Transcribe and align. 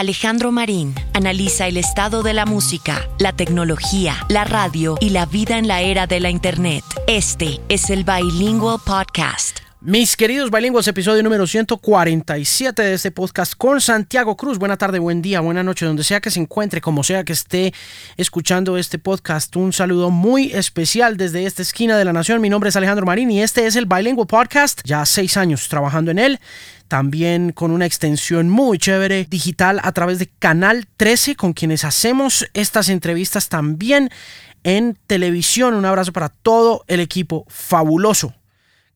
Alejandro 0.00 0.50
Marín 0.50 0.94
analiza 1.12 1.66
el 1.66 1.76
estado 1.76 2.22
de 2.22 2.32
la 2.32 2.46
música, 2.46 3.06
la 3.18 3.34
tecnología, 3.34 4.16
la 4.30 4.44
radio 4.44 4.96
y 4.98 5.10
la 5.10 5.26
vida 5.26 5.58
en 5.58 5.68
la 5.68 5.82
era 5.82 6.06
de 6.06 6.20
la 6.20 6.30
Internet. 6.30 6.82
Este 7.06 7.60
es 7.68 7.90
el 7.90 8.04
Bilingual 8.04 8.78
Podcast. 8.82 9.58
Mis 9.82 10.16
queridos 10.16 10.50
bilingües, 10.50 10.88
episodio 10.88 11.22
número 11.22 11.46
147 11.46 12.82
de 12.82 12.94
este 12.94 13.10
podcast 13.10 13.54
con 13.54 13.80
Santiago 13.82 14.38
Cruz. 14.38 14.58
Buena 14.58 14.78
tarde, 14.78 14.98
buen 14.98 15.20
día, 15.20 15.40
buena 15.40 15.62
noche, 15.62 15.84
donde 15.84 16.04
sea 16.04 16.20
que 16.20 16.30
se 16.30 16.40
encuentre, 16.40 16.80
como 16.80 17.04
sea 17.04 17.24
que 17.24 17.34
esté 17.34 17.74
escuchando 18.16 18.78
este 18.78 18.98
podcast. 18.98 19.54
Un 19.56 19.74
saludo 19.74 20.10
muy 20.10 20.52
especial 20.52 21.18
desde 21.18 21.44
esta 21.44 21.60
esquina 21.60 21.98
de 21.98 22.06
la 22.06 22.14
nación. 22.14 22.40
Mi 22.40 22.48
nombre 22.48 22.70
es 22.70 22.76
Alejandro 22.76 23.04
Marín 23.04 23.30
y 23.30 23.42
este 23.42 23.66
es 23.66 23.76
el 23.76 23.84
Bilingual 23.84 24.26
Podcast. 24.26 24.80
Ya 24.84 25.04
seis 25.04 25.36
años 25.36 25.68
trabajando 25.68 26.10
en 26.10 26.18
él. 26.20 26.40
También 26.90 27.52
con 27.52 27.70
una 27.70 27.86
extensión 27.86 28.48
muy 28.48 28.76
chévere 28.76 29.24
digital 29.30 29.80
a 29.84 29.92
través 29.92 30.18
de 30.18 30.26
Canal 30.26 30.88
13, 30.96 31.36
con 31.36 31.52
quienes 31.52 31.84
hacemos 31.84 32.50
estas 32.52 32.88
entrevistas 32.88 33.48
también 33.48 34.10
en 34.64 34.98
televisión. 35.06 35.74
Un 35.74 35.84
abrazo 35.84 36.12
para 36.12 36.30
todo 36.30 36.84
el 36.88 36.98
equipo 36.98 37.46
fabuloso 37.48 38.34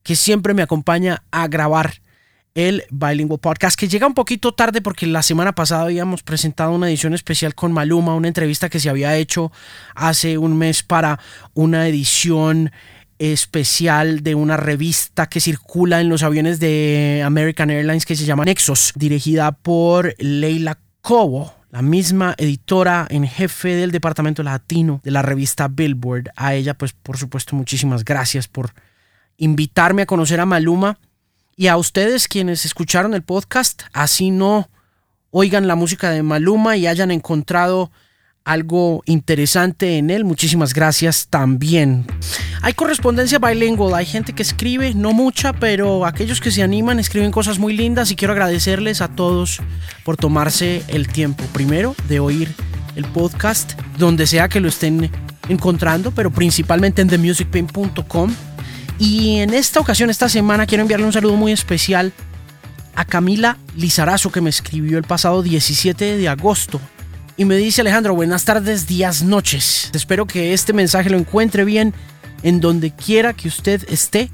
que 0.03 0.17
siempre 0.17 0.53
me 0.53 0.61
acompaña 0.61 1.23
a 1.31 1.47
grabar 1.47 2.01
el 2.53 2.83
Bilingual 2.89 3.39
Podcast, 3.39 3.79
que 3.79 3.87
llega 3.87 4.07
un 4.07 4.13
poquito 4.13 4.53
tarde 4.53 4.81
porque 4.81 5.07
la 5.07 5.23
semana 5.23 5.55
pasada 5.55 5.83
habíamos 5.83 6.21
presentado 6.21 6.73
una 6.73 6.89
edición 6.89 7.13
especial 7.13 7.55
con 7.55 7.71
Maluma, 7.71 8.13
una 8.13 8.27
entrevista 8.27 8.67
que 8.67 8.81
se 8.81 8.89
había 8.89 9.15
hecho 9.15 9.53
hace 9.95 10.37
un 10.37 10.57
mes 10.57 10.83
para 10.83 11.17
una 11.53 11.87
edición 11.87 12.73
especial 13.19 14.23
de 14.23 14.35
una 14.35 14.57
revista 14.57 15.27
que 15.27 15.39
circula 15.39 16.01
en 16.01 16.09
los 16.09 16.23
aviones 16.23 16.59
de 16.59 17.21
American 17.25 17.69
Airlines 17.69 18.05
que 18.05 18.15
se 18.15 18.25
llama 18.25 18.45
Nexos, 18.45 18.93
dirigida 18.95 19.51
por 19.51 20.15
Leila 20.17 20.77
Cobo, 21.01 21.53
la 21.71 21.81
misma 21.81 22.35
editora 22.37 23.07
en 23.09 23.27
jefe 23.27 23.75
del 23.75 23.91
departamento 23.91 24.43
latino 24.43 25.01
de 25.03 25.11
la 25.11 25.21
revista 25.21 25.67
Billboard. 25.67 26.29
A 26.35 26.53
ella, 26.53 26.73
pues 26.73 26.93
por 26.93 27.17
supuesto, 27.17 27.55
muchísimas 27.55 28.03
gracias 28.03 28.47
por 28.47 28.71
invitarme 29.37 30.03
a 30.03 30.05
conocer 30.05 30.39
a 30.39 30.45
Maluma 30.45 30.99
y 31.55 31.67
a 31.67 31.77
ustedes 31.77 32.27
quienes 32.27 32.65
escucharon 32.65 33.13
el 33.13 33.23
podcast, 33.23 33.83
así 33.93 34.31
no 34.31 34.69
oigan 35.31 35.67
la 35.67 35.75
música 35.75 36.11
de 36.11 36.23
Maluma 36.23 36.77
y 36.77 36.87
hayan 36.87 37.11
encontrado 37.11 37.91
algo 38.45 39.01
interesante 39.05 39.97
en 39.97 40.09
él. 40.09 40.23
Muchísimas 40.23 40.73
gracias 40.73 41.27
también. 41.29 42.05
Hay 42.61 42.73
correspondencia 42.73 43.39
bilingüe, 43.39 43.93
hay 43.93 44.05
gente 44.05 44.33
que 44.33 44.43
escribe, 44.43 44.93
no 44.93 45.11
mucha, 45.11 45.51
pero 45.53 46.05
aquellos 46.05 46.39
que 46.39 46.51
se 46.51 46.63
animan 46.63 46.99
escriben 46.99 47.31
cosas 47.31 47.59
muy 47.59 47.75
lindas 47.75 48.11
y 48.11 48.15
quiero 48.15 48.33
agradecerles 48.33 49.01
a 49.01 49.09
todos 49.09 49.61
por 50.03 50.15
tomarse 50.15 50.83
el 50.87 51.07
tiempo, 51.07 51.43
primero, 51.51 51.95
de 52.07 52.19
oír 52.19 52.53
el 52.95 53.05
podcast, 53.05 53.73
donde 53.97 54.25
sea 54.27 54.47
que 54.47 54.61
lo 54.61 54.69
estén 54.69 55.11
encontrando, 55.49 56.11
pero 56.11 56.31
principalmente 56.31 57.01
en 57.01 57.09
themusicpain.com 57.09 58.33
y 58.97 59.37
en 59.39 59.53
esta 59.53 59.79
ocasión, 59.79 60.09
esta 60.09 60.29
semana, 60.29 60.65
quiero 60.65 60.81
enviarle 60.83 61.05
un 61.05 61.13
saludo 61.13 61.35
muy 61.35 61.51
especial 61.51 62.13
a 62.95 63.03
Camila 63.03 63.57
Lizarazo, 63.75 64.31
que 64.31 64.39
me 64.39 64.49
escribió 64.49 64.97
el 64.97 65.03
pasado 65.03 65.43
17 65.43 66.17
de 66.17 66.29
agosto. 66.29 66.79
Y 67.37 67.43
me 67.43 67.57
dice 67.57 67.81
Alejandro, 67.81 68.15
buenas 68.15 68.45
tardes, 68.45 68.87
días, 68.87 69.21
noches. 69.21 69.89
Espero 69.93 70.25
que 70.25 70.53
este 70.53 70.71
mensaje 70.71 71.09
lo 71.09 71.17
encuentre 71.17 71.65
bien 71.65 71.93
en 72.43 72.61
donde 72.61 72.91
quiera 72.91 73.33
que 73.33 73.49
usted 73.49 73.83
esté. 73.89 74.29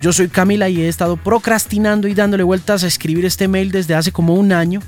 Yo 0.00 0.12
soy 0.12 0.26
Camila 0.26 0.68
y 0.68 0.80
he 0.80 0.88
estado 0.88 1.16
procrastinando 1.16 2.08
y 2.08 2.14
dándole 2.14 2.42
vueltas 2.42 2.82
a 2.82 2.88
escribir 2.88 3.24
este 3.26 3.46
mail 3.46 3.70
desde 3.70 3.94
hace 3.94 4.10
como 4.10 4.34
un 4.34 4.50
año. 4.50 4.80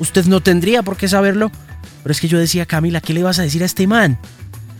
Usted 0.00 0.24
no 0.24 0.40
tendría 0.40 0.82
por 0.82 0.96
qué 0.96 1.06
saberlo, 1.06 1.52
pero 2.02 2.10
es 2.10 2.20
que 2.20 2.26
yo 2.26 2.40
decía, 2.40 2.66
Camila, 2.66 3.00
¿qué 3.00 3.14
le 3.14 3.22
vas 3.22 3.38
a 3.38 3.42
decir 3.42 3.62
a 3.62 3.66
este 3.66 3.86
man? 3.86 4.18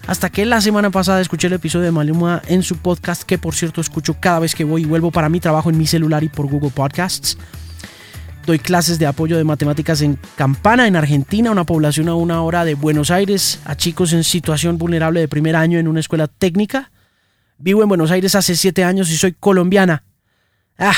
Hasta 0.09 0.31
que 0.31 0.45
la 0.47 0.61
semana 0.61 0.91
pasada 0.91 1.21
escuché 1.21 1.47
el 1.47 1.53
episodio 1.53 1.85
de 1.85 1.93
Maluma 1.93 2.43
en 2.49 2.65
su 2.65 2.79
podcast, 2.79 3.23
que 3.23 3.39
por 3.39 3.55
cierto 3.55 3.81
escucho 3.81 4.17
cada 4.19 4.41
vez 4.41 4.57
que 4.57 4.65
voy 4.65 4.83
y 4.83 4.87
vuelvo 4.87 5.13
para 5.13 5.29
mi 5.29 5.39
trabajo 5.39 5.71
en 5.71 5.79
mi 5.79 5.87
celular 5.87 6.25
y 6.25 6.29
por 6.29 6.49
Google 6.49 6.71
Podcasts. 6.71 7.39
Doy 8.47 8.59
clases 8.59 8.99
de 8.99 9.07
apoyo 9.07 9.37
de 9.37 9.45
matemáticas 9.45 10.01
en 10.01 10.19
Campana, 10.35 10.87
en 10.87 10.97
Argentina, 10.97 11.51
una 11.51 11.65
población 11.65 12.09
a 12.09 12.15
una 12.15 12.43
hora 12.43 12.65
de 12.65 12.75
Buenos 12.75 13.11
Aires, 13.11 13.61
a 13.65 13.77
chicos 13.77 14.13
en 14.13 14.25
situación 14.25 14.79
vulnerable 14.79 15.21
de 15.21 15.29
primer 15.29 15.57
año 15.57 15.79
en 15.79 15.87
una 15.87 16.01
escuela 16.01 16.27
técnica. 16.27 16.91
Vivo 17.59 17.83
en 17.83 17.89
Buenos 17.89 18.11
Aires 18.11 18.35
hace 18.35 18.57
siete 18.57 18.83
años 18.83 19.11
y 19.11 19.17
soy 19.17 19.33
colombiana. 19.39 20.05
Ah, 20.79 20.97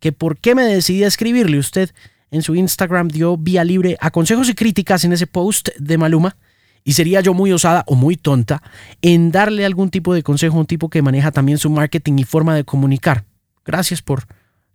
que 0.00 0.12
por 0.12 0.38
qué 0.38 0.54
me 0.54 0.64
decidí 0.64 1.04
a 1.04 1.06
escribirle. 1.08 1.58
Usted 1.58 1.90
en 2.30 2.42
su 2.42 2.54
Instagram 2.54 3.08
dio 3.08 3.36
vía 3.36 3.62
libre 3.62 3.96
a 4.00 4.10
consejos 4.10 4.48
y 4.48 4.54
críticas 4.54 5.04
en 5.04 5.12
ese 5.12 5.26
post 5.26 5.68
de 5.78 5.98
Maluma. 5.98 6.36
Y 6.82 6.94
sería 6.94 7.20
yo 7.20 7.34
muy 7.34 7.52
osada 7.52 7.84
o 7.86 7.94
muy 7.94 8.16
tonta 8.16 8.62
en 9.00 9.30
darle 9.30 9.64
algún 9.64 9.90
tipo 9.90 10.12
de 10.12 10.22
consejo 10.22 10.56
a 10.56 10.60
un 10.60 10.66
tipo 10.66 10.88
que 10.90 11.02
maneja 11.02 11.30
también 11.30 11.58
su 11.58 11.70
marketing 11.70 12.18
y 12.18 12.24
forma 12.24 12.54
de 12.54 12.64
comunicar. 12.64 13.24
Gracias 13.64 14.02
por 14.02 14.26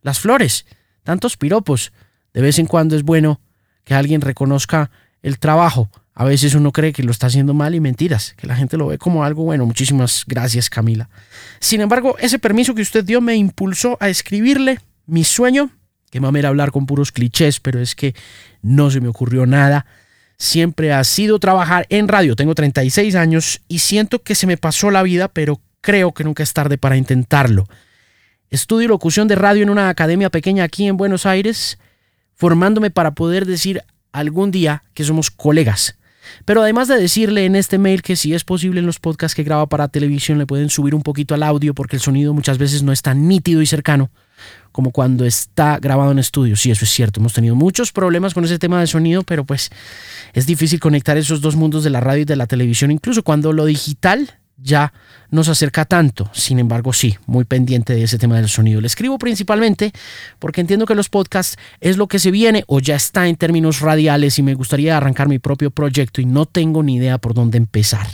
las 0.02 0.20
flores, 0.20 0.66
tantos 1.10 1.38
piropos. 1.38 1.92
De 2.36 2.42
vez 2.42 2.60
en 2.60 2.68
cuando 2.68 2.96
es 2.96 3.02
bueno 3.02 3.42
que 3.84 3.96
alguien 3.96 4.22
reconozca 4.22 4.92
el 5.24 5.40
trabajo. 5.40 5.90
A 6.14 6.24
veces 6.24 6.54
uno 6.54 6.72
cree 6.72 6.94
que 6.94 7.02
lo 7.02 7.10
está 7.10 7.26
haciendo 7.26 7.56
mal 7.56 7.74
y 7.74 7.80
mentiras, 7.80 8.36
que 8.38 8.46
la 8.46 8.56
gente 8.56 8.78
lo 8.78 8.86
ve 8.86 9.00
como 9.00 9.24
algo 9.24 9.44
bueno. 9.44 9.66
Muchísimas 9.66 10.24
gracias 10.28 10.70
Camila. 10.70 11.10
Sin 11.60 11.82
embargo, 11.82 12.16
ese 12.20 12.38
permiso 12.38 12.76
que 12.76 12.84
usted 12.84 13.04
dio 13.04 13.22
me 13.22 13.36
impulsó 13.36 13.98
a 14.00 14.08
escribirle 14.08 14.82
mi 15.08 15.24
sueño, 15.24 15.72
que 16.12 16.20
mamera 16.20 16.50
hablar 16.50 16.70
con 16.70 16.86
puros 16.86 17.12
clichés, 17.12 17.60
pero 17.60 17.80
es 17.80 17.96
que 17.96 18.14
no 18.62 18.92
se 18.92 19.02
me 19.02 19.08
ocurrió 19.08 19.48
nada 19.48 19.88
siempre 20.38 20.94
ha 20.94 21.04
sido 21.04 21.38
trabajar 21.40 21.86
en 21.90 22.08
radio. 22.08 22.36
Tengo 22.36 22.56
36 22.56 23.16
años 23.16 23.62
y 23.68 23.80
siento 23.80 24.22
que 24.22 24.36
se 24.36 24.48
me 24.48 24.58
pasó 24.58 24.90
la 24.90 25.04
vida, 25.04 25.28
pero 25.28 25.60
creo 25.82 26.14
que 26.14 26.24
nunca 26.24 26.44
es 26.44 26.54
tarde 26.54 26.78
para 26.78 26.98
intentarlo. 26.98 27.68
Estudio 28.50 28.88
locución 28.88 29.28
de 29.28 29.36
radio 29.36 29.62
en 29.62 29.70
una 29.70 29.90
academia 29.90 30.32
pequeña 30.32 30.64
aquí 30.64 30.88
en 30.88 30.98
Buenos 30.98 31.28
Aires, 31.28 31.78
formándome 32.34 32.90
para 32.90 33.12
poder 33.12 33.46
decir 33.46 33.84
algún 34.12 34.50
día 34.50 34.84
que 34.96 35.04
somos 35.04 35.30
colegas. 35.30 36.00
Pero 36.46 36.64
además 36.64 36.88
de 36.88 37.00
decirle 37.00 37.46
en 37.46 37.56
este 37.56 37.78
mail 37.78 38.02
que 38.02 38.16
si 38.16 38.34
es 38.34 38.44
posible 38.44 38.80
en 38.80 38.88
los 38.88 39.00
podcasts 39.00 39.36
que 39.36 39.44
graba 39.44 39.68
para 39.68 39.88
televisión 39.88 40.40
le 40.40 40.48
pueden 40.48 40.70
subir 40.72 40.96
un 40.96 41.04
poquito 41.04 41.36
al 41.36 41.44
audio 41.44 41.76
porque 41.76 41.98
el 41.98 42.02
sonido 42.02 42.34
muchas 42.34 42.58
veces 42.58 42.82
no 42.82 42.92
es 42.92 43.04
tan 43.04 43.28
nítido 43.28 43.62
y 43.62 43.68
cercano 43.68 44.10
como 44.72 44.92
cuando 44.92 45.26
está 45.26 45.78
grabado 45.78 46.12
en 46.12 46.18
estudio. 46.18 46.56
Sí, 46.56 46.72
eso 46.72 46.86
es 46.86 46.92
cierto. 46.92 47.20
Hemos 47.20 47.34
tenido 47.34 47.56
muchos 47.56 47.92
problemas 47.92 48.34
con 48.34 48.46
ese 48.46 48.58
tema 48.58 48.80
de 48.80 48.88
sonido, 48.88 49.22
pero 49.22 49.44
pues 49.44 49.70
es 50.34 50.48
difícil 50.48 50.80
conectar 50.80 51.18
esos 51.18 51.42
dos 51.42 51.56
mundos 51.56 51.84
de 51.84 51.92
la 51.92 52.00
radio 52.00 52.24
y 52.24 52.26
de 52.26 52.36
la 52.36 52.48
televisión, 52.48 52.90
incluso 52.90 53.22
cuando 53.24 53.54
lo 53.54 53.66
digital 53.66 54.39
ya 54.62 54.94
no 55.32 55.44
se 55.44 55.52
acerca 55.52 55.86
tanto. 55.86 56.30
Sin 56.34 56.60
embargo, 56.60 56.94
sí, 56.94 57.18
muy 57.26 57.46
pendiente 57.46 57.94
de 57.94 58.04
ese 58.04 58.18
tema 58.18 58.38
del 58.38 58.50
sonido. 58.50 58.82
Le 58.82 58.88
escribo 58.88 59.18
principalmente 59.18 59.92
porque 60.40 60.62
entiendo 60.62 60.86
que 60.86 60.96
los 60.96 61.10
podcasts 61.10 61.58
es 61.80 61.98
lo 61.98 62.08
que 62.08 62.20
se 62.20 62.32
viene 62.32 62.64
o 62.68 62.80
ya 62.80 62.96
está 62.96 63.28
en 63.28 63.36
términos 63.36 63.80
radiales 63.80 64.40
y 64.40 64.44
me 64.44 64.56
gustaría 64.56 64.98
arrancar 64.98 65.28
mi 65.28 65.40
propio 65.40 65.72
proyecto 65.72 66.22
y 66.22 66.26
no 66.26 66.46
tengo 66.46 66.84
ni 66.84 66.96
idea 66.96 67.18
por 67.18 67.34
dónde 67.34 67.58
empezar. 67.58 68.08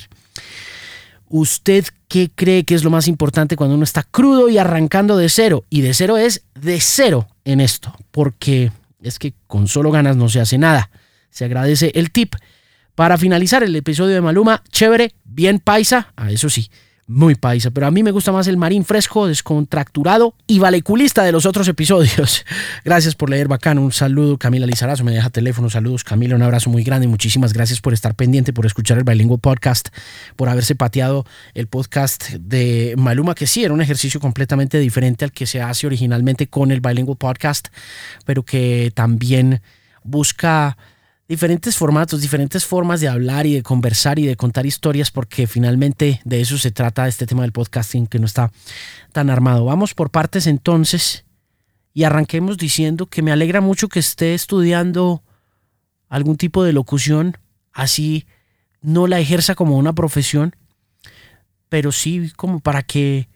¿Usted 1.27 1.85
qué 2.07 2.29
cree 2.33 2.63
que 2.65 2.75
es 2.75 2.83
lo 2.83 2.91
más 2.91 3.07
importante 3.07 3.55
cuando 3.55 3.75
uno 3.75 3.83
está 3.83 4.03
crudo 4.03 4.47
y 4.49 4.57
arrancando 4.57 5.17
de 5.17 5.29
cero? 5.29 5.63
Y 5.69 5.81
de 5.81 5.93
cero 5.93 6.17
es 6.17 6.43
de 6.53 6.79
cero 6.79 7.27
en 7.45 7.61
esto, 7.61 7.93
porque 8.11 8.71
es 9.01 9.19
que 9.19 9.33
con 9.47 9.67
solo 9.67 9.91
ganas 9.91 10.15
no 10.15 10.29
se 10.29 10.39
hace 10.39 10.57
nada. 10.57 10.89
Se 11.29 11.45
agradece 11.45 11.91
el 11.95 12.11
tip. 12.11 12.35
Para 12.95 13.17
finalizar 13.17 13.61
el 13.61 13.75
episodio 13.75 14.15
de 14.15 14.21
Maluma, 14.21 14.63
chévere, 14.71 15.11
bien 15.25 15.59
paisa, 15.59 16.13
ah, 16.15 16.31
eso 16.31 16.49
sí, 16.49 16.69
muy 17.07 17.35
paisa, 17.35 17.69
pero 17.71 17.87
a 17.87 17.91
mí 17.91 18.03
me 18.03 18.11
gusta 18.11 18.31
más 18.31 18.47
el 18.47 18.55
marín 18.55 18.85
fresco, 18.85 19.27
descontracturado 19.27 20.33
y 20.47 20.59
valeculista 20.59 21.23
de 21.23 21.33
los 21.33 21.45
otros 21.45 21.67
episodios. 21.67 22.45
Gracias 22.85 23.13
por 23.13 23.29
leer 23.29 23.49
bacán, 23.49 23.79
un 23.79 23.91
saludo 23.91 24.37
Camila 24.37 24.65
Lizarazo, 24.65 25.03
me 25.03 25.11
deja 25.11 25.29
teléfono, 25.29 25.69
saludos 25.69 26.05
Camila, 26.05 26.37
un 26.37 26.41
abrazo 26.41 26.69
muy 26.69 26.83
grande, 26.85 27.07
muchísimas 27.07 27.51
gracias 27.51 27.81
por 27.81 27.93
estar 27.93 28.15
pendiente, 28.15 28.53
por 28.53 28.65
escuchar 28.65 28.97
el 28.97 29.03
Bilingual 29.03 29.41
Podcast, 29.41 29.89
por 30.37 30.47
haberse 30.47 30.73
pateado 30.73 31.25
el 31.53 31.67
podcast 31.67 32.29
de 32.29 32.95
Maluma, 32.97 33.35
que 33.35 33.45
sí 33.45 33.65
era 33.65 33.73
un 33.73 33.81
ejercicio 33.81 34.21
completamente 34.21 34.79
diferente 34.79 35.25
al 35.25 35.33
que 35.33 35.47
se 35.47 35.61
hace 35.61 35.85
originalmente 35.85 36.47
con 36.47 36.71
el 36.71 36.79
Bilingual 36.79 37.17
Podcast, 37.17 37.67
pero 38.23 38.43
que 38.43 38.93
también 38.95 39.61
busca 40.05 40.77
diferentes 41.27 41.75
formatos, 41.75 42.21
diferentes 42.21 42.65
formas 42.65 43.01
de 43.01 43.07
hablar 43.07 43.45
y 43.45 43.55
de 43.55 43.63
conversar 43.63 44.19
y 44.19 44.25
de 44.25 44.35
contar 44.35 44.65
historias, 44.65 45.11
porque 45.11 45.47
finalmente 45.47 46.21
de 46.23 46.41
eso 46.41 46.57
se 46.57 46.71
trata 46.71 47.07
este 47.07 47.25
tema 47.25 47.41
del 47.41 47.51
podcasting 47.51 48.07
que 48.07 48.19
no 48.19 48.25
está 48.25 48.51
tan 49.11 49.29
armado. 49.29 49.65
Vamos 49.65 49.93
por 49.93 50.11
partes 50.11 50.45
entonces 50.47 51.25
y 51.93 52.03
arranquemos 52.03 52.57
diciendo 52.57 53.07
que 53.07 53.21
me 53.21 53.31
alegra 53.31 53.61
mucho 53.61 53.89
que 53.89 53.99
esté 53.99 54.33
estudiando 54.33 55.23
algún 56.09 56.37
tipo 56.37 56.63
de 56.63 56.73
locución, 56.73 57.37
así 57.73 58.25
no 58.81 59.07
la 59.07 59.19
ejerza 59.19 59.55
como 59.55 59.77
una 59.77 59.93
profesión, 59.93 60.55
pero 61.69 61.91
sí 61.91 62.31
como 62.35 62.59
para 62.59 62.83
que 62.83 63.27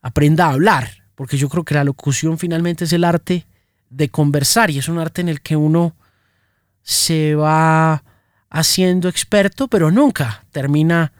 aprenda 0.00 0.46
a 0.46 0.52
hablar, 0.52 1.04
porque 1.16 1.36
yo 1.36 1.48
creo 1.48 1.64
que 1.64 1.74
la 1.74 1.84
locución 1.84 2.38
finalmente 2.38 2.84
es 2.84 2.92
el 2.92 3.02
arte 3.02 3.46
de 3.90 4.08
conversar 4.08 4.70
y 4.70 4.78
es 4.78 4.88
un 4.88 4.98
arte 4.98 5.20
en 5.20 5.28
el 5.28 5.40
que 5.40 5.56
uno 5.56 5.96
se 6.84 7.34
va 7.34 8.04
haciendo 8.50 9.08
experto, 9.08 9.66
pero 9.66 9.90
nunca 9.90 10.44
termina 10.52 11.12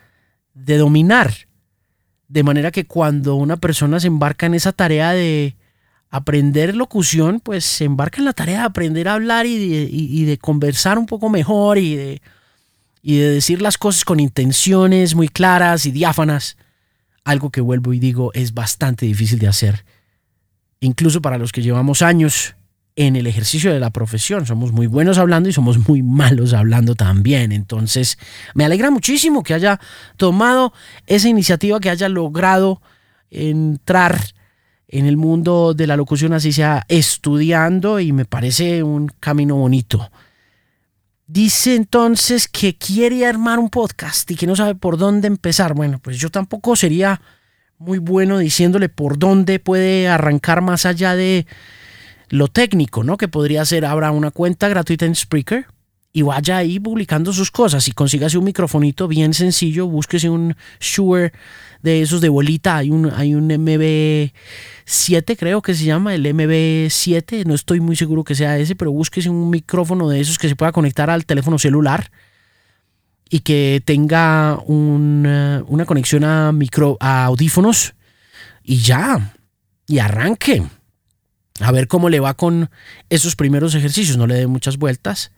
de 0.52 0.76
dominar. 0.76 1.34
De 2.28 2.44
manera 2.44 2.70
que 2.70 2.87
cuando 2.87 3.34
una 3.34 3.56
persona 3.56 3.99
se 3.99 4.06
embarca 4.06 4.46
en 4.46 4.55
esa 4.55 4.72
tarea 4.72 5.12
de 5.12 5.56
aprender 6.11 6.76
locución, 6.76 7.40
pues 7.40 7.64
se 7.64 7.87
embarca 7.87 8.19
en 8.19 8.26
la 8.26 8.34
tarea 8.34 8.61
de 8.61 8.66
aprender 8.66 9.08
a 9.08 9.14
hablar 9.14 9.46
y 9.46 10.25
de, 10.25 10.38
conversar 10.38 10.99
un 10.99 11.06
poco 11.06 11.28
mejor 11.28 11.78
y 11.78 11.96
de, 11.96 12.22
y 13.02 13.17
de 13.17 13.31
decir 13.31 13.60
las 13.60 13.78
cosas 13.78 14.05
con 14.05 14.20
intenciones 14.20 15.14
muy 15.14 15.28
claras 15.28 15.87
y 15.87 15.93
diáfanas. 15.93 16.56
Algo 17.25 17.50
que 17.50 17.62
vuelvo 17.62 17.94
y 17.94 17.99
digo 17.99 18.32
es 18.34 18.52
bastante 18.52 19.06
difícil 19.06 19.38
de 19.38 19.49
hacer. 19.49 19.84
Incluso 20.81 21.22
para 21.22 21.38
los 21.38 21.52
que 21.52 21.62
llevamos 21.62 22.02
años 22.02 22.55
en 22.96 23.17
el 23.17 23.26
ejercicio 23.26 23.73
de 23.73 23.81
la 23.81 23.91
profesión. 23.91 24.46
Somos 24.46 24.73
muy 24.73 24.87
buenos 24.87 25.19
hablando 25.19 25.49
y 25.49 25.52
somos 25.52 25.88
muy 25.88 26.02
malos 26.02 26.52
hablando 26.52 26.94
también. 26.94 27.52
Entonces, 27.52 28.19
me 28.55 28.64
alegra 28.64 28.91
muchísimo 28.91 29.43
que 29.43 29.55
haya 29.55 29.81
tomado 30.17 30.73
esa 31.06 31.29
iniciativa, 31.29 31.81
que 31.81 31.91
haya 31.91 32.08
logrado 32.08 32.81
entrar 33.31 34.19
en 34.87 35.06
el 35.06 35.17
mundo 35.17 35.75
de 35.75 35.87
la 35.87 35.96
locución, 35.96 36.35
así 36.35 36.52
sea 36.52 36.85
estudiando, 36.88 37.99
y 37.99 38.12
me 38.12 38.26
parece 38.26 38.82
un 38.85 39.08
camino 39.19 39.56
bonito. 39.56 40.11
Dice 41.26 41.75
entonces 41.75 42.46
que 42.49 42.76
quiere 42.76 43.26
armar 43.26 43.58
un 43.58 43.70
podcast 43.70 44.31
y 44.31 44.37
que 44.37 44.46
no 44.46 44.55
sabe 44.55 44.75
por 44.75 44.99
dónde 44.99 45.26
empezar. 45.26 45.75
Bueno, 45.75 45.99
pues 45.99 46.19
yo 46.19 46.31
tampoco 46.31 46.76
sería 46.76 47.20
muy 47.79 47.99
bueno 47.99 48.38
diciéndole 48.38 48.88
por 48.88 49.19
dónde 49.19 49.58
puede 49.58 50.06
arrancar 50.06 50.61
más 50.61 50.87
allá 50.87 51.17
de 51.17 51.46
lo 52.34 52.48
técnico, 52.48 53.04
¿no? 53.04 53.16
Que 53.16 53.28
podría 53.28 53.64
ser, 53.64 53.84
abra 53.84 54.10
una 54.10 54.32
cuenta 54.32 54.69
gratuita 54.69 55.06
en 55.06 55.14
Spreaker 55.14 55.66
y 56.12 56.22
vaya 56.22 56.56
ahí 56.56 56.81
publicando 56.81 57.32
sus 57.32 57.52
cosas 57.52 57.86
y 57.86 57.92
consígase 57.92 58.36
un 58.38 58.44
microfonito 58.44 59.06
bien 59.06 59.34
sencillo, 59.34 59.86
búsquese 59.86 60.28
un 60.28 60.56
Shure 60.81 61.32
de 61.82 62.02
esos 62.02 62.20
de 62.20 62.28
bolita, 62.28 62.76
hay 62.76 62.90
un, 62.90 63.08
hay 63.12 63.36
un 63.36 63.48
MB7 63.48 65.36
creo 65.38 65.62
que 65.62 65.75
se 65.75 65.84
llama, 65.84 66.12
el 66.12 66.26
MB7, 66.26 67.44
no 67.46 67.54
estoy 67.54 67.78
muy 67.78 67.94
seguro 67.94 68.25
que 68.25 68.34
sea 68.34 68.58
ese, 68.58 68.75
pero 68.75 68.90
búsquese 68.90 69.31
un 69.31 69.50
micrófono 69.50 70.08
de 70.08 70.20
esos 70.20 70.36
que 70.36 70.48
se 70.48 70.56
pueda 70.56 70.72
conectar 70.72 71.10
al 71.10 71.26
teléfono 71.26 71.56
celular 71.56 72.10
y 73.31 73.40
que 73.40 73.81
tenga 73.84 74.58
una, 74.66 75.62
una 75.69 75.84
conexión 75.84 76.25
a, 76.25 76.50
micro, 76.50 76.96
a 76.98 77.26
audífonos 77.26 77.94
y 78.64 78.78
ya, 78.78 79.34
y 79.86 80.00
arranque 80.00 80.64
a 81.61 81.71
ver 81.73 81.87
cómo 81.89 82.09
le 82.09 82.21
va 82.21 82.35
con 82.35 82.71
esos 83.11 83.37
primeros 83.37 83.75
ejercicios, 83.75 84.17
no 84.17 84.27
le 84.27 84.35
dé 84.35 84.47
muchas 84.47 84.77
vueltas. 84.77 85.31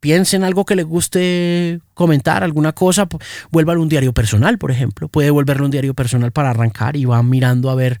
Piense 0.00 0.36
en 0.36 0.44
algo 0.44 0.64
que 0.64 0.76
le 0.76 0.84
guste 0.84 1.80
comentar, 1.94 2.44
alguna 2.44 2.72
cosa, 2.72 3.08
vuélvalo 3.50 3.82
un 3.82 3.88
diario 3.88 4.12
personal, 4.12 4.56
por 4.56 4.70
ejemplo. 4.70 5.08
Puede 5.08 5.30
volverlo 5.30 5.64
un 5.64 5.70
diario 5.70 5.94
personal 5.94 6.30
para 6.30 6.50
arrancar 6.50 6.96
y 6.96 7.04
va 7.04 7.22
mirando 7.22 7.68
a 7.68 7.74
ver 7.74 7.98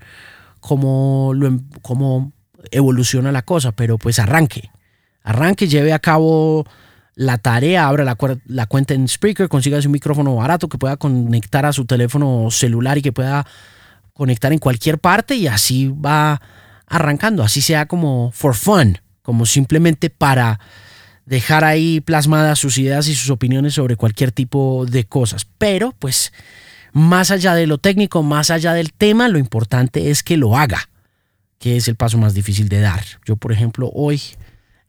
cómo, 0.60 1.32
lo, 1.34 1.48
em, 1.48 1.60
cómo 1.82 2.32
evoluciona 2.70 3.32
la 3.32 3.42
cosa, 3.42 3.72
pero 3.72 3.98
pues 3.98 4.18
arranque. 4.20 4.70
Arranque, 5.24 5.66
lleve 5.66 5.92
a 5.92 5.98
cabo 5.98 6.64
la 7.14 7.38
tarea, 7.38 7.88
abra 7.88 8.04
la, 8.04 8.16
la 8.46 8.66
cuenta 8.66 8.94
en 8.94 9.08
Spreaker, 9.08 9.48
consiga 9.48 9.78
un 9.84 9.90
micrófono 9.90 10.36
barato 10.36 10.68
que 10.68 10.78
pueda 10.78 10.96
conectar 10.96 11.66
a 11.66 11.72
su 11.72 11.84
teléfono 11.84 12.50
celular 12.50 12.98
y 12.98 13.02
que 13.02 13.12
pueda 13.12 13.46
conectar 14.14 14.52
en 14.52 14.58
cualquier 14.58 14.98
parte 14.98 15.34
y 15.34 15.48
así 15.48 15.88
va 15.88 16.40
arrancando, 16.92 17.42
así 17.42 17.62
sea 17.62 17.86
como 17.86 18.30
for 18.32 18.54
fun, 18.54 18.98
como 19.22 19.46
simplemente 19.46 20.10
para 20.10 20.60
dejar 21.24 21.64
ahí 21.64 22.00
plasmadas 22.00 22.58
sus 22.58 22.76
ideas 22.76 23.08
y 23.08 23.14
sus 23.14 23.30
opiniones 23.30 23.74
sobre 23.74 23.96
cualquier 23.96 24.30
tipo 24.30 24.84
de 24.86 25.04
cosas. 25.04 25.46
Pero 25.56 25.94
pues 25.98 26.32
más 26.92 27.30
allá 27.30 27.54
de 27.54 27.66
lo 27.66 27.78
técnico, 27.78 28.22
más 28.22 28.50
allá 28.50 28.74
del 28.74 28.92
tema, 28.92 29.28
lo 29.28 29.38
importante 29.38 30.10
es 30.10 30.22
que 30.22 30.36
lo 30.36 30.58
haga, 30.58 30.90
que 31.58 31.78
es 31.78 31.88
el 31.88 31.96
paso 31.96 32.18
más 32.18 32.34
difícil 32.34 32.68
de 32.68 32.80
dar. 32.80 33.02
Yo, 33.24 33.36
por 33.36 33.52
ejemplo, 33.52 33.90
hoy 33.94 34.20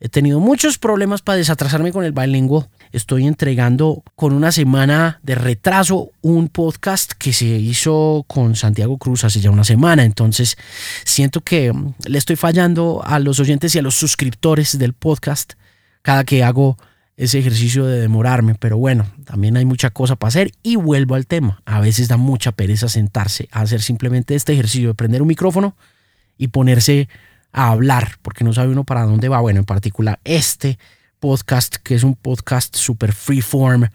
he 0.02 0.10
tenido 0.10 0.42
muchos 0.42 0.78
problemas 0.78 1.22
para 1.22 1.38
desatrasarme 1.38 1.94
con 1.94 2.04
el 2.04 2.12
bilingüe 2.12 2.68
estoy 2.94 3.26
entregando 3.26 4.04
con 4.16 4.34
una 4.34 4.52
semana 4.52 5.20
de 5.24 5.34
retraso 5.36 6.12
un 6.22 6.48
podcast 6.48 7.12
que 7.14 7.34
se 7.34 7.46
hizo 7.46 8.24
con 8.28 8.56
Santiago 8.56 8.98
Cruz 9.00 9.24
hace 9.24 9.42
ya 9.42 9.50
una 9.50 9.64
semana. 9.64 10.06
Entonces 10.06 10.58
siento 11.04 11.42
que 11.42 11.74
mm, 11.74 11.96
le 12.06 12.18
estoy 12.20 12.36
fallando 12.36 13.02
a 13.04 13.20
los 13.20 13.40
oyentes 13.40 13.74
y 13.76 13.80
a 13.80 13.82
los 13.82 13.96
suscriptores 13.96 14.78
del 14.78 14.94
podcast 14.94 15.54
cada 16.04 16.24
que 16.24 16.44
hago 16.44 16.78
ese 17.18 17.40
ejercicio 17.40 17.86
de 17.86 18.00
demorarme. 18.00 18.54
Pero 18.56 18.78
bueno, 18.78 19.08
también 19.26 19.58
hay 19.58 19.66
mucha 19.66 19.90
cosa 19.90 20.16
para 20.16 20.30
hacer 20.30 20.52
y 20.62 20.76
vuelvo 20.76 21.16
al 21.16 21.26
tema. 21.26 21.64
A 21.66 21.80
veces 21.80 22.08
da 22.08 22.18
mucha 22.18 22.52
pereza 22.52 22.90
sentarse 22.90 23.50
a 23.52 23.62
hacer 23.62 23.82
simplemente 23.82 24.36
este 24.36 24.54
ejercicio 24.54 24.90
de 24.90 24.94
prender 24.94 25.24
un 25.24 25.28
micrófono 25.28 25.76
y 26.38 26.50
ponerse 26.50 27.10
a 27.52 27.70
hablar 27.70 28.18
porque 28.22 28.44
no 28.44 28.54
sabe 28.54 28.70
uno 28.70 28.84
para 28.84 29.04
dónde 29.04 29.30
va. 29.30 29.40
Bueno, 29.40 29.60
en 29.60 29.66
particular 29.66 30.20
este 30.24 30.78
podcast, 31.24 31.78
que 31.78 31.96
es 31.96 32.04
un 32.04 32.16
podcast 32.16 32.76
super 32.76 33.14
freeform, 33.14 33.88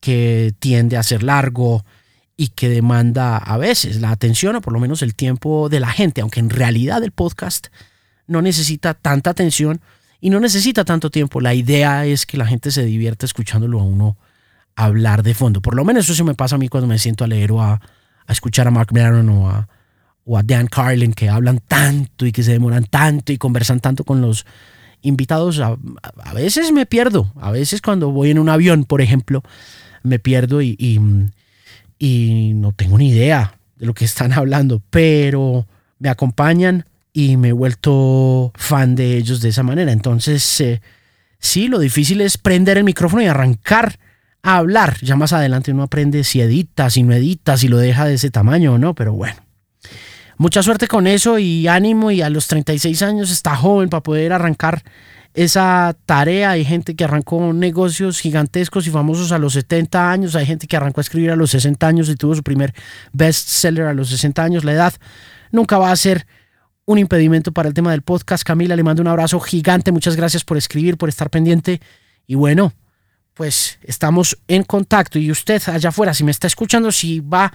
que 0.00 0.54
tiende 0.60 0.96
a 0.96 1.02
ser 1.02 1.22
largo 1.22 1.84
y 2.38 2.48
que 2.48 2.70
demanda 2.70 3.36
a 3.36 3.58
veces 3.58 4.00
la 4.00 4.10
atención 4.10 4.56
o 4.56 4.62
por 4.62 4.72
lo 4.72 4.80
menos 4.80 5.02
el 5.02 5.14
tiempo 5.14 5.68
de 5.68 5.78
la 5.78 5.88
gente, 5.88 6.22
aunque 6.22 6.40
en 6.40 6.48
realidad 6.48 7.04
el 7.04 7.12
podcast 7.12 7.66
no 8.26 8.40
necesita 8.40 8.94
tanta 8.94 9.28
atención 9.28 9.82
y 10.22 10.30
no 10.30 10.40
necesita 10.40 10.86
tanto 10.86 11.10
tiempo. 11.10 11.42
La 11.42 11.52
idea 11.52 12.06
es 12.06 12.24
que 12.24 12.38
la 12.38 12.46
gente 12.46 12.70
se 12.70 12.82
divierta 12.86 13.26
escuchándolo 13.26 13.78
a 13.80 13.82
uno 13.82 14.16
hablar 14.74 15.22
de 15.22 15.34
fondo. 15.34 15.60
Por 15.60 15.74
lo 15.74 15.84
menos 15.84 16.06
eso 16.06 16.14
se 16.14 16.24
me 16.24 16.34
pasa 16.34 16.54
a 16.54 16.58
mí 16.58 16.68
cuando 16.68 16.88
me 16.88 16.98
siento 16.98 17.24
a 17.24 17.26
leer 17.26 17.52
o 17.52 17.60
a, 17.60 17.78
escuchar 18.26 18.68
a 18.68 18.70
Mark 18.70 18.88
Maron 18.94 19.28
o 19.28 19.50
a, 19.50 19.68
o 20.24 20.38
a 20.38 20.42
Dan 20.42 20.68
Carlin, 20.68 21.12
que 21.12 21.28
hablan 21.28 21.58
tanto 21.58 22.24
y 22.24 22.32
que 22.32 22.42
se 22.42 22.52
demoran 22.52 22.84
tanto 22.84 23.34
y 23.34 23.36
conversan 23.36 23.80
tanto 23.80 24.04
con 24.04 24.22
los 24.22 24.46
invitados, 25.04 25.60
a, 25.60 25.76
veces 26.32 26.72
me 26.72 26.86
pierdo, 26.86 27.30
a 27.40 27.52
veces 27.52 27.82
cuando 27.82 28.10
voy 28.10 28.30
en 28.30 28.38
un 28.38 28.48
avión, 28.48 28.84
por 28.84 29.02
ejemplo, 29.02 29.42
me 30.02 30.18
pierdo 30.18 30.62
y, 30.62 30.76
y, 30.78 32.52
no 32.54 32.72
tengo 32.72 32.98
ni 32.98 33.10
idea 33.10 33.54
de 33.76 33.86
lo 33.86 33.94
que 33.94 34.06
están 34.06 34.32
hablando, 34.32 34.82
pero 34.90 35.66
me 35.98 36.08
acompañan 36.08 36.86
y 37.12 37.36
me 37.36 37.48
he 37.48 37.52
vuelto 37.52 38.50
fan 38.56 38.96
de 38.96 39.16
ellos 39.18 39.40
de 39.40 39.50
esa 39.50 39.62
manera. 39.62 39.92
Entonces, 39.92 40.60
eh, 40.60 40.80
sí, 41.38 41.68
lo 41.68 41.78
difícil 41.78 42.20
es 42.22 42.38
prender 42.38 42.78
el 42.78 42.84
micrófono 42.84 43.22
y 43.22 43.26
arrancar 43.26 43.98
a 44.42 44.56
hablar. 44.56 44.96
Ya 45.02 45.16
más 45.16 45.34
adelante 45.34 45.70
uno 45.70 45.82
aprende 45.82 46.24
si 46.24 46.40
edita, 46.40 46.88
si 46.88 47.02
no 47.02 47.14
edita, 47.14 47.58
si 47.58 47.68
lo 47.68 47.76
deja 47.76 48.06
de 48.06 48.14
ese 48.14 48.30
tamaño 48.30 48.74
o 48.74 48.78
no, 48.78 48.94
pero 48.94 49.12
bueno. 49.12 49.36
Mucha 50.36 50.62
suerte 50.62 50.88
con 50.88 51.06
eso 51.06 51.38
y 51.38 51.68
ánimo 51.68 52.10
y 52.10 52.22
a 52.22 52.30
los 52.30 52.48
36 52.48 53.02
años 53.02 53.30
está 53.30 53.54
joven 53.54 53.88
para 53.88 54.02
poder 54.02 54.32
arrancar 54.32 54.82
esa 55.34 55.96
tarea. 56.06 56.50
Hay 56.50 56.64
gente 56.64 56.94
que 56.94 57.04
arrancó 57.04 57.52
negocios 57.52 58.20
gigantescos 58.20 58.86
y 58.86 58.90
famosos 58.90 59.32
a 59.32 59.38
los 59.38 59.52
70 59.52 60.10
años. 60.10 60.36
Hay 60.36 60.46
gente 60.46 60.66
que 60.66 60.76
arrancó 60.76 61.00
a 61.00 61.02
escribir 61.02 61.30
a 61.30 61.36
los 61.36 61.50
60 61.50 61.86
años 61.86 62.08
y 62.08 62.16
tuvo 62.16 62.34
su 62.34 62.42
primer 62.42 62.74
bestseller 63.12 63.86
a 63.86 63.94
los 63.94 64.08
60 64.08 64.42
años. 64.42 64.64
La 64.64 64.72
edad 64.72 64.94
nunca 65.52 65.78
va 65.78 65.90
a 65.90 65.96
ser 65.96 66.26
un 66.86 66.98
impedimento 66.98 67.52
para 67.52 67.68
el 67.68 67.74
tema 67.74 67.90
del 67.90 68.02
podcast. 68.02 68.44
Camila, 68.44 68.76
le 68.76 68.82
mando 68.82 69.02
un 69.02 69.08
abrazo 69.08 69.40
gigante. 69.40 69.92
Muchas 69.92 70.16
gracias 70.16 70.44
por 70.44 70.56
escribir, 70.56 70.96
por 70.96 71.08
estar 71.08 71.30
pendiente. 71.30 71.80
Y 72.26 72.34
bueno, 72.34 72.72
pues 73.34 73.78
estamos 73.82 74.38
en 74.48 74.62
contacto. 74.62 75.18
Y 75.18 75.30
usted 75.30 75.62
allá 75.66 75.88
afuera, 75.88 76.14
si 76.14 76.24
me 76.24 76.30
está 76.30 76.46
escuchando, 76.46 76.92
si 76.92 77.20
va 77.20 77.52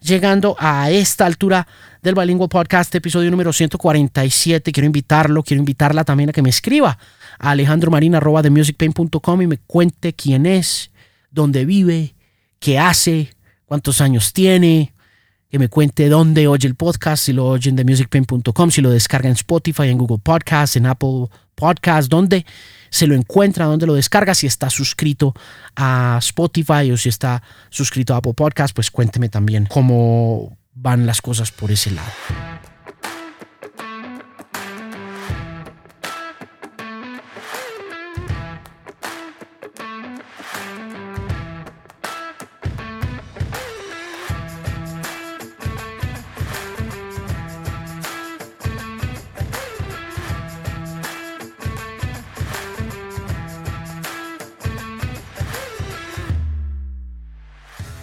llegando 0.00 0.56
a 0.58 0.90
esta 0.90 1.26
altura 1.26 1.66
del 2.06 2.14
Bilingual 2.14 2.48
Podcast, 2.48 2.94
episodio 2.94 3.32
número 3.32 3.52
147. 3.52 4.70
Quiero 4.70 4.86
invitarlo, 4.86 5.42
quiero 5.42 5.58
invitarla 5.60 6.04
también 6.04 6.30
a 6.30 6.32
que 6.32 6.40
me 6.40 6.50
escriba 6.50 6.96
a 7.36 7.50
alejandromarina.com 7.50 9.42
y 9.42 9.46
me 9.48 9.58
cuente 9.58 10.12
quién 10.12 10.46
es, 10.46 10.92
dónde 11.32 11.64
vive, 11.64 12.14
qué 12.60 12.78
hace, 12.78 13.34
cuántos 13.64 14.00
años 14.00 14.32
tiene, 14.32 14.94
que 15.50 15.58
me 15.58 15.68
cuente 15.68 16.08
dónde 16.08 16.46
oye 16.46 16.68
el 16.68 16.76
podcast, 16.76 17.24
si 17.24 17.32
lo 17.32 17.44
oye 17.46 17.70
en 17.70 17.76
themusicpain.com, 17.76 18.70
si 18.70 18.82
lo 18.82 18.90
descarga 18.90 19.28
en 19.28 19.34
Spotify, 19.34 19.88
en 19.88 19.98
Google 19.98 20.20
Podcast, 20.22 20.76
en 20.76 20.86
Apple 20.86 21.26
Podcast, 21.56 22.08
dónde 22.08 22.46
se 22.88 23.08
lo 23.08 23.16
encuentra, 23.16 23.64
dónde 23.64 23.84
lo 23.84 23.94
descarga, 23.94 24.36
si 24.36 24.46
está 24.46 24.70
suscrito 24.70 25.34
a 25.74 26.18
Spotify 26.20 26.88
o 26.92 26.96
si 26.96 27.08
está 27.08 27.42
suscrito 27.68 28.14
a 28.14 28.18
Apple 28.18 28.34
Podcast, 28.34 28.76
pues 28.76 28.92
cuénteme 28.92 29.28
también 29.28 29.66
cómo 29.66 30.56
van 30.76 31.06
las 31.06 31.22
cosas 31.22 31.50
por 31.50 31.72
ese 31.72 31.90
lado. 31.90 32.12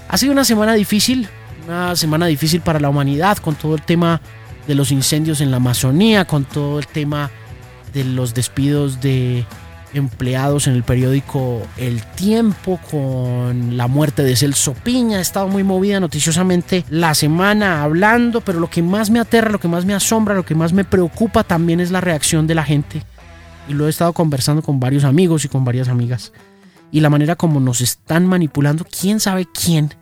Ha 0.10 0.18
sido 0.18 0.32
una 0.32 0.46
semana 0.46 0.74
difícil, 0.76 1.28
una 1.66 1.96
semana 1.96 2.26
difícil 2.26 2.62
para 2.62 2.80
la 2.80 2.90
humanidad 2.90 3.38
con 3.38 3.56
todo 3.56 3.76
el 3.76 3.82
tema 3.82 4.22
de 4.68 4.76
los 4.76 4.92
incendios 4.92 5.42
en 5.42 5.52
la 5.52 5.58
Amazonía, 5.58 6.26
con 6.26 6.46
todo 6.46 6.80
el 6.80 6.88
tema 6.88 7.30
de 7.94 8.04
los 8.04 8.34
despidos 8.34 9.02
de 9.02 9.46
empleados 9.94 10.68
en 10.68 10.74
el 10.74 10.84
periódico 10.84 11.62
El 11.78 12.02
Tiempo, 12.02 12.80
con 12.90 13.78
la 13.78 13.88
muerte 13.88 14.24
de 14.24 14.36
Celso 14.36 14.74
Piña. 14.74 15.20
He 15.20 15.22
estado 15.22 15.48
muy 15.48 15.64
movida 15.64 16.00
noticiosamente 16.00 16.84
la 16.90 17.14
semana 17.14 17.84
hablando, 17.84 18.42
pero 18.42 18.60
lo 18.60 18.70
que 18.70 18.82
más 18.82 19.10
me 19.10 19.20
aterra, 19.20 19.52
lo 19.52 19.60
que 19.60 19.68
más 19.68 19.86
me 19.86 19.94
asombra, 19.94 20.36
lo 20.36 20.46
que 20.46 20.56
más 20.56 20.74
me 20.74 20.86
preocupa 20.86 21.44
también 21.44 21.80
es 21.80 21.92
la 21.92 22.02
reacción 22.02 22.48
de 22.48 22.56
la 22.56 22.64
gente. 22.64 23.04
Y 23.68 23.74
lo 23.74 23.88
he 23.88 23.90
estado 23.90 24.14
conversando 24.14 24.62
con 24.62 24.80
varios 24.80 25.04
amigos 25.04 25.46
y 25.46 25.50
con 25.50 25.64
varias 25.64 25.88
amigas. 25.88 26.34
Y 26.92 27.00
la 27.00 27.10
manera 27.10 27.36
como 27.36 27.60
nos 27.60 27.82
están 27.82 28.26
manipulando, 28.26 28.86
quién 28.86 29.20
sabe 29.20 29.46
quién. 29.46 29.94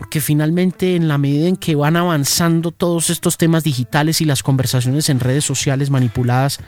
Porque 0.00 0.20
finalmente 0.20 0.96
en 0.96 1.06
la 1.06 1.18
medida 1.18 1.46
en 1.46 1.56
que 1.56 1.76
van 1.76 1.96
avanzando 1.96 2.72
todos 2.72 3.10
estos 3.10 3.36
temas 3.36 3.62
digitales 3.62 4.20
y 4.20 4.24
las 4.24 4.42
conversaciones 4.42 5.08
en 5.08 5.20
redes 5.20 5.44
sociales 5.44 5.90
manipuladas 5.90 6.58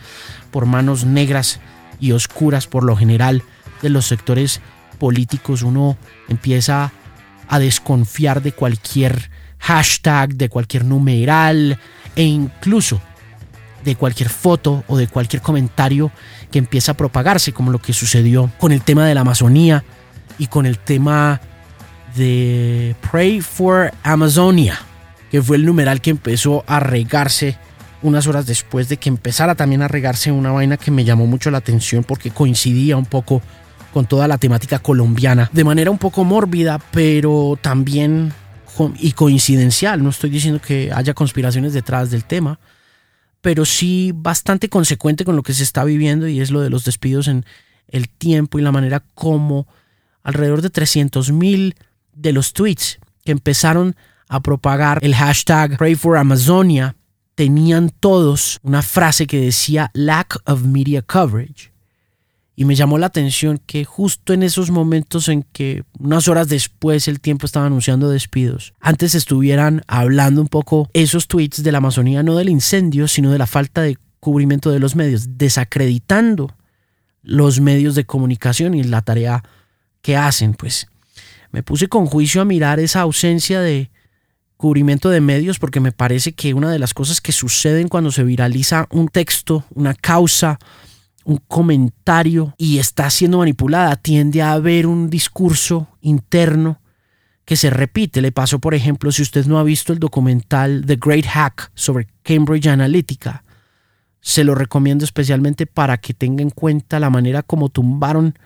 por 0.52 0.66
manos 0.66 1.04
negras, 1.04 1.58
y 2.02 2.12
oscuras 2.12 2.66
por 2.66 2.82
lo 2.82 2.96
general 2.96 3.42
de 3.80 3.88
los 3.88 4.06
sectores 4.06 4.60
políticos, 4.98 5.62
uno 5.62 5.96
empieza 6.28 6.92
a 7.48 7.58
desconfiar 7.58 8.42
de 8.42 8.52
cualquier 8.52 9.30
hashtag, 9.58 10.34
de 10.34 10.48
cualquier 10.48 10.84
numeral 10.84 11.78
e 12.16 12.24
incluso 12.24 13.00
de 13.84 13.94
cualquier 13.94 14.28
foto 14.28 14.84
o 14.88 14.96
de 14.96 15.06
cualquier 15.06 15.42
comentario 15.42 16.10
que 16.50 16.58
empieza 16.58 16.92
a 16.92 16.96
propagarse, 16.96 17.52
como 17.52 17.70
lo 17.70 17.80
que 17.80 17.92
sucedió 17.92 18.50
con 18.58 18.72
el 18.72 18.82
tema 18.82 19.06
de 19.06 19.14
la 19.14 19.20
Amazonía 19.22 19.84
y 20.38 20.48
con 20.48 20.66
el 20.66 20.78
tema 20.78 21.40
de 22.16 22.94
Pray 23.10 23.40
for 23.40 23.92
Amazonia, 24.02 24.78
que 25.30 25.42
fue 25.42 25.56
el 25.56 25.64
numeral 25.64 26.00
que 26.00 26.10
empezó 26.10 26.64
a 26.66 26.80
regarse 26.80 27.56
unas 28.02 28.26
horas 28.26 28.46
después 28.46 28.88
de 28.88 28.96
que 28.96 29.08
empezara 29.08 29.54
también 29.54 29.82
a 29.82 29.88
regarse 29.88 30.32
una 30.32 30.50
vaina 30.50 30.76
que 30.76 30.90
me 30.90 31.04
llamó 31.04 31.26
mucho 31.26 31.50
la 31.50 31.58
atención 31.58 32.04
porque 32.04 32.30
coincidía 32.30 32.96
un 32.96 33.06
poco 33.06 33.42
con 33.92 34.06
toda 34.06 34.26
la 34.26 34.38
temática 34.38 34.78
colombiana, 34.78 35.50
de 35.52 35.64
manera 35.64 35.90
un 35.90 35.98
poco 35.98 36.24
mórbida, 36.24 36.80
pero 36.90 37.58
también 37.60 38.32
y 38.98 39.12
coincidencial. 39.12 40.02
No 40.02 40.10
estoy 40.10 40.30
diciendo 40.30 40.60
que 40.60 40.90
haya 40.92 41.14
conspiraciones 41.14 41.72
detrás 41.72 42.10
del 42.10 42.24
tema, 42.24 42.58
pero 43.40 43.64
sí 43.64 44.12
bastante 44.14 44.68
consecuente 44.68 45.24
con 45.24 45.36
lo 45.36 45.42
que 45.42 45.52
se 45.52 45.62
está 45.62 45.84
viviendo 45.84 46.26
y 46.26 46.40
es 46.40 46.50
lo 46.50 46.60
de 46.60 46.70
los 46.70 46.84
despidos 46.84 47.28
en 47.28 47.44
el 47.88 48.08
tiempo 48.08 48.58
y 48.58 48.62
la 48.62 48.72
manera 48.72 49.02
como 49.14 49.66
alrededor 50.22 50.62
de 50.62 50.70
300 50.70 51.32
mil 51.32 51.74
de 52.14 52.32
los 52.32 52.52
tweets 52.52 52.98
que 53.24 53.32
empezaron 53.32 53.96
a 54.28 54.40
propagar 54.40 54.98
el 55.02 55.14
hashtag 55.14 55.76
Pray 55.76 55.94
for 55.94 56.16
Amazonia 56.16 56.96
tenían 57.34 57.90
todos 57.90 58.58
una 58.62 58.82
frase 58.82 59.26
que 59.26 59.40
decía 59.40 59.90
lack 59.94 60.38
of 60.46 60.62
media 60.62 61.02
coverage. 61.02 61.72
Y 62.54 62.66
me 62.66 62.74
llamó 62.74 62.98
la 62.98 63.06
atención 63.06 63.60
que 63.64 63.84
justo 63.84 64.34
en 64.34 64.42
esos 64.42 64.70
momentos 64.70 65.28
en 65.28 65.42
que 65.42 65.84
unas 65.98 66.28
horas 66.28 66.48
después 66.48 67.08
el 67.08 67.20
tiempo 67.20 67.46
estaba 67.46 67.66
anunciando 67.66 68.10
despidos, 68.10 68.74
antes 68.80 69.14
estuvieran 69.14 69.82
hablando 69.86 70.42
un 70.42 70.48
poco 70.48 70.88
esos 70.92 71.28
tweets 71.28 71.62
de 71.62 71.72
la 71.72 71.78
Amazonía, 71.78 72.22
no 72.22 72.36
del 72.36 72.50
incendio, 72.50 73.08
sino 73.08 73.32
de 73.32 73.38
la 73.38 73.46
falta 73.46 73.80
de 73.80 73.96
cubrimiento 74.20 74.70
de 74.70 74.78
los 74.78 74.94
medios, 74.94 75.38
desacreditando 75.38 76.54
los 77.22 77.60
medios 77.60 77.94
de 77.94 78.04
comunicación 78.04 78.74
y 78.74 78.82
la 78.82 79.00
tarea 79.00 79.42
que 80.02 80.16
hacen, 80.16 80.54
pues 80.54 80.88
me 81.52 81.62
puse 81.62 81.88
con 81.88 82.06
juicio 82.06 82.42
a 82.42 82.44
mirar 82.44 82.80
esa 82.80 83.02
ausencia 83.02 83.60
de, 83.60 83.90
cubrimiento 84.62 85.10
de 85.10 85.20
medios 85.20 85.58
porque 85.58 85.80
me 85.80 85.90
parece 85.90 86.34
que 86.34 86.54
una 86.54 86.70
de 86.70 86.78
las 86.78 86.94
cosas 86.94 87.20
que 87.20 87.32
suceden 87.32 87.88
cuando 87.88 88.12
se 88.12 88.22
viraliza 88.22 88.86
un 88.90 89.08
texto, 89.08 89.64
una 89.74 89.92
causa, 89.92 90.60
un 91.24 91.38
comentario 91.48 92.54
y 92.58 92.78
está 92.78 93.10
siendo 93.10 93.38
manipulada, 93.38 93.96
tiende 93.96 94.40
a 94.40 94.52
haber 94.52 94.86
un 94.86 95.10
discurso 95.10 95.88
interno 96.00 96.80
que 97.44 97.56
se 97.56 97.70
repite. 97.70 98.22
Le 98.22 98.30
pasó, 98.30 98.60
por 98.60 98.74
ejemplo, 98.74 99.10
si 99.10 99.22
usted 99.22 99.46
no 99.46 99.58
ha 99.58 99.64
visto 99.64 99.92
el 99.92 99.98
documental 99.98 100.84
The 100.86 100.96
Great 100.96 101.26
Hack 101.26 101.72
sobre 101.74 102.06
Cambridge 102.22 102.68
Analytica, 102.68 103.42
se 104.20 104.44
lo 104.44 104.54
recomiendo 104.54 105.04
especialmente 105.04 105.66
para 105.66 105.96
que 105.96 106.14
tenga 106.14 106.40
en 106.40 106.50
cuenta 106.50 107.00
la 107.00 107.10
manera 107.10 107.42
como 107.42 107.68
tumbaron 107.68 108.38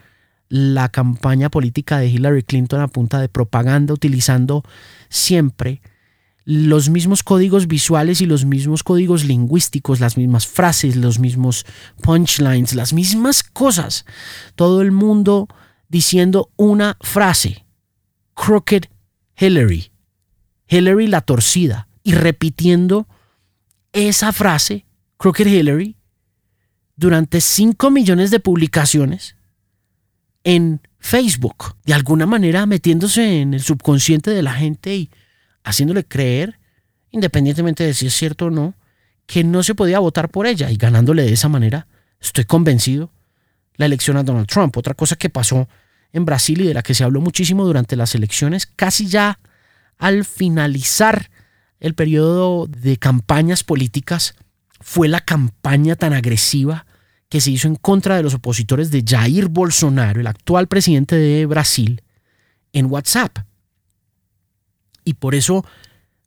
la 0.49 0.89
campaña 0.89 1.49
política 1.49 1.97
de 1.97 2.07
Hillary 2.07 2.43
Clinton 2.43 2.81
a 2.81 2.87
punta 2.87 3.19
de 3.19 3.29
propaganda, 3.29 3.93
utilizando 3.93 4.63
siempre 5.09 5.81
los 6.45 6.89
mismos 6.89 7.23
códigos 7.23 7.67
visuales 7.67 8.21
y 8.21 8.25
los 8.25 8.45
mismos 8.45 8.81
códigos 8.81 9.25
lingüísticos, 9.25 9.99
las 9.99 10.15
mismas 10.15 10.47
frases, 10.47 10.95
los 10.95 11.19
mismos 11.19 11.65
punchlines, 12.01 12.73
las 12.73 12.93
mismas 12.93 13.43
cosas. 13.43 14.05
Todo 14.55 14.81
el 14.81 14.93
mundo 14.93 15.49
diciendo 15.89 16.49
una 16.55 16.97
frase. 17.01 17.65
Crooked 18.33 18.85
Hillary. 19.37 19.91
Hillary 20.69 21.07
la 21.07 21.21
torcida. 21.21 21.89
Y 22.01 22.13
repitiendo 22.13 23.09
esa 23.91 24.31
frase, 24.31 24.85
Crooked 25.17 25.47
Hillary, 25.47 25.97
durante 26.95 27.41
5 27.41 27.91
millones 27.91 28.31
de 28.31 28.39
publicaciones 28.39 29.36
en 30.47 30.79
Facebook. 30.97 31.75
De 31.83 31.93
alguna 31.93 32.25
manera 32.25 32.65
metiéndose 32.65 33.41
en 33.41 33.53
el 33.53 33.59
subconsciente 33.59 34.31
de 34.31 34.41
la 34.41 34.53
gente 34.53 34.95
y 34.95 35.11
haciéndole 35.65 36.05
creer, 36.05 36.57
independientemente 37.11 37.83
de 37.83 37.93
si 37.93 38.07
es 38.07 38.13
cierto 38.13 38.45
o 38.45 38.49
no, 38.49 38.73
que 39.25 39.43
no 39.43 39.61
se 39.61 39.75
podía 39.75 39.99
votar 39.99 40.29
por 40.29 40.47
ella 40.47 40.71
y 40.71 40.77
ganándole 40.77 41.23
de 41.23 41.33
esa 41.33 41.49
manera, 41.49 41.87
estoy 42.21 42.45
convencido, 42.45 43.11
la 43.75 43.87
elección 43.87 44.15
a 44.15 44.23
Donald 44.23 44.47
Trump. 44.47 44.77
Otra 44.77 44.93
cosa 44.93 45.17
que 45.17 45.29
pasó 45.29 45.67
en 46.13 46.23
Brasil 46.23 46.61
y 46.61 46.67
de 46.67 46.73
la 46.73 46.81
que 46.81 46.93
se 46.93 47.03
habló 47.03 47.19
muchísimo 47.19 47.65
durante 47.65 47.97
las 47.97 48.15
elecciones, 48.15 48.67
casi 48.67 49.07
ya 49.07 49.39
al 49.97 50.23
finalizar 50.23 51.29
el 51.81 51.93
periodo 51.93 52.67
de 52.67 52.95
campañas 52.95 53.65
políticas, 53.65 54.33
fue 54.79 55.09
la 55.09 55.19
campaña 55.19 55.97
tan 55.97 56.13
agresiva 56.13 56.85
que 57.29 57.41
se 57.41 57.51
hizo 57.51 57.67
en 57.67 57.75
contra 57.75 58.15
de 58.15 58.23
los 58.23 58.33
opositores 58.33 58.91
de 58.91 59.03
Jair 59.05 59.49
Bolsonaro, 59.49 60.21
el 60.21 60.27
actual 60.27 60.67
presidente 60.67 61.15
de 61.15 61.45
Brasil, 61.45 62.01
en 62.73 62.85
WhatsApp. 62.85 63.39
Y 65.03 65.15
por 65.15 65.35
eso 65.35 65.65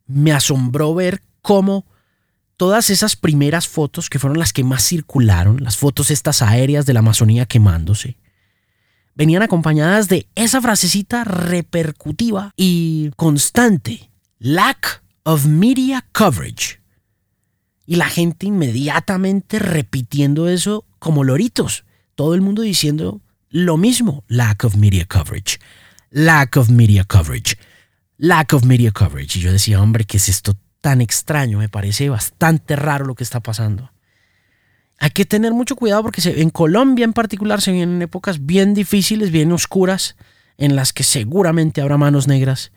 me 0.06 0.32
asombró 0.32 0.94
ver 0.94 1.22
cómo 1.42 1.86
todas 2.56 2.90
esas 2.90 3.16
primeras 3.16 3.68
fotos, 3.68 4.10
que 4.10 4.18
fueron 4.18 4.38
las 4.38 4.52
que 4.52 4.64
más 4.64 4.84
circularon, 4.86 5.62
las 5.62 5.78
fotos 5.78 6.10
estas 6.10 6.42
aéreas 6.42 6.84
de 6.84 6.92
la 6.92 7.00
Amazonía 7.00 7.46
quemándose, 7.46 8.18
venían 9.14 9.42
acompañadas 9.42 10.08
de 10.08 10.26
esa 10.34 10.60
frasecita 10.60 11.24
repercutiva 11.24 12.52
y 12.56 13.10
constante, 13.16 14.10
lack 14.38 15.02
of 15.22 15.46
media 15.46 16.06
coverage. 16.12 16.79
Y 17.90 17.96
la 17.96 18.08
gente 18.08 18.46
inmediatamente 18.46 19.58
repitiendo 19.58 20.48
eso 20.48 20.84
como 21.00 21.24
loritos, 21.24 21.84
todo 22.14 22.36
el 22.36 22.40
mundo 22.40 22.62
diciendo 22.62 23.20
lo 23.48 23.76
mismo, 23.76 24.22
lack 24.28 24.62
of 24.62 24.76
media 24.76 25.06
coverage, 25.06 25.58
lack 26.10 26.56
of 26.56 26.70
media 26.70 27.02
coverage 27.02 27.56
lack 28.20 28.52
of 28.52 28.64
media 28.64 28.92
coverage. 28.92 29.38
Y 29.38 29.42
yo 29.42 29.52
decía, 29.52 29.80
hombre, 29.82 30.04
¿qué 30.04 30.18
es 30.18 30.28
esto 30.28 30.52
tan 30.80 31.00
extraño? 31.00 31.58
Me 31.58 31.68
parece 31.68 32.08
bastante 32.10 32.76
raro 32.76 33.06
lo 33.06 33.14
que 33.14 33.24
está 33.24 33.40
pasando. 33.40 33.90
Hay 34.98 35.10
que 35.10 35.24
tener 35.24 35.54
mucho 35.54 35.76
cuidado 35.76 36.02
porque 36.02 36.20
en 36.24 36.50
Colombia 36.50 37.04
en 37.04 37.14
particular 37.14 37.62
se 37.62 37.72
vienen 37.72 38.02
épocas 38.02 38.44
bien 38.44 38.74
difíciles, 38.74 39.30
bien 39.30 39.50
oscuras, 39.50 40.16
en 40.58 40.76
las 40.76 40.92
que 40.92 41.02
seguramente 41.02 41.80
habrá 41.80 41.96
manos 41.96 42.28
negras 42.28 42.70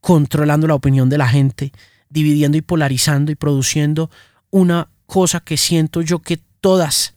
controlando 0.00 0.66
la 0.66 0.74
opinión 0.74 1.08
de 1.08 1.18
la 1.18 1.28
gente, 1.28 1.72
dividiendo 2.10 2.58
y 2.58 2.62
polarizando 2.62 3.30
y 3.30 3.36
produciendo 3.36 4.10
una 4.50 4.90
cosa 5.06 5.40
que 5.40 5.56
siento 5.56 6.02
yo 6.02 6.20
que 6.20 6.38
todas 6.60 7.14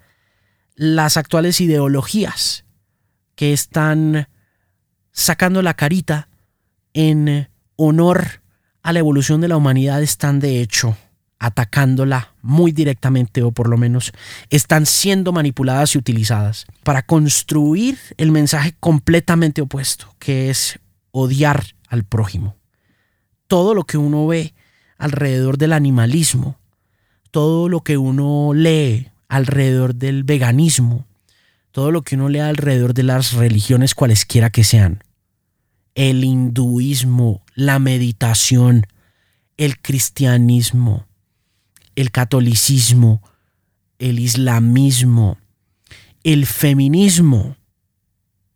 las 0.76 1.18
actuales 1.18 1.62
ideologías 1.62 2.66
que 3.36 3.54
están 3.54 4.28
sacando 5.12 5.62
la 5.62 5.74
carita 5.74 6.30
en 6.94 7.50
honor 7.76 8.42
a 8.84 8.94
la 8.94 9.00
evolución 9.00 9.42
de 9.42 9.48
la 9.48 9.58
humanidad 9.58 10.02
están 10.02 10.40
de 10.40 10.62
hecho 10.62 10.98
atacándola 11.42 12.36
muy 12.44 12.72
directamente 12.72 13.42
o 13.42 13.52
por 13.52 13.68
lo 13.68 13.76
menos 13.76 14.12
están 14.52 14.86
siendo 14.86 15.32
manipuladas 15.32 15.96
y 15.96 15.98
utilizadas 15.98 16.68
para 16.84 17.02
construir 17.02 17.98
el 18.18 18.32
mensaje 18.32 18.76
completamente 18.80 19.62
opuesto, 19.62 20.16
que 20.20 20.52
es 20.52 20.80
odiar 21.10 21.66
al 21.88 22.04
prójimo. 22.04 22.56
Todo 23.48 23.74
lo 23.74 23.86
que 23.86 23.98
uno 23.98 24.28
ve 24.28 24.54
alrededor 25.00 25.58
del 25.58 25.74
animalismo, 25.74 26.60
todo 27.32 27.70
lo 27.70 27.82
que 27.82 27.98
uno 27.98 28.52
lee 28.54 29.10
alrededor 29.28 29.96
del 29.96 30.24
veganismo, 30.24 31.06
todo 31.72 31.92
lo 31.92 32.02
que 32.02 32.16
uno 32.16 32.30
lee 32.30 32.40
alrededor 32.40 32.94
de 32.94 33.04
las 33.04 33.34
religiones 33.34 33.96
cualesquiera 33.96 34.50
que 34.50 34.64
sean, 34.66 35.04
el 35.96 36.24
hinduismo, 36.24 37.44
la 37.56 37.80
meditación, 37.80 38.86
el 39.58 39.80
cristianismo, 39.82 41.08
el 41.96 42.12
catolicismo, 42.12 43.22
el 44.00 44.20
islamismo, 44.20 45.38
el 46.24 46.46
feminismo, 46.46 47.56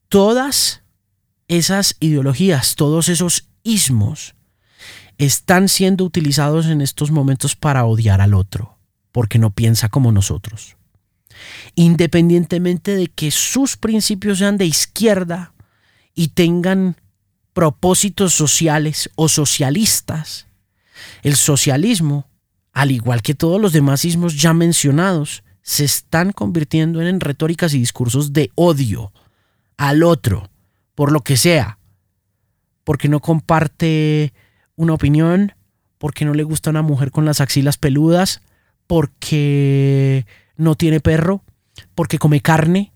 todas 0.10 0.82
esas 1.48 1.96
ideologías, 2.00 2.76
todos 2.76 3.10
esos 3.10 3.48
ismos, 3.64 4.36
están 5.18 5.70
siendo 5.70 6.04
utilizados 6.04 6.66
en 6.68 6.82
estos 6.82 7.12
momentos 7.12 7.56
para 7.56 7.86
odiar 7.86 8.22
al 8.22 8.34
otro, 8.34 8.78
porque 9.12 9.40
no 9.40 9.52
piensa 9.52 9.90
como 9.90 10.12
nosotros. 10.12 10.78
Independientemente 11.76 12.96
de 12.96 13.08
que 13.08 13.32
sus 13.32 13.78
principios 13.78 14.40
sean 14.40 14.58
de 14.58 14.66
izquierda 14.66 15.54
y 16.14 16.30
tengan 16.30 16.96
propósitos 17.54 18.34
sociales 18.34 19.10
o 19.16 19.30
socialistas, 19.30 20.48
el 21.24 21.36
socialismo, 21.36 22.28
al 22.74 22.92
igual 22.92 23.22
que 23.22 23.36
todos 23.36 23.60
los 23.60 23.74
demás 23.74 24.06
ismos 24.06 24.40
ya 24.40 24.54
mencionados, 24.54 25.44
se 25.62 25.84
están 25.84 26.32
convirtiendo 26.32 27.02
en 27.02 27.20
retóricas 27.20 27.74
y 27.74 27.80
discursos 27.80 28.34
de 28.34 28.52
odio 28.56 29.12
al 29.78 30.04
otro, 30.04 30.50
por 30.94 31.12
lo 31.12 31.22
que 31.22 31.38
sea, 31.38 31.80
porque 32.84 33.10
no 33.10 33.20
comparte 33.20 34.34
una 34.76 34.94
opinión, 34.94 35.54
porque 35.98 36.26
no 36.26 36.34
le 36.34 36.44
gusta 36.44 36.70
una 36.70 36.82
mujer 36.82 37.12
con 37.12 37.26
las 37.26 37.42
axilas 37.42 37.78
peludas, 37.78 38.42
porque 38.88 40.26
no 40.58 40.76
tiene 40.76 41.00
perro, 41.00 41.44
porque 41.96 42.20
come 42.20 42.42
carne, 42.42 42.94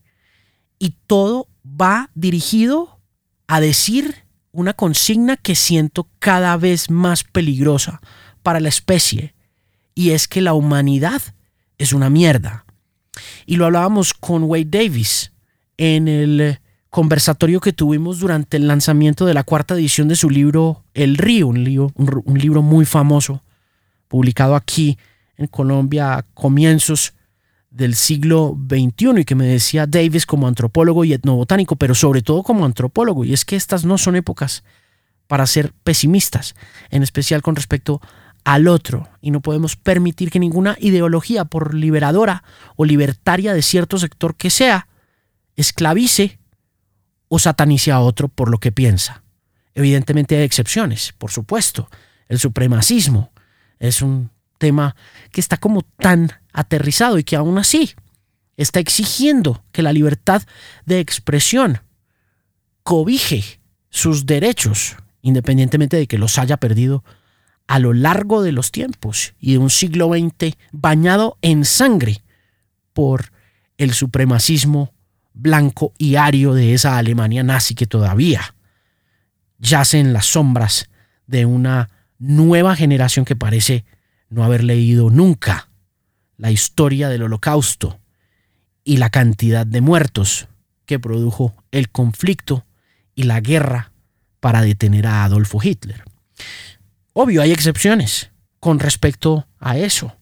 y 0.78 0.96
todo 1.08 1.48
va 1.66 2.10
dirigido 2.16 3.00
a 3.48 3.60
decir 3.60 4.26
una 4.52 4.74
consigna 4.74 5.38
que 5.38 5.56
siento 5.56 6.10
cada 6.20 6.58
vez 6.58 6.90
más 6.90 7.24
peligrosa 7.24 8.02
para 8.44 8.60
la 8.60 8.70
especie, 8.70 9.36
y 9.96 10.12
es 10.12 10.28
que 10.28 10.42
la 10.42 10.54
humanidad 10.54 11.22
es 11.78 11.94
una 11.94 12.10
mierda. 12.10 12.66
Y 13.46 13.56
lo 13.56 13.66
hablábamos 13.66 14.14
con 14.14 14.44
Wade 14.44 14.66
Davis 14.66 15.34
en 15.78 16.08
el 16.08 16.60
conversatorio 16.90 17.60
que 17.60 17.74
tuvimos 17.74 18.20
durante 18.20 18.58
el 18.58 18.68
lanzamiento 18.68 19.26
de 19.26 19.34
la 19.34 19.44
cuarta 19.44 19.76
edición 19.76 20.08
de 20.08 20.16
su 20.16 20.30
libro 20.30 20.84
El 20.94 21.18
Río, 21.18 21.48
un 21.48 21.64
libro, 21.64 21.92
un, 21.96 22.40
libro 22.40 22.62
muy 22.62 22.86
famoso, 22.86 23.44
publicado 24.08 24.56
aquí 24.56 24.98
en 25.38 25.48
Colombia 25.48 26.16
a 26.16 26.24
comienzos 26.34 27.14
del 27.70 27.96
siglo 27.96 28.58
XXI 28.68 29.22
y 29.22 29.26
que 29.26 29.36
me 29.36 29.46
decía 29.46 29.86
Davis 29.86 30.26
como 30.26 30.48
antropólogo 30.48 31.06
y 31.06 31.14
etnobotánico, 31.14 31.76
pero 31.76 31.94
sobre 31.94 32.24
todo 32.24 32.42
como 32.42 32.66
antropólogo. 32.66 33.24
Y 33.24 33.34
es 33.34 33.46
que 33.46 33.56
estas 33.56 33.86
no 33.86 34.00
son 34.00 34.16
épocas 34.16 34.64
para 35.28 35.46
ser 35.46 35.74
pesimistas, 35.84 36.56
en 36.90 37.04
especial 37.04 37.44
con 37.44 37.56
respecto 37.56 38.02
al 38.44 38.68
otro. 38.68 39.08
Y 39.22 39.30
no 39.30 39.42
podemos 39.42 39.76
permitir 39.76 40.32
que 40.32 40.40
ninguna 40.40 40.76
ideología, 40.80 41.46
por 41.46 41.76
liberadora 41.76 42.44
o 42.76 42.86
libertaria 42.86 43.54
de 43.54 43.62
cierto 43.62 44.00
sector 44.00 44.36
que 44.36 44.50
sea, 44.50 44.88
esclavice 45.56 46.40
o 47.30 47.40
satanice 47.40 47.92
a 47.92 48.02
otro 48.02 48.28
por 48.28 48.50
lo 48.50 48.60
que 48.60 48.72
piensa. 48.72 49.24
Evidentemente 49.74 50.36
hay 50.36 50.44
excepciones, 50.44 51.14
por 51.18 51.32
supuesto. 51.32 51.90
El 52.28 52.40
supremacismo 52.40 53.32
es 53.80 54.02
un 54.02 54.30
tema 54.58 54.96
que 55.32 55.40
está 55.40 55.58
como 55.58 55.84
tan 55.84 56.32
aterrizado 56.52 57.18
y 57.18 57.24
que 57.24 57.38
aún 57.38 57.58
así 57.58 57.96
está 58.58 58.82
exigiendo 58.82 59.64
que 59.72 59.82
la 59.82 59.94
libertad 59.94 60.44
de 60.86 61.00
expresión 61.00 61.82
cobije 62.84 63.62
sus 63.90 64.26
derechos, 64.26 64.98
independientemente 65.22 65.96
de 65.96 66.08
que 66.08 66.18
los 66.18 66.38
haya 66.38 66.58
perdido 66.58 67.04
a 67.68 67.80
lo 67.80 67.94
largo 67.94 68.42
de 68.42 68.52
los 68.52 68.72
tiempos 68.72 69.34
y 69.40 69.54
de 69.54 69.60
un 69.60 69.70
siglo 69.70 70.10
XX 70.10 70.58
bañado 70.72 71.38
en 71.42 71.66
sangre 71.66 72.22
por 72.94 73.32
el 73.78 73.94
supremacismo 73.94 74.92
blanco 75.34 75.94
y 75.98 76.16
ario 76.16 76.54
de 76.54 76.74
esa 76.74 76.98
Alemania 76.98 77.44
nazi 77.44 77.76
que 77.76 77.88
todavía 77.88 78.56
yace 79.60 80.00
en 80.00 80.14
las 80.14 80.26
sombras 80.26 80.90
de 81.28 81.46
una 81.46 81.90
nueva 82.18 82.76
generación 82.76 83.26
que 83.26 83.36
parece 83.36 83.86
no 84.30 84.44
haber 84.44 84.64
leído 84.64 85.10
nunca 85.10 85.70
la 86.38 86.52
historia 86.52 87.10
del 87.10 87.24
holocausto 87.24 88.00
y 88.84 88.98
la 88.98 89.10
cantidad 89.10 89.66
de 89.66 89.82
muertos 89.82 90.48
que 90.86 91.00
produjo 91.00 91.54
el 91.72 91.90
conflicto 91.90 92.66
y 93.14 93.24
la 93.24 93.42
guerra 93.42 93.92
para 94.40 94.62
detener 94.62 95.06
a 95.08 95.24
Adolfo 95.24 95.60
Hitler. 95.62 96.04
Obvio, 97.14 97.42
hay 97.42 97.52
excepciones 97.52 98.32
con 98.60 98.80
respecto 98.80 99.48
a 99.60 99.78
eso, 99.78 100.16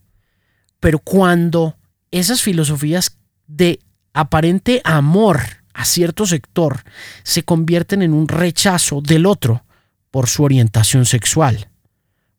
pero 0.80 1.00
cuando 1.00 1.78
esas 2.12 2.41
filosofías 2.41 3.17
de 3.46 3.80
aparente 4.19 4.82
amor 4.84 5.39
a 5.75 5.86
cierto 5.86 6.25
sector 6.25 6.84
se 7.23 7.43
convierten 7.43 8.01
en 8.01 8.13
un 8.13 8.27
rechazo 8.27 8.99
del 8.99 9.27
otro 9.27 9.63
por 10.10 10.27
su 10.27 10.43
orientación 10.43 11.06
sexual, 11.06 11.69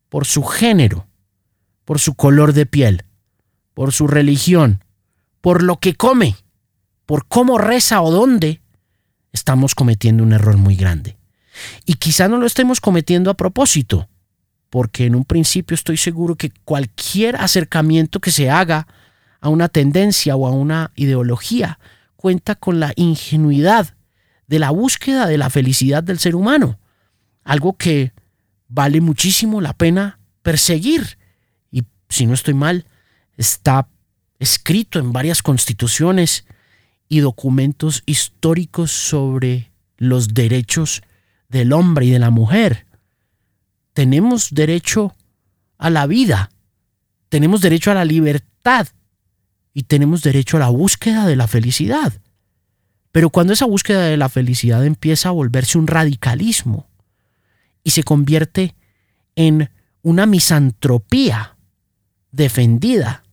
por 0.09 0.25
su 0.25 0.43
género, 0.43 1.07
por 1.85 1.99
su 1.99 2.15
color 2.15 2.51
de 2.51 2.65
piel, 2.65 3.05
por 3.73 3.93
su 3.93 4.07
religión, 4.07 4.83
por 5.39 5.63
lo 5.63 5.79
que 5.79 5.95
come, 5.95 6.35
por 7.05 7.27
cómo 7.27 7.57
reza 7.57 8.01
o 8.01 8.11
dónde, 8.11 8.61
estamos 9.31 9.73
cometiendo 9.73 10.21
un 10.21 10.33
error 10.33 10.57
muy 10.57 10.75
grande. 10.75 11.17
Y 11.85 11.93
quizá 11.93 12.27
no 12.27 12.37
lo 12.37 12.45
estemos 12.45 12.81
cometiendo 12.81 13.31
a 13.31 13.37
propósito, 13.37 14.09
porque 14.69 15.05
en 15.05 15.15
un 15.15 15.23
principio 15.23 15.75
estoy 15.75 15.95
seguro 15.95 16.35
que 16.35 16.51
cualquier 16.65 17.37
acercamiento 17.37 18.19
que 18.19 18.31
se 18.31 18.49
haga 18.49 18.85
a 19.41 19.49
una 19.49 19.69
tendencia 19.69 20.35
o 20.35 20.47
a 20.47 20.51
una 20.51 20.91
ideología, 20.95 21.79
cuenta 22.15 22.55
con 22.55 22.79
la 22.79 22.93
ingenuidad 22.95 23.95
de 24.47 24.59
la 24.59 24.71
búsqueda 24.71 25.27
de 25.27 25.37
la 25.37 25.49
felicidad 25.49 26.03
del 26.03 26.19
ser 26.19 26.35
humano, 26.35 26.79
algo 27.43 27.77
que 27.77 28.13
vale 28.67 29.01
muchísimo 29.01 29.61
la 29.61 29.73
pena 29.73 30.19
perseguir. 30.41 31.17
Y 31.71 31.83
si 32.09 32.25
no 32.25 32.33
estoy 32.33 32.53
mal, 32.53 32.85
está 33.37 33.87
escrito 34.39 34.99
en 34.99 35.13
varias 35.13 35.41
constituciones 35.43 36.45
y 37.07 37.19
documentos 37.19 38.03
históricos 38.05 38.91
sobre 38.91 39.71
los 39.97 40.33
derechos 40.33 41.01
del 41.49 41.73
hombre 41.73 42.05
y 42.05 42.11
de 42.11 42.19
la 42.19 42.29
mujer. 42.29 42.85
Tenemos 43.93 44.49
derecho 44.51 45.15
a 45.77 45.89
la 45.89 46.07
vida, 46.07 46.51
tenemos 47.29 47.61
derecho 47.61 47.91
a 47.91 47.95
la 47.95 48.05
libertad, 48.05 48.87
y 49.79 49.83
tenemos 49.83 50.23
derecho 50.23 50.57
a 50.57 50.59
la 50.59 50.67
búsqueda 50.67 51.25
de 51.25 51.37
la 51.37 51.47
felicidad. 51.47 52.11
Pero 53.13 53.29
cuando 53.29 53.53
esa 53.53 53.65
búsqueda 53.65 54.07
de 54.07 54.17
la 54.17 54.27
felicidad 54.27 54.85
empieza 54.85 55.29
a 55.29 55.31
volverse 55.31 55.77
un 55.77 55.87
radicalismo 55.87 56.89
y 57.81 57.91
se 57.91 58.03
convierte 58.03 58.75
en 59.37 59.69
una 60.01 60.25
misantropía 60.25 61.55
defendida 62.33 63.23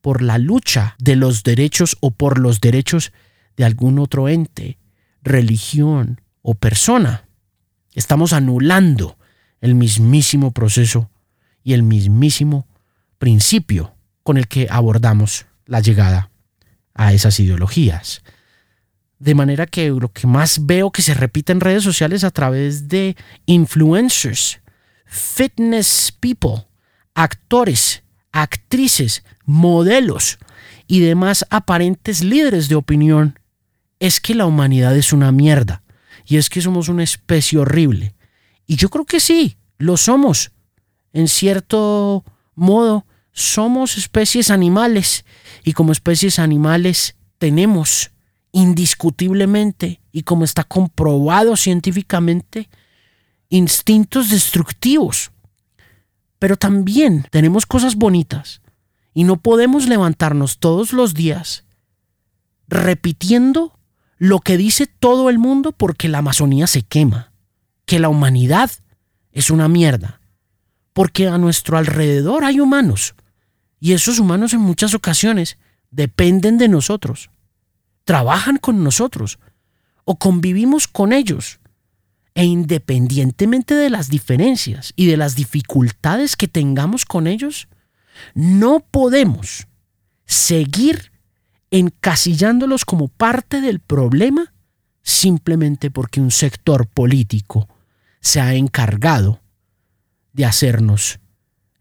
por 0.00 0.22
la 0.22 0.38
lucha 0.38 0.94
de 1.00 1.16
los 1.16 1.42
derechos 1.42 1.96
o 1.98 2.12
por 2.12 2.38
los 2.38 2.60
derechos 2.60 3.12
de 3.56 3.64
algún 3.64 3.98
otro 3.98 4.28
ente, 4.28 4.78
religión 5.20 6.20
o 6.42 6.54
persona, 6.54 7.24
estamos 7.92 8.32
anulando 8.32 9.18
el 9.60 9.74
mismísimo 9.74 10.52
proceso 10.52 11.10
y 11.64 11.72
el 11.72 11.82
mismísimo 11.82 12.68
principio 13.18 13.96
con 14.22 14.36
el 14.36 14.46
que 14.46 14.68
abordamos 14.70 15.46
la 15.66 15.80
llegada 15.80 16.30
a 16.94 17.12
esas 17.12 17.38
ideologías. 17.40 18.22
De 19.18 19.34
manera 19.34 19.66
que 19.66 19.88
lo 19.90 20.12
que 20.12 20.26
más 20.26 20.66
veo 20.66 20.90
que 20.90 21.02
se 21.02 21.14
repite 21.14 21.52
en 21.52 21.60
redes 21.60 21.84
sociales 21.84 22.24
a 22.24 22.30
través 22.30 22.88
de 22.88 23.16
influencers, 23.46 24.60
fitness 25.04 26.12
people, 26.18 26.66
actores, 27.14 28.02
actrices, 28.32 29.24
modelos 29.44 30.38
y 30.86 31.00
demás 31.00 31.46
aparentes 31.50 32.24
líderes 32.24 32.68
de 32.68 32.74
opinión 32.74 33.38
es 34.00 34.20
que 34.20 34.34
la 34.34 34.46
humanidad 34.46 34.96
es 34.96 35.12
una 35.12 35.30
mierda 35.30 35.82
y 36.26 36.36
es 36.36 36.50
que 36.50 36.60
somos 36.60 36.88
una 36.88 37.04
especie 37.04 37.58
horrible. 37.58 38.14
Y 38.66 38.76
yo 38.76 38.88
creo 38.88 39.04
que 39.04 39.20
sí, 39.20 39.56
lo 39.78 39.96
somos. 39.96 40.50
En 41.12 41.28
cierto 41.28 42.24
modo, 42.54 43.06
somos 43.32 43.98
especies 43.98 44.50
animales 44.50 45.24
y 45.64 45.72
como 45.72 45.92
especies 45.92 46.38
animales 46.38 47.16
tenemos 47.38 48.10
indiscutiblemente 48.52 50.00
y 50.12 50.22
como 50.22 50.44
está 50.44 50.64
comprobado 50.64 51.56
científicamente 51.56 52.68
instintos 53.48 54.30
destructivos. 54.30 55.32
Pero 56.38 56.56
también 56.56 57.26
tenemos 57.30 57.66
cosas 57.66 57.96
bonitas 57.96 58.60
y 59.14 59.24
no 59.24 59.36
podemos 59.38 59.88
levantarnos 59.88 60.58
todos 60.58 60.92
los 60.92 61.14
días 61.14 61.64
repitiendo 62.68 63.78
lo 64.16 64.40
que 64.40 64.56
dice 64.56 64.86
todo 64.86 65.28
el 65.28 65.38
mundo 65.38 65.72
porque 65.72 66.08
la 66.08 66.18
Amazonía 66.18 66.66
se 66.66 66.82
quema. 66.82 67.30
que 67.84 67.98
la 67.98 68.08
humanidad 68.08 68.70
es 69.32 69.50
una 69.50 69.68
mierda, 69.68 70.20
porque 70.92 71.26
a 71.26 71.36
nuestro 71.36 71.76
alrededor 71.76 72.44
hay 72.44 72.60
humanos, 72.60 73.14
y 73.82 73.94
esos 73.94 74.20
humanos 74.20 74.52
en 74.52 74.60
muchas 74.60 74.94
ocasiones 74.94 75.58
dependen 75.90 76.56
de 76.56 76.68
nosotros, 76.68 77.30
trabajan 78.04 78.56
con 78.58 78.84
nosotros 78.84 79.40
o 80.04 80.20
convivimos 80.20 80.86
con 80.86 81.12
ellos. 81.12 81.58
E 82.36 82.44
independientemente 82.44 83.74
de 83.74 83.90
las 83.90 84.08
diferencias 84.08 84.92
y 84.94 85.06
de 85.06 85.16
las 85.16 85.34
dificultades 85.34 86.36
que 86.36 86.46
tengamos 86.46 87.04
con 87.04 87.26
ellos, 87.26 87.66
no 88.34 88.78
podemos 88.88 89.66
seguir 90.26 91.10
encasillándolos 91.72 92.84
como 92.84 93.08
parte 93.08 93.60
del 93.60 93.80
problema 93.80 94.54
simplemente 95.02 95.90
porque 95.90 96.20
un 96.20 96.30
sector 96.30 96.86
político 96.86 97.68
se 98.20 98.40
ha 98.40 98.54
encargado 98.54 99.42
de 100.32 100.44
hacernos 100.44 101.18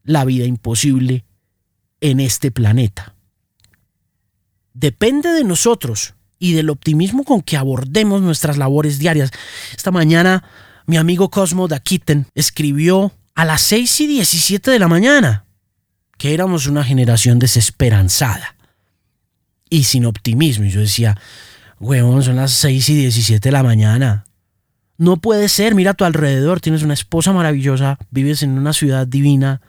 la 0.03 0.25
vida 0.25 0.45
imposible 0.45 1.25
en 2.01 2.19
este 2.19 2.51
planeta. 2.51 3.15
Depende 4.73 5.29
de 5.29 5.43
nosotros 5.43 6.15
y 6.39 6.53
del 6.53 6.69
optimismo 6.69 7.23
con 7.23 7.41
que 7.41 7.57
abordemos 7.57 8.21
nuestras 8.21 8.57
labores 8.57 8.99
diarias. 8.99 9.31
Esta 9.75 9.91
mañana 9.91 10.43
mi 10.87 10.97
amigo 10.97 11.29
Cosmo 11.29 11.67
Dakiten 11.67 12.27
escribió 12.35 13.13
a 13.35 13.45
las 13.45 13.61
6 13.61 14.01
y 14.01 14.07
17 14.07 14.71
de 14.71 14.79
la 14.79 14.87
mañana 14.87 15.45
que 16.17 16.33
éramos 16.33 16.67
una 16.67 16.83
generación 16.83 17.39
desesperanzada 17.39 18.55
y 19.69 19.85
sin 19.85 20.05
optimismo. 20.05 20.65
Y 20.65 20.69
yo 20.69 20.81
decía, 20.81 21.17
huevón, 21.79 22.23
son 22.23 22.35
las 22.35 22.51
6 22.51 22.89
y 22.89 22.95
17 22.95 23.49
de 23.49 23.53
la 23.53 23.63
mañana. 23.63 24.25
No 24.97 25.17
puede 25.17 25.49
ser, 25.49 25.73
mira 25.75 25.91
a 25.91 25.93
tu 25.95 26.03
alrededor, 26.03 26.59
tienes 26.59 26.83
una 26.83 26.93
esposa 26.93 27.33
maravillosa, 27.33 27.97
vives 28.09 28.43
en 28.43 28.51
una 28.51 28.73
ciudad 28.73 29.07
divina, 29.07 29.61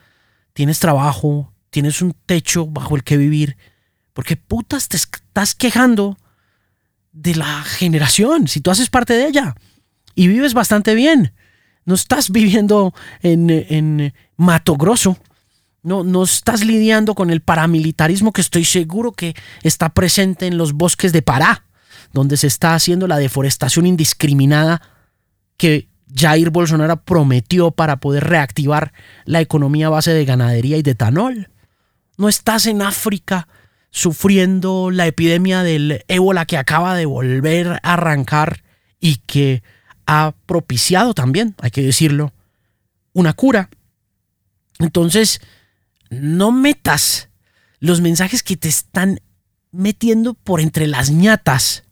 tienes 0.52 0.78
trabajo, 0.78 1.51
tienes 1.72 2.02
un 2.02 2.14
techo 2.26 2.66
bajo 2.66 2.94
el 2.94 3.02
que 3.02 3.16
vivir. 3.16 3.56
¿Por 4.12 4.24
qué 4.24 4.36
putas 4.36 4.88
te 4.88 4.98
estás 4.98 5.54
quejando 5.54 6.18
de 7.12 7.34
la 7.34 7.62
generación 7.62 8.46
si 8.46 8.60
tú 8.60 8.70
haces 8.70 8.90
parte 8.90 9.14
de 9.14 9.26
ella 9.26 9.56
y 10.14 10.28
vives 10.28 10.52
bastante 10.52 10.94
bien? 10.94 11.32
No 11.86 11.94
estás 11.94 12.30
viviendo 12.30 12.94
en, 13.22 13.48
en 13.50 14.14
Mato 14.36 14.76
Grosso. 14.76 15.16
No, 15.82 16.04
no 16.04 16.22
estás 16.22 16.62
lidiando 16.64 17.14
con 17.14 17.30
el 17.30 17.40
paramilitarismo 17.40 18.32
que 18.32 18.42
estoy 18.42 18.66
seguro 18.66 19.10
que 19.12 19.34
está 19.62 19.88
presente 19.88 20.46
en 20.46 20.58
los 20.58 20.74
bosques 20.74 21.12
de 21.12 21.22
Pará, 21.22 21.64
donde 22.12 22.36
se 22.36 22.46
está 22.46 22.74
haciendo 22.74 23.08
la 23.08 23.16
deforestación 23.16 23.86
indiscriminada 23.86 24.82
que 25.56 25.88
Jair 26.14 26.50
Bolsonaro 26.50 27.02
prometió 27.02 27.70
para 27.70 27.96
poder 27.96 28.24
reactivar 28.24 28.92
la 29.24 29.40
economía 29.40 29.86
a 29.86 29.90
base 29.90 30.12
de 30.12 30.26
ganadería 30.26 30.76
y 30.76 30.82
de 30.82 30.90
etanol. 30.90 31.48
No 32.16 32.28
estás 32.28 32.66
en 32.66 32.82
África 32.82 33.48
sufriendo 33.90 34.90
la 34.90 35.06
epidemia 35.06 35.62
del 35.62 36.04
ébola 36.08 36.46
que 36.46 36.56
acaba 36.56 36.96
de 36.96 37.06
volver 37.06 37.80
a 37.82 37.92
arrancar 37.94 38.62
y 39.00 39.16
que 39.26 39.62
ha 40.06 40.34
propiciado 40.46 41.14
también, 41.14 41.54
hay 41.60 41.70
que 41.70 41.82
decirlo, 41.82 42.32
una 43.12 43.32
cura. 43.34 43.68
Entonces, 44.78 45.40
no 46.10 46.52
metas 46.52 47.28
los 47.78 48.00
mensajes 48.00 48.42
que 48.42 48.56
te 48.56 48.68
están 48.68 49.20
metiendo 49.70 50.34
por 50.34 50.60
entre 50.60 50.86
las 50.86 51.10
ñatas 51.10 51.84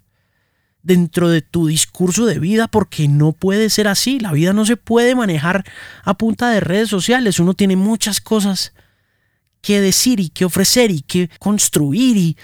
dentro 0.83 1.28
de 1.28 1.42
tu 1.42 1.66
discurso 1.66 2.26
de 2.26 2.38
vida 2.38 2.68
porque 2.68 3.09
no 3.09 3.33
puede 3.33 3.70
ser 3.70 3.88
así. 3.88 4.18
La 4.20 4.33
vida 4.33 4.52
no 4.52 4.64
se 4.64 4.76
puede 4.76 5.14
manejar 5.14 5.64
a 6.04 6.14
punta 6.14 6.50
de 6.50 6.61
redes 6.61 6.88
sociales. 6.88 7.38
Uno 7.40 7.54
tiene 7.54 7.76
muchas 7.76 8.20
cosas 8.20 8.72
que 9.61 9.81
decir 9.81 10.20
y 10.20 10.29
que 10.29 10.44
ofrecer 10.44 10.90
y 10.90 11.03
que 11.03 11.31
construir 11.38 12.16
y, 12.16 12.37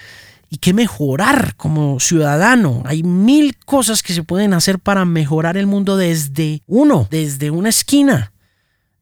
que 0.59 0.73
mejorar 0.73 1.55
como 1.57 2.01
ciudadano. 2.01 2.83
Hay 2.87 3.03
mil 3.03 3.59
cosas 3.59 4.03
que 4.03 4.15
se 4.15 4.23
pueden 4.23 4.55
hacer 4.55 4.79
para 4.79 5.05
mejorar 5.05 5.59
el 5.59 5.67
mundo 5.67 5.99
desde 5.99 6.63
uno, 6.67 7.07
desde 7.11 7.51
una 7.51 7.69
esquina, 7.69 8.33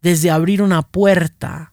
desde 0.02 0.32
abrir 0.32 0.62
una 0.62 0.82
puerta 0.82 1.70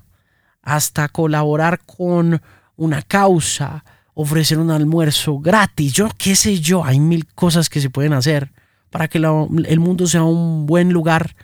hasta 0.62 1.08
colaborar 1.08 1.80
con 1.84 2.44
una 2.76 3.02
causa, 3.02 3.84
ofrecer 4.14 4.60
un 4.60 4.70
almuerzo 4.70 5.40
gratis, 5.40 5.94
yo 5.94 6.10
qué 6.16 6.36
sé 6.36 6.60
yo, 6.60 6.86
hay 6.86 7.00
mil 7.00 7.26
cosas 7.34 7.68
que 7.68 7.82
se 7.82 7.90
pueden 7.90 8.14
hacer 8.14 8.52
para 8.92 9.08
que 9.08 9.18
el 9.18 9.80
mundo 9.80 10.06
sea 10.06 10.24
un 10.24 10.68
buen 10.68 10.94
lugar 10.94 11.36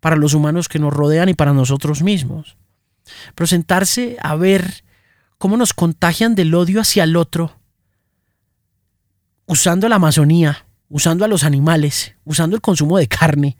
para 0.00 0.16
los 0.16 0.34
humanos 0.34 0.68
que 0.68 0.78
nos 0.78 0.92
rodean 0.92 1.30
y 1.30 1.34
para 1.34 1.54
nosotros 1.54 2.02
mismos. 2.02 2.56
Pero 3.34 3.46
sentarse 3.46 4.16
a 4.20 4.36
ver 4.36 4.84
cómo 5.38 5.56
nos 5.56 5.74
contagian 5.74 6.34
del 6.34 6.54
odio 6.54 6.80
hacia 6.80 7.04
el 7.04 7.16
otro, 7.16 7.58
usando 9.46 9.88
la 9.88 9.96
Amazonía, 9.96 10.66
usando 10.88 11.24
a 11.24 11.28
los 11.28 11.44
animales, 11.44 12.14
usando 12.24 12.56
el 12.56 12.62
consumo 12.62 12.98
de 12.98 13.08
carne, 13.08 13.56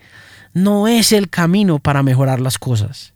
no 0.53 0.89
es 0.89 1.13
el 1.13 1.29
camino 1.29 1.79
para 1.79 2.03
mejorar 2.03 2.41
las 2.41 2.59
cosas. 2.59 3.15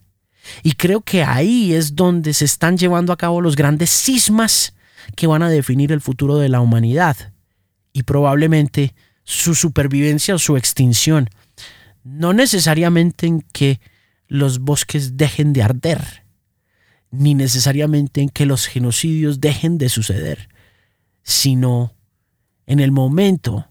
Y 0.62 0.72
creo 0.72 1.00
que 1.00 1.22
ahí 1.22 1.74
es 1.74 1.96
donde 1.96 2.34
se 2.34 2.44
están 2.44 2.76
llevando 2.76 3.12
a 3.12 3.16
cabo 3.16 3.40
los 3.40 3.56
grandes 3.56 3.90
cismas 3.90 4.74
que 5.16 5.26
van 5.26 5.42
a 5.42 5.48
definir 5.48 5.92
el 5.92 6.00
futuro 6.00 6.36
de 6.38 6.48
la 6.48 6.60
humanidad 6.60 7.16
y 7.92 8.02
probablemente 8.02 8.94
su 9.24 9.54
supervivencia 9.54 10.34
o 10.34 10.38
su 10.38 10.56
extinción. 10.56 11.28
No 12.04 12.32
necesariamente 12.32 13.26
en 13.26 13.42
que 13.52 13.80
los 14.30 14.60
bosques 14.60 15.16
dejen 15.16 15.52
de 15.52 15.64
arder, 15.64 16.24
ni 17.10 17.34
necesariamente 17.34 18.22
en 18.22 18.28
que 18.28 18.46
los 18.46 18.66
genocidios 18.66 19.40
dejen 19.40 19.76
de 19.76 19.88
suceder, 19.88 20.48
sino 21.24 21.92
en 22.66 22.78
el 22.78 22.92
momento 22.92 23.68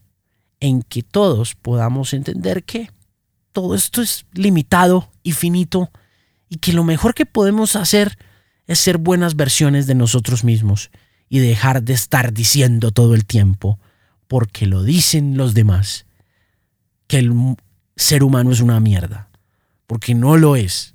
en 0.59 0.81
que 0.81 1.01
todos 1.01 1.55
podamos 1.55 2.13
entender 2.13 2.65
que 2.65 2.91
todo 3.53 3.73
esto 3.73 4.01
es 4.01 4.25
limitado 4.33 5.09
y 5.23 5.31
finito 5.31 5.91
y 6.49 6.57
que 6.57 6.73
lo 6.73 6.83
mejor 6.83 7.13
que 7.13 7.25
podemos 7.25 7.77
hacer 7.77 8.19
es 8.67 8.79
ser 8.79 8.97
buenas 8.97 9.37
versiones 9.37 9.87
de 9.87 9.95
nosotros 9.95 10.43
mismos 10.43 10.91
y 11.29 11.39
dejar 11.39 11.83
de 11.83 11.93
estar 11.93 12.33
diciendo 12.33 12.91
todo 12.91 13.15
el 13.15 13.25
tiempo, 13.25 13.79
porque 14.27 14.65
lo 14.65 14.83
dicen 14.83 15.37
los 15.37 15.53
demás, 15.53 16.05
que 17.07 17.19
el 17.19 17.55
ser 17.95 18.23
humano 18.23 18.51
es 18.51 18.59
una 18.59 18.81
mierda, 18.81 19.28
porque 19.89 20.13
no 20.13 20.37
lo 20.37 20.55
es. 20.55 20.93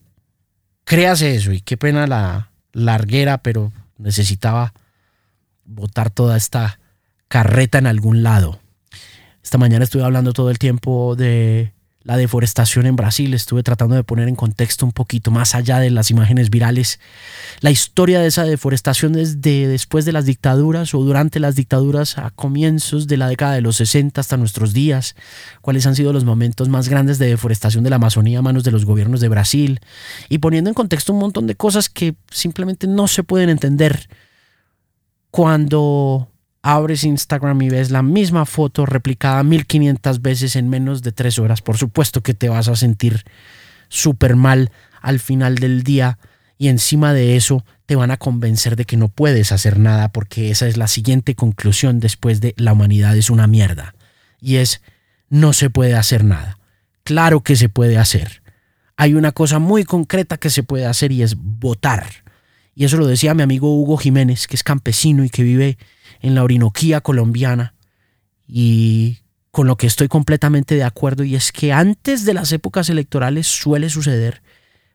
Créase 0.85 1.35
eso 1.35 1.51
y 1.51 1.61
qué 1.61 1.77
pena 1.77 2.07
la 2.07 2.53
larguera, 2.73 3.39
pero 3.39 3.73
necesitaba 3.99 4.73
botar 5.65 6.11
toda 6.11 6.37
esta 6.37 6.79
carreta 7.27 7.79
en 7.79 7.89
algún 7.89 8.23
lado. 8.23 8.61
Esta 9.43 9.59
mañana 9.59 9.83
estuve 9.83 10.05
hablando 10.05 10.33
todo 10.33 10.49
el 10.49 10.61
tiempo 10.61 11.17
de 11.17 11.74
la 12.05 12.17
deforestación 12.17 12.87
en 12.87 12.97
Brasil. 12.97 13.35
Estuve 13.35 13.63
tratando 13.63 13.97
de 13.97 14.05
poner 14.05 14.29
en 14.29 14.37
contexto 14.37 14.87
un 14.87 14.93
poquito 14.93 15.31
más 15.31 15.55
allá 15.55 15.81
de 15.81 15.91
las 15.91 16.11
imágenes 16.11 16.51
virales 16.51 17.01
la 17.61 17.71
historia 17.71 18.21
de 18.21 18.27
esa 18.27 18.45
deforestación 18.45 19.15
desde 19.15 19.67
después 19.67 20.05
de 20.05 20.13
las 20.13 20.27
dictaduras 20.27 20.95
o 20.95 21.03
durante 21.03 21.41
las 21.41 21.57
dictaduras 21.57 22.19
a 22.19 22.31
comienzos 22.31 23.07
de 23.07 23.17
la 23.17 23.29
década 23.29 23.55
de 23.55 23.63
los 23.63 23.77
60 23.77 24.21
hasta 24.21 24.37
nuestros 24.37 24.73
días, 24.73 25.17
cuáles 25.63 25.87
han 25.87 25.97
sido 25.97 26.13
los 26.13 26.25
momentos 26.25 26.69
más 26.69 26.89
grandes 26.89 27.19
de 27.19 27.27
deforestación 27.27 27.85
de 27.85 27.91
la 27.91 27.97
Amazonía 27.97 28.41
a 28.41 28.43
manos 28.43 28.65
de 28.65 28.71
los 28.71 28.85
gobiernos 28.85 29.21
de 29.21 29.29
Brasil 29.29 29.81
y 30.29 30.39
poniendo 30.39 30.69
en 30.69 30.75
contexto 30.75 31.13
un 31.13 31.21
montón 31.21 31.47
de 31.47 31.55
cosas 31.55 31.89
que 31.89 32.15
simplemente 32.31 32.87
no 32.87 33.09
se 33.09 33.23
pueden 33.23 33.49
entender 33.49 34.09
cuando 35.31 36.29
abres 36.65 37.05
Instagram 37.05 37.61
y 37.61 37.69
ves 37.69 37.91
la 37.91 38.03
misma 38.03 38.47
foto 38.47 38.87
replicada 38.87 39.43
1500 39.43 40.23
veces 40.23 40.57
en 40.57 40.71
menos 40.71 41.03
de 41.03 41.13
tres 41.13 41.39
horas, 41.39 41.61
por 41.61 41.77
supuesto 41.77 42.23
que 42.23 42.33
te 42.33 42.49
vas 42.49 42.69
a 42.69 42.75
sentir 42.75 43.23
súper 43.89 44.35
mal 44.35 44.73
al 45.03 45.21
final 45.21 45.57
del 45.57 45.83
día 45.83 46.19
y 46.57 46.69
encima 46.69 47.13
de 47.13 47.37
eso 47.37 47.67
te 47.85 47.97
van 47.97 48.11
a 48.11 48.17
convencer 48.17 48.77
de 48.77 48.87
que 48.87 48.97
no 48.97 49.09
puedes 49.09 49.53
hacer 49.53 49.79
nada 49.79 50.09
porque 50.09 50.51
esa 50.51 50.67
es 50.67 50.79
la 50.79 50.89
siguiente 50.89 51.35
conclusión 51.35 52.01
después 52.01 52.41
de 52.41 52.55
la 52.57 52.73
humanidad 52.73 53.15
es 53.15 53.29
una 53.29 53.47
mierda 53.47 53.95
y 54.41 54.57
es 54.57 54.81
no 55.29 55.53
se 55.53 55.69
puede 55.69 55.95
hacer 55.95 56.25
nada. 56.25 56.59
Claro 57.03 57.43
que 57.43 57.57
se 57.57 57.69
puede 57.69 57.99
hacer. 57.99 58.41
Hay 58.97 59.13
una 59.13 59.33
cosa 59.33 59.59
muy 59.59 59.85
concreta 59.85 60.39
que 60.39 60.49
se 60.49 60.63
puede 60.63 60.87
hacer 60.87 61.13
y 61.13 61.23
es 61.23 61.37
votar. 61.37 62.07
Y 62.75 62.87
eso 62.87 62.97
lo 62.97 63.07
decía 63.07 63.35
mi 63.35 63.43
amigo 63.43 63.79
Hugo 63.79 63.99
Jiménez, 63.99 64.47
que 64.47 64.57
es 64.57 64.63
campesino 64.63 65.25
y 65.25 65.29
que 65.29 65.43
vive 65.43 65.77
en 66.25 66.35
la 66.35 66.43
Orinoquía 66.43 67.03
colombiana 67.03 67.75
y 68.49 69.19
con 69.51 69.67
lo 69.67 69.77
que 69.77 69.87
estoy 69.87 70.09
completamente 70.09 70.75
de 70.75 70.83
acuerdo 70.83 71.23
y 71.23 71.35
es 71.35 71.53
que 71.53 71.71
antes 71.71 72.25
de 72.25 72.33
las 72.33 72.51
épocas 72.51 72.89
electorales 72.89 73.47
suele 73.47 73.91
suceder 73.91 74.41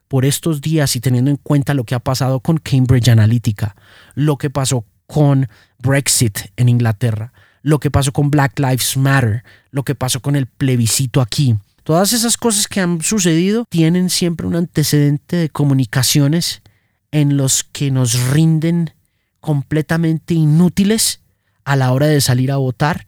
por 0.07 0.25
estos 0.25 0.59
días 0.59 0.95
y 0.95 0.99
teniendo 0.99 1.29
en 1.29 1.37
cuenta 1.37 1.75
lo 1.75 1.83
que 1.83 1.93
ha 1.93 1.99
pasado 1.99 2.39
con 2.39 2.57
Cambridge 2.57 3.09
Analytica, 3.09 3.75
lo 4.15 4.37
que 4.37 4.49
pasó 4.49 4.85
con 5.05 5.47
Brexit 5.77 6.39
en 6.57 6.67
Inglaterra, 6.67 7.31
lo 7.61 7.79
que 7.79 7.91
pasó 7.91 8.11
con 8.11 8.31
Black 8.31 8.57
Lives 8.57 8.97
Matter, 8.97 9.43
lo 9.69 9.83
que 9.83 9.93
pasó 9.93 10.21
con 10.21 10.35
el 10.35 10.47
plebiscito 10.47 11.21
aquí. 11.21 11.55
Todas 11.83 12.11
esas 12.11 12.37
cosas 12.37 12.67
que 12.67 12.81
han 12.81 13.03
sucedido 13.03 13.65
tienen 13.69 14.09
siempre 14.09 14.47
un 14.47 14.55
antecedente 14.55 15.35
de 15.35 15.49
comunicaciones 15.49 16.63
en 17.11 17.37
los 17.37 17.63
que 17.63 17.91
nos 17.91 18.19
rinden 18.31 18.93
completamente 19.39 20.34
inútiles 20.34 21.21
a 21.63 21.75
la 21.75 21.91
hora 21.91 22.08
de 22.08 22.21
salir 22.21 22.52
a 22.52 22.58
votar 22.58 23.08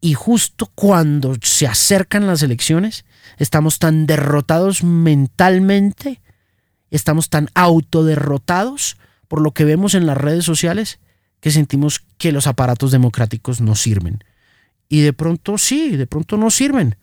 y 0.00 0.14
justo 0.14 0.70
cuando 0.74 1.36
se 1.42 1.66
acercan 1.66 2.26
las 2.26 2.42
elecciones 2.42 3.04
estamos 3.36 3.78
tan 3.78 4.06
derrotados 4.06 4.84
mentalmente, 4.84 6.20
estamos 6.90 7.30
tan 7.30 7.48
autoderrotados 7.54 8.96
por 9.26 9.40
lo 9.40 9.52
que 9.52 9.64
vemos 9.64 9.94
en 9.94 10.06
las 10.06 10.16
redes 10.16 10.44
sociales 10.44 11.00
que 11.40 11.50
sentimos 11.50 12.04
que 12.16 12.32
los 12.32 12.46
aparatos 12.46 12.90
democráticos 12.90 13.60
no 13.60 13.74
sirven. 13.74 14.24
Y 14.88 15.00
de 15.00 15.12
pronto 15.12 15.58
sí, 15.58 15.96
de 15.96 16.06
pronto 16.06 16.36
no 16.36 16.50
sirven. 16.50 16.96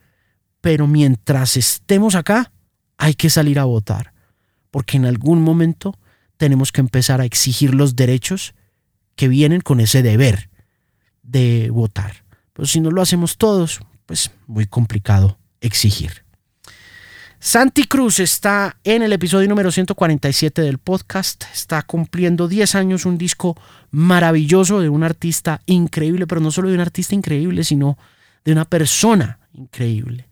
Pero 0.59 0.87
mientras 0.87 1.55
estemos 1.55 2.15
acá, 2.15 2.51
hay 2.97 3.13
que 3.13 3.29
salir 3.29 3.59
a 3.59 3.65
votar. 3.65 4.13
Porque 4.71 4.97
en 4.97 5.05
algún 5.05 5.41
momento 5.41 5.97
tenemos 6.37 6.71
que 6.71 6.81
empezar 6.81 7.21
a 7.21 7.25
exigir 7.25 7.73
los 7.73 7.95
derechos 7.95 8.53
que 9.15 9.27
vienen 9.27 9.61
con 9.61 9.79
ese 9.79 10.03
deber 10.03 10.49
de 11.23 11.69
votar. 11.71 12.23
Pero 12.53 12.65
si 12.65 12.79
no 12.79 12.91
lo 12.91 13.01
hacemos 13.01 13.37
todos, 13.37 13.79
pues 14.05 14.31
muy 14.47 14.65
complicado 14.65 15.37
exigir. 15.61 16.25
Santi 17.39 17.83
Cruz 17.85 18.19
está 18.19 18.77
en 18.83 19.03
el 19.03 19.13
episodio 19.13 19.47
número 19.47 19.71
147 19.71 20.61
del 20.61 20.79
podcast. 20.79 21.43
Está 21.53 21.83
cumpliendo 21.83 22.47
10 22.47 22.75
años, 22.75 23.05
un 23.05 23.17
disco 23.17 23.55
maravilloso 23.91 24.81
de 24.81 24.89
un 24.89 25.03
artista 25.03 25.61
increíble, 25.65 26.25
pero 26.27 26.41
no 26.41 26.49
solo 26.49 26.69
de 26.69 26.75
un 26.75 26.81
artista 26.81 27.13
increíble, 27.13 27.63
sino 27.63 27.97
de 28.43 28.51
una 28.51 28.65
persona 28.65 29.39
increíble. 29.53 30.27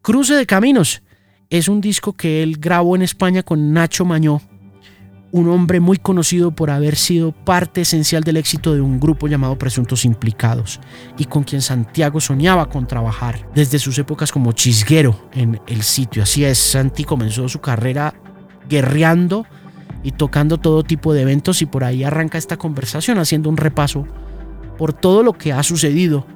Cruce 0.00 0.34
de 0.34 0.46
Caminos 0.46 1.02
es 1.48 1.68
un 1.68 1.80
disco 1.80 2.14
que 2.14 2.42
él 2.42 2.56
grabó 2.58 2.96
en 2.96 3.02
España 3.02 3.42
con 3.42 3.72
Nacho 3.72 4.04
Mañó 4.04 4.42
un 5.32 5.48
hombre 5.48 5.80
muy 5.80 5.96
conocido 5.96 6.50
por 6.50 6.70
haber 6.70 6.94
sido 6.94 7.32
parte 7.32 7.80
esencial 7.80 8.22
del 8.22 8.36
éxito 8.36 8.74
de 8.74 8.82
un 8.82 9.00
grupo 9.00 9.28
llamado 9.28 9.56
Presuntos 9.56 10.04
Implicados 10.04 10.78
y 11.16 11.24
con 11.24 11.42
quien 11.42 11.62
Santiago 11.62 12.20
soñaba 12.20 12.68
con 12.68 12.86
trabajar 12.86 13.48
desde 13.54 13.78
sus 13.78 13.98
épocas 13.98 14.30
como 14.30 14.52
chisguero 14.52 15.28
en 15.32 15.58
el 15.66 15.82
sitio. 15.82 16.22
Así 16.22 16.44
es, 16.44 16.58
Santi 16.58 17.04
comenzó 17.04 17.48
su 17.48 17.62
carrera 17.62 18.14
guerreando 18.68 19.46
y 20.02 20.12
tocando 20.12 20.58
todo 20.58 20.82
tipo 20.82 21.14
de 21.14 21.22
eventos 21.22 21.62
y 21.62 21.66
por 21.66 21.82
ahí 21.82 22.04
arranca 22.04 22.36
esta 22.36 22.58
conversación 22.58 23.18
haciendo 23.18 23.48
un 23.48 23.56
repaso 23.56 24.06
por 24.76 24.92
todo 24.92 25.22
lo 25.22 25.32
que 25.32 25.54
ha 25.54 25.62
sucedido 25.62 26.26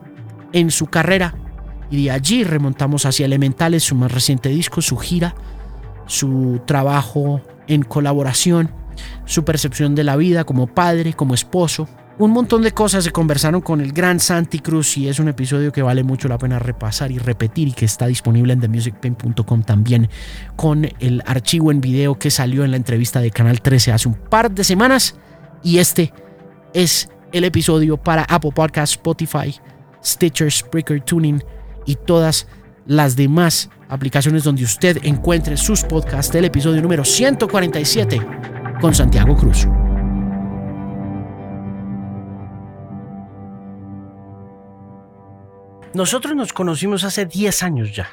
en 0.53 0.71
su 0.71 0.87
carrera 0.87 1.35
y 1.91 2.05
de 2.05 2.11
allí 2.13 2.45
remontamos 2.45 3.05
hacia 3.05 3.27
Elementales, 3.27 3.85
su 3.85 3.95
más 3.95 4.11
reciente 4.11 4.49
disco, 4.49 4.81
su 4.81 4.97
gira, 4.97 5.35
su 6.07 6.63
trabajo 6.65 7.43
en 7.69 7.83
colaboración 7.83 8.71
su 9.25 9.45
percepción 9.45 9.95
de 9.95 10.05
la 10.05 10.17
vida 10.17 10.45
como 10.45 10.67
padre, 10.67 11.15
como 11.15 11.35
esposo. 11.35 11.89
Un 12.19 12.31
montón 12.31 12.63
de 12.63 12.73
cosas 12.73 13.05
se 13.05 13.11
conversaron 13.11 13.61
con 13.61 13.83
el 13.83 13.93
gran 13.93 14.21
Santi 14.21 14.61
Cruz 14.61 14.97
y 14.97 15.07
es 15.07 15.19
un 15.19 15.29
episodio 15.29 15.71
que 15.71 15.83
vale 15.83 16.03
mucho 16.03 16.29
la 16.29 16.39
pena 16.39 16.59
repasar 16.59 17.13
y 17.13 17.19
repetir 17.19 17.69
y 17.69 17.73
que 17.73 17.85
está 17.85 18.07
disponible 18.07 18.55
en 18.55 18.61
themusicpain.com 18.61 19.63
también 19.63 20.09
con 20.57 20.89
el 20.99 21.23
archivo 21.27 21.71
en 21.71 21.83
video 21.83 22.19
que 22.19 22.31
salió 22.31 22.65
en 22.65 22.71
la 22.71 22.79
entrevista 22.79 23.21
de 23.21 23.31
Canal 23.31 23.61
13 23.61 23.93
hace 23.93 24.09
un 24.09 24.15
par 24.15 24.51
de 24.51 24.65
semanas. 24.65 25.17
Y 25.63 25.77
este 25.77 26.15
es 26.73 27.11
el 27.33 27.45
episodio 27.45 27.99
para 27.99 28.23
Apple 28.23 28.53
Podcasts, 28.55 28.97
Spotify, 28.97 29.55
Stitcher, 30.03 30.51
Spreaker, 30.51 31.03
Tuning 31.03 31.45
y 31.85 31.97
todas 31.97 32.47
las 32.87 33.15
demás 33.15 33.69
aplicaciones 33.91 34.45
donde 34.45 34.65
usted 34.65 34.99
encuentre 35.03 35.59
sus 35.59 35.83
podcasts. 35.83 36.33
Del 36.33 36.47
episodio 36.47 36.81
número 36.81 37.05
147 37.05 38.21
con 38.81 38.95
Santiago 38.95 39.37
Cruz. 39.37 39.67
Nosotros 45.95 46.37
nos 46.37 46.53
conocimos 46.53 47.05
hace 47.05 47.25
10 47.25 47.63
años 47.63 47.97
ya. 47.97 48.09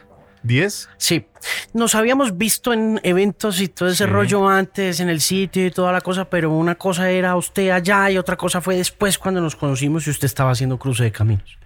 ¿10? 0.45 0.89
Sí, 0.97 1.25
nos 1.73 1.95
habíamos 1.95 2.37
visto 2.37 2.73
en 2.73 2.99
eventos 3.03 3.61
y 3.61 3.69
todo 3.69 3.89
ese 3.89 4.05
rollo 4.05 4.47
antes, 4.47 4.99
en 4.99 5.09
el 5.09 5.21
sitio 5.21 5.65
y 5.65 5.71
toda 5.71 5.91
la 5.91 6.01
cosa, 6.01 6.25
pero 6.25 6.51
una 6.51 6.75
cosa 6.75 7.09
era 7.09 7.35
usted 7.35 7.69
allá 7.69 8.09
y 8.11 8.17
otra 8.17 8.35
cosa 8.35 8.61
fue 8.61 8.75
después 8.75 9.17
cuando 9.17 9.41
nos 9.41 9.55
conocimos 9.55 10.07
y 10.07 10.09
usted 10.09 10.25
estaba 10.25 10.51
haciendo 10.51 10.77
cruce 10.77 11.03
de 11.03 11.11
caminos. 11.11 11.57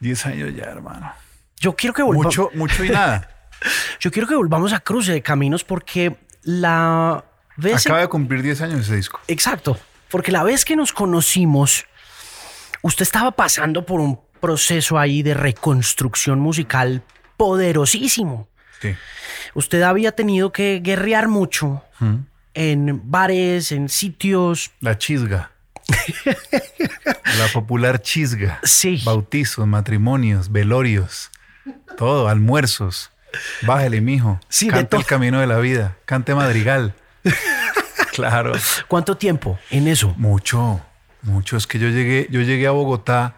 10 0.00 0.26
años 0.26 0.54
ya, 0.54 0.64
hermano. 0.64 1.12
Yo 1.58 1.74
quiero 1.74 1.92
que 1.94 2.02
volvamos. 2.02 2.36
Mucho, 2.36 2.50
mucho 2.54 2.84
y 2.84 2.90
nada. 2.90 3.28
Yo 4.00 4.10
quiero 4.10 4.26
que 4.26 4.34
volvamos 4.34 4.72
a 4.72 4.80
cruce 4.80 5.12
de 5.12 5.22
caminos 5.22 5.64
porque 5.64 6.16
la 6.42 7.24
Acaba 7.74 8.00
de 8.00 8.08
cumplir 8.08 8.42
10 8.42 8.62
años 8.62 8.80
ese 8.80 8.96
disco. 8.96 9.20
Exacto, 9.28 9.78
porque 10.10 10.32
la 10.32 10.42
vez 10.42 10.64
que 10.64 10.76
nos 10.76 10.92
conocimos, 10.92 11.86
usted 12.82 13.02
estaba 13.02 13.30
pasando 13.32 13.86
por 13.86 14.00
un 14.00 14.20
proceso 14.40 14.98
ahí 14.98 15.22
de 15.22 15.34
reconstrucción 15.34 16.40
musical 16.40 17.02
poderosísimo. 17.36 18.48
Sí. 18.80 18.94
Usted 19.54 19.82
había 19.82 20.12
tenido 20.12 20.52
que 20.52 20.80
guerrear 20.82 21.28
mucho 21.28 21.84
en 22.54 23.00
bares, 23.10 23.72
en 23.72 23.88
sitios. 23.88 24.70
La 24.80 24.98
chisga. 24.98 25.52
la 27.38 27.48
popular 27.52 28.00
chisga. 28.00 28.60
Sí. 28.62 29.02
Bautizos, 29.04 29.66
matrimonios, 29.66 30.50
velorios, 30.50 31.30
todo, 31.96 32.28
almuerzos. 32.28 33.10
Bájale, 33.62 34.00
mijo. 34.00 34.40
Sí, 34.48 34.68
Cante 34.68 34.96
el 34.96 35.04
camino 35.04 35.40
de 35.40 35.46
la 35.46 35.58
vida. 35.58 35.96
Cante 36.04 36.34
madrigal. 36.34 36.94
Claro. 38.12 38.52
¿Cuánto 38.88 39.16
tiempo 39.16 39.58
en 39.70 39.88
eso? 39.88 40.14
Mucho, 40.16 40.80
mucho. 41.22 41.56
Es 41.56 41.66
que 41.66 41.78
yo 41.78 41.88
llegué, 41.88 42.28
yo 42.30 42.40
llegué 42.42 42.66
a 42.66 42.70
Bogotá 42.72 43.36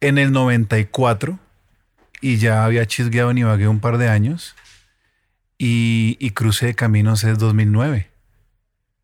en 0.00 0.18
el 0.18 0.32
94 0.32 1.38
y 2.20 2.36
ya 2.38 2.64
había 2.64 2.86
chisgueado 2.86 3.30
en 3.30 3.38
Ibagué 3.38 3.68
un 3.68 3.80
par 3.80 3.98
de 3.98 4.08
años 4.08 4.54
y, 5.58 6.16
y 6.20 6.30
crucé 6.30 6.66
de 6.66 6.74
caminos 6.74 7.24
es 7.24 7.38
2009. 7.38 8.10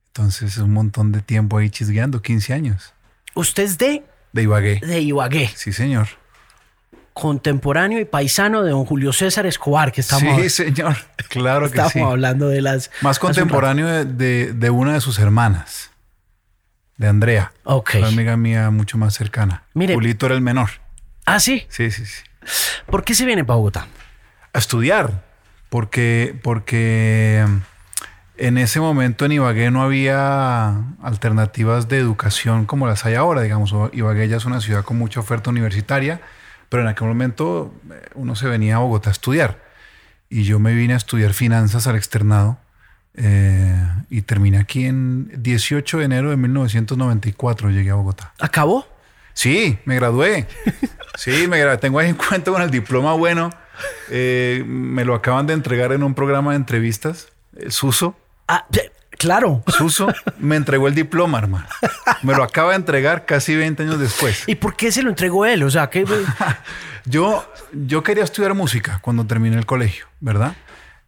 Entonces 0.09 0.53
es 0.53 0.59
un 0.59 0.73
montón 0.73 1.13
de 1.13 1.23
tiempo 1.23 1.59
ahí 1.59 1.71
chisgueando, 1.71 2.23
15 2.23 2.53
años. 2.53 2.95
¿Usted 3.35 3.63
es 3.63 3.79
de? 3.79 4.05
De 4.33 4.43
Ibagué. 4.43 4.81
De 4.81 5.01
Ibagué. 5.01 5.51
Sí, 5.55 5.73
señor 5.73 6.20
contemporáneo 7.13 8.01
y 8.01 8.05
paisano 8.05 8.63
de 8.63 8.71
don 8.71 8.85
Julio 8.85 9.13
César 9.13 9.47
Escobar, 9.47 9.93
que 9.93 10.01
estamos... 10.01 10.41
Sí, 10.41 10.51
señor, 10.51 10.97
claro 11.29 11.71
que 11.71 11.79
sí. 11.79 11.87
Estamos 11.87 12.13
hablando 12.13 12.49
de 12.49 12.63
las... 12.63 12.91
Más 13.01 13.19
contemporáneo 13.19 14.05
de, 14.05 14.71
una 14.71 14.95
de 14.95 15.01
sus 15.01 15.19
hermanas, 15.19 15.91
de 16.97 17.09
Andrea. 17.09 17.53
Ok. 17.65 17.95
Una 17.99 18.09
amiga 18.09 18.37
mía 18.37 18.71
mucho 18.71 18.99
más 18.99 19.15
cercana. 19.15 19.65
Mire. 19.75 19.95
Julito 19.95 20.27
era 20.27 20.35
el 20.35 20.41
menor. 20.41 20.71
¿Ah, 21.27 21.41
sí? 21.41 21.67
Sí, 21.69 21.91
sí, 21.91 22.07
sí. 22.07 22.23
¿Por 22.87 23.05
qué 23.05 23.15
se 23.15 23.25
viene 23.27 23.45
para 23.45 23.57
Bogotá? 23.57 23.87
A 24.53 24.59
estudiar, 24.59 25.25
porque, 25.69 26.35
porque 26.43 27.45
en 28.37 28.59
ese 28.59 28.81
momento 28.81 29.27
en 29.27 29.33
Ibagué 29.33 29.71
no 29.71 29.83
había 29.83 30.75
alternativas 31.03 31.89
de 31.89 31.99
educación 31.99 32.65
como 32.65 32.87
las 32.87 33.05
hay 33.05 33.15
ahora, 33.15 33.43
digamos. 33.43 33.75
Ibagué 33.93 34.29
ya 34.29 34.39
es 34.39 34.47
una 34.47 34.61
ciudad 34.61 34.85
con 34.85 34.99
mucha 34.99 35.21
oferta 35.21 35.51
universitaria 35.51 36.21
pero 36.71 36.85
en 36.85 36.89
aquel 36.89 37.09
momento 37.09 37.75
eh, 37.91 38.09
uno 38.15 38.35
se 38.35 38.49
venía 38.49 38.77
a 38.77 38.79
Bogotá 38.79 39.11
a 39.11 39.13
estudiar. 39.13 39.63
Y 40.31 40.45
yo 40.45 40.59
me 40.59 40.73
vine 40.73 40.95
a 40.95 40.97
estudiar 40.97 41.35
finanzas 41.35 41.87
al 41.87 41.97
externado. 41.97 42.59
Eh, 43.15 43.77
y 44.09 44.23
terminé 44.23 44.59
aquí 44.59 44.87
en 44.87 45.31
18 45.43 45.99
de 45.99 46.05
enero 46.05 46.31
de 46.31 46.37
1994. 46.37 47.71
Llegué 47.71 47.91
a 47.91 47.97
Bogotá. 47.97 48.33
¿Acabó? 48.39 48.87
Sí, 49.35 49.79
me 49.85 49.97
gradué. 49.97 50.47
Sí, 51.17 51.49
me 51.49 51.59
gradué. 51.59 51.79
Tengo 51.79 51.99
ahí 51.99 52.09
en 52.09 52.15
cuenta 52.15 52.53
con 52.53 52.63
el 52.63 52.71
diploma 52.71 53.13
bueno. 53.15 53.51
Eh, 54.09 54.63
me 54.65 55.05
lo 55.05 55.15
acaban 55.15 55.47
de 55.47 55.55
entregar 55.55 55.93
en 55.93 56.03
un 56.03 56.15
programa 56.15 56.53
de 56.53 56.57
entrevistas, 56.57 57.29
Suso. 57.69 58.17
Ah, 58.47 58.65
Claro. 59.21 59.63
Suso 59.67 60.09
me 60.39 60.57
entregó 60.57 60.89
el 60.89 60.95
diploma, 60.95 61.39
hermano. 61.39 61.67
Me 62.23 62.35
lo 62.35 62.43
acaba 62.43 62.71
de 62.71 62.77
entregar 62.77 63.27
casi 63.27 63.55
20 63.55 63.83
años 63.83 64.01
después. 64.01 64.45
¿Y 64.47 64.55
por 64.55 64.77
qué 64.77 64.91
se 64.91 65.03
lo 65.03 65.11
entregó 65.11 65.45
él? 65.45 65.63
O 65.63 65.69
sea, 65.69 65.91
que 65.91 66.07
yo, 67.05 67.47
yo 67.71 68.03
quería 68.03 68.25
estudiar 68.25 68.55
música 68.55 68.99
cuando 69.03 69.27
terminé 69.27 69.59
el 69.59 69.67
colegio, 69.67 70.07
¿verdad? 70.21 70.55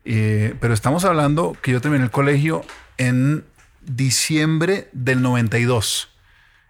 Eh, 0.04 0.54
pero 0.60 0.74
estamos 0.74 1.06
hablando 1.06 1.56
que 1.62 1.72
yo 1.72 1.80
terminé 1.80 2.04
el 2.04 2.10
colegio 2.10 2.66
en 2.98 3.46
diciembre 3.80 4.90
del 4.92 5.22
92. 5.22 6.10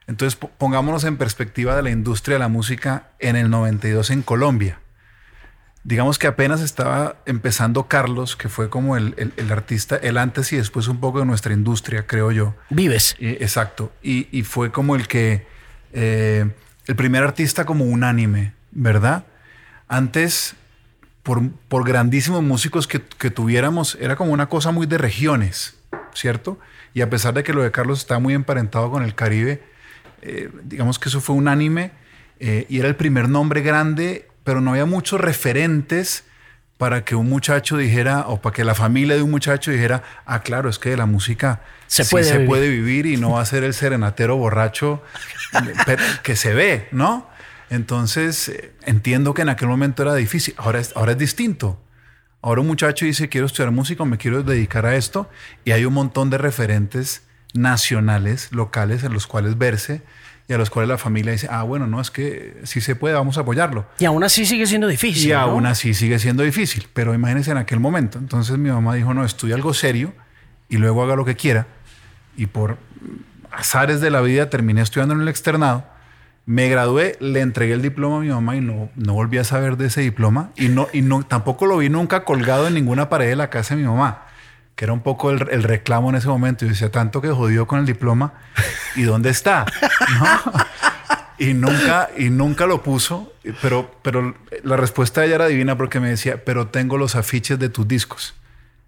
Entonces, 0.07 0.39
pongámonos 0.59 1.03
en 1.03 1.17
perspectiva 1.17 1.75
de 1.75 1.83
la 1.83 1.91
industria 1.91 2.37
de 2.37 2.41
la 2.41 2.49
música 2.49 3.09
en 3.19 3.35
el 3.35 3.51
92 3.51 4.11
en 4.11 4.23
Colombia 4.23 4.79
digamos 5.85 6.19
que 6.19 6.27
apenas 6.27 6.61
estaba 6.61 7.17
empezando 7.27 7.89
Carlos, 7.89 8.37
que 8.37 8.49
fue 8.49 8.69
como 8.69 8.97
el, 8.97 9.15
artista, 9.51 9.97
el 9.97 10.19
antes 10.19 10.53
y 10.53 10.57
después 10.57 10.89
un 10.89 11.01
poco 11.01 11.21
de 11.21 11.27
nuestra 11.27 11.53
industria, 11.53 12.07
creo 12.07 12.31
yo. 12.31 12.55
Vives. 12.71 13.17
exacto. 13.19 13.93
Y, 14.03 14.43
fue 14.43 14.71
como 14.71 14.95
el 14.95 15.09
que, 15.09 15.47
eh, 15.93 16.51
el 16.87 16.97
primer 16.97 17.23
artista 17.25 17.65
como 17.65 17.85
unánime, 17.85 18.55
¿verdad? 18.71 19.25
Antes 19.89 20.55
por, 21.23 21.51
por 21.69 21.87
grandísimos 21.87 22.43
músicos 22.43 22.87
que, 22.87 23.01
que, 23.01 23.31
tuviéramos, 23.31 23.97
era 24.01 24.17
como 24.17 24.33
una 24.33 24.49
cosa 24.49 24.71
muy 24.71 24.87
de 24.87 24.99
regiones, 24.99 25.77
¿cierto? 26.15 26.59
Y 26.95 27.01
a 27.01 27.11
pesar 27.11 27.35
de 27.35 27.43
que 27.43 27.53
lo 27.53 27.63
de 27.63 27.71
Carlos 27.71 28.01
está 28.01 28.19
muy 28.19 28.35
emparentado 28.35 28.91
con 28.91 29.03
el 29.03 29.15
Caribe, 29.15 29.63
eh, 30.23 30.51
digamos 30.65 31.01
que 31.01 31.09
eso 31.09 31.21
fue 31.21 31.35
unánime 31.35 31.91
eh, 32.39 32.67
y 32.69 32.79
era 32.79 32.89
el 32.89 32.97
primer 32.97 33.29
nombre 33.29 33.61
grande, 33.61 34.29
pero 34.45 34.61
no 34.61 34.71
había 34.73 34.87
muchos 34.87 35.21
referentes 35.21 36.25
para 36.79 37.05
que 37.05 37.15
un 37.15 37.29
muchacho 37.29 37.77
dijera, 37.77 38.27
o 38.27 38.41
para 38.41 38.53
que 38.55 38.65
la 38.65 38.75
familia 38.75 39.15
de 39.15 39.23
un 39.23 39.31
muchacho 39.31 39.71
dijera, 39.71 40.03
ah, 40.27 40.41
claro, 40.43 40.69
es 40.69 40.81
que 40.81 40.91
de 40.91 40.97
la 40.97 41.07
música 41.07 41.63
se, 41.87 42.05
puede, 42.05 42.25
se 42.25 42.33
vivir. 42.33 42.49
puede 42.49 42.69
vivir 42.69 43.07
y 43.07 43.17
no 43.17 43.33
va 43.33 43.41
a 43.41 43.45
ser 43.45 43.63
el 43.63 43.73
serenatero 43.73 44.37
borracho 44.37 45.01
que 46.25 46.35
se 46.35 46.55
ve, 46.55 46.89
¿no? 46.91 47.31
Entonces, 47.71 48.53
entiendo 48.85 49.33
que 49.33 49.43
en 49.43 49.49
aquel 49.49 49.69
momento 49.69 50.03
era 50.03 50.15
difícil, 50.15 50.55
ahora 50.57 50.81
es, 50.81 50.93
ahora 50.97 51.13
es 51.13 51.19
distinto. 51.19 51.81
Ahora 52.43 52.61
un 52.61 52.67
muchacho 52.67 53.05
dice, 53.05 53.29
quiero 53.29 53.47
estudiar 53.47 53.71
música, 53.71 54.05
me 54.05 54.19
quiero 54.19 54.43
dedicar 54.43 54.85
a 54.85 54.97
esto, 54.97 55.31
y 55.65 55.71
hay 55.71 55.85
un 55.85 55.95
montón 55.95 56.31
de 56.31 56.39
referentes 56.39 57.23
nacionales, 57.55 58.51
locales, 58.51 59.05
en 59.05 59.13
los 59.13 59.29
cuales 59.29 59.57
verse 59.57 60.03
y 60.49 60.53
a 60.53 60.59
los 60.59 60.71
cuales 60.71 60.89
la 60.89 60.99
familia 60.99 61.33
dice, 61.33 61.49
ah, 61.51 61.63
bueno, 61.63 61.87
no, 61.87 62.01
es 62.01 62.11
que 62.11 62.61
sí 62.65 62.81
se 62.81 62.97
puede, 62.97 63.15
vamos 63.15 63.39
a 63.39 63.43
apoyarlo. 63.43 63.87
Y 63.99 64.05
aún 64.05 64.25
así 64.25 64.45
sigue 64.45 64.67
siendo 64.67 64.89
difícil. 64.89 65.31
Y 65.31 65.33
¿no? 65.33 65.39
aún 65.39 65.67
así 65.67 65.95
sigue 65.95 66.19
siendo 66.19 66.43
difícil, 66.43 66.89
pero 66.93 67.15
imagínense 67.15 67.51
en 67.51 67.59
aquel 67.59 67.81
momento. 67.81 68.19
Entonces 68.19 68.59
mi 68.59 68.71
mamá 68.71 68.95
dijo, 68.95 69.15
no, 69.15 69.25
estudia 69.25 69.55
algo 69.55 69.73
serio 69.73 70.13
y 70.69 70.77
luego 70.77 71.03
haga 71.03 71.17
lo 71.17 71.25
que 71.25 71.37
quiera. 71.37 71.67
Y 72.37 72.47
por 72.47 72.79
azares 73.51 74.01
de 74.01 74.11
la 74.11 74.21
vida 74.21 74.51
terminé 74.51 74.83
estudiando 74.83 75.15
en 75.15 75.21
el 75.21 75.29
externado. 75.29 75.85
Me 76.45 76.69
gradué, 76.69 77.17
le 77.21 77.41
entregué 77.41 77.75
el 77.75 77.83
diploma 77.83 78.17
a 78.17 78.21
mi 78.21 78.29
mamá 78.29 78.57
y 78.57 78.61
no, 78.61 78.91
no 78.97 79.15
volví 79.15 79.39
a 79.39 79.45
saber 79.45 79.77
de 79.77 79.87
ese 79.87 80.01
diploma. 80.01 80.51
Y, 80.57 80.69
no, 80.69 80.89
y 80.93 81.03
no, 81.03 81.23
tampoco 81.23 81.67
lo 81.67 81.79
vi 81.79 81.89
nunca 81.89 82.25
colgado 82.25 82.67
en 82.67 82.75
ninguna 82.75 83.09
pared 83.09 83.29
de 83.29 83.37
la 83.37 83.49
casa 83.49 83.77
de 83.77 83.83
mi 83.83 83.87
mamá 83.87 84.27
que 84.75 84.85
era 84.85 84.93
un 84.93 85.01
poco 85.01 85.31
el, 85.31 85.49
el, 85.51 85.63
reclamo 85.63 86.11
en 86.11 86.17
ese 86.17 86.29
momento. 86.29 86.65
Y 86.65 86.69
decía, 86.69 86.91
tanto 86.91 87.21
que 87.21 87.29
jodió 87.31 87.67
con 87.67 87.81
el 87.81 87.87
diploma, 87.87 88.35
¿y 88.97 89.03
dónde 89.03 89.31
está? 89.31 89.67
¿No? 90.21 90.53
Y 91.39 91.55
nunca, 91.55 92.11
y 92.17 92.31
nunca 92.31 92.67
lo 92.67 92.83
puso, 92.83 93.33
pero, 93.61 93.99
pero 94.03 94.37
la 94.63 94.77
respuesta 94.77 95.21
de 95.21 95.27
ella 95.27 95.37
era 95.37 95.47
divina 95.49 95.77
porque 95.77 95.99
me 95.99 96.09
decía, 96.09 96.45
pero 96.45 96.69
tengo 96.69 96.99
los 96.99 97.17
afiches 97.17 97.59
de 97.59 97.69
tus 97.69 97.89
discos. 97.89 98.35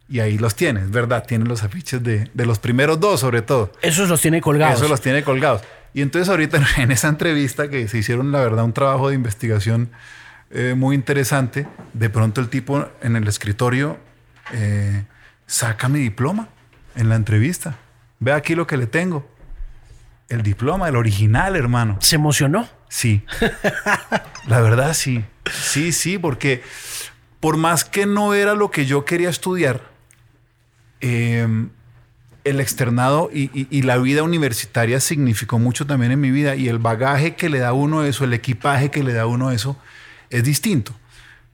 Y 0.08 0.20
ahí 0.20 0.38
los 0.38 0.54
tienes, 0.54 0.90
¿verdad? 0.90 1.24
Tiene 1.26 1.46
los 1.46 1.64
afiches 1.64 2.02
de, 2.02 2.30
de 2.32 2.46
los 2.46 2.60
primeros 2.60 3.00
dos, 3.00 3.20
sobre 3.20 3.42
todo. 3.42 3.72
Esos 3.82 4.08
los 4.08 4.20
tiene 4.20 4.40
colgados. 4.40 4.76
Esos 4.76 4.88
los 4.88 5.00
tiene 5.00 5.24
colgados. 5.24 5.62
Y 5.94 6.02
entonces 6.02 6.28
ahorita 6.28 6.60
en 6.76 6.92
esa 6.92 7.08
entrevista 7.08 7.68
que 7.68 7.88
se 7.88 7.98
hicieron, 7.98 8.30
la 8.30 8.40
verdad, 8.40 8.64
un 8.64 8.72
trabajo 8.72 9.08
de 9.08 9.16
investigación 9.16 9.90
eh, 10.50 10.74
muy 10.76 10.94
interesante, 10.94 11.66
de 11.92 12.10
pronto 12.10 12.40
el 12.40 12.48
tipo 12.48 12.88
en 13.02 13.16
el 13.16 13.26
escritorio... 13.26 13.98
Eh, 14.52 15.04
saca 15.46 15.88
mi 15.88 16.00
diploma 16.00 16.48
en 16.96 17.08
la 17.08 17.16
entrevista. 17.16 17.76
Ve 18.20 18.32
aquí 18.32 18.54
lo 18.54 18.66
que 18.66 18.76
le 18.76 18.86
tengo. 18.86 19.28
El 20.28 20.42
diploma, 20.42 20.88
el 20.88 20.96
original, 20.96 21.56
hermano. 21.56 21.98
¿Se 22.00 22.16
emocionó? 22.16 22.68
Sí. 22.88 23.24
la 24.46 24.60
verdad, 24.60 24.94
sí. 24.94 25.24
Sí, 25.52 25.92
sí, 25.92 26.18
porque 26.18 26.62
por 27.40 27.56
más 27.56 27.84
que 27.84 28.06
no 28.06 28.32
era 28.34 28.54
lo 28.54 28.70
que 28.70 28.86
yo 28.86 29.04
quería 29.04 29.28
estudiar, 29.28 29.82
eh, 31.00 31.46
el 32.44 32.60
externado 32.60 33.30
y, 33.32 33.50
y, 33.58 33.66
y, 33.70 33.82
la 33.82 33.98
vida 33.98 34.22
universitaria 34.22 35.00
significó 35.00 35.58
mucho 35.58 35.86
también 35.86 36.12
en 36.12 36.20
mi 36.20 36.30
vida 36.30 36.56
y 36.56 36.68
el 36.68 36.78
bagaje 36.78 37.36
que 37.36 37.48
le 37.48 37.58
da 37.58 37.72
uno 37.72 38.04
eso, 38.04 38.24
el 38.24 38.32
equipaje 38.32 38.90
que 38.90 39.02
le 39.02 39.12
da 39.12 39.26
uno 39.26 39.50
eso, 39.50 39.76
es 40.30 40.44
distinto. 40.44 40.94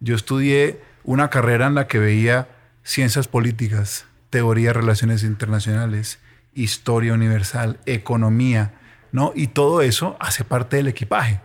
Yo 0.00 0.14
estudié 0.16 0.81
una 1.05 1.31
carrera 1.31 1.66
en 1.66 1.74
la 1.74 1.87
que 1.87 1.98
veía 1.98 2.48
ciencias 2.90 3.29
políticas, 3.29 4.05
teoría 4.31 4.70
de 4.70 4.72
relaciones 4.72 5.22
internacionales, 5.22 6.18
historia 6.55 7.14
universal, 7.14 7.79
economía, 7.87 8.74
¿no? 9.12 9.33
Y 9.37 9.46
todo 9.46 9.81
eso 9.81 10.16
hace 10.18 10.42
parte 10.42 10.76
del 10.76 10.88
equipaje. 10.88 11.40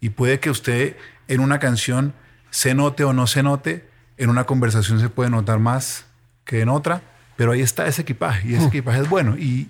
Y 0.00 0.10
puede 0.10 0.40
que 0.40 0.50
usted 0.50 0.96
en 1.28 1.38
una 1.38 1.60
canción 1.60 2.12
se 2.50 2.74
note 2.74 3.04
o 3.04 3.12
no 3.12 3.28
se 3.28 3.44
note, 3.44 3.88
en 4.16 4.30
una 4.30 4.46
conversación 4.46 4.98
se 4.98 5.08
puede 5.08 5.30
notar 5.30 5.60
más 5.60 6.06
que 6.44 6.60
en 6.60 6.68
otra, 6.68 7.02
pero 7.36 7.52
ahí 7.52 7.60
está 7.60 7.86
ese 7.86 8.02
equipaje 8.02 8.48
y 8.48 8.54
ese 8.56 8.66
equipaje 8.66 9.02
es 9.02 9.08
bueno. 9.08 9.38
Y, 9.38 9.68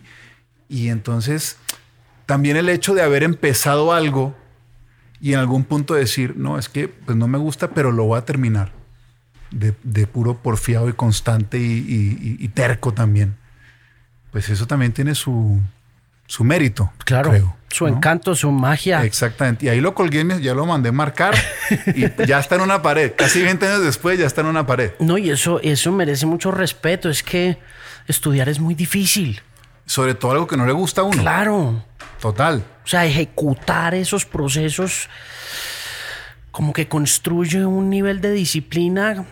y 0.71 0.89
entonces 0.89 1.59
también 2.25 2.57
el 2.57 2.71
hecho 2.71 2.95
de 2.95 3.03
haber 3.03 3.25
empezado 3.25 3.93
algo 3.93 4.35
y 5.21 5.35
en 5.35 5.39
algún 5.39 5.65
punto 5.65 5.93
decir, 5.93 6.39
no, 6.39 6.59
es 6.59 6.71
que 6.71 6.89
pues 6.89 7.19
no 7.19 7.29
me 7.29 7.37
gusta, 7.37 7.73
pero 7.73 7.93
lo 7.93 8.05
voy 8.05 8.17
a 8.17 8.25
terminar 8.25 8.80
de, 9.51 9.75
de, 9.83 10.07
puro 10.07 10.39
porfiado 10.39 10.89
y 10.89 10.93
constante 10.93 11.59
y, 11.59 11.63
y, 11.63 12.37
y, 12.39 12.49
terco 12.49 12.93
también, 12.93 13.37
pues 14.31 14.49
eso 14.49 14.67
también 14.67 14.93
tiene 14.93 15.15
su, 15.15 15.61
su 16.27 16.45
mérito. 16.45 16.93
Claro. 17.05 17.31
Creo, 17.31 17.57
su 17.69 17.87
¿no? 17.87 17.97
encanto, 17.97 18.35
su 18.35 18.51
magia. 18.51 19.05
Exactamente. 19.05 19.67
Y 19.67 19.69
ahí 19.69 19.81
lo 19.81 19.95
colgué, 19.95 20.25
ya 20.41 20.55
lo 20.55 20.67
mandé 20.67 20.93
marcar 20.93 21.35
y 21.95 22.07
ya 22.27 22.39
está 22.39 22.57
en 22.57 22.63
una 22.63 22.83
pared. 22.83 23.13
Casi 23.17 23.43
20 23.43 23.67
años 23.67 23.85
después 23.85 24.19
ya 24.19 24.27
está 24.27 24.41
en 24.41 24.49
una 24.49 24.67
pared. 24.67 24.93
No, 24.99 25.19
y 25.19 25.31
eso, 25.31 25.61
eso 25.63 25.93
merece 25.93 26.27
mucho 26.27 26.51
respeto. 26.51 27.09
Es 27.09 27.23
que 27.23 27.59
estudiar 28.07 28.49
es 28.49 28.61
muy 28.61 28.75
difícil. 28.75 29.41
Sobre 29.87 30.15
todo 30.15 30.33
algo 30.33 30.47
que 30.47 30.57
no 30.57 30.67
le 30.67 30.73
gusta 30.73 31.01
a 31.01 31.05
uno. 31.05 31.21
Claro. 31.21 31.85
Total. 32.21 32.65
O 32.85 32.87
sea, 32.87 33.07
ejecutar 33.07 33.95
esos 33.95 34.27
procesos 34.27 35.09
como 36.51 36.73
que 36.73 36.89
construye 36.89 37.65
un 37.65 37.89
nivel 37.89 38.21
de 38.21 38.33
disciplina 38.33 39.25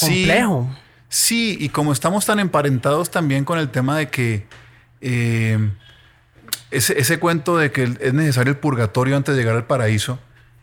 complejo. 0.00 0.70
Sí, 1.08 1.56
sí, 1.56 1.64
y 1.64 1.68
como 1.68 1.92
estamos 1.92 2.26
tan 2.26 2.38
emparentados 2.38 3.10
también 3.10 3.44
con 3.44 3.58
el 3.58 3.70
tema 3.70 3.96
de 3.98 4.08
que 4.08 4.46
eh, 5.00 5.58
ese, 6.70 6.98
ese, 6.98 7.18
cuento 7.18 7.56
de 7.56 7.72
que 7.72 7.84
es 7.84 8.14
necesario 8.14 8.52
el 8.52 8.58
purgatorio 8.58 9.16
antes 9.16 9.34
de 9.34 9.40
llegar 9.42 9.56
al 9.56 9.66
paraíso, 9.66 10.18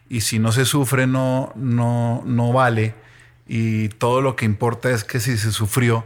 y 0.09 0.21
si 0.21 0.39
no 0.39 0.51
se 0.51 0.65
sufre 0.65 1.07
no, 1.07 1.51
no, 1.55 2.23
no 2.25 2.51
vale, 2.51 2.95
y 3.47 3.89
todo 3.89 4.21
lo 4.21 4.35
que 4.35 4.45
importa 4.45 4.91
es 4.91 5.03
que 5.03 5.19
si 5.19 5.37
se 5.37 5.51
sufrió, 5.51 6.05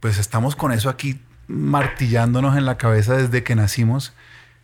pues 0.00 0.18
estamos 0.18 0.54
con 0.54 0.72
eso 0.72 0.88
aquí 0.88 1.20
martillándonos 1.48 2.56
en 2.56 2.64
la 2.66 2.78
cabeza 2.78 3.16
desde 3.16 3.42
que 3.42 3.54
nacimos. 3.54 4.12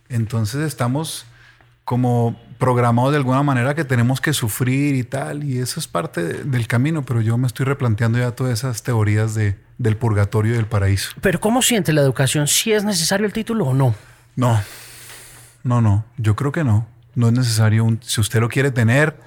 Entonces 0.09 0.61
estamos 0.61 1.25
como 1.91 2.39
programados 2.57 3.11
de 3.11 3.17
alguna 3.17 3.43
manera 3.43 3.75
que 3.75 3.83
tenemos 3.83 4.21
que 4.21 4.31
sufrir 4.31 4.95
y 4.95 5.03
tal, 5.03 5.43
y 5.43 5.59
eso 5.59 5.77
es 5.77 5.89
parte 5.89 6.23
de, 6.23 6.43
del 6.45 6.65
camino, 6.65 7.03
pero 7.03 7.19
yo 7.19 7.37
me 7.37 7.47
estoy 7.47 7.65
replanteando 7.65 8.17
ya 8.17 8.31
todas 8.31 8.59
esas 8.59 8.81
teorías 8.81 9.35
de, 9.35 9.57
del 9.77 9.97
purgatorio 9.97 10.53
y 10.53 10.55
del 10.55 10.67
paraíso. 10.67 11.11
Pero 11.19 11.41
¿cómo 11.41 11.61
siente 11.61 11.91
la 11.91 11.99
educación? 11.99 12.47
¿Si 12.47 12.71
es 12.71 12.85
necesario 12.85 13.25
el 13.25 13.33
título 13.33 13.65
o 13.65 13.73
no? 13.73 13.93
No, 14.37 14.61
no, 15.65 15.81
no, 15.81 16.05
yo 16.15 16.37
creo 16.37 16.53
que 16.53 16.63
no, 16.63 16.87
no 17.13 17.27
es 17.27 17.33
necesario, 17.33 17.83
un, 17.83 17.99
si 18.01 18.21
usted 18.21 18.39
lo 18.39 18.47
quiere 18.47 18.71
tener, 18.71 19.19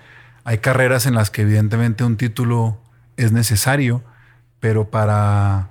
hay 0.44 0.56
carreras 0.56 1.04
en 1.04 1.14
las 1.14 1.28
que 1.28 1.42
evidentemente 1.42 2.02
un 2.02 2.16
título 2.16 2.80
es 3.18 3.30
necesario, 3.30 4.02
pero 4.58 4.88
para, 4.88 5.68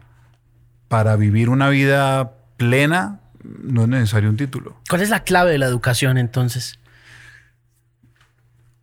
para 0.89 1.15
vivir 1.15 1.49
una 1.49 1.69
vida 1.69 2.33
plena 2.57 3.19
no 3.43 3.81
es 3.81 3.89
necesario 3.89 4.29
un 4.29 4.37
título. 4.37 4.75
¿Cuál 4.87 5.01
es 5.01 5.09
la 5.09 5.21
clave 5.21 5.49
de 5.49 5.57
la 5.57 5.65
educación 5.65 6.19
entonces? 6.19 6.77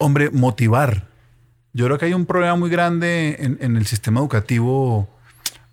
Hombre, 0.03 0.31
motivar. 0.31 1.09
Yo 1.75 1.85
creo 1.85 1.99
que 1.99 2.07
hay 2.07 2.15
un 2.15 2.25
problema 2.25 2.57
muy 2.57 2.71
grande 2.71 3.37
en, 3.39 3.59
en, 3.61 3.77
el 3.77 3.87
sistema 3.87 4.21
educativo 4.21 5.11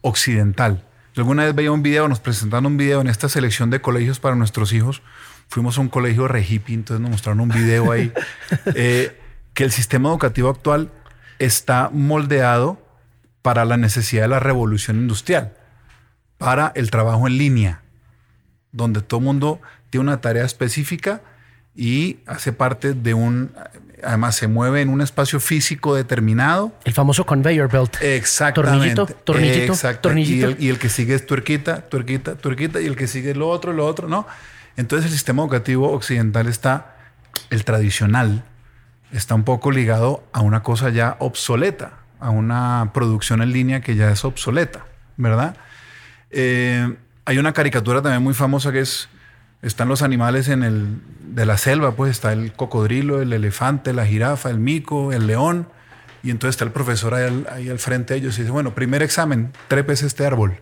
occidental. 0.01 0.83
Yo 1.15 1.21
alguna 1.21 1.45
vez 1.45 1.55
veía 1.55 1.71
un 1.71 1.81
video, 1.81 2.09
nos 2.09 2.19
presentaron 2.19 2.65
un 2.65 2.75
video 2.75 2.99
en 2.99 3.07
esta 3.07 3.29
selección 3.29 3.69
de 3.69 3.79
colegios 3.79 4.19
para 4.19 4.35
nuestros 4.35 4.73
hijos. 4.73 5.01
Fuimos 5.47 5.77
a 5.77 5.81
un 5.81 5.87
colegio 5.87 6.27
re 6.27 6.43
hippie, 6.43 6.75
entonces 6.75 7.01
nos 7.01 7.09
mostraron 7.09 7.39
un 7.39 7.47
video 7.47 7.89
ahí. 7.89 8.11
eh, 8.75 9.17
que 9.53 9.63
el 9.63 9.71
sistema 9.71 10.09
educativo 10.09 10.49
actual 10.49 10.91
está 11.39 11.89
moldeado 11.93 12.85
para 13.41 13.63
la 13.63 13.77
necesidad 13.77 14.23
de 14.23 14.27
la 14.27 14.41
revolución 14.41 14.97
industrial, 14.97 15.53
para 16.37 16.73
el 16.75 16.91
trabajo 16.91 17.27
en 17.27 17.37
línea, 17.37 17.81
donde 18.73 19.01
todo 19.01 19.21
mundo 19.21 19.61
tiene 19.89 20.03
una 20.03 20.19
tarea 20.19 20.43
específica 20.43 21.21
y 21.77 22.19
hace 22.25 22.51
parte 22.51 22.93
de 22.93 23.13
un, 23.13 23.51
además 24.03 24.35
se 24.35 24.47
mueve 24.47 24.81
en 24.81 24.89
un 24.89 25.01
espacio 25.01 25.39
físico 25.39 25.95
determinado. 25.95 26.73
El 26.85 26.93
famoso 26.93 27.25
conveyor 27.25 27.69
belt. 27.69 27.97
Exactamente. 28.01 28.95
Tornillito, 28.95 29.23
tornillito, 29.23 29.73
Exacto. 29.73 30.09
tornillito. 30.09 30.49
Y 30.49 30.53
el, 30.53 30.63
y 30.63 30.69
el, 30.69 30.79
que 30.79 30.89
sigue 30.89 31.15
es 31.15 31.25
tuerquita, 31.25 31.81
tuerquita, 31.81 32.35
tuerquita, 32.35 32.81
y 32.81 32.85
el 32.85 32.95
que 32.95 33.07
sigue 33.07 33.31
es 33.31 33.37
lo 33.37 33.49
otro, 33.49 33.73
lo 33.73 33.85
otro, 33.85 34.07
¿no? 34.07 34.27
Entonces 34.75 35.07
el 35.07 35.11
sistema 35.11 35.41
educativo 35.41 35.91
occidental 35.91 36.47
está, 36.47 36.95
el 37.49 37.65
tradicional, 37.65 38.43
está 39.11 39.35
un 39.35 39.43
poco 39.43 39.71
ligado 39.71 40.23
a 40.33 40.41
una 40.41 40.61
cosa 40.61 40.89
ya 40.89 41.15
obsoleta, 41.19 41.93
a 42.19 42.29
una 42.29 42.91
producción 42.93 43.41
en 43.41 43.51
línea 43.51 43.81
que 43.81 43.95
ya 43.95 44.11
es 44.11 44.23
obsoleta, 44.23 44.85
¿verdad? 45.17 45.55
Eh, 46.29 46.95
hay 47.25 47.37
una 47.39 47.53
caricatura 47.53 48.01
también 48.01 48.23
muy 48.23 48.33
famosa 48.33 48.71
que 48.71 48.81
es 48.81 49.09
están 49.61 49.87
los 49.87 50.01
animales 50.01 50.47
en 50.49 50.63
el 50.63 50.99
de 51.33 51.45
la 51.45 51.57
selva, 51.57 51.91
pues 51.93 52.11
está 52.11 52.33
el 52.33 52.53
cocodrilo, 52.53 53.21
el 53.21 53.33
elefante, 53.33 53.93
la 53.93 54.05
jirafa, 54.05 54.49
el 54.49 54.59
mico, 54.59 55.11
el 55.13 55.27
león, 55.27 55.67
Y 56.23 56.31
entonces 56.31 56.55
está 56.55 56.65
el 56.65 56.71
profesor 56.71 57.13
ahí 57.13 57.25
al, 57.25 57.47
ahí 57.51 57.69
al 57.69 57.79
frente 57.79 58.13
de 58.13 58.19
ellos 58.21 58.37
y 58.37 58.41
dice, 58.41 58.51
bueno, 58.51 58.73
primer 58.75 59.01
examen, 59.03 59.51
trepes 59.67 60.01
este 60.03 60.25
árbol. 60.25 60.61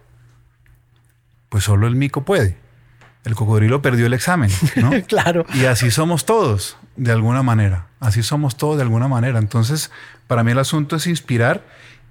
Pues 1.50 1.64
solo 1.64 1.88
el 1.88 1.96
mico 1.96 2.24
puede. 2.26 2.58
El 3.24 3.34
cocodrilo 3.36 3.82
perdió 3.82 4.06
el 4.06 4.14
examen, 4.14 4.52
¿no? 4.76 4.92
claro. 5.08 5.46
Y 5.56 5.66
así 5.66 5.90
somos 5.92 6.26
todos, 6.26 6.78
de 6.96 7.12
alguna 7.12 7.42
manera. 7.42 7.88
Así 8.00 8.22
somos 8.22 8.56
todos 8.58 8.76
de 8.78 8.84
alguna 8.84 9.08
manera. 9.08 9.40
Entonces, 9.40 9.92
para 10.28 10.44
mí 10.44 10.52
el 10.52 10.60
asunto 10.60 10.96
es 10.98 11.08
inspirar 11.08 11.64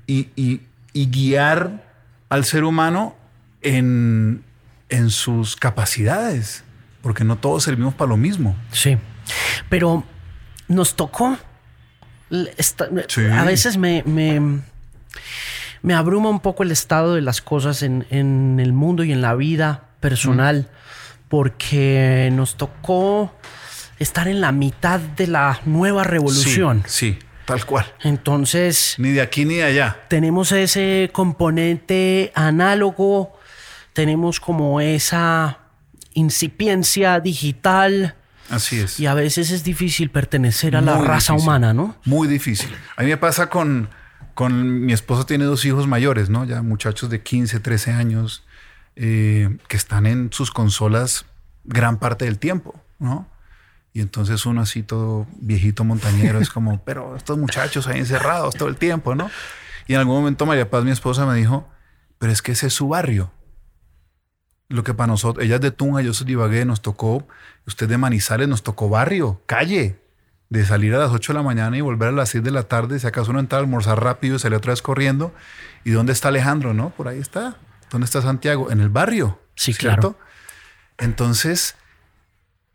y, 0.07 0.29
y- 0.35 0.63
y 0.93 1.07
guiar 1.11 1.85
al 2.31 2.45
ser 2.45 2.65
humano 2.65 3.15
en, 3.63 4.43
en 4.89 5.11
sus 5.11 5.55
capacidades, 5.57 6.64
porque 7.05 7.23
no 7.23 7.37
todos 7.37 7.63
servimos 7.63 7.95
para 7.95 8.09
lo 8.09 8.17
mismo. 8.17 8.57
Sí. 8.73 8.99
Pero 9.69 10.03
nos 10.67 10.97
tocó. 10.97 11.39
l- 12.31 12.53
esta- 12.57 12.89
Sí. 13.07 13.21
A 13.27 13.45
veces 13.45 13.77
me, 13.77 14.03
me, 14.07 14.61
me 15.83 15.95
abruma 15.95 16.31
un 16.31 16.41
poco 16.41 16.65
el 16.65 16.73
estado 16.73 17.15
de 17.15 17.21
las 17.21 17.41
cosas 17.41 17.83
en, 17.85 18.07
en 18.11 18.59
el 18.59 18.73
mundo 18.73 19.05
y 19.05 19.13
en 19.13 19.21
la 19.21 19.35
vida 19.37 19.85
personal, 20.01 20.69
porque 21.29 22.31
nos 22.33 22.57
tocó 22.57 23.33
estar 23.99 24.27
en 24.27 24.41
la 24.41 24.51
mitad 24.53 24.99
de 25.01 25.27
la 25.27 25.61
nueva 25.67 26.03
revolución. 26.05 26.83
Sí, 26.87 27.13
sí, 27.13 27.19
tal 27.45 27.65
cual. 27.67 27.87
Entonces, 28.03 28.95
Ni 28.99 29.11
de 29.11 29.21
aquí 29.21 29.45
ni 29.45 29.57
de 29.57 29.65
allá. 29.65 29.99
tenemos 30.09 30.51
ese 30.53 31.11
componente 31.13 32.33
análogo, 32.35 33.37
tenemos 33.93 34.41
como 34.41 34.81
esa 34.81 35.59
incipiencia 36.15 37.21
digital 37.21 38.15
Así 38.51 38.81
es. 38.81 38.99
y 39.01 39.07
a 39.07 39.15
veces 39.15 39.51
es 39.51 39.65
difícil 39.65 40.11
pertenecer 40.11 40.77
a 40.77 40.81
la 40.81 40.99
raza 40.99 41.33
difícil. 41.33 41.49
humana, 41.49 41.75
¿no? 41.75 41.97
Muy 42.05 42.29
difícil. 42.29 42.71
A 42.97 43.03
mí 43.03 43.09
me 43.09 43.17
pasa 43.17 43.49
con, 43.51 43.89
con 44.35 44.85
mi 44.85 44.93
esposo 44.93 45.27
tiene 45.27 45.45
dos 45.45 45.65
hijos 45.65 45.87
mayores, 45.87 46.31
¿no? 46.31 46.45
Ya 46.45 46.63
muchachos 46.63 47.11
de 47.11 47.23
15, 47.23 47.61
13 47.61 47.93
años 47.93 48.45
eh, 48.97 49.57
que 49.69 49.77
están 49.77 50.07
en 50.07 50.33
sus 50.33 50.51
consolas 50.51 51.27
gran 51.65 51.99
parte 51.99 52.25
del 52.27 52.39
tiempo, 52.39 52.81
¿no? 52.99 53.29
Y 53.93 54.01
entonces 54.01 54.45
uno 54.45 54.61
así 54.61 54.83
todo 54.83 55.27
viejito 55.41 55.85
montañero 55.85 56.41
es 56.41 56.51
como, 56.51 56.83
pero 56.85 57.17
estos 57.17 57.39
muchachos 57.39 57.87
ahí 57.87 58.01
encerrados 58.01 58.55
todo 58.57 58.69
el 58.69 58.77
tiempo, 58.77 59.15
¿no? 59.15 59.31
Y 59.87 59.95
en 59.95 60.01
algún 60.01 60.17
momento 60.17 60.47
María 60.47 60.69
Paz, 60.69 60.85
mi 60.85 60.91
esposa, 60.91 61.27
me 61.27 61.35
dijo, 61.37 61.69
pero 62.19 62.33
es 62.33 62.43
que 62.43 62.53
ese 62.53 62.67
es 62.69 62.73
su 62.75 62.89
barrio. 62.89 63.31
Lo 64.69 64.83
que 64.83 64.95
para 64.95 65.09
nosotros, 65.09 65.45
ella 65.45 65.57
es 65.57 65.61
de 65.61 65.71
Tunja, 65.71 66.01
yo 66.01 66.15
soy 66.15 66.27
de 66.27 66.33
Ibagué, 66.33 66.65
nos 66.65 66.81
tocó, 66.81 67.27
usted 67.67 67.89
de 67.89 67.99
Manizales, 67.99 68.49
nos 68.49 68.63
tocó 68.63 68.89
barrio, 68.89 69.43
calle, 69.47 69.99
de 70.49 70.65
salir 70.65 70.95
a 70.95 70.99
las 70.99 71.11
8 71.11 71.33
de 71.33 71.39
la 71.39 71.43
mañana 71.43 71.77
y 71.77 71.81
volver 71.81 72.09
a 72.09 72.13
las 72.13 72.31
6 72.31 72.45
de 72.45 72.51
la 72.51 72.63
tarde, 72.65 72.99
si 72.99 73.07
acaso 73.07 73.31
uno 73.31 73.41
entra 73.41 73.59
a 73.59 73.61
almorzar 73.61 74.03
rápido 74.03 74.37
y 74.37 74.39
sale 74.39 74.57
otra 74.57 74.73
vez 74.73 74.83
corriendo. 74.83 75.35
¿Y 75.85 75.91
dónde 75.91 76.13
está 76.13 76.29
Alejandro? 76.29 76.75
No, 76.75 76.91
por 76.91 77.09
ahí 77.09 77.19
está. 77.19 77.57
¿Dónde 77.91 78.07
está 78.07 78.23
Santiago? 78.23 78.71
En 78.71 78.81
el 78.81 78.89
barrio. 78.89 79.39
Sí, 79.55 79.75
claro. 79.75 80.17
Entonces, 80.99 81.77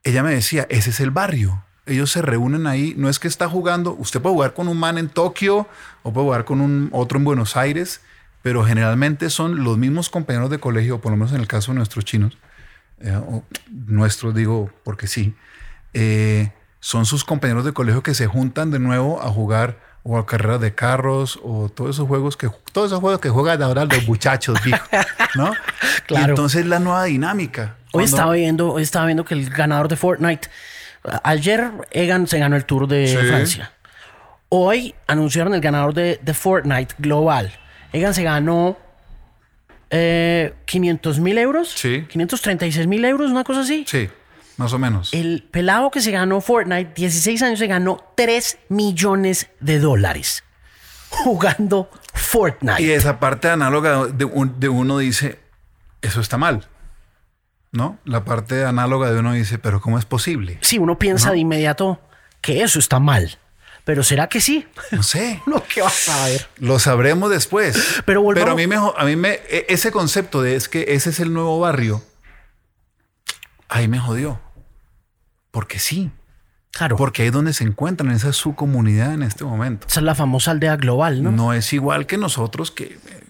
ella 0.04 0.24
me 0.24 0.34
decía, 0.34 0.68
ese 0.70 0.90
es 0.92 1.00
el 1.00 1.12
barrio. 1.12 1.64
Ellos 1.86 2.12
se 2.12 2.22
reúnen 2.22 2.68
ahí. 2.68 2.94
No 2.98 3.10
es 3.10 3.20
que 3.20 3.28
está 3.28 3.50
jugando. 3.50 3.94
Usted 3.94 4.22
puede 4.22 4.36
jugar 4.36 4.54
con 4.54 4.68
un 4.68 4.78
man 4.78 4.98
en 4.98 5.10
Tokio 5.10 5.68
o 6.04 6.14
puede 6.14 6.26
jugar 6.26 6.46
con 6.46 6.62
un 6.62 6.90
otro 6.92 7.18
en 7.18 7.26
Buenos 7.26 7.58
Aires, 7.58 8.02
pero 8.42 8.64
generalmente 8.64 9.30
son 9.30 9.64
los 9.64 9.78
mismos 9.78 10.10
compañeros 10.10 10.50
de 10.50 10.60
colegio, 10.60 11.00
por 11.02 11.12
lo 11.12 11.18
menos 11.18 11.34
en 11.34 11.42
el 11.42 11.48
caso 11.48 11.72
de 11.72 11.78
nuestros 11.78 12.06
chinos. 12.06 12.38
eh, 13.02 13.16
o 13.16 13.44
nuestros 13.70 14.34
digo 14.36 14.70
porque 14.84 15.08
sí. 15.08 15.34
eh, 15.94 16.52
son 16.82 17.06
sus 17.06 17.24
compañeros 17.26 17.66
de 17.66 17.74
colegio 17.74 18.04
que 18.04 18.14
se 18.14 18.28
juntan 18.28 18.72
de 18.72 18.80
nuevo 18.80 19.22
a 19.22 19.30
jugar 19.30 19.78
o 20.04 20.18
a 20.18 20.26
carreras 20.26 20.62
de 20.62 20.74
carros 20.74 21.38
o 21.44 21.68
todos 21.70 21.96
esos 21.98 22.08
juegos 22.08 22.38
que 22.38 22.50
todos 22.72 22.88
esos 22.88 23.00
juegos 23.02 23.20
que 23.20 23.30
juegan 23.30 23.62
ahora 23.62 23.84
los 23.86 24.08
muchachos, 24.08 24.58
viejo, 24.64 24.86
¿no? 25.36 25.52
Claro. 26.08 26.28
Y 26.28 26.30
entonces 26.30 26.66
la 26.66 26.80
nueva 26.80 27.04
dinámica. 27.04 27.76
Hoy 27.92 28.06
estaba 28.06 28.34
viendo, 28.34 28.72
hoy 28.74 28.82
estaba 28.84 29.06
viendo 29.06 29.26
que 29.26 29.34
el 29.36 29.50
ganador 29.50 29.88
de 29.90 29.96
Fortnite, 29.96 30.48
ayer 31.24 31.72
Egan 31.92 32.28
se 32.28 32.40
ganó 32.40 32.56
el 32.56 32.66
Tour 32.66 32.88
de 32.88 33.08
Sí. 33.08 33.28
Francia. 33.28 33.72
Hoy 34.50 34.96
anunciaron 35.08 35.54
el 35.54 35.62
ganador 35.62 35.94
de, 35.94 36.20
de 36.22 36.34
Fortnite 36.34 36.96
global. 36.98 37.52
Egan 37.94 38.14
se 38.14 38.24
ganó 38.24 38.78
eh, 39.90 40.54
500 40.66 41.20
mil 41.20 41.38
euros. 41.38 41.70
Sí. 41.76 42.06
536 42.10 42.88
mil 42.88 43.04
euros, 43.06 43.32
una 43.32 43.44
cosa 43.44 43.62
así. 43.62 43.86
Sí, 43.88 44.10
más 44.58 44.74
o 44.74 44.80
menos. 44.80 45.14
El 45.14 45.48
pelado 45.50 45.90
que 45.92 46.02
se 46.02 46.12
ganó 46.12 46.42
Fortnite, 46.42 46.92
16 46.96 47.42
años, 47.44 47.60
se 47.60 47.68
ganó 47.68 48.04
3 48.16 48.60
millones 48.70 49.50
de 49.60 49.80
dólares 49.80 50.44
jugando 51.10 51.90
Fortnite. 52.14 52.84
Y 52.84 52.92
esa 52.92 53.20
parte 53.20 53.50
análoga 53.50 54.06
de, 54.06 54.26
un- 54.26 54.60
de 54.60 54.70
uno 54.70 54.98
dice, 55.00 55.40
eso 56.02 56.22
está 56.22 56.38
mal. 56.38 56.68
¿No? 57.72 58.00
La 58.04 58.26
parte 58.26 58.66
análoga 58.66 59.12
de 59.12 59.20
uno 59.20 59.34
dice, 59.34 59.60
pero 59.60 59.80
¿cómo 59.80 60.00
es 60.00 60.06
posible? 60.06 60.58
Sí, 60.62 60.80
uno 60.80 60.98
piensa 60.98 61.32
de 61.32 61.38
inmediato 61.38 62.02
que 62.42 62.64
eso 62.64 62.80
está 62.80 63.00
mal. 63.00 63.38
Pero 63.90 64.04
¿será 64.04 64.30
que 64.30 64.40
sí? 64.40 64.68
No 64.92 65.02
sé. 65.02 65.42
No, 65.48 65.64
¿qué 65.64 65.82
vas 65.82 66.10
a 66.10 66.26
ver? 66.28 66.48
Lo 66.60 66.78
sabremos 66.78 67.32
después. 67.32 67.76
Pero 68.06 68.22
volvamos- 68.22 68.52
a 68.52 68.56
mí 68.56 68.68
me, 68.68 68.76
a 68.76 69.04
mí 69.04 69.16
me, 69.16 69.32
e- 69.50 69.66
ese 69.70 69.92
concepto 69.92 70.44
de 70.44 70.56
es 70.56 70.70
que 70.70 70.86
ese 70.90 71.10
es 71.10 71.20
el 71.20 71.34
nuevo 71.34 71.60
barrio, 71.60 72.04
ahí 73.68 73.88
me 73.88 73.98
jodió. 73.98 74.40
Porque 75.50 75.80
sí. 75.80 76.12
Claro. 76.72 76.98
Porque 76.98 77.24
ahí 77.24 77.30
es 77.30 77.34
donde 77.34 77.52
se 77.54 77.64
encuentran, 77.64 78.12
esa 78.12 78.30
es 78.30 78.36
su 78.36 78.54
comunidad 78.54 79.12
en 79.16 79.24
este 79.24 79.44
momento. 79.44 79.88
Esa 79.88 80.02
es 80.02 80.04
la 80.06 80.14
famosa 80.14 80.52
aldea 80.52 80.76
global, 80.76 81.24
¿no? 81.24 81.32
No, 81.32 81.52
es 81.54 81.74
igual 81.74 82.06
que 82.06 82.18
nosotros, 82.20 82.70
que 82.70 82.84
eh, 82.84 83.24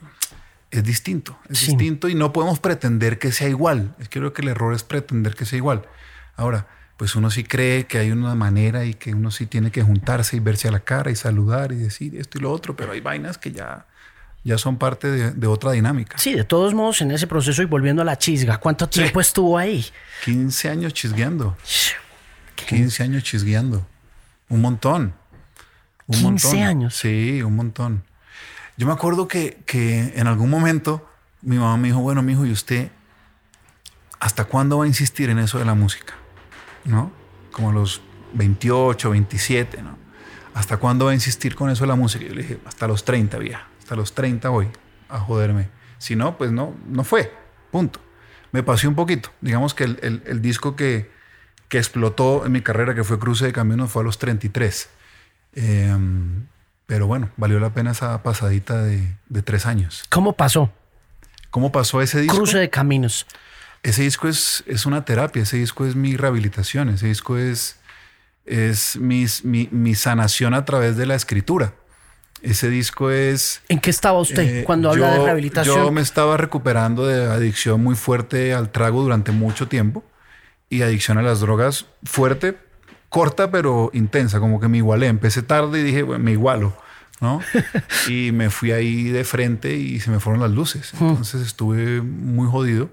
es 0.72 0.84
distinto. 0.84 1.40
Es 1.48 1.60
Sí. 1.60 1.68
distinto 1.68 2.10
y 2.10 2.16
no 2.16 2.34
podemos 2.34 2.60
pretender 2.60 3.18
que 3.18 3.32
sea 3.32 3.48
igual. 3.48 3.96
Es 4.00 4.10
que 4.10 4.20
creo 4.20 4.34
que 4.34 4.42
el 4.42 4.50
error 4.50 4.74
es 4.74 4.84
pretender 4.84 5.36
que 5.36 5.46
sea 5.46 5.56
igual. 5.56 5.88
Ahora, 6.36 6.68
pues 7.00 7.16
uno 7.16 7.32
sí 7.32 7.46
cree 7.46 7.88
que 7.88 7.98
hay 7.98 8.12
una 8.12 8.36
manera 8.36 8.84
y 8.84 8.94
que 8.94 9.14
uno 9.14 9.32
sí 9.32 9.46
tiene 9.46 9.72
que 9.72 9.82
juntarse 9.82 10.36
y 10.36 10.42
verse 10.42 10.68
a 10.68 10.72
la 10.72 10.82
cara 10.82 11.10
y 11.10 11.16
saludar 11.16 11.72
y 11.72 11.78
decir 11.78 12.14
esto 12.18 12.38
y 12.38 12.42
lo 12.42 12.52
otro, 12.52 12.76
pero 12.76 12.92
hay 12.92 13.00
vainas 13.00 13.38
que 13.38 13.54
ya, 13.54 13.86
ya 14.44 14.58
son 14.58 14.78
parte 14.78 15.10
de, 15.10 15.32
de 15.32 15.48
otra 15.48 15.72
dinámica. 15.72 16.18
Sí, 16.18 16.34
de 16.34 16.44
todos 16.44 16.74
modos, 16.74 17.00
en 17.00 17.12
ese 17.12 17.26
proceso 17.26 17.62
y 17.62 17.66
volviendo 17.66 18.02
a 18.02 18.06
la 18.06 18.18
chisga, 18.18 18.58
¿cuánto 18.58 18.90
tiempo 18.90 19.22
estuvo 19.22 19.58
ahí? 19.58 19.86
15 20.26 20.70
años 20.72 20.94
chisgueando. 20.94 21.56
15 22.68 23.04
años 23.04 23.24
chisgueando. 23.24 23.88
Un 24.50 24.60
montón. 24.60 25.14
Un 26.06 26.16
15 26.16 26.48
montón. 26.48 26.64
años. 26.64 26.96
Sí, 26.98 27.42
un 27.42 27.56
montón. 27.56 28.04
Yo 28.76 28.86
me 28.86 28.92
acuerdo 28.92 29.30
que, 29.30 29.62
que 29.66 30.12
en 30.18 30.28
algún 30.28 30.50
momento 30.50 31.10
mi 31.44 31.56
mamá 31.56 31.78
me 31.78 31.88
dijo, 31.88 32.02
bueno, 32.02 32.22
mi 32.22 32.34
hijo, 32.34 32.46
¿y 32.46 32.52
usted 32.52 32.92
hasta 34.20 34.44
cuándo 34.44 34.80
va 34.80 34.84
a 34.84 34.88
insistir 34.88 35.30
en 35.30 35.40
eso 35.40 35.60
de 35.60 35.64
la 35.64 35.76
música? 35.76 36.19
¿No? 36.86 37.12
Como 37.52 37.70
a 37.70 37.74
los 37.74 38.02
28, 38.34 39.10
27, 39.12 39.82
¿no? 39.82 39.98
¿Hasta 40.54 40.78
cuándo 40.78 41.06
va 41.06 41.12
a 41.12 41.14
insistir 41.14 41.56
con 41.56 41.70
eso 41.70 41.84
de 41.84 41.88
la 41.88 41.96
música? 41.96 42.26
Yo 42.26 42.34
le 42.34 42.42
dije, 42.42 42.60
hasta 42.66 42.88
los 42.88 43.06
30, 43.06 43.38
vieja. 43.38 43.68
Hasta 43.80 43.96
los 43.96 44.14
30 44.14 44.50
voy 44.50 44.68
a 45.10 45.20
joderme. 45.20 45.70
Si 45.98 46.16
no, 46.16 46.38
pues 46.38 46.52
no, 46.52 46.76
no 46.88 47.04
fue. 47.04 47.32
Punto. 47.72 48.00
Me 48.52 48.64
pasé 48.64 48.88
un 48.88 48.96
poquito. 48.96 49.30
Digamos 49.42 49.74
que 49.74 49.84
el, 49.84 50.00
el- 50.02 50.24
el 50.26 50.42
disco 50.42 50.76
que, 50.76 51.12
que 51.68 51.78
explotó 51.78 52.46
en 52.46 52.52
mi 52.52 52.62
carrera, 52.62 52.96
que 52.96 53.04
fue 53.04 53.20
Cruce 53.20 53.46
de 53.46 53.54
Caminos, 53.54 53.92
fue 53.92 54.02
a 54.02 54.06
los 54.06 54.18
33. 54.18 54.90
Eh, 55.54 55.96
pero 56.86 57.06
bueno, 57.08 57.30
valió 57.38 57.60
la 57.60 57.70
pena 57.72 57.92
esa 57.92 58.22
pasadita 58.24 58.82
de, 58.82 59.16
de 59.30 59.42
tres 59.44 59.66
años. 59.68 60.04
¿Cómo 60.10 60.34
pasó? 60.34 60.72
¿Cómo 61.52 61.72
pasó 61.72 62.02
ese 62.02 62.22
disco? 62.22 62.36
Cruce 62.38 62.58
de 62.58 62.70
caminos. 62.70 63.28
Ese 63.84 64.04
disco 64.04 64.28
es, 64.28 64.64
es 64.68 64.86
una 64.86 65.06
terapia, 65.06 65.44
ese 65.44 65.58
disco 65.58 65.86
es 65.86 65.96
mi 65.96 66.18
rehabilitación, 66.18 66.90
ese 66.90 67.08
disco 67.08 67.38
es, 67.38 67.78
es 68.46 68.98
mis- 68.98 69.44
mi, 69.46 69.70
mi 69.72 69.96
sanación 69.96 70.54
a 70.54 70.66
través 70.66 70.98
de 70.98 71.06
la 71.06 71.16
escritura. 71.16 71.74
Ese 72.42 72.70
disco 72.70 73.10
es... 73.12 73.62
¿En 73.70 73.80
qué 73.80 73.90
estaba 73.90 74.20
usted 74.20 74.60
eh, 74.60 74.64
cuando 74.64 74.90
habla 74.92 75.08
yo- 75.08 75.20
de 75.20 75.26
rehabilitación? 75.26 75.78
Yo 75.78 75.92
me 75.92 76.02
estaba 76.02 76.38
recuperando 76.38 77.06
de 77.08 77.26
adicción 77.32 77.82
muy 77.84 77.96
fuerte 77.96 78.54
al 78.54 78.72
trago 78.72 79.02
durante 79.02 79.32
mucho 79.32 79.68
tiempo 79.68 80.04
y 80.70 80.82
adicción 80.82 81.18
a 81.18 81.22
las 81.22 81.40
drogas 81.42 81.86
fuerte, 82.04 82.58
corta 83.10 83.50
pero 83.52 83.90
intensa, 83.94 84.40
como 84.40 84.60
que 84.60 84.68
me 84.68 84.78
igualé. 84.78 85.08
Empecé 85.08 85.42
tarde 85.42 85.80
y 85.80 85.84
dije, 85.84 86.04
bueno, 86.04 86.24
me 86.24 86.32
igualo, 86.32 86.78
¿no? 87.22 87.42
y 88.08 88.32
me 88.32 88.50
fui 88.50 88.72
ahí 88.72 89.06
de 89.10 89.24
frente 89.26 89.76
y 89.76 90.00
se 90.00 90.10
me 90.12 90.20
fueron 90.20 90.42
las 90.42 90.52
luces. 90.52 90.92
Entonces 90.94 91.42
estuve 91.46 92.02
muy 92.02 92.48
jodido. 92.50 92.90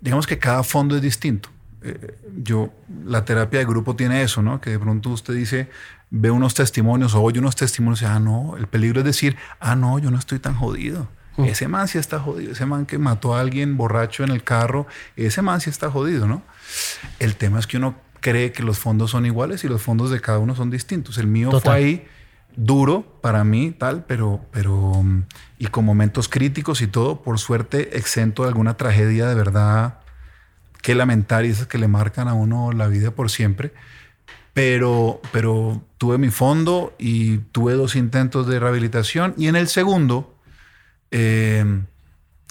Digamos 0.00 0.26
que 0.26 0.38
cada 0.38 0.62
fondo 0.62 0.96
es 0.96 1.02
distinto. 1.02 1.48
Eh, 1.82 2.16
yo, 2.42 2.72
la 3.04 3.24
terapia 3.24 3.60
de 3.60 3.64
grupo 3.64 3.94
tiene 3.96 4.22
eso, 4.22 4.42
¿no? 4.42 4.60
Que 4.60 4.70
de 4.70 4.78
pronto 4.78 5.10
usted 5.10 5.34
dice, 5.34 5.68
ve 6.10 6.30
unos 6.30 6.54
testimonios 6.54 7.14
o 7.14 7.22
oye 7.22 7.38
unos 7.38 7.56
testimonios 7.56 8.02
y, 8.02 8.04
ah, 8.04 8.18
no, 8.18 8.56
el 8.56 8.66
peligro 8.66 9.00
es 9.00 9.06
decir, 9.06 9.36
ah, 9.60 9.76
no, 9.76 9.98
yo 9.98 10.10
no 10.10 10.18
estoy 10.18 10.38
tan 10.38 10.54
jodido. 10.54 11.08
Ese 11.38 11.68
man 11.68 11.86
sí 11.86 11.98
está 11.98 12.18
jodido. 12.18 12.50
Ese 12.50 12.66
man 12.66 12.84
que 12.84 12.98
mató 12.98 13.36
a 13.36 13.40
alguien 13.40 13.76
borracho 13.76 14.24
en 14.24 14.30
el 14.30 14.42
carro, 14.42 14.88
ese 15.14 15.40
man 15.40 15.60
sí 15.60 15.70
está 15.70 15.88
jodido, 15.88 16.26
¿no? 16.26 16.42
El 17.20 17.36
tema 17.36 17.60
es 17.60 17.68
que 17.68 17.76
uno 17.76 17.94
cree 18.20 18.50
que 18.50 18.64
los 18.64 18.80
fondos 18.80 19.12
son 19.12 19.24
iguales 19.24 19.62
y 19.62 19.68
los 19.68 19.80
fondos 19.80 20.10
de 20.10 20.20
cada 20.20 20.40
uno 20.40 20.56
son 20.56 20.68
distintos. 20.68 21.16
El 21.16 21.28
mío 21.28 21.50
Total. 21.50 21.62
fue 21.62 21.72
ahí 21.74 22.08
duro 22.58 23.20
para 23.22 23.44
mí, 23.44 23.70
tal, 23.70 24.04
pero, 24.04 24.40
pero, 24.50 25.04
y 25.58 25.68
con 25.68 25.84
momentos 25.84 26.28
críticos 26.28 26.82
y 26.82 26.88
todo, 26.88 27.22
por 27.22 27.38
suerte, 27.38 27.96
exento 27.96 28.42
de 28.42 28.48
alguna 28.48 28.76
tragedia 28.76 29.28
de 29.28 29.34
verdad 29.36 30.00
que 30.82 30.96
lamentar 30.96 31.44
y 31.44 31.50
esas 31.50 31.68
que 31.68 31.78
le 31.78 31.86
marcan 31.86 32.26
a 32.26 32.34
uno 32.34 32.72
la 32.72 32.88
vida 32.88 33.12
por 33.12 33.30
siempre. 33.30 33.72
Pero, 34.54 35.20
pero 35.30 35.84
tuve 35.98 36.18
mi 36.18 36.30
fondo 36.30 36.94
y 36.98 37.38
tuve 37.38 37.74
dos 37.74 37.94
intentos 37.94 38.48
de 38.48 38.58
rehabilitación 38.58 39.34
y 39.36 39.46
en 39.46 39.54
el 39.54 39.68
segundo, 39.68 40.34
eh, 41.12 41.64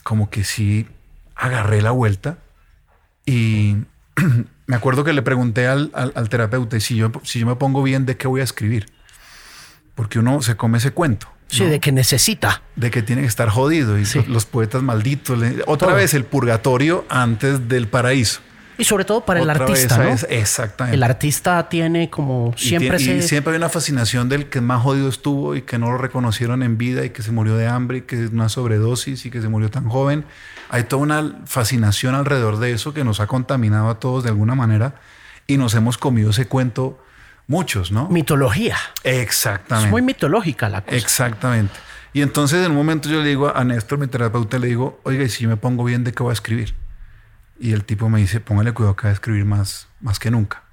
como 0.03 0.29
que 0.29 0.45
sí 0.45 0.87
agarré 1.35 1.81
la 1.81 1.91
vuelta 1.91 2.37
y 3.25 3.75
me 4.67 4.75
acuerdo 4.77 5.03
que 5.03 5.11
le 5.11 5.21
pregunté 5.21 5.67
al, 5.67 5.91
al, 5.93 6.29
terapeuta 6.29 6.79
si 6.79 6.95
yo, 6.95 7.11
si 7.23 7.39
yo 7.39 7.45
me 7.45 7.57
pongo 7.57 7.83
bien, 7.83 8.05
¿de 8.05 8.15
qué 8.15 8.29
voy 8.29 8.39
a 8.39 8.45
escribir? 8.45 8.96
Porque 9.97 10.19
uno 10.19 10.41
se 10.41 10.55
come 10.55 10.77
ese 10.77 10.91
cuento. 10.91 11.27
Sí, 11.47 11.65
de 11.65 11.79
que 11.79 11.91
necesita. 11.91 12.61
De 12.75 12.91
que 12.91 13.01
tiene 13.01 13.23
que 13.23 13.27
estar 13.27 13.49
jodido. 13.49 13.97
Y 13.97 14.05
los 14.27 14.45
poetas 14.45 14.83
malditos. 14.83 15.39
otra 15.65 15.93
vez 15.93 16.13
el 16.13 16.23
purgatorio 16.23 17.03
antes 17.09 17.67
del 17.67 17.87
paraíso. 17.87 18.41
Y 18.77 18.83
sobre 18.83 19.05
todo 19.05 19.25
para 19.25 19.41
el 19.41 19.49
artista, 19.49 19.97
¿no? 19.97 20.15
exactamente. 20.29 20.95
El 20.95 21.01
artista 21.01 21.67
tiene 21.67 22.11
como 22.11 22.53
siempre 22.55 23.01
y, 23.01 23.23
siempre 23.23 23.53
hay 23.53 23.57
una 23.57 23.69
fascinación 23.69 24.29
del 24.29 24.49
que 24.49 24.61
más 24.61 24.83
jodido 24.83 25.09
estuvo 25.09 25.55
y 25.55 25.63
que 25.63 25.79
no 25.79 25.89
lo 25.89 25.97
reconocieron 25.97 26.61
en 26.61 26.77
vida 26.77 27.03
y 27.03 27.09
que 27.09 27.23
se 27.23 27.31
murió 27.31 27.57
de 27.57 27.67
hambre 27.67 27.99
y 27.99 28.01
que 28.01 28.23
es 28.23 28.29
una 28.29 28.49
sobredosis 28.49 29.25
y 29.25 29.31
que 29.31 29.41
se 29.41 29.49
murió 29.49 29.71
tan 29.71 29.89
joven. 29.89 30.25
Hay 30.69 30.83
toda 30.83 31.01
una 31.01 31.39
fascinación 31.45 32.13
alrededor 32.13 32.59
de 32.59 32.71
eso 32.71 32.93
que 32.93 33.03
nos 33.03 33.19
ha 33.19 33.25
contaminado 33.25 33.89
a 33.89 33.99
todos 33.99 34.23
de 34.23 34.29
alguna 34.29 34.53
manera 34.53 34.93
y 35.47 35.57
nos 35.57 35.73
hemos 35.73 35.97
comido 35.97 36.29
ese 36.29 36.47
cuento 36.47 36.99
muchos, 37.47 37.91
¿no? 37.91 38.07
Mitología. 38.09 38.77
Exactamente. 39.03 39.87
Es 39.87 39.91
muy 39.91 40.01
mitológica 40.01 40.69
la 40.69 40.81
cosa. 40.81 40.95
Exactamente. 40.95 41.73
Y 42.13 42.21
entonces 42.21 42.65
en 42.65 42.71
un 42.71 42.77
momento 42.77 43.09
yo 43.09 43.21
le 43.21 43.29
digo 43.29 43.55
a 43.55 43.63
Néstor, 43.63 43.99
mi 43.99 44.07
terapeuta, 44.07 44.59
le 44.59 44.67
digo, 44.67 44.99
oiga, 45.03 45.23
y 45.23 45.29
si 45.29 45.43
yo 45.43 45.49
me 45.49 45.57
pongo 45.57 45.83
bien, 45.83 46.03
¿de 46.03 46.13
qué 46.13 46.23
voy 46.23 46.31
a 46.31 46.33
escribir? 46.33 46.75
Y 47.59 47.73
el 47.73 47.85
tipo 47.85 48.09
me 48.09 48.19
dice, 48.19 48.39
póngale 48.39 48.71
cuidado 48.73 48.93
acá 48.93 49.09
a 49.09 49.11
escribir 49.11 49.45
más, 49.45 49.87
más 49.99 50.19
que 50.19 50.31
nunca. 50.31 50.63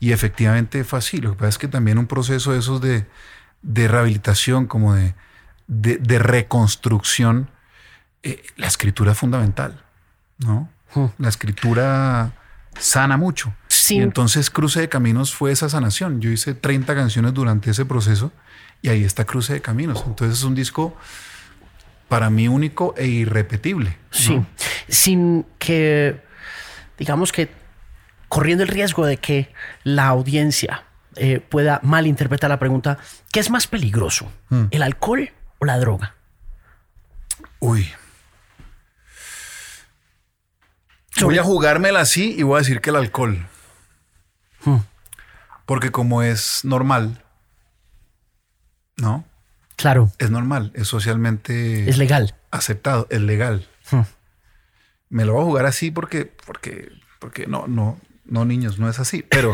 Y 0.00 0.12
efectivamente 0.12 0.84
fue 0.84 0.98
así. 0.98 1.18
Lo 1.18 1.30
que 1.30 1.36
pasa 1.36 1.48
es 1.48 1.58
que 1.58 1.68
también 1.68 1.98
un 1.98 2.06
proceso 2.06 2.52
de 2.52 2.58
esos 2.58 2.80
de, 2.80 3.06
de 3.62 3.88
rehabilitación, 3.88 4.66
como 4.66 4.94
de, 4.94 5.14
de, 5.66 6.18
reconstrucción, 6.18 7.50
eh, 8.22 8.42
la 8.56 8.66
escritura 8.66 9.12
es 9.12 9.18
fundamental, 9.18 9.84
¿no? 10.38 10.68
Hmm. 10.94 11.06
La 11.18 11.28
escritura 11.28 12.32
sana 12.78 13.16
mucho. 13.16 13.52
Y 13.90 14.00
entonces 14.00 14.50
Cruce 14.50 14.80
de 14.80 14.88
Caminos 14.88 15.34
fue 15.34 15.52
esa 15.52 15.68
sanación. 15.68 16.20
Yo 16.20 16.30
hice 16.30 16.54
30 16.54 16.94
canciones 16.94 17.34
durante 17.34 17.70
ese 17.70 17.84
proceso 17.84 18.32
y 18.82 18.88
ahí 18.88 19.04
está 19.04 19.24
Cruce 19.24 19.54
de 19.54 19.60
Caminos. 19.60 20.04
Entonces 20.06 20.38
es 20.38 20.44
un 20.44 20.54
disco 20.54 20.96
para 22.08 22.30
mí 22.30 22.48
único 22.48 22.94
e 22.96 23.06
irrepetible. 23.06 23.96
Sí, 24.10 24.40
sin 24.88 25.46
que, 25.58 26.20
digamos 26.98 27.32
que, 27.32 27.50
corriendo 28.28 28.64
el 28.64 28.68
riesgo 28.68 29.06
de 29.06 29.18
que 29.18 29.52
la 29.84 30.08
audiencia 30.08 30.84
eh, 31.16 31.40
pueda 31.40 31.80
malinterpretar 31.82 32.50
la 32.50 32.58
pregunta, 32.58 32.98
¿qué 33.32 33.40
es 33.40 33.50
más 33.50 33.66
peligroso? 33.66 34.30
Mm. 34.48 34.64
¿El 34.70 34.82
alcohol 34.82 35.30
o 35.58 35.64
la 35.64 35.78
droga? 35.78 36.14
Uy. 37.60 37.88
Voy 41.20 41.38
a 41.38 41.42
jugármela 41.42 42.00
así 42.00 42.34
y 42.38 42.42
voy 42.42 42.56
a 42.56 42.58
decir 42.58 42.80
que 42.80 42.90
el 42.90 42.96
alcohol. 42.96 43.48
Mm. 44.64 44.78
Porque 45.66 45.90
como 45.90 46.22
es 46.22 46.64
normal, 46.64 47.22
¿no? 48.96 49.24
Claro. 49.76 50.10
Es 50.18 50.30
normal, 50.30 50.72
es 50.74 50.88
socialmente... 50.88 51.88
Es 51.88 51.98
legal. 51.98 52.34
Aceptado, 52.50 53.06
es 53.10 53.20
legal. 53.20 53.68
Hmm. 53.90 54.02
Me 55.08 55.24
lo 55.24 55.34
voy 55.34 55.42
a 55.42 55.44
jugar 55.44 55.66
así 55.66 55.90
porque, 55.90 56.24
porque, 56.46 56.90
porque 57.18 57.46
no, 57.46 57.66
no, 57.68 57.98
no, 58.24 58.44
niños, 58.44 58.78
no 58.78 58.88
es 58.88 58.98
así. 58.98 59.22
Pero, 59.22 59.52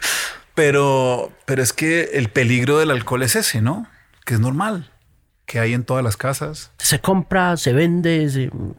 pero, 0.54 1.32
pero 1.44 1.62
es 1.62 1.72
que 1.72 2.10
el 2.14 2.30
peligro 2.30 2.78
del 2.78 2.90
alcohol 2.90 3.22
es 3.22 3.36
ese, 3.36 3.60
¿no? 3.60 3.86
Que 4.24 4.34
es 4.34 4.40
normal, 4.40 4.90
que 5.46 5.60
hay 5.60 5.74
en 5.74 5.84
todas 5.84 6.02
las 6.02 6.16
casas. 6.16 6.72
Se 6.78 7.00
compra, 7.00 7.56
se 7.56 7.72
vende, 7.72 8.28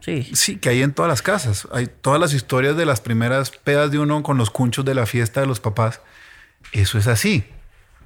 sí. 0.00 0.30
Sí, 0.34 0.58
que 0.58 0.68
hay 0.68 0.82
en 0.82 0.92
todas 0.92 1.08
las 1.08 1.22
casas. 1.22 1.66
Hay 1.72 1.86
todas 1.86 2.20
las 2.20 2.34
historias 2.34 2.76
de 2.76 2.84
las 2.84 3.00
primeras 3.00 3.50
pedas 3.50 3.90
de 3.90 3.98
uno 3.98 4.22
con 4.22 4.36
los 4.36 4.50
cunchos 4.50 4.84
de 4.84 4.94
la 4.94 5.06
fiesta 5.06 5.40
de 5.40 5.46
los 5.46 5.60
papás. 5.60 6.02
Eso 6.72 6.98
es 6.98 7.06
así. 7.06 7.46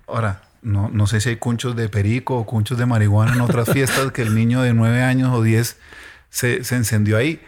Ahora, 0.07 0.43
no, 0.63 0.89
no 0.93 1.09
sé 1.09 1.21
si 1.21 1.31
hay 1.31 1.37
cunchos 1.37 1.75
de 1.75 1.89
perico 1.89 2.39
o 2.39 2.47
cunchos 2.47 2.79
de 2.79 2.87
marihuana 2.87 3.35
en 3.35 3.41
otras 3.41 3.69
fiestas 3.73 4.13
que 4.13 4.23
el 4.23 4.35
niño 4.35 4.63
de 4.63 4.73
nueve 4.73 5.03
años 5.03 5.35
o 5.35 5.43
diez 5.43 5.77
se, 6.31 6.59
encendió 6.59 7.17
ahí. 7.17 7.43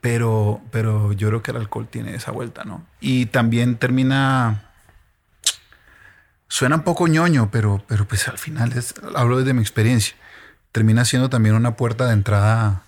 Pero, 0.00 0.60
pero 0.72 1.12
yo 1.12 1.28
creo 1.28 1.42
que 1.42 1.52
el 1.52 1.56
alcohol 1.56 1.88
tiene 1.88 2.14
esa 2.14 2.32
vuelta, 2.32 2.64
¿no? 2.64 2.84
Y 3.00 3.26
también 3.26 3.76
termina. 3.76 4.64
Suena 6.48 6.76
un 6.76 6.82
poco 6.82 7.06
ñoño, 7.06 7.50
pero, 7.50 7.84
pero 7.86 8.06
pues 8.06 8.26
al 8.26 8.38
final 8.38 8.72
hablo 9.14 9.38
desde 9.38 9.54
mi 9.54 9.60
experiencia. 9.60 10.16
Termina 10.72 11.04
siendo 11.04 11.30
también 11.30 11.54
una 11.54 11.76
puerta 11.76 12.06
de 12.06 12.12
entrada 12.12 12.82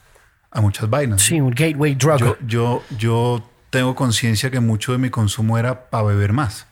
a 0.50 0.60
muchas 0.60 0.88
vainas. 0.90 1.22
Sí, 1.22 1.40
un 1.40 1.50
gateway 1.50 1.94
drug. 1.94 2.18
Yo, 2.18 2.36
yo, 2.46 2.82
yo 2.96 3.50
tengo 3.70 3.94
conciencia 3.94 4.50
que 4.50 4.60
mucho 4.60 4.92
de 4.92 4.98
mi 4.98 5.10
consumo 5.10 5.58
era 5.58 5.90
para 5.90 6.04
beber 6.04 6.32
más, 6.32 6.66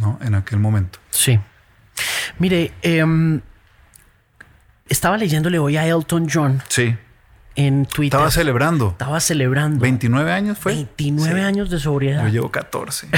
¿no? 0.00 0.18
En 0.22 0.34
aquel 0.34 0.58
momento. 0.58 0.98
Sí. 1.10 1.38
Mire, 2.38 2.72
em, 2.82 3.40
estaba 4.88 5.16
leyéndole 5.16 5.58
hoy 5.58 5.76
a 5.76 5.86
Elton 5.86 6.28
John. 6.32 6.62
Sí. 6.68 6.96
En 7.54 7.86
Twitter. 7.86 8.18
Estaba 8.18 8.30
celebrando. 8.30 8.90
Estaba 8.90 9.20
celebrando. 9.20 9.80
29 9.80 10.32
años 10.32 10.58
fue. 10.58 10.74
29 10.74 11.42
años 11.42 11.70
de 11.70 11.78
sobriedad. 11.78 12.22
Yo 12.24 12.28
llevo 12.28 12.50
14. 12.50 13.08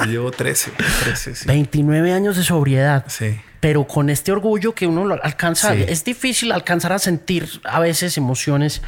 Yo 0.00 0.04
llevo 0.04 0.30
13. 0.30 0.72
13 1.04 1.34
sí. 1.34 1.46
29 1.46 2.12
años 2.12 2.36
de 2.36 2.42
sobriedad. 2.42 3.04
Sí. 3.08 3.40
Pero 3.60 3.86
con 3.86 4.08
este 4.10 4.32
orgullo 4.32 4.74
que 4.74 4.86
uno 4.86 5.04
lo 5.04 5.22
alcanza. 5.22 5.74
Es 5.74 6.04
difícil 6.04 6.52
alcanzar 6.52 6.92
a 6.92 6.98
sentir 6.98 7.48
a 7.64 7.78
veces 7.80 8.16
emociones 8.16 8.82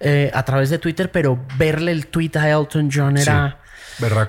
eh, 0.00 0.30
a 0.34 0.44
través 0.44 0.70
de 0.70 0.78
Twitter, 0.78 1.10
pero 1.10 1.38
verle 1.56 1.92
el 1.92 2.06
tweet 2.06 2.32
a 2.34 2.50
Elton 2.50 2.90
John 2.92 3.16
era. 3.16 3.58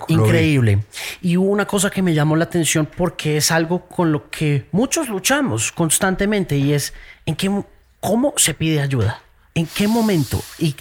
Increíble. 0.10 0.84
Y 1.22 1.38
hubo 1.38 1.50
una 1.50 1.66
cosa 1.66 1.90
que 1.90 2.02
me 2.02 2.14
llamó 2.14 2.36
la 2.36 2.44
atención 2.44 2.86
porque 2.86 3.38
es 3.38 3.52
algo 3.52 3.88
con 3.88 4.12
lo 4.12 4.30
que 4.30 4.68
muchos 4.74 5.08
luchamos 5.08 5.72
constantemente 5.72 6.58
y 6.58 6.74
es 6.74 6.94
en 7.26 7.36
qué, 7.36 7.64
cómo 8.02 8.34
se 8.36 8.54
pide 8.54 8.82
ayuda, 8.82 9.22
en 9.56 9.66
qué 9.66 9.88
momento. 9.88 10.44
Y 10.60 10.76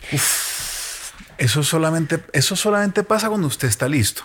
eso 1.39 1.63
solamente, 1.63 2.21
eso 2.33 2.57
solamente 2.57 3.05
pasa 3.05 3.29
cuando 3.29 3.47
usted 3.47 3.69
está 3.69 3.89
listo. 3.89 4.25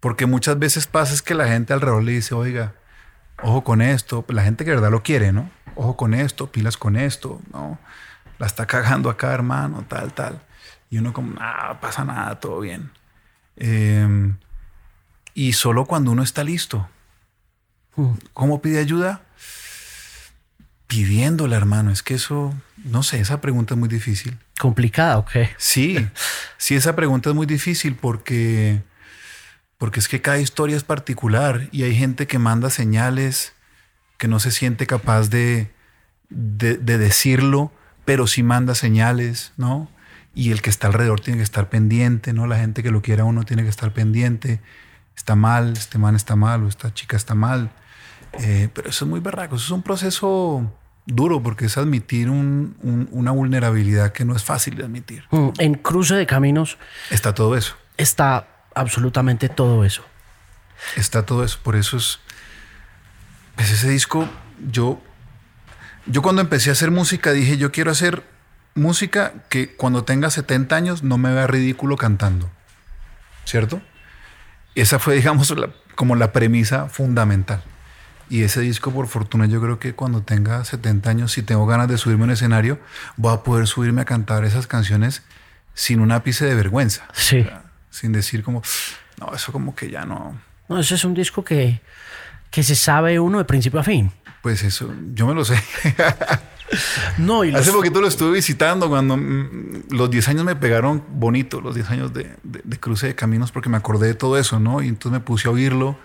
Porque 0.00 0.26
muchas 0.26 0.58
veces 0.58 0.86
pasa 0.86 1.12
es 1.12 1.22
que 1.22 1.34
la 1.34 1.48
gente 1.48 1.72
alrededor 1.72 2.04
le 2.04 2.12
dice, 2.12 2.34
oiga, 2.34 2.74
ojo 3.42 3.64
con 3.64 3.82
esto, 3.82 4.24
la 4.28 4.42
gente 4.42 4.64
que 4.64 4.70
de 4.70 4.76
verdad 4.76 4.90
lo 4.90 5.02
quiere, 5.02 5.32
¿no? 5.32 5.50
Ojo 5.74 5.96
con 5.96 6.14
esto, 6.14 6.50
pilas 6.50 6.76
con 6.76 6.96
esto, 6.96 7.40
¿no? 7.52 7.78
La 8.38 8.46
está 8.46 8.66
cagando 8.66 9.10
acá, 9.10 9.32
hermano, 9.32 9.84
tal, 9.88 10.12
tal. 10.12 10.40
Y 10.90 10.98
uno 10.98 11.12
como, 11.12 11.34
nada, 11.34 11.80
pasa 11.80 12.04
nada, 12.04 12.38
todo 12.40 12.60
bien. 12.60 12.90
Em, 13.56 14.36
y 15.34 15.52
solo 15.52 15.84
cuando 15.86 16.10
uno 16.10 16.22
está 16.22 16.44
listo. 16.44 16.88
Hmm. 17.96 18.14
¿Cómo 18.32 18.62
pide 18.62 18.78
ayuda? 18.78 19.22
Pidiéndola, 20.86 21.56
hermano. 21.56 21.90
Es 21.90 22.02
que 22.02 22.14
eso, 22.14 22.54
no 22.76 23.02
sé, 23.02 23.20
esa 23.20 23.40
pregunta 23.40 23.74
es 23.74 23.78
muy 23.78 23.88
difícil. 23.88 24.38
¿Complicada 24.58 25.18
o 25.18 25.24
qué? 25.24 25.50
Sí, 25.58 26.08
sí, 26.56 26.74
esa 26.74 26.96
pregunta 26.96 27.30
es 27.30 27.36
muy 27.36 27.46
difícil 27.46 27.94
porque, 27.94 28.82
porque 29.78 30.00
es 30.00 30.08
que 30.08 30.20
cada 30.20 30.38
historia 30.38 30.76
es 30.76 30.84
particular 30.84 31.68
y 31.72 31.84
hay 31.84 31.94
gente 31.94 32.26
que 32.26 32.38
manda 32.38 32.70
señales 32.70 33.54
que 34.16 34.28
no 34.28 34.40
se 34.40 34.50
siente 34.50 34.86
capaz 34.86 35.30
de, 35.30 35.70
de, 36.28 36.76
de 36.76 36.98
decirlo, 36.98 37.72
pero 38.04 38.26
sí 38.26 38.42
manda 38.42 38.74
señales, 38.74 39.52
¿no? 39.56 39.88
y 40.38 40.52
el 40.52 40.62
que 40.62 40.70
está 40.70 40.86
alrededor 40.86 41.20
tiene 41.20 41.38
que 41.38 41.42
estar 41.42 41.68
pendiente, 41.68 42.32
¿no? 42.32 42.46
La 42.46 42.58
gente 42.58 42.84
que 42.84 42.92
lo 42.92 43.02
quiera 43.02 43.24
uno 43.24 43.42
tiene 43.42 43.64
que 43.64 43.68
estar 43.68 43.92
pendiente. 43.92 44.60
Está 45.16 45.34
mal, 45.34 45.72
este 45.72 45.98
man 45.98 46.14
está 46.14 46.36
mal 46.36 46.62
o 46.62 46.68
esta 46.68 46.94
chica 46.94 47.16
está 47.16 47.34
mal. 47.34 47.72
Eh, 48.34 48.68
pero 48.72 48.88
eso 48.88 49.04
es 49.04 49.08
muy 49.08 49.18
berraco. 49.18 49.56
Eso 49.56 49.64
es 49.64 49.70
un 49.72 49.82
proceso 49.82 50.72
duro 51.06 51.42
porque 51.42 51.64
es 51.64 51.76
admitir 51.76 52.30
una 52.30 53.32
vulnerabilidad 53.32 54.12
que 54.12 54.24
no 54.24 54.36
es 54.36 54.44
fácil 54.44 54.76
de 54.76 54.84
admitir. 54.84 55.24
Mm, 55.32 55.48
en 55.58 55.74
Cruce 55.74 56.14
de 56.14 56.24
Caminos. 56.24 56.78
Está 57.10 57.34
todo 57.34 57.56
eso. 57.56 57.74
Está 57.96 58.46
absolutamente 58.78 59.48
todo 59.48 59.84
eso. 59.84 60.04
Está 60.96 61.24
todo 61.24 61.44
eso. 61.44 61.58
Por 61.62 61.76
eso 61.76 61.96
es. 61.96 62.20
Pues 63.56 63.70
ese 63.70 63.88
disco, 63.88 64.28
yo. 64.70 65.00
Yo 66.06 66.22
cuando 66.22 66.40
empecé 66.40 66.70
a 66.70 66.72
hacer 66.72 66.90
música 66.90 67.32
dije, 67.32 67.58
yo 67.58 67.70
quiero 67.70 67.90
hacer 67.90 68.24
música 68.74 69.34
que 69.50 69.74
cuando 69.74 70.04
tenga 70.04 70.30
70 70.30 70.74
años 70.74 71.02
no 71.02 71.18
me 71.18 71.32
vea 71.34 71.46
ridículo 71.46 71.96
cantando. 71.96 72.50
¿Cierto? 73.44 73.82
Esa 74.74 74.98
fue, 74.98 75.14
digamos, 75.16 75.54
como 75.94 76.16
la 76.16 76.32
premisa 76.32 76.88
fundamental. 76.88 77.62
Y 78.30 78.42
ese 78.42 78.60
disco, 78.60 78.90
por 78.90 79.08
fortuna, 79.08 79.46
yo 79.46 79.60
creo 79.60 79.78
que 79.78 79.94
cuando 79.94 80.22
tenga 80.22 80.64
70 80.64 81.10
años, 81.10 81.32
si 81.32 81.42
tengo 81.42 81.66
ganas 81.66 81.88
de 81.88 81.96
subirme 81.96 82.24
a 82.24 82.26
un 82.26 82.30
escenario, 82.32 82.78
voy 83.16 83.34
a 83.34 83.42
poder 83.42 83.66
subirme 83.66 84.02
a 84.02 84.04
cantar 84.04 84.44
esas 84.44 84.66
canciones 84.66 85.22
sin 85.72 86.00
un 86.00 86.12
ápice 86.12 86.44
de 86.44 86.54
vergüenza. 86.54 87.08
Sí. 87.12 87.40
O 87.40 87.44
sea, 87.44 87.67
sin 87.90 88.12
decir 88.12 88.42
como, 88.42 88.62
no, 89.20 89.34
eso 89.34 89.52
como 89.52 89.74
que 89.74 89.90
ya 89.90 90.04
no. 90.04 90.40
No, 90.68 90.78
ese 90.78 90.94
es 90.96 91.04
un 91.04 91.14
disco 91.14 91.42
que, 91.44 91.80
que 92.50 92.62
se 92.62 92.74
sabe 92.74 93.18
uno 93.18 93.38
de 93.38 93.44
principio 93.44 93.80
a 93.80 93.84
fin. 93.84 94.10
Pues 94.42 94.62
eso, 94.62 94.92
yo 95.14 95.26
me 95.26 95.34
lo 95.34 95.44
sé. 95.44 95.62
No, 97.16 97.44
y 97.44 97.50
los- 97.50 97.62
Hace 97.62 97.72
poquito 97.72 97.98
lo 98.02 98.08
estuve 98.08 98.32
visitando 98.32 98.90
cuando 98.90 99.16
mm, 99.16 99.84
los 99.90 100.10
10 100.10 100.28
años 100.28 100.44
me 100.44 100.54
pegaron 100.54 101.02
bonito, 101.08 101.62
los 101.62 101.74
10 101.74 101.90
años 101.90 102.12
de, 102.12 102.24
de- 102.42 102.60
de 102.62 102.78
cruce 102.78 103.06
de 103.06 103.14
caminos, 103.14 103.52
porque 103.52 103.70
me 103.70 103.78
acordé 103.78 104.08
de 104.08 104.14
todo 104.14 104.36
eso, 104.38 104.60
¿no? 104.60 104.82
Y 104.82 104.88
entonces 104.88 105.12
me 105.18 105.24
puse 105.24 105.48
a 105.48 105.50
oírlo 105.50 105.98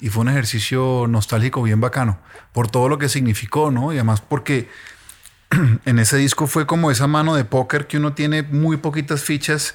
y 0.00 0.08
fue 0.08 0.22
un 0.22 0.30
ejercicio 0.30 1.04
nostálgico 1.08 1.62
bien 1.62 1.82
bacano, 1.82 2.18
por 2.52 2.70
todo 2.70 2.88
lo 2.88 2.96
que 2.98 3.10
significó, 3.10 3.70
¿no? 3.70 3.92
Y 3.92 3.96
además 3.96 4.22
porque 4.22 4.70
en 5.84 5.98
ese 5.98 6.16
disco 6.16 6.46
fue 6.46 6.66
como 6.66 6.90
esa 6.90 7.06
mano 7.06 7.34
de 7.34 7.44
póker 7.44 7.86
que 7.86 7.98
uno 7.98 8.14
tiene 8.14 8.42
muy 8.42 8.78
poquitas 8.78 9.22
fichas 9.22 9.74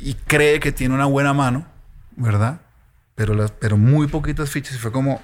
y 0.00 0.14
cree 0.14 0.60
que 0.60 0.72
tiene 0.72 0.94
una 0.94 1.06
buena 1.06 1.32
mano, 1.32 1.66
¿verdad? 2.16 2.60
Pero, 3.14 3.34
las, 3.34 3.50
pero 3.50 3.76
muy 3.76 4.06
poquitas 4.08 4.50
fichas 4.50 4.74
y 4.74 4.78
fue 4.78 4.92
como 4.92 5.20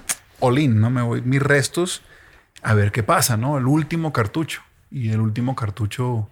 in, 0.57 0.79
¿no? 0.79 0.89
Me 0.89 1.01
voy 1.01 1.21
mis 1.21 1.41
restos 1.41 2.01
a 2.61 2.73
ver 2.73 2.91
qué 2.91 3.03
pasa, 3.03 3.37
¿no? 3.37 3.57
El 3.57 3.67
último 3.67 4.13
cartucho. 4.13 4.61
Y 4.91 5.09
el 5.09 5.21
último 5.21 5.55
cartucho, 5.55 6.29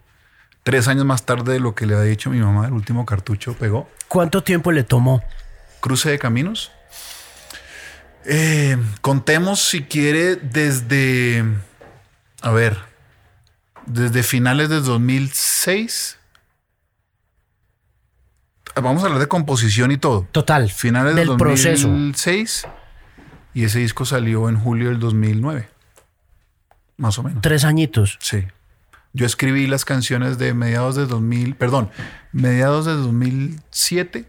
tres 0.62 0.86
años 0.88 1.04
más 1.04 1.24
tarde 1.24 1.54
de 1.54 1.60
lo 1.60 1.74
que 1.74 1.86
le 1.86 1.94
había 1.94 2.10
dicho 2.10 2.30
mi 2.30 2.38
mamá, 2.38 2.66
el 2.66 2.72
último 2.72 3.04
cartucho 3.04 3.54
pegó. 3.54 3.88
¿Cuánto 4.08 4.42
tiempo 4.42 4.70
le 4.70 4.84
tomó? 4.84 5.22
Cruce 5.80 6.10
de 6.10 6.18
caminos. 6.18 6.70
Eh, 8.24 8.76
contemos 9.00 9.60
si 9.60 9.82
quiere 9.82 10.36
desde, 10.36 11.44
a 12.40 12.52
ver, 12.52 12.78
desde 13.86 14.22
finales 14.22 14.68
de 14.68 14.80
2006. 14.80 16.18
Vamos 18.74 19.02
a 19.02 19.06
hablar 19.06 19.20
de 19.20 19.28
composición 19.28 19.90
y 19.90 19.96
todo. 19.98 20.26
Total. 20.32 20.70
Finales 20.70 21.14
del 21.14 21.28
del 21.28 21.36
proceso. 21.36 21.88
2006 21.88 22.66
y 23.54 23.64
ese 23.64 23.80
disco 23.80 24.04
salió 24.04 24.48
en 24.48 24.58
julio 24.58 24.88
del 24.88 24.98
2009. 24.98 25.68
Más 26.96 27.18
o 27.18 27.22
menos. 27.22 27.42
Tres 27.42 27.64
añitos. 27.64 28.18
Sí. 28.20 28.44
Yo 29.12 29.26
escribí 29.26 29.66
las 29.66 29.84
canciones 29.84 30.38
de 30.38 30.54
mediados 30.54 30.96
de 30.96 31.04
2000, 31.06 31.54
perdón, 31.56 31.90
mediados 32.32 32.86
de 32.86 32.92
2007 32.92 34.26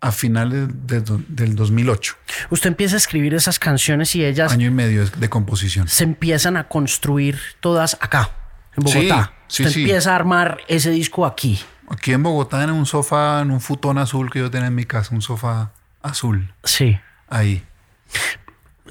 a 0.00 0.10
finales 0.12 0.68
de 0.86 1.00
del 1.28 1.54
2008. 1.54 2.16
Usted 2.50 2.68
empieza 2.68 2.96
a 2.96 2.98
escribir 2.98 3.32
esas 3.34 3.58
canciones 3.58 4.14
y 4.16 4.24
ellas 4.24 4.52
Año 4.52 4.66
y 4.66 4.70
medio 4.70 5.06
de 5.08 5.28
composición. 5.30 5.86
se 5.88 6.04
empiezan 6.04 6.56
a 6.56 6.68
construir 6.68 7.38
todas 7.60 7.96
acá, 8.00 8.30
en 8.76 8.84
Bogotá. 8.84 9.32
Sí, 9.46 9.56
sí, 9.56 9.62
Usted 9.62 9.74
sí. 9.74 9.80
empieza 9.82 10.12
a 10.12 10.16
armar 10.16 10.58
ese 10.68 10.90
disco 10.90 11.26
aquí. 11.26 11.60
Aquí 11.88 12.12
en 12.12 12.22
Bogotá, 12.22 12.62
en 12.64 12.70
un 12.70 12.86
sofá, 12.86 13.40
en 13.42 13.50
un 13.50 13.60
futón 13.60 13.98
azul 13.98 14.30
que 14.30 14.38
yo 14.38 14.50
tenía 14.50 14.68
en 14.68 14.74
mi 14.74 14.84
casa, 14.84 15.14
un 15.14 15.22
sofá 15.22 15.72
azul, 16.02 16.52
Sí. 16.64 16.98
ahí. 17.28 17.62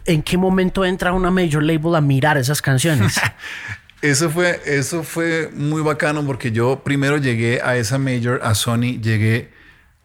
¿En 0.06 0.22
qué 0.22 0.38
momento 0.38 0.84
entra 0.84 1.14
una 1.14 1.32
major 1.32 1.64
label 1.64 1.96
a 1.96 2.02
mirar 2.02 2.38
esas 2.38 2.62
canciones? 2.62 3.20
Eso 4.02 4.30
fue, 4.30 4.60
eso 4.66 5.02
fue 5.04 5.50
muy 5.56 5.82
bacano 5.82 6.26
porque 6.26 6.52
yo 6.52 6.84
primero 6.84 7.16
llegué 7.16 7.62
a 7.62 7.78
esa 7.78 7.98
major, 7.98 8.42
a 8.44 8.54
Sony, 8.54 9.00
llegué 9.02 9.54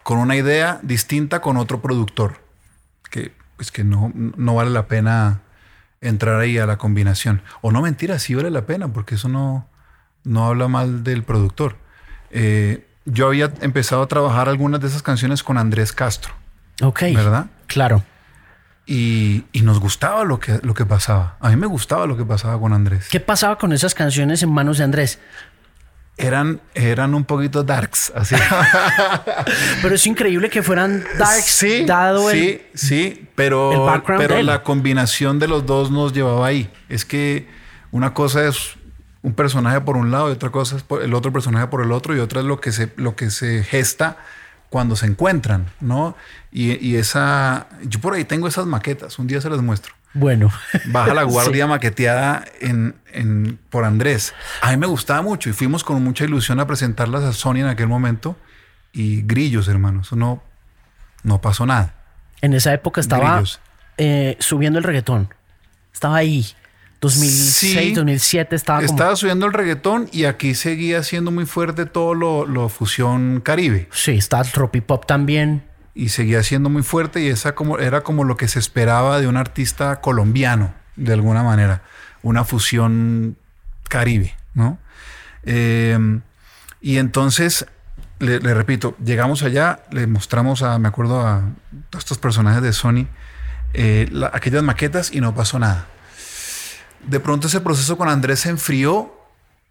con 0.04 0.18
una 0.18 0.36
idea 0.36 0.78
distinta 0.84 1.40
con 1.40 1.56
otro 1.56 1.82
productor, 1.82 2.40
que 3.10 3.32
es 3.58 3.72
que 3.72 3.82
no, 3.82 4.12
no 4.14 4.54
vale 4.54 4.70
la 4.70 4.86
pena 4.86 5.40
entrar 6.00 6.38
ahí 6.38 6.58
a 6.58 6.66
la 6.66 6.78
combinación. 6.78 7.42
O 7.60 7.72
no 7.72 7.82
mentira, 7.82 8.20
sí 8.20 8.36
vale 8.36 8.52
la 8.52 8.66
pena 8.66 8.86
porque 8.86 9.16
eso 9.16 9.28
no, 9.28 9.66
no 10.22 10.46
habla 10.46 10.68
mal 10.68 11.02
del 11.02 11.24
productor. 11.24 11.76
Eh, 12.30 12.86
yo 13.04 13.28
había 13.28 13.52
empezado 13.60 14.02
a 14.02 14.06
trabajar 14.06 14.48
algunas 14.48 14.80
de 14.80 14.88
esas 14.88 15.02
canciones 15.02 15.42
con 15.42 15.58
Andrés 15.58 15.92
Castro, 15.92 16.34
ok. 16.82 17.02
¿verdad? 17.14 17.46
Claro. 17.66 18.02
Y, 18.86 19.44
y 19.52 19.62
nos 19.62 19.80
gustaba 19.80 20.24
lo 20.24 20.40
que, 20.40 20.60
lo 20.62 20.72
que 20.74 20.86
pasaba. 20.86 21.36
A 21.40 21.50
mí 21.50 21.56
me 21.56 21.66
gustaba 21.66 22.06
lo 22.06 22.16
que 22.16 22.24
pasaba 22.24 22.58
con 22.58 22.72
Andrés. 22.72 23.08
¿Qué 23.10 23.20
pasaba 23.20 23.58
con 23.58 23.72
esas 23.72 23.94
canciones 23.94 24.42
en 24.42 24.50
manos 24.50 24.78
de 24.78 24.84
Andrés? 24.84 25.18
Eran, 26.16 26.60
eran 26.74 27.14
un 27.14 27.24
poquito 27.24 27.62
darks, 27.62 28.12
así. 28.14 28.34
Pero 29.82 29.94
es 29.94 30.06
increíble 30.06 30.50
que 30.50 30.62
fueran 30.62 31.04
darks 31.16 31.44
sí, 31.44 31.84
dado 31.84 32.30
el... 32.30 32.38
sí, 32.38 32.62
sí, 32.74 33.28
pero, 33.36 33.94
el 33.94 34.00
de 34.00 34.16
pero 34.16 34.36
él. 34.36 34.46
la 34.46 34.64
combinación 34.64 35.38
de 35.38 35.46
los 35.46 35.64
dos 35.64 35.92
nos 35.92 36.12
llevaba 36.12 36.44
ahí. 36.44 36.68
Es 36.88 37.04
que 37.04 37.46
una 37.92 38.14
cosa 38.14 38.48
es 38.48 38.77
un 39.22 39.32
personaje 39.34 39.80
por 39.80 39.96
un 39.96 40.10
lado 40.10 40.28
y 40.28 40.32
otra 40.32 40.50
cosa 40.50 40.76
es 40.76 40.82
por- 40.82 41.02
el 41.02 41.12
otro 41.14 41.32
personaje 41.32 41.66
por 41.66 41.82
el 41.82 41.92
otro 41.92 42.14
y 42.16 42.20
otra 42.20 42.40
es 42.40 42.46
lo 42.46 42.60
que 42.60 42.72
se, 42.72 42.92
lo 42.96 43.16
que 43.16 43.30
se 43.30 43.62
gesta 43.64 44.16
cuando 44.70 44.96
se 44.96 45.06
encuentran, 45.06 45.66
¿no? 45.80 46.14
Y, 46.52 46.74
y 46.86 46.96
esa, 46.96 47.66
yo 47.84 48.00
por 48.00 48.14
ahí 48.14 48.24
tengo 48.24 48.46
esas 48.48 48.66
maquetas, 48.66 49.18
un 49.18 49.26
día 49.26 49.40
se 49.40 49.48
las 49.50 49.60
muestro. 49.62 49.94
Bueno. 50.14 50.50
Baja 50.86 51.14
la 51.14 51.22
guardia 51.24 51.66
maqueteada 51.66 52.44
en, 52.60 52.94
en- 53.12 53.58
por 53.70 53.84
Andrés. 53.84 54.34
A 54.62 54.70
mí 54.70 54.76
me 54.76 54.86
gustaba 54.86 55.22
mucho 55.22 55.48
y 55.50 55.52
fuimos 55.52 55.84
con 55.84 56.02
mucha 56.04 56.24
ilusión 56.24 56.60
a 56.60 56.66
presentarlas 56.66 57.24
a 57.24 57.32
Sony 57.32 57.56
en 57.56 57.66
aquel 57.68 57.88
momento. 57.88 58.36
Y 58.92 59.22
grillos, 59.22 59.68
hermano, 59.68 60.00
eso 60.02 60.16
no, 60.16 60.42
no 61.22 61.40
pasó 61.40 61.66
nada. 61.66 61.94
En 62.40 62.52
esa 62.54 62.72
época 62.72 63.00
estaba 63.00 63.42
eh, 63.96 64.36
subiendo 64.40 64.78
el 64.78 64.84
reggaetón. 64.84 65.32
Estaba 65.92 66.16
ahí. 66.16 66.46
2006, 67.00 67.72
Sí. 67.74 67.94
2007 67.94 68.56
estaba 68.56 68.80
como... 68.80 68.90
Estaba 68.90 69.14
subiendo 69.16 69.46
el 69.46 69.52
reggaetón 69.52 70.08
y 70.12 70.24
aquí 70.24 70.54
seguía 70.54 71.02
siendo 71.02 71.30
muy 71.30 71.46
fuerte 71.46 71.86
todo 71.86 72.14
lo, 72.14 72.44
lo 72.46 72.68
fusión 72.68 73.40
caribe. 73.40 73.88
Sí, 73.92 74.12
está 74.12 74.40
el 74.40 74.50
tropipop 74.50 75.06
también. 75.06 75.62
Y 75.94 76.08
seguía 76.10 76.42
siendo 76.42 76.70
muy 76.70 76.82
fuerte 76.82 77.20
y 77.20 77.28
esa 77.28 77.54
como, 77.54 77.78
era 77.78 78.02
como 78.02 78.24
lo 78.24 78.36
que 78.36 78.48
se 78.48 78.58
esperaba 78.58 79.20
de 79.20 79.26
un 79.28 79.36
artista 79.36 80.00
colombiano, 80.00 80.72
de 80.96 81.12
alguna 81.12 81.42
manera. 81.42 81.82
Una 82.22 82.44
fusión 82.44 83.36
caribe, 83.88 84.34
¿no? 84.54 84.78
Eh, 85.44 86.20
y 86.80 86.98
entonces, 86.98 87.66
le, 88.18 88.38
le 88.40 88.54
repito, 88.54 88.96
llegamos 89.04 89.42
allá, 89.42 89.80
le 89.90 90.06
mostramos 90.06 90.62
a, 90.62 90.78
me 90.78 90.88
acuerdo, 90.88 91.26
a 91.26 91.42
todos 91.90 92.04
estos 92.04 92.18
personajes 92.18 92.62
de 92.62 92.72
Sony, 92.72 93.06
eh, 93.74 94.08
la- 94.12 94.30
aquellas 94.34 94.62
maquetas 94.62 95.12
y 95.12 95.20
no 95.20 95.34
pasó 95.34 95.58
nada. 95.58 95.86
De 97.06 97.20
pronto 97.20 97.46
ese 97.46 97.60
proceso 97.60 97.96
con 97.96 98.08
Andrés 98.08 98.40
se 98.40 98.50
enfrió 98.50 99.14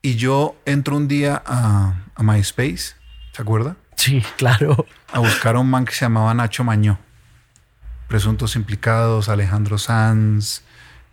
y 0.01 0.15
yo 0.15 0.55
entro 0.65 0.95
un 0.95 1.07
día 1.07 1.41
a, 1.45 1.93
a 2.15 2.23
MySpace, 2.23 2.95
¿se 3.33 3.41
acuerda? 3.41 3.75
Sí, 3.95 4.23
claro. 4.37 4.85
a 5.11 5.19
buscar 5.19 5.55
a 5.55 5.59
un 5.59 5.69
man 5.69 5.85
que 5.85 5.93
se 5.93 6.01
llamaba 6.05 6.33
Nacho 6.33 6.63
Mañó. 6.63 6.99
Presuntos 8.07 8.55
implicados, 8.55 9.27
Alejandro 9.27 9.77
Sanz, 9.77 10.61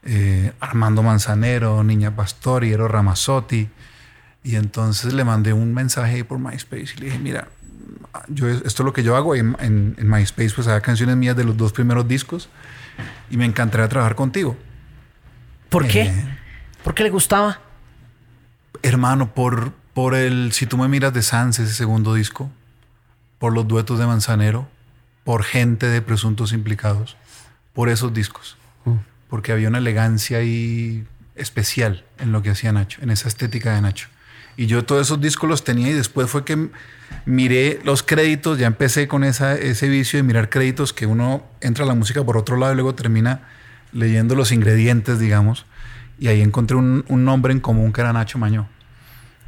eh, 0.04 0.52
Armando 0.60 1.02
Manzanero, 1.02 1.82
Niña 1.82 2.14
Pastori, 2.14 2.72
Ero 2.72 2.86
Ramazzotti. 2.88 3.68
Y 4.44 4.56
entonces 4.56 5.12
le 5.14 5.24
mandé 5.24 5.52
un 5.52 5.72
mensaje 5.74 6.16
ahí 6.16 6.22
por 6.22 6.38
MySpace 6.38 6.94
y 6.96 7.00
le 7.00 7.06
dije, 7.06 7.18
mira, 7.18 7.48
yo, 8.28 8.48
esto 8.48 8.66
es 8.68 8.80
lo 8.80 8.92
que 8.92 9.02
yo 9.02 9.16
hago. 9.16 9.34
En, 9.34 9.56
en- 9.58 9.96
en 9.98 10.08
MySpace 10.08 10.52
pues 10.54 10.68
hay 10.68 10.80
canciones 10.82 11.16
mías 11.16 11.34
de 11.36 11.44
los 11.44 11.56
dos 11.56 11.72
primeros 11.72 12.06
discos 12.06 12.48
y 13.30 13.36
me 13.38 13.44
encantaría 13.46 13.88
trabajar 13.88 14.14
contigo. 14.14 14.56
¿Por 15.74 15.88
qué? 15.88 16.02
Eh, 16.02 16.38
¿Por 16.84 16.94
qué 16.94 17.02
le 17.02 17.10
gustaba? 17.10 17.58
Hermano, 18.82 19.34
por, 19.34 19.72
por 19.92 20.14
el 20.14 20.52
Si 20.52 20.66
tú 20.66 20.78
me 20.78 20.86
miras 20.86 21.12
de 21.12 21.20
Sanz, 21.20 21.58
ese 21.58 21.74
segundo 21.74 22.14
disco, 22.14 22.48
por 23.40 23.52
los 23.52 23.66
duetos 23.66 23.98
de 23.98 24.06
Manzanero, 24.06 24.68
por 25.24 25.42
gente 25.42 25.88
de 25.88 26.00
presuntos 26.00 26.52
implicados, 26.52 27.16
por 27.72 27.88
esos 27.88 28.14
discos. 28.14 28.56
Porque 29.28 29.50
había 29.50 29.66
una 29.66 29.78
elegancia 29.78 30.38
ahí 30.38 31.08
especial 31.34 32.04
en 32.20 32.30
lo 32.30 32.40
que 32.40 32.50
hacía 32.50 32.70
Nacho, 32.70 33.02
en 33.02 33.10
esa 33.10 33.26
estética 33.26 33.74
de 33.74 33.80
Nacho. 33.80 34.06
Y 34.56 34.66
yo 34.66 34.84
todos 34.84 35.08
esos 35.08 35.20
discos 35.20 35.50
los 35.50 35.64
tenía 35.64 35.88
y 35.88 35.92
después 35.92 36.30
fue 36.30 36.44
que 36.44 36.70
miré 37.26 37.80
los 37.82 38.04
créditos, 38.04 38.60
ya 38.60 38.68
empecé 38.68 39.08
con 39.08 39.24
esa, 39.24 39.54
ese 39.54 39.88
vicio 39.88 40.20
de 40.20 40.22
mirar 40.22 40.50
créditos 40.50 40.92
que 40.92 41.06
uno 41.06 41.44
entra 41.60 41.82
a 41.82 41.88
la 41.88 41.96
música 41.96 42.22
por 42.22 42.36
otro 42.36 42.56
lado 42.56 42.74
y 42.74 42.76
luego 42.76 42.94
termina 42.94 43.48
leyendo 43.94 44.34
los 44.34 44.52
ingredientes, 44.52 45.18
digamos. 45.18 45.64
Y 46.18 46.28
ahí 46.28 46.42
encontré 46.42 46.76
un, 46.76 47.04
nombre 47.08 47.52
en 47.52 47.60
común 47.60 47.92
que 47.92 48.02
era 48.02 48.12
Nacho 48.12 48.38
Mañó. 48.38 48.68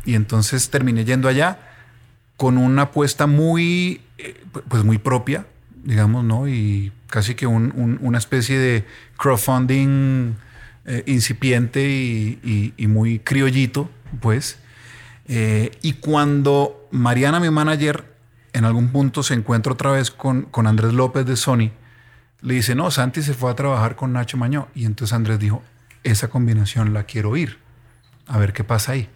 Y 0.05 0.15
entonces 0.15 0.71
terminé 0.71 1.05
yendo 1.05 1.29
allá 1.29 1.59
con 2.39 2.57
una 2.57 2.83
apuesta 2.83 3.27
muy, 3.27 4.01
eh, 4.19 4.43
pues 4.69 4.83
muy 4.85 4.97
propia, 4.99 5.47
digamos, 5.85 6.25
¿no? 6.25 6.49
Y 6.49 6.93
casi 7.09 7.35
que 7.35 7.47
un- 7.47 7.73
un- 7.77 7.99
una 8.01 8.19
especie 8.19 8.59
de 8.59 8.85
crowdfunding 9.19 10.35
eh, 10.89 11.03
incipiente 11.07 11.85
y 11.85 12.87
muy 12.87 13.19
criollito, 13.19 13.91
pues. 14.21 14.59
Eh, 15.29 15.73
y 15.83 15.95
cuando 15.95 16.89
Mariana, 16.91 17.41
mi 17.41 17.51
manager, 17.51 18.05
en 18.53 18.65
algún 18.65 18.89
punto 18.89 19.23
se 19.23 19.35
encuentra 19.35 19.73
otra 19.73 19.91
vez 19.91 20.11
con, 20.11 20.43
con 20.43 20.67
Andrés 20.67 20.93
López 20.93 21.27
de 21.27 21.37
Sony, 21.37 21.71
Le 22.41 22.55
dice, 22.55 22.75
no, 22.75 22.91
Santi 22.91 23.23
se 23.23 23.35
fue 23.35 23.51
a 23.51 23.55
trabajar 23.55 23.97
con 23.97 24.13
Nacho 24.13 24.37
Mañó. 24.37 24.69
Y 24.75 24.85
entonces 24.85 25.15
Andrés 25.15 25.39
dijo, 25.39 25.63
esa 26.03 26.29
combinación 26.29 26.93
la 26.93 27.05
quiero 27.05 27.31
oír. 27.31 27.59
A 28.27 28.39
ver 28.39 28.53
qué 28.53 28.65
pasa 28.65 28.93
ahí. 28.93 29.09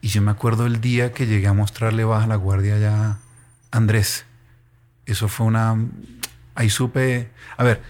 Y 0.00 0.08
yo 0.08 0.22
me 0.22 0.30
acuerdo 0.30 0.66
el 0.66 0.80
día 0.80 1.12
que 1.12 1.26
llegué 1.26 1.48
a 1.48 1.52
mostrarle 1.52 2.04
Baja 2.04 2.26
la 2.26 2.36
Guardia 2.36 2.78
ya 2.78 3.04
a 3.04 3.18
Andrés. 3.70 4.26
Eso 5.06 5.28
fue 5.28 5.46
una... 5.46 5.76
Ahí 6.54 6.70
supe... 6.70 7.30
A 7.56 7.64
ver, 7.64 7.82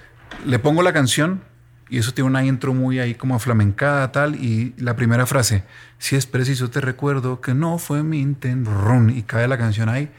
le 0.45 0.59
pongo 0.59 0.83
la 0.83 0.93
canción 0.93 1.43
y 1.89 1.99
eso 1.99 2.13
tiene 2.13 2.29
una 2.29 2.45
intro 2.45 2.75
muy 2.75 2.99
ahí 2.99 3.15
como 3.15 3.39
flamencada 3.39 4.11
tal 4.13 4.35
y 4.37 4.75
la 4.79 4.97
primera 4.97 5.27
frase, 5.27 5.65
si 5.99 6.17
es 6.17 6.27
preciso 6.27 6.69
te 6.71 6.81
recuerdo 6.81 7.41
que 7.41 7.55
no 7.55 7.79
fue 7.79 8.03
mi 8.03 8.21
intención 8.21 9.11
y 9.11 9.23
cae 9.23 9.47
la 9.47 9.59
canción 9.59 9.89
ahí, 9.89 10.11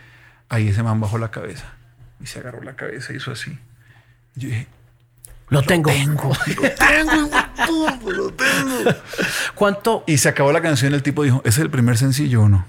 ahí 0.49 0.69
ese 0.69 0.83
man 0.83 1.01
bajó 1.01 1.17
la 1.17 1.29
cabeza 1.29 1.73
y 2.21 2.25
se 2.25 2.39
agarró 2.39 2.61
la 2.63 2.75
cabeza 2.75 3.13
y 3.13 3.17
hizo 3.17 3.31
así. 3.31 3.59
Yo 4.37 4.49
dije, 4.49 4.67
lo 5.49 5.61
tengo. 5.61 5.91
Lo 5.91 5.97
tengo, 5.97 6.33
lo 6.61 6.69
tengo, 6.75 8.11
lo 8.11 8.33
tengo. 8.33 8.91
¿Cuánto? 9.55 10.03
Y 10.07 10.17
se 10.17 10.29
acabó 10.29 10.51
la 10.51 10.61
canción, 10.61 10.93
el 10.93 11.03
tipo 11.03 11.23
dijo, 11.23 11.39
¿ese 11.45 11.49
es 11.61 11.63
el 11.63 11.69
primer 11.69 11.97
sencillo 11.97 12.43
o 12.43 12.49
no? 12.49 12.65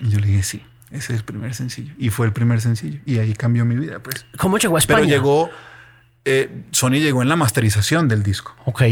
Y 0.00 0.10
yo 0.10 0.18
le 0.18 0.26
dije, 0.26 0.42
sí, 0.42 0.66
ese 0.90 1.12
es 1.14 1.18
el 1.20 1.24
primer 1.24 1.54
sencillo. 1.54 1.94
Y 1.98 2.10
fue 2.10 2.26
el 2.26 2.32
primer 2.32 2.60
sencillo. 2.60 3.00
Y 3.06 3.18
ahí 3.18 3.32
cambió 3.34 3.64
mi 3.64 3.76
vida, 3.76 3.98
pues. 4.00 4.26
¿Cómo 4.38 4.58
llegó 4.58 4.76
a 4.76 4.78
España? 4.78 4.98
Pero 5.00 5.08
llegó, 5.10 5.50
eh, 6.24 6.64
Sony 6.70 6.92
llegó 7.00 7.22
en 7.22 7.28
la 7.28 7.36
masterización 7.36 8.08
del 8.08 8.22
disco. 8.22 8.54
Ok. 8.64 8.82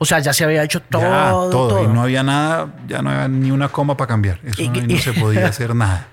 O 0.00 0.04
sea, 0.04 0.20
ya 0.20 0.32
se 0.32 0.44
había 0.44 0.62
hecho 0.62 0.80
todo. 0.80 1.02
Ya, 1.02 1.30
todo, 1.30 1.50
todo. 1.50 1.84
Y 1.84 1.88
no 1.88 2.02
había 2.02 2.22
nada, 2.22 2.72
ya 2.86 3.02
no 3.02 3.10
había 3.10 3.26
ni 3.28 3.50
una 3.50 3.68
coma 3.68 3.96
para 3.96 4.06
cambiar. 4.08 4.38
Eso 4.44 4.62
Y- 4.62 4.68
no, 4.68 4.82
no 4.82 4.98
se 4.98 5.12
podía 5.12 5.46
hacer 5.48 5.74
nada. 5.74 6.06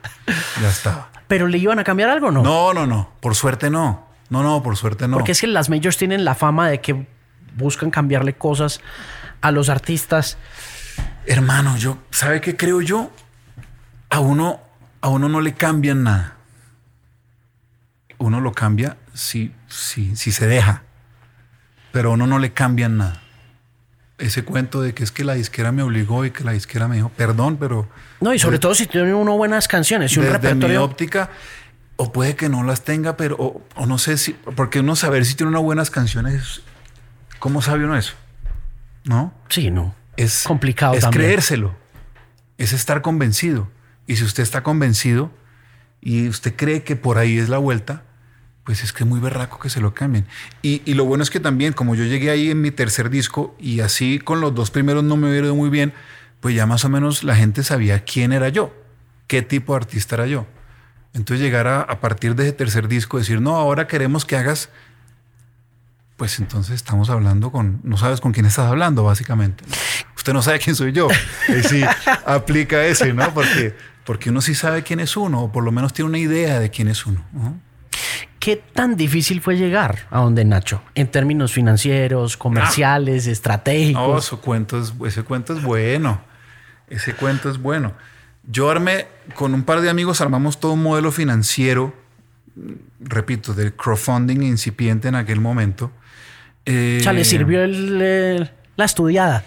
Ya 0.61 0.69
estaba. 0.69 1.11
¿Pero 1.27 1.47
le 1.47 1.57
iban 1.59 1.77
a 1.79 1.83
cambiar 1.83 2.09
algo 2.09 2.27
o 2.27 2.31
no? 2.31 2.41
No, 2.43 2.73
no, 2.73 2.87
no. 2.87 3.11
Por 3.19 3.35
suerte 3.35 3.69
no. 3.69 4.04
No, 4.29 4.43
no, 4.43 4.63
por 4.63 4.75
suerte 4.77 5.07
no. 5.07 5.17
Porque 5.17 5.33
es 5.33 5.41
que 5.41 5.47
las 5.47 5.69
majors 5.69 5.97
tienen 5.97 6.25
la 6.25 6.35
fama 6.35 6.69
de 6.69 6.81
que 6.81 7.07
buscan 7.55 7.91
cambiarle 7.91 8.33
cosas 8.33 8.81
a 9.41 9.51
los 9.51 9.69
artistas. 9.69 10.37
Hermano, 11.25 11.77
yo, 11.77 11.97
¿sabe 12.11 12.41
qué 12.41 12.55
creo 12.55 12.81
yo? 12.81 13.11
A 14.09 14.19
uno, 14.19 14.61
a 15.01 15.09
uno 15.09 15.29
no 15.29 15.41
le 15.41 15.53
cambian 15.53 16.03
nada. 16.03 16.35
Uno 18.17 18.39
lo 18.39 18.53
cambia 18.53 18.97
si, 19.13 19.53
si, 19.67 20.15
si 20.15 20.31
se 20.31 20.47
deja. 20.47 20.83
Pero 21.91 22.09
a 22.09 22.13
uno 22.13 22.27
no 22.27 22.39
le 22.39 22.53
cambian 22.53 22.97
nada. 22.97 23.21
Ese 24.17 24.45
cuento 24.45 24.81
de 24.81 24.93
que 24.93 25.03
es 25.03 25.11
que 25.11 25.25
la 25.25 25.33
disquera 25.33 25.73
me 25.73 25.83
obligó 25.83 26.23
y 26.25 26.31
que 26.31 26.43
la 26.45 26.53
disquera 26.53 26.87
me 26.87 26.95
dijo, 26.95 27.09
perdón, 27.09 27.57
pero 27.57 27.89
No, 28.21 28.33
y 28.33 28.39
sobre 28.39 28.59
todo 28.59 28.73
si 28.73 28.87
tiene 28.87 29.13
uno 29.13 29.35
buenas 29.35 29.67
canciones 29.67 30.15
y 30.15 30.19
un 30.19 30.25
desde 30.31 30.55
mi 30.55 30.75
óptica, 30.77 31.29
o 31.97 32.11
puede 32.11 32.35
que 32.35 32.49
no 32.49 32.63
las 32.63 32.83
tenga, 32.83 33.17
pero, 33.17 33.35
o, 33.39 33.61
o 33.75 33.85
no 33.85 33.97
sé 33.97 34.17
si, 34.17 34.33
porque 34.33 34.79
uno 34.81 34.95
saber 34.95 35.25
si 35.25 35.35
tiene 35.35 35.49
unas 35.49 35.61
buenas 35.63 35.89
canciones, 35.89 36.61
¿cómo 37.39 37.61
sabe 37.61 37.85
uno 37.85 37.95
eso? 37.97 38.13
¿No? 39.05 39.33
Sí, 39.49 39.71
no. 39.71 39.95
es 40.17 40.43
Complicado 40.45 40.93
Es 40.95 41.01
también. 41.01 41.23
creérselo, 41.25 41.75
es 42.57 42.73
estar 42.73 43.01
convencido. 43.01 43.69
Y 44.07 44.17
si 44.17 44.23
usted 44.23 44.43
está 44.43 44.61
convencido 44.63 45.31
y 46.01 46.27
usted 46.27 46.55
cree 46.55 46.83
que 46.83 46.95
por 46.95 47.17
ahí 47.17 47.37
es 47.37 47.49
la 47.49 47.57
vuelta, 47.57 48.03
pues 48.63 48.83
es 48.83 48.93
que 48.93 49.03
es 49.03 49.09
muy 49.09 49.19
berraco 49.19 49.59
que 49.59 49.69
se 49.69 49.79
lo 49.79 49.93
cambien. 49.93 50.25
Y, 50.61 50.81
y 50.85 50.95
lo 50.95 51.05
bueno 51.05 51.23
es 51.23 51.29
que 51.29 51.39
también, 51.39 51.73
como 51.73 51.95
yo 51.95 52.03
llegué 52.03 52.29
ahí 52.31 52.49
en 52.51 52.61
mi 52.61 52.71
tercer 52.71 53.09
disco 53.09 53.55
y 53.59 53.79
así 53.81 54.19
con 54.19 54.41
los 54.41 54.53
dos 54.55 54.71
primeros 54.71 55.03
no 55.03 55.17
me 55.17 55.29
hubiera 55.29 55.45
ido 55.47 55.55
muy 55.55 55.69
bien, 55.69 55.93
pues 56.39 56.55
ya 56.55 56.65
más 56.65 56.83
o 56.85 56.89
menos 56.89 57.23
la 57.23 57.35
gente 57.35 57.63
sabía 57.63 58.03
quién 58.03 58.33
era 58.33 58.49
yo, 58.49 58.75
qué 59.27 59.41
tipo 59.41 59.73
de 59.73 59.77
artista 59.77 60.15
era 60.15 60.27
yo. 60.27 60.45
Entonces 61.15 61.39
llegar 61.43 61.65
a, 61.65 61.81
a 61.81 61.99
partir 61.99 62.35
de 62.35 62.43
ese 62.43 62.51
tercer 62.53 62.87
disco, 62.87 63.17
decir, 63.17 63.41
no, 63.41 63.55
ahora 63.55 63.87
queremos 63.87 64.25
que 64.25 64.35
hagas, 64.37 64.69
pues 66.17 66.39
entonces 66.39 66.75
estamos 66.75 67.09
hablando 67.09 67.51
con, 67.51 67.79
no 67.83 67.97
sabes 67.97 68.21
con 68.21 68.31
quién 68.31 68.45
estás 68.45 68.67
hablando, 68.67 69.03
básicamente. 69.03 69.63
Usted 70.15 70.33
no 70.33 70.41
sabe 70.41 70.59
quién 70.59 70.75
soy 70.75 70.91
yo. 70.91 71.07
Y 71.49 71.63
sí, 71.63 71.83
aplica 72.25 72.85
ese, 72.85 73.13
¿no? 73.13 73.33
Porque, 73.33 73.75
porque 74.05 74.29
uno 74.29 74.41
sí 74.41 74.55
sabe 74.55 74.83
quién 74.83 74.99
es 74.99 75.17
uno, 75.17 75.43
o 75.43 75.51
por 75.51 75.63
lo 75.63 75.71
menos 75.71 75.93
tiene 75.93 76.09
una 76.09 76.19
idea 76.19 76.59
de 76.59 76.69
quién 76.69 76.87
es 76.89 77.05
uno. 77.05 77.23
¿no? 77.33 77.59
¿Qué 78.39 78.57
tan 78.57 78.95
difícil 78.95 79.41
fue 79.41 79.57
llegar 79.57 80.07
a 80.11 80.19
donde 80.19 80.45
Nacho? 80.45 80.81
En 80.93 81.07
términos 81.09 81.51
financieros, 81.51 82.37
comerciales, 82.37 83.25
No, 83.25 83.31
estratégicos. 83.31 84.25
su 84.25 84.39
cuento 84.39 84.79
es, 84.79 84.93
ese 85.05 85.23
cuento 85.23 85.53
es 85.57 85.63
bueno. 85.63 86.21
Ese 86.89 87.13
cuento 87.13 87.49
es 87.49 87.57
bueno. 87.57 87.93
Yo 88.47 88.69
armé, 88.69 89.07
con 89.35 89.53
un 89.53 89.63
par 89.63 89.81
de 89.81 89.89
amigos, 89.89 90.21
armamos 90.21 90.59
todo 90.59 90.73
un 90.73 90.83
modelo 90.83 91.11
financiero, 91.11 91.93
repito, 92.99 93.53
de 93.53 93.73
crowdfunding 93.75 94.41
incipiente 94.43 95.07
en 95.07 95.15
aquel 95.15 95.41
momento. 95.41 95.91
Eh, 96.65 96.97
o 97.01 97.03
sea, 97.03 97.13
le 97.13 97.25
sirvió 97.25 97.63
el, 97.63 97.99
eh, 98.01 98.51
la 98.75 98.85
estudiada. 98.85 99.43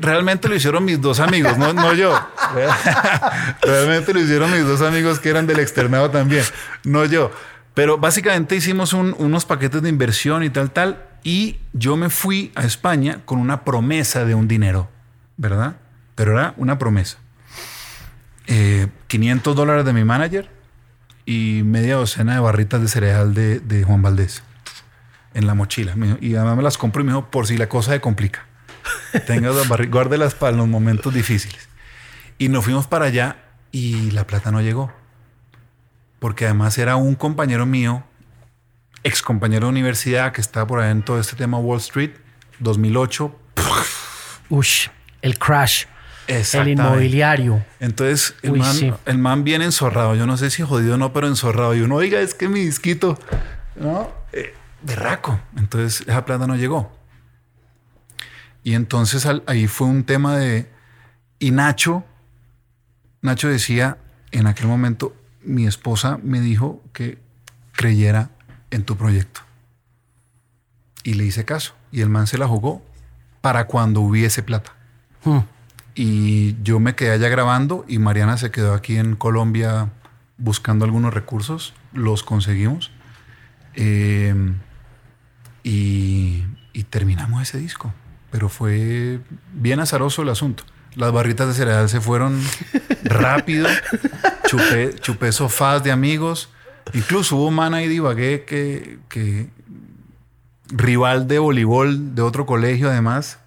Realmente 0.00 0.48
lo 0.48 0.54
hicieron 0.54 0.84
mis 0.84 1.00
dos 1.00 1.20
amigos, 1.20 1.56
no, 1.56 1.72
no 1.72 1.94
yo. 1.94 2.12
Realmente 3.62 4.12
lo 4.12 4.20
hicieron 4.20 4.50
mis 4.52 4.66
dos 4.66 4.82
amigos 4.82 5.18
que 5.20 5.30
eran 5.30 5.46
del 5.46 5.58
externado 5.60 6.10
también, 6.10 6.44
no 6.84 7.04
yo. 7.06 7.30
Pero 7.74 7.96
básicamente 7.98 8.56
hicimos 8.56 8.92
un- 8.92 9.14
unos 9.18 9.44
paquetes 9.46 9.82
de 9.82 9.88
inversión 9.88 10.42
y 10.42 10.50
tal, 10.50 10.70
tal. 10.70 11.02
Y 11.22 11.58
yo 11.72 11.96
me 11.96 12.10
fui 12.10 12.52
a 12.54 12.64
España 12.64 13.20
con 13.24 13.38
una 13.38 13.64
promesa 13.64 14.24
de 14.24 14.34
un 14.34 14.48
dinero, 14.48 14.88
¿verdad? 15.36 15.76
Pero 16.14 16.32
era 16.32 16.54
una 16.56 16.78
promesa. 16.78 17.18
Eh, 18.46 18.88
500 19.08 19.56
dólares 19.56 19.84
de 19.84 19.92
mi 19.92 20.04
manager 20.04 20.48
y 21.24 21.62
media 21.64 21.96
docena 21.96 22.34
de 22.34 22.40
barritas 22.40 22.80
de 22.80 22.88
cereal 22.88 23.34
de, 23.34 23.58
de 23.60 23.82
Juan 23.84 24.02
Valdés 24.02 24.42
en 25.34 25.46
la 25.46 25.54
mochila. 25.54 25.94
Y 26.20 26.34
además 26.36 26.56
me 26.56 26.62
las 26.62 26.78
compro 26.78 27.02
y 27.02 27.04
me 27.04 27.12
dijo, 27.12 27.30
por 27.30 27.46
si 27.46 27.56
la 27.56 27.68
cosa 27.68 27.92
se 27.92 28.00
complica. 28.00 28.46
Tenga 29.26 29.50
las 29.50 29.68
barri- 29.68 29.90
guárdelas 29.90 30.34
para 30.34 30.56
los 30.56 30.68
momentos 30.68 31.12
difíciles. 31.12 31.68
Y 32.38 32.48
nos 32.48 32.64
fuimos 32.64 32.86
para 32.86 33.06
allá 33.06 33.36
y 33.72 34.10
la 34.12 34.26
plata 34.26 34.50
no 34.52 34.60
llegó. 34.62 34.92
Porque 36.18 36.44
además 36.46 36.78
era 36.78 36.96
un 36.96 37.14
compañero 37.16 37.66
mío, 37.66 38.04
ex 39.02 39.22
compañero 39.22 39.66
de 39.66 39.70
universidad, 39.72 40.32
que 40.32 40.40
estaba 40.40 40.66
por 40.66 40.80
ahí 40.80 40.90
en 40.90 41.02
todo 41.02 41.18
este 41.20 41.36
tema 41.36 41.58
Wall 41.58 41.78
Street, 41.78 42.12
2008. 42.60 43.38
Ush, 44.48 44.88
el 45.22 45.38
crash, 45.38 45.84
el 46.28 46.68
inmobiliario. 46.68 47.64
Entonces 47.80 48.34
el, 48.42 48.52
Uy, 48.52 48.58
man, 48.60 48.74
sí. 48.74 48.92
el 49.04 49.18
man 49.18 49.44
viene 49.44 49.64
enzorrado. 49.64 50.14
Yo 50.14 50.26
no 50.26 50.36
sé 50.36 50.50
si 50.50 50.62
jodido 50.62 50.94
o 50.94 50.98
no, 50.98 51.12
pero 51.12 51.26
enzorrado. 51.28 51.74
Y 51.74 51.80
uno, 51.80 51.96
oiga, 51.96 52.20
es 52.20 52.34
que 52.34 52.48
mi 52.48 52.60
disquito, 52.60 53.18
¿no? 53.76 54.10
Eh, 54.32 54.54
berraco. 54.82 55.40
Entonces 55.56 56.02
esa 56.06 56.24
plata 56.24 56.46
no 56.46 56.56
llegó. 56.56 56.92
Y 58.62 58.74
entonces 58.74 59.26
al- 59.26 59.42
ahí 59.46 59.66
fue 59.68 59.86
un 59.86 60.04
tema 60.04 60.36
de... 60.36 60.68
Y 61.38 61.50
Nacho, 61.52 62.04
Nacho 63.22 63.48
decía, 63.48 63.98
en 64.32 64.46
aquel 64.46 64.66
momento, 64.66 65.14
mi 65.42 65.66
esposa 65.66 66.18
me 66.22 66.40
dijo 66.40 66.82
que 66.92 67.18
creyera 67.72 68.30
en 68.70 68.82
tu 68.84 68.96
proyecto. 68.96 69.42
Y 71.04 71.14
le 71.14 71.24
hice 71.24 71.44
caso. 71.44 71.74
Y 71.92 72.00
el 72.00 72.08
man 72.08 72.26
se 72.26 72.38
la 72.38 72.48
jugó 72.48 72.82
para 73.40 73.66
cuando 73.66 74.00
hubiese 74.00 74.42
plata. 74.42 74.72
Hmm. 75.24 75.40
Y 75.96 76.62
yo 76.62 76.78
me 76.78 76.94
quedé 76.94 77.12
allá 77.12 77.28
grabando 77.28 77.86
y 77.88 77.98
Mariana 77.98 78.36
se 78.36 78.50
quedó 78.50 78.74
aquí 78.74 78.98
en 78.98 79.16
Colombia 79.16 79.90
buscando 80.36 80.84
algunos 80.84 81.14
recursos. 81.14 81.74
Los 81.94 82.22
conseguimos. 82.22 82.92
Eh, 83.74 84.34
y, 85.62 86.44
y 86.74 86.82
terminamos 86.84 87.42
ese 87.42 87.56
disco. 87.58 87.94
Pero 88.30 88.50
fue 88.50 89.20
bien 89.54 89.80
azaroso 89.80 90.20
el 90.20 90.28
asunto. 90.28 90.64
Las 90.94 91.12
barritas 91.12 91.48
de 91.48 91.54
cereal 91.54 91.88
se 91.88 92.02
fueron 92.02 92.42
rápido. 93.04 93.66
Chupé, 94.46 94.94
chupé 95.00 95.32
sofás 95.32 95.82
de 95.82 95.92
amigos. 95.92 96.50
Incluso 96.92 97.36
hubo 97.36 97.48
un 97.48 97.54
man 97.54 97.72
ahí 97.72 97.88
de 97.88 97.94
Ibagué 97.94 98.44
que, 98.44 98.98
que 99.08 99.48
rival 100.68 101.26
de 101.26 101.38
voleibol 101.38 102.14
de 102.14 102.22
otro 102.22 102.46
colegio 102.46 102.90
además, 102.90 103.38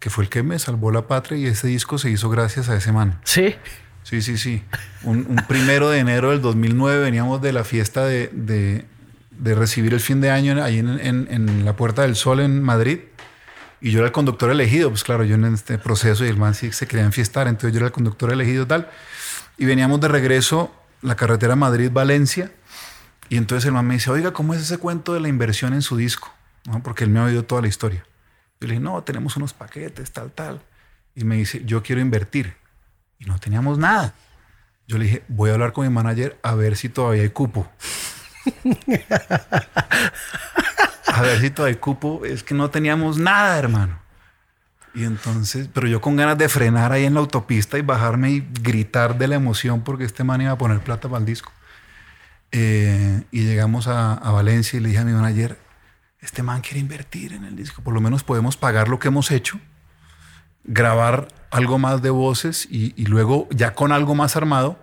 que 0.00 0.10
fue 0.10 0.24
el 0.24 0.30
que 0.30 0.42
me 0.42 0.58
salvó 0.58 0.90
la 0.90 1.06
patria 1.06 1.38
y 1.38 1.46
ese 1.46 1.68
disco 1.68 1.98
se 1.98 2.10
hizo 2.10 2.28
gracias 2.30 2.68
a 2.68 2.76
ese 2.76 2.90
man. 2.90 3.20
Sí. 3.24 3.54
Sí, 4.02 4.22
sí, 4.22 4.36
sí. 4.38 4.62
Un, 5.04 5.26
un 5.28 5.36
primero 5.46 5.88
de 5.90 5.98
enero 6.00 6.30
del 6.30 6.40
2009 6.40 7.00
veníamos 7.00 7.40
de 7.42 7.52
la 7.52 7.62
fiesta 7.64 8.04
de, 8.06 8.28
de- 8.32 8.84
de 9.30 9.54
recibir 9.54 9.94
el 9.94 10.00
fin 10.00 10.20
de 10.20 10.30
año 10.30 10.62
ahí 10.62 10.78
en, 10.80 10.88
en- 11.00 11.28
en 11.30 11.64
la 11.64 11.74
Puerta 11.76 12.02
del 12.02 12.16
Sol 12.16 12.40
en 12.40 12.62
Madrid. 12.62 12.98
Y 13.80 13.90
yo 13.92 14.00
era 14.00 14.06
el 14.08 14.12
conductor 14.12 14.50
elegido, 14.50 14.90
pues 14.90 15.04
claro, 15.04 15.24
yo 15.24 15.36
en 15.36 15.44
este 15.46 15.78
proceso 15.78 16.24
y 16.26 16.28
el 16.28 16.36
man 16.36 16.54
sí 16.54 16.72
se 16.72 16.86
quería 16.86 17.06
enfiestar, 17.06 17.46
entonces 17.48 17.72
yo 17.72 17.78
era 17.78 17.86
el 17.86 17.92
conductor 17.92 18.30
elegido 18.32 18.66
tal. 18.66 18.90
Y 19.56 19.64
veníamos 19.64 20.00
de 20.00 20.08
regreso 20.08 20.74
la 21.02 21.14
carretera 21.16 21.56
Madrid-Valencia. 21.56 22.50
Y 23.30 23.36
entonces 23.36 23.64
el 23.66 23.72
man 23.72 23.86
me 23.86 23.94
dice, 23.94 24.10
oiga, 24.10 24.32
¿cómo 24.32 24.52
es 24.54 24.60
ese 24.60 24.76
cuento 24.78 25.14
de 25.14 25.20
la 25.20 25.28
inversión 25.28 25.72
en 25.72 25.82
su 25.82 25.96
disco? 25.96 26.30
¿No? 26.66 26.82
Porque 26.82 27.04
él 27.04 27.10
me 27.10 27.20
ha 27.20 27.24
oído 27.24 27.44
toda 27.44 27.62
la 27.62 27.68
historia. 27.68 28.04
Yo 28.60 28.68
le 28.68 28.74
dije, 28.74 28.84
no, 28.84 29.02
tenemos 29.02 29.36
unos 29.36 29.54
paquetes, 29.54 30.10
tal, 30.12 30.30
tal. 30.32 30.60
Y 31.14 31.24
me 31.24 31.36
dice, 31.36 31.64
yo 31.64 31.82
quiero 31.82 32.00
invertir. 32.00 32.56
Y 33.18 33.24
no 33.24 33.38
teníamos 33.38 33.78
nada. 33.78 34.14
Yo 34.86 34.98
le 34.98 35.04
dije, 35.04 35.22
voy 35.28 35.50
a 35.50 35.54
hablar 35.54 35.72
con 35.72 35.86
mi 35.86 35.92
manager 35.92 36.38
a 36.42 36.54
ver 36.54 36.76
si 36.76 36.88
todavía 36.88 37.22
hay 37.22 37.30
cupo. 37.30 37.70
A 41.06 41.22
ver 41.22 41.40
si 41.40 41.50
todavía 41.50 41.78
cupo. 41.78 42.24
Es 42.24 42.42
que 42.42 42.54
no 42.54 42.70
teníamos 42.70 43.18
nada, 43.18 43.58
hermano. 43.58 43.98
Y 44.94 45.04
entonces, 45.04 45.68
pero 45.72 45.86
yo 45.86 46.00
con 46.00 46.16
ganas 46.16 46.38
de 46.38 46.48
frenar 46.48 46.92
ahí 46.92 47.04
en 47.04 47.14
la 47.14 47.20
autopista 47.20 47.78
y 47.78 47.82
bajarme 47.82 48.30
y 48.30 48.40
gritar 48.40 49.18
de 49.18 49.28
la 49.28 49.36
emoción 49.36 49.82
porque 49.82 50.04
este 50.04 50.24
man 50.24 50.40
iba 50.40 50.52
a 50.52 50.58
poner 50.58 50.80
plata 50.80 51.08
para 51.08 51.20
el 51.20 51.26
disco. 51.26 51.52
Eh, 52.52 53.22
y 53.30 53.44
llegamos 53.44 53.86
a, 53.86 54.14
a 54.14 54.32
Valencia 54.32 54.78
y 54.78 54.80
le 54.80 54.88
dije 54.88 55.00
a 55.00 55.04
mi 55.04 55.12
manager, 55.12 55.58
este 56.22 56.42
man 56.42 56.60
quiere 56.60 56.80
invertir 56.80 57.32
en 57.32 57.44
el 57.44 57.56
disco, 57.56 57.82
por 57.82 57.94
lo 57.94 58.00
menos 58.00 58.22
podemos 58.24 58.56
pagar 58.56 58.88
lo 58.88 58.98
que 58.98 59.08
hemos 59.08 59.30
hecho, 59.30 59.58
grabar 60.64 61.28
algo 61.50 61.78
más 61.78 62.02
de 62.02 62.10
voces 62.10 62.66
y, 62.70 62.94
y 63.00 63.06
luego 63.06 63.48
ya 63.50 63.74
con 63.74 63.92
algo 63.92 64.14
más 64.14 64.36
armado, 64.36 64.78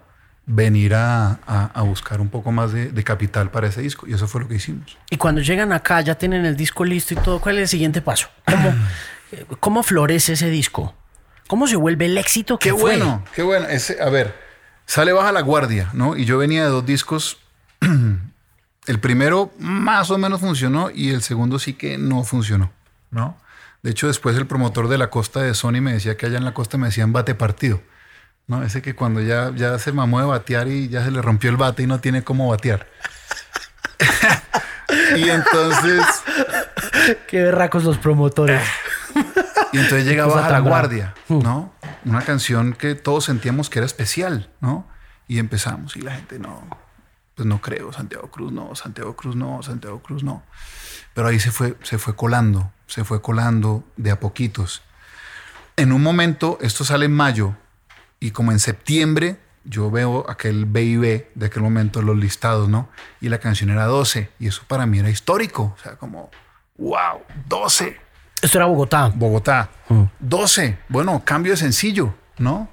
venir 0.49 0.95
a, 0.95 1.39
a, 1.73 1.81
buscar 1.81 2.21
un 2.21 2.29
poco 2.29 2.53
más 2.53 2.71
de, 2.71 2.89
de, 2.89 3.03
capital 3.03 3.51
para 3.51 3.67
ese 3.67 3.81
disco. 3.81 4.07
Y 4.07 4.13
eso 4.13 4.27
fue 4.27 4.41
lo 4.41 4.47
que 4.47 4.55
hicimos. 4.55 4.97
Y 5.09 5.17
cuando 5.17 5.41
llegan 5.41 5.73
acá, 5.73 5.99
ya 5.99 6.15
tienen 6.15 6.45
el 6.45 6.55
disco 6.55 6.85
listo 6.85 7.13
y 7.13 7.17
todo, 7.17 7.41
¿cuál 7.41 7.57
es 7.57 7.63
el 7.63 7.67
siguiente 7.67 8.01
paso? 8.01 8.29
¿Cómo, 8.45 8.73
cómo 9.59 9.83
florece 9.83 10.33
ese 10.33 10.49
disco? 10.49 10.95
¿Cómo 11.47 11.67
se 11.67 11.75
vuelve 11.75 12.05
el 12.05 12.17
éxito 12.17 12.57
que 12.57 12.69
qué 12.69 12.75
fue? 12.75 12.97
bueno, 12.97 13.23
qué 13.35 13.43
bueno. 13.43 13.67
Ese, 13.67 14.01
a 14.01 14.09
ver, 14.09 14.35
sale 14.85 15.11
Baja 15.11 15.33
la 15.33 15.41
Guardia, 15.41 15.89
¿no? 15.93 16.15
Y 16.15 16.23
yo 16.23 16.37
venía 16.37 16.63
de 16.63 16.69
dos 16.69 16.85
discos. 16.85 17.39
el 18.87 18.99
primero 18.99 19.51
más 19.59 20.09
o 20.11 20.17
menos 20.17 20.39
funcionó 20.39 20.89
y 20.89 21.11
el 21.11 21.21
segundo 21.21 21.59
sí 21.59 21.73
que 21.73 21.97
no 21.97 22.23
funcionó, 22.23 22.71
¿no? 23.11 23.37
De 23.83 23.91
hecho, 23.91 24.07
después 24.07 24.35
el 24.35 24.47
promotor 24.47 24.87
de 24.87 24.97
la 24.97 25.09
costa 25.09 25.41
de 25.41 25.53
Sony 25.53 25.81
me 25.81 25.93
decía 25.93 26.17
que 26.17 26.25
allá 26.25 26.37
en 26.37 26.45
la 26.45 26.53
costa 26.53 26.77
me 26.77 26.87
decían 26.87 27.13
bate 27.13 27.35
partido. 27.35 27.81
¿no? 28.47 28.63
Ese 28.63 28.81
que 28.81 28.95
cuando 28.95 29.21
ya, 29.21 29.51
ya 29.55 29.77
se 29.77 29.91
mamó 29.91 30.19
de 30.19 30.25
batear 30.25 30.67
y 30.67 30.87
ya 30.87 31.03
se 31.03 31.11
le 31.11 31.21
rompió 31.21 31.49
el 31.49 31.57
bate 31.57 31.83
y 31.83 31.87
no 31.87 31.99
tiene 31.99 32.23
cómo 32.23 32.49
batear. 32.49 32.87
y 35.15 35.29
entonces. 35.29 36.03
Qué 37.27 37.43
berracos 37.43 37.83
los 37.83 37.97
promotores. 37.97 38.61
y 39.73 39.77
entonces 39.77 40.05
llegaba 40.05 40.45
a 40.45 40.51
la 40.51 40.59
guardia, 40.59 41.13
¿no? 41.27 41.73
Una 42.05 42.21
canción 42.21 42.73
que 42.73 42.95
todos 42.95 43.25
sentíamos 43.25 43.69
que 43.69 43.79
era 43.79 43.85
especial, 43.85 44.49
¿no? 44.61 44.87
Y 45.27 45.39
empezamos 45.39 45.97
y 45.97 46.01
la 46.01 46.15
gente 46.15 46.39
no, 46.39 46.63
pues 47.37 47.47
no 47.47 47.61
creo, 47.61 47.93
Santiago 47.93 48.29
Cruz 48.29 48.51
no, 48.51 48.75
Santiago 48.75 49.15
Cruz 49.15 49.35
no, 49.35 49.63
Santiago 49.63 50.01
Cruz 50.01 50.23
no. 50.23 50.43
Pero 51.13 51.29
ahí 51.29 51.39
se 51.39 51.51
fue, 51.51 51.77
se 51.83 51.97
fue 51.97 52.15
colando, 52.15 52.73
se 52.87 53.05
fue 53.05 53.21
colando 53.21 53.85
de 53.95 54.11
a 54.11 54.19
poquitos. 54.19 54.81
En 55.77 55.93
un 55.93 56.01
momento, 56.01 56.57
esto 56.61 56.83
sale 56.83 57.05
en 57.05 57.13
mayo, 57.13 57.55
y 58.19 58.31
como 58.31 58.51
en 58.51 58.59
septiembre 58.59 59.39
yo 59.63 59.91
veo 59.91 60.25
aquel 60.29 60.65
BIB 60.65 61.27
de 61.35 61.45
aquel 61.45 61.61
momento, 61.61 62.01
los 62.01 62.17
listados, 62.17 62.69
¿no? 62.69 62.89
Y 63.21 63.29
la 63.29 63.37
canción 63.39 63.69
era 63.69 63.85
12. 63.85 64.31
Y 64.39 64.47
eso 64.47 64.63
para 64.67 64.85
mí 64.85 64.99
era 64.99 65.09
histórico. 65.09 65.75
O 65.77 65.81
sea, 65.81 65.97
como, 65.97 66.31
wow, 66.77 67.21
12. 67.47 67.99
Esto 68.41 68.57
era 68.57 68.65
Bogotá. 68.65 69.11
Bogotá. 69.13 69.69
Mm. 69.89 70.03
12. 70.19 70.79
Bueno, 70.87 71.21
cambio 71.25 71.51
de 71.51 71.57
sencillo, 71.57 72.15
¿no? 72.37 72.69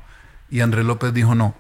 Y 0.49 0.61
Andrés 0.61 0.85
López 0.85 1.13
dijo, 1.13 1.35
no, 1.35 1.55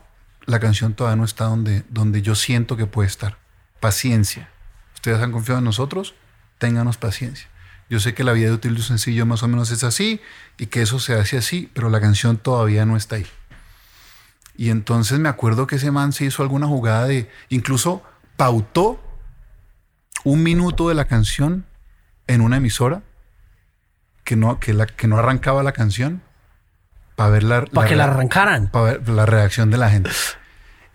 la 0.46 0.60
canción 0.60 0.94
todavía 0.94 1.16
no 1.16 1.24
está 1.24 1.44
donde, 1.44 1.84
donde 1.88 2.22
yo 2.22 2.34
siento 2.34 2.76
que 2.76 2.86
puede 2.86 3.08
estar. 3.08 3.38
Paciencia. 3.80 4.50
Ustedes 4.94 5.20
han 5.20 5.32
confiado 5.32 5.58
en 5.58 5.64
nosotros, 5.64 6.14
ténganos 6.58 6.96
paciencia. 6.96 7.48
Yo 7.90 8.00
sé 8.00 8.14
que 8.14 8.24
la 8.24 8.32
vida 8.32 8.48
de 8.48 8.54
útil 8.54 8.74
de 8.74 8.82
sencillo 8.82 9.26
más 9.26 9.42
o 9.42 9.48
menos 9.48 9.70
es 9.70 9.84
así 9.84 10.20
y 10.58 10.66
que 10.66 10.82
eso 10.82 10.98
se 10.98 11.14
hace 11.14 11.36
así, 11.36 11.70
pero 11.74 11.90
la 11.90 12.00
canción 12.00 12.38
todavía 12.38 12.86
no 12.86 12.96
está 12.96 13.16
ahí. 13.16 13.26
Y 14.56 14.70
entonces 14.70 15.18
me 15.18 15.28
acuerdo 15.28 15.66
que 15.66 15.76
ese 15.76 15.90
man 15.90 16.12
se 16.12 16.24
hizo 16.24 16.42
alguna 16.42 16.66
jugada 16.66 17.06
de, 17.06 17.30
incluso 17.48 18.02
pautó 18.36 19.00
un 20.22 20.42
minuto 20.42 20.88
de 20.88 20.94
la 20.94 21.04
canción 21.04 21.66
en 22.26 22.40
una 22.40 22.56
emisora 22.56 23.02
que 24.22 24.36
no, 24.36 24.58
que 24.60 24.72
la, 24.72 24.86
que 24.86 25.06
no 25.06 25.18
arrancaba 25.18 25.62
la 25.62 25.72
canción 25.72 26.22
para 27.16 27.30
ver 27.30 27.42
la... 27.42 27.64
Para 27.64 27.88
que 27.88 27.96
la 27.96 28.04
arrancaran. 28.04 28.68
Para 28.68 28.98
ver 28.98 29.08
la 29.08 29.26
reacción 29.26 29.70
de 29.70 29.78
la 29.78 29.90
gente. 29.90 30.10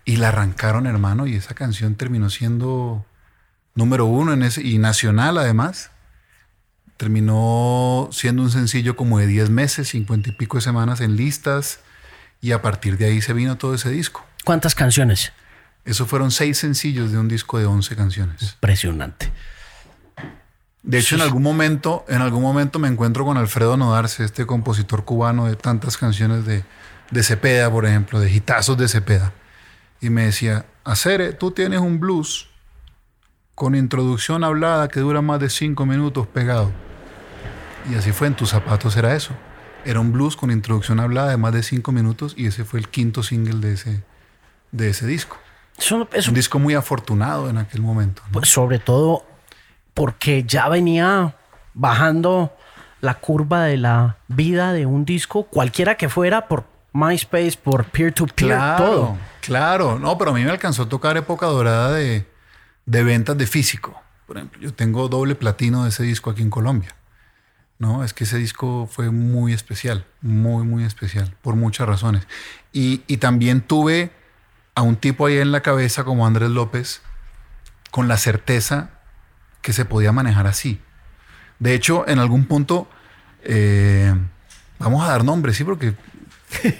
Y 0.04 0.16
la 0.16 0.28
arrancaron, 0.28 0.86
hermano, 0.86 1.26
y 1.26 1.36
esa 1.36 1.54
canción 1.54 1.94
terminó 1.94 2.30
siendo 2.30 3.04
número 3.74 4.06
uno 4.06 4.32
en 4.32 4.42
ese, 4.42 4.62
y 4.62 4.78
nacional 4.78 5.38
además. 5.38 5.90
Terminó 6.96 8.08
siendo 8.12 8.42
un 8.42 8.50
sencillo 8.50 8.96
como 8.96 9.18
de 9.18 9.26
10 9.26 9.50
meses, 9.50 9.88
50 9.88 10.30
y 10.30 10.32
pico 10.32 10.58
de 10.58 10.62
semanas 10.62 11.00
en 11.00 11.16
listas 11.16 11.80
y 12.40 12.52
a 12.52 12.62
partir 12.62 12.98
de 12.98 13.06
ahí 13.06 13.20
se 13.20 13.32
vino 13.32 13.56
todo 13.56 13.74
ese 13.74 13.90
disco. 13.90 14.24
¿Cuántas 14.44 14.74
canciones? 14.74 15.32
Eso 15.84 16.06
fueron 16.06 16.30
seis 16.30 16.58
sencillos 16.58 17.12
de 17.12 17.18
un 17.18 17.28
disco 17.28 17.58
de 17.58 17.66
11 17.66 17.96
canciones. 17.96 18.42
Impresionante. 18.54 19.32
De 20.82 20.98
hecho, 20.98 21.14
en 21.14 21.20
algún 21.20 21.42
momento, 21.42 22.04
en 22.08 22.22
algún 22.22 22.42
momento 22.42 22.78
me 22.78 22.88
encuentro 22.88 23.24
con 23.24 23.36
Alfredo 23.36 23.76
Nodarse, 23.76 24.24
este 24.24 24.46
compositor 24.46 25.04
cubano 25.04 25.46
de 25.46 25.56
tantas 25.56 25.98
canciones 25.98 26.46
de, 26.46 26.64
de 27.10 27.22
Cepeda, 27.22 27.70
por 27.70 27.84
ejemplo, 27.84 28.18
de 28.18 28.30
hitazos 28.30 28.78
de 28.78 28.88
Cepeda. 28.88 29.32
Y 30.00 30.08
me 30.08 30.24
decía, 30.24 30.64
Acere, 30.84 31.32
tú 31.32 31.50
tienes 31.50 31.80
un 31.80 32.00
blues 32.00 32.48
con 33.54 33.74
introducción 33.74 34.42
hablada 34.42 34.88
que 34.88 35.00
dura 35.00 35.20
más 35.20 35.38
de 35.38 35.50
cinco 35.50 35.84
minutos 35.84 36.26
pegado. 36.26 36.72
Y 37.90 37.94
así 37.94 38.12
fue, 38.12 38.26
en 38.28 38.34
tus 38.34 38.50
zapatos 38.50 38.96
era 38.96 39.14
eso. 39.14 39.34
Era 39.84 40.00
un 40.00 40.12
blues 40.12 40.36
con 40.36 40.50
introducción 40.50 40.98
hablada 40.98 41.30
de 41.30 41.36
más 41.36 41.52
de 41.52 41.62
cinco 41.62 41.92
minutos 41.92 42.34
y 42.36 42.46
ese 42.46 42.64
fue 42.64 42.80
el 42.80 42.88
quinto 42.88 43.22
single 43.22 43.60
de 43.60 43.74
ese, 43.74 44.02
de 44.72 44.88
ese 44.88 45.06
disco. 45.06 45.36
Eso, 45.78 46.08
un 46.28 46.34
disco 46.34 46.58
muy 46.58 46.74
afortunado 46.74 47.48
en 47.48 47.58
aquel 47.58 47.80
momento. 47.80 48.22
Pues 48.32 48.50
sobre 48.50 48.78
todo 48.78 49.24
porque 49.94 50.44
ya 50.44 50.68
venía 50.68 51.34
bajando 51.74 52.52
la 53.00 53.14
curva 53.14 53.64
de 53.64 53.76
la 53.76 54.16
vida 54.28 54.72
de 54.72 54.86
un 54.86 55.04
disco, 55.04 55.44
cualquiera 55.44 55.96
que 55.96 56.08
fuera, 56.08 56.48
por 56.48 56.64
MySpace, 56.92 57.58
por 57.62 57.84
peer-to-peer, 57.86 58.50
claro, 58.50 58.84
todo. 58.84 59.18
Claro, 59.40 59.98
no, 59.98 60.18
pero 60.18 60.32
a 60.32 60.34
mí 60.34 60.44
me 60.44 60.50
alcanzó 60.50 60.82
a 60.82 60.88
tocar 60.88 61.16
época 61.16 61.46
dorada 61.46 61.92
de, 61.92 62.26
de 62.86 63.02
ventas 63.02 63.38
de 63.38 63.46
físico. 63.46 64.00
Por 64.26 64.36
ejemplo, 64.36 64.60
yo 64.60 64.74
tengo 64.74 65.08
doble 65.08 65.34
platino 65.34 65.84
de 65.84 65.88
ese 65.88 66.02
disco 66.02 66.30
aquí 66.30 66.42
en 66.42 66.50
Colombia. 66.50 66.94
No, 67.80 68.04
es 68.04 68.12
que 68.12 68.24
ese 68.24 68.36
disco 68.36 68.86
fue 68.92 69.10
muy 69.10 69.54
especial, 69.54 70.04
muy, 70.20 70.66
muy 70.66 70.84
especial, 70.84 71.34
por 71.40 71.56
muchas 71.56 71.88
razones. 71.88 72.28
Y, 72.72 72.98
también 73.16 73.62
tuve 73.62 74.12
a 74.74 74.82
un 74.82 74.96
tipo 74.96 75.26
ahí 75.26 75.38
en 75.38 75.50
la 75.50 75.62
cabeza 75.62 76.04
como 76.04 76.26
Andrés 76.26 76.50
López, 76.50 77.00
con 77.90 78.06
la 78.06 78.18
certeza 78.18 78.99
que 79.62 79.72
se 79.72 79.84
podía 79.84 80.12
manejar 80.12 80.46
así. 80.46 80.80
De 81.58 81.74
hecho, 81.74 82.08
en 82.08 82.18
algún 82.18 82.46
punto, 82.46 82.88
eh, 83.42 84.14
vamos 84.78 85.04
a 85.04 85.10
dar 85.10 85.24
nombres, 85.24 85.56
sí, 85.56 85.64
porque 85.64 85.94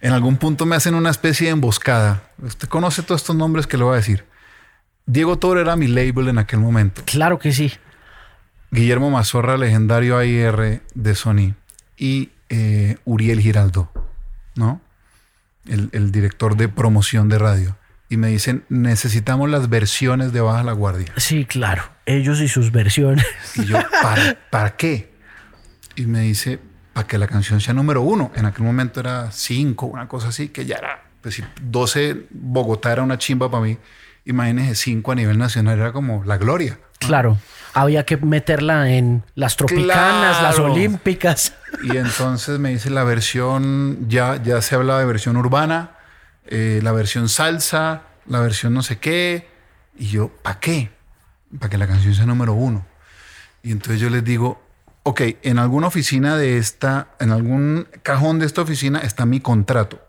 en 0.00 0.12
algún 0.12 0.36
punto 0.36 0.66
me 0.66 0.76
hacen 0.76 0.94
una 0.94 1.10
especie 1.10 1.46
de 1.46 1.52
emboscada. 1.52 2.22
Usted 2.42 2.68
conoce 2.68 3.02
todos 3.02 3.20
estos 3.20 3.36
nombres 3.36 3.66
que 3.66 3.76
le 3.76 3.84
voy 3.84 3.94
a 3.94 3.96
decir. 3.96 4.24
Diego 5.06 5.38
Toro 5.38 5.60
era 5.60 5.76
mi 5.76 5.86
label 5.86 6.28
en 6.28 6.38
aquel 6.38 6.60
momento. 6.60 7.02
Claro 7.04 7.38
que 7.38 7.52
sí. 7.52 7.72
Guillermo 8.70 9.10
Mazorra, 9.10 9.56
legendario 9.56 10.16
AIR 10.18 10.82
de 10.94 11.14
Sony, 11.14 11.54
y 11.96 12.30
eh, 12.48 12.96
Uriel 13.04 13.40
Giraldo, 13.40 13.90
¿no? 14.56 14.80
El, 15.66 16.12
director 16.12 16.56
de 16.56 16.68
promoción 16.68 17.28
de 17.28 17.38
radio. 17.38 17.76
Y 18.08 18.16
me 18.16 18.28
dicen, 18.28 18.64
necesitamos 18.68 19.50
las 19.50 19.68
versiones 19.68 20.32
de 20.32 20.40
Baja 20.40 20.62
la 20.62 20.72
Guardia. 20.72 21.12
Sí, 21.16 21.44
claro, 21.46 21.82
ellos 22.06 22.40
y 22.40 22.48
sus 22.48 22.70
versiones. 22.70 23.26
Y 23.56 23.64
yo, 23.64 23.78
¿para, 24.02 24.36
¿para 24.50 24.76
qué? 24.76 25.12
Y 25.96 26.06
me 26.06 26.20
dice, 26.20 26.58
para 26.92 27.06
que 27.06 27.18
la 27.18 27.26
canción 27.26 27.60
sea 27.60 27.74
número 27.74 28.02
uno. 28.02 28.30
En 28.34 28.46
aquel 28.46 28.64
momento 28.64 29.00
era 29.00 29.30
cinco, 29.32 29.86
una 29.86 30.06
cosa 30.06 30.28
así, 30.28 30.48
que 30.48 30.66
ya 30.66 30.76
era, 30.76 31.02
pues 31.20 31.36
si 31.36 31.44
12, 31.62 32.26
Bogotá 32.30 32.92
era 32.92 33.02
una 33.02 33.18
chimba 33.18 33.50
para 33.50 33.64
mí. 33.64 33.78
Imagínese, 34.26 34.74
cinco 34.74 35.12
a 35.12 35.14
nivel 35.14 35.38
nacional 35.38 35.78
era 35.78 35.92
como 35.92 36.24
la 36.24 36.36
gloria. 36.36 36.78
Claro 36.98 37.38
había 37.74 38.04
que 38.04 38.16
meterla 38.16 38.90
en 38.90 39.24
las 39.34 39.56
tropicanas, 39.56 40.42
las 40.42 40.58
olímpicas. 40.58 41.54
Y 41.82 41.96
entonces 41.96 42.58
me 42.58 42.70
dice 42.70 42.88
la 42.88 43.04
versión, 43.04 44.08
ya, 44.08 44.40
ya 44.42 44.62
se 44.62 44.76
hablaba 44.76 45.00
de 45.00 45.06
versión 45.06 45.36
urbana, 45.36 45.93
eh, 46.46 46.80
la 46.82 46.92
versión 46.92 47.28
salsa, 47.28 48.02
la 48.26 48.40
versión 48.40 48.74
no 48.74 48.82
sé 48.82 48.98
qué. 48.98 49.48
Y 49.96 50.08
yo, 50.08 50.28
¿para 50.42 50.60
qué? 50.60 50.90
Para 51.58 51.70
que 51.70 51.78
la 51.78 51.86
canción 51.86 52.14
sea 52.14 52.26
número 52.26 52.52
uno. 52.52 52.86
Y 53.62 53.72
entonces 53.72 54.00
yo 54.00 54.10
les 54.10 54.24
digo, 54.24 54.62
ok, 55.04 55.20
en 55.42 55.58
alguna 55.58 55.86
oficina 55.86 56.36
de 56.36 56.58
esta, 56.58 57.08
en 57.20 57.30
algún 57.30 57.88
cajón 58.02 58.38
de 58.38 58.46
esta 58.46 58.62
oficina 58.62 58.98
está 58.98 59.26
mi 59.26 59.40
contrato. 59.40 60.00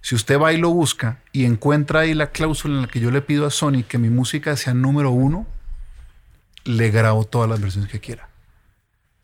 Si 0.00 0.14
usted 0.14 0.40
va 0.40 0.52
y 0.52 0.56
lo 0.56 0.70
busca 0.70 1.20
y 1.32 1.44
encuentra 1.44 2.00
ahí 2.00 2.14
la 2.14 2.30
cláusula 2.30 2.74
en 2.74 2.82
la 2.82 2.88
que 2.88 3.00
yo 3.00 3.10
le 3.10 3.20
pido 3.20 3.46
a 3.46 3.50
Sony 3.50 3.82
que 3.86 3.98
mi 3.98 4.10
música 4.10 4.56
sea 4.56 4.74
número 4.74 5.10
uno, 5.10 5.46
le 6.64 6.90
grabo 6.90 7.24
todas 7.24 7.48
las 7.48 7.60
versiones 7.60 7.90
que 7.90 8.00
quiera. 8.00 8.28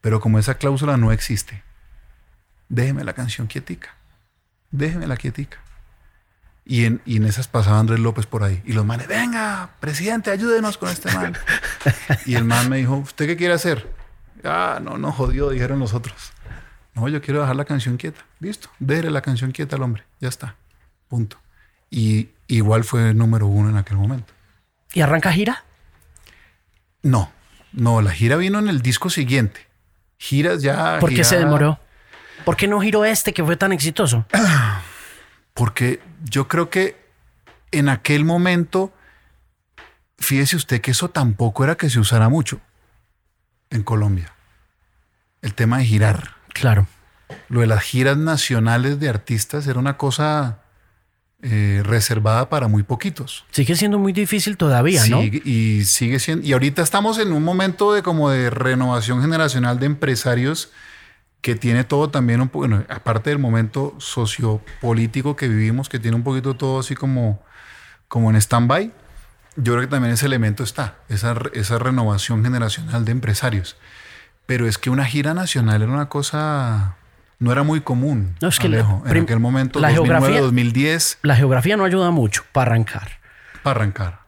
Pero 0.00 0.20
como 0.20 0.38
esa 0.38 0.56
cláusula 0.56 0.96
no 0.96 1.12
existe, 1.12 1.62
déjeme 2.68 3.04
la 3.04 3.14
canción 3.14 3.46
quietica. 3.46 3.94
Déjeme 4.70 5.06
la 5.06 5.16
quietica. 5.16 5.63
Y 6.66 6.86
en, 6.86 7.02
y 7.04 7.18
en 7.18 7.24
esas 7.24 7.46
pasaba 7.46 7.78
Andrés 7.78 8.00
López 8.00 8.26
por 8.26 8.42
ahí. 8.42 8.62
Y 8.64 8.72
los 8.72 8.86
manes, 8.86 9.06
venga, 9.06 9.70
presidente, 9.80 10.30
ayúdenos 10.30 10.78
con 10.78 10.88
este 10.88 11.12
man. 11.12 11.36
y 12.26 12.36
el 12.36 12.44
man 12.44 12.70
me 12.70 12.78
dijo, 12.78 12.96
¿usted 12.96 13.26
qué 13.26 13.36
quiere 13.36 13.54
hacer? 13.54 13.92
Ah, 14.42 14.80
no, 14.82 14.96
no, 14.96 15.12
jodió, 15.12 15.50
dijeron 15.50 15.78
los 15.78 15.92
otros. 15.92 16.32
No, 16.94 17.08
yo 17.08 17.20
quiero 17.20 17.40
dejar 17.40 17.56
la 17.56 17.64
canción 17.64 17.96
quieta. 17.96 18.20
Listo, 18.40 18.70
déjele 18.78 19.10
la 19.10 19.20
canción 19.20 19.52
quieta 19.52 19.76
al 19.76 19.82
hombre. 19.82 20.04
Ya 20.20 20.28
está. 20.28 20.56
Punto. 21.08 21.36
Y 21.90 22.30
igual 22.46 22.84
fue 22.84 23.12
número 23.14 23.46
uno 23.46 23.68
en 23.68 23.76
aquel 23.76 23.96
momento. 23.96 24.32
¿Y 24.92 25.00
arranca 25.00 25.32
gira? 25.32 25.64
No, 27.02 27.30
no, 27.72 28.00
la 28.00 28.12
gira 28.12 28.36
vino 28.36 28.58
en 28.58 28.68
el 28.68 28.80
disco 28.80 29.10
siguiente. 29.10 29.66
Giras 30.18 30.62
ya. 30.62 30.98
¿Por 31.00 31.12
qué 31.12 31.24
se 31.24 31.36
demoró? 31.36 31.78
¿Por 32.44 32.56
qué 32.56 32.68
no 32.68 32.80
giró 32.80 33.04
este 33.04 33.32
que 33.34 33.44
fue 33.44 33.56
tan 33.56 33.72
exitoso? 33.72 34.24
Porque 35.54 36.00
yo 36.28 36.48
creo 36.48 36.68
que 36.68 36.96
en 37.70 37.88
aquel 37.88 38.24
momento, 38.24 38.92
fíjese 40.18 40.56
usted 40.56 40.80
que 40.80 40.90
eso 40.90 41.10
tampoco 41.10 41.64
era 41.64 41.76
que 41.76 41.88
se 41.90 42.00
usara 42.00 42.28
mucho 42.28 42.60
en 43.70 43.82
Colombia. 43.82 44.34
El 45.42 45.54
tema 45.54 45.78
de 45.78 45.84
girar. 45.84 46.36
Claro. 46.52 46.86
Lo 47.48 47.60
de 47.60 47.66
las 47.66 47.82
giras 47.82 48.16
nacionales 48.16 49.00
de 49.00 49.08
artistas 49.08 49.66
era 49.66 49.78
una 49.78 49.96
cosa 49.96 50.60
eh, 51.42 51.82
reservada 51.84 52.48
para 52.48 52.68
muy 52.68 52.82
poquitos. 52.82 53.44
Sigue 53.50 53.76
siendo 53.76 53.98
muy 53.98 54.12
difícil 54.12 54.56
todavía, 54.56 55.06
¿no? 55.06 55.22
Y 55.22 55.84
sigue 55.84 56.18
siendo. 56.18 56.46
Y 56.46 56.52
ahorita 56.52 56.82
estamos 56.82 57.18
en 57.18 57.32
un 57.32 57.44
momento 57.44 57.92
de 57.92 58.02
como 58.02 58.30
de 58.30 58.50
renovación 58.50 59.20
generacional 59.20 59.78
de 59.78 59.86
empresarios 59.86 60.70
que 61.44 61.54
tiene 61.54 61.84
todo 61.84 62.08
también 62.08 62.40
un 62.40 62.48
poco, 62.48 62.66
bueno, 62.66 62.86
aparte 62.88 63.28
del 63.28 63.38
momento 63.38 63.94
sociopolítico 63.98 65.36
que 65.36 65.46
vivimos, 65.46 65.90
que 65.90 65.98
tiene 65.98 66.16
un 66.16 66.22
poquito 66.22 66.54
todo 66.54 66.80
así 66.80 66.94
como, 66.94 67.42
como 68.08 68.30
en 68.30 68.36
stand-by, 68.36 68.90
yo 69.56 69.74
creo 69.74 69.80
que 69.82 69.88
también 69.88 70.14
ese 70.14 70.24
elemento 70.24 70.64
está, 70.64 70.94
esa, 71.10 71.36
esa 71.52 71.78
renovación 71.78 72.42
generacional 72.42 73.04
de 73.04 73.12
empresarios. 73.12 73.76
Pero 74.46 74.66
es 74.66 74.78
que 74.78 74.88
una 74.88 75.04
gira 75.04 75.34
nacional 75.34 75.82
era 75.82 75.92
una 75.92 76.08
cosa, 76.08 76.96
no 77.38 77.52
era 77.52 77.62
muy 77.62 77.82
común. 77.82 78.36
No, 78.40 78.48
es 78.48 78.58
que 78.58 78.68
Alejo. 78.68 79.02
en 79.04 79.24
aquel 79.24 79.38
momento, 79.38 79.80
la 79.80 79.88
2009, 79.88 80.16
geografía, 80.16 80.40
2010. 80.40 81.18
La 81.20 81.36
geografía 81.36 81.76
no 81.76 81.84
ayuda 81.84 82.10
mucho 82.10 82.42
para 82.52 82.70
arrancar. 82.70 83.20
Para 83.62 83.80
arrancar. 83.80 84.20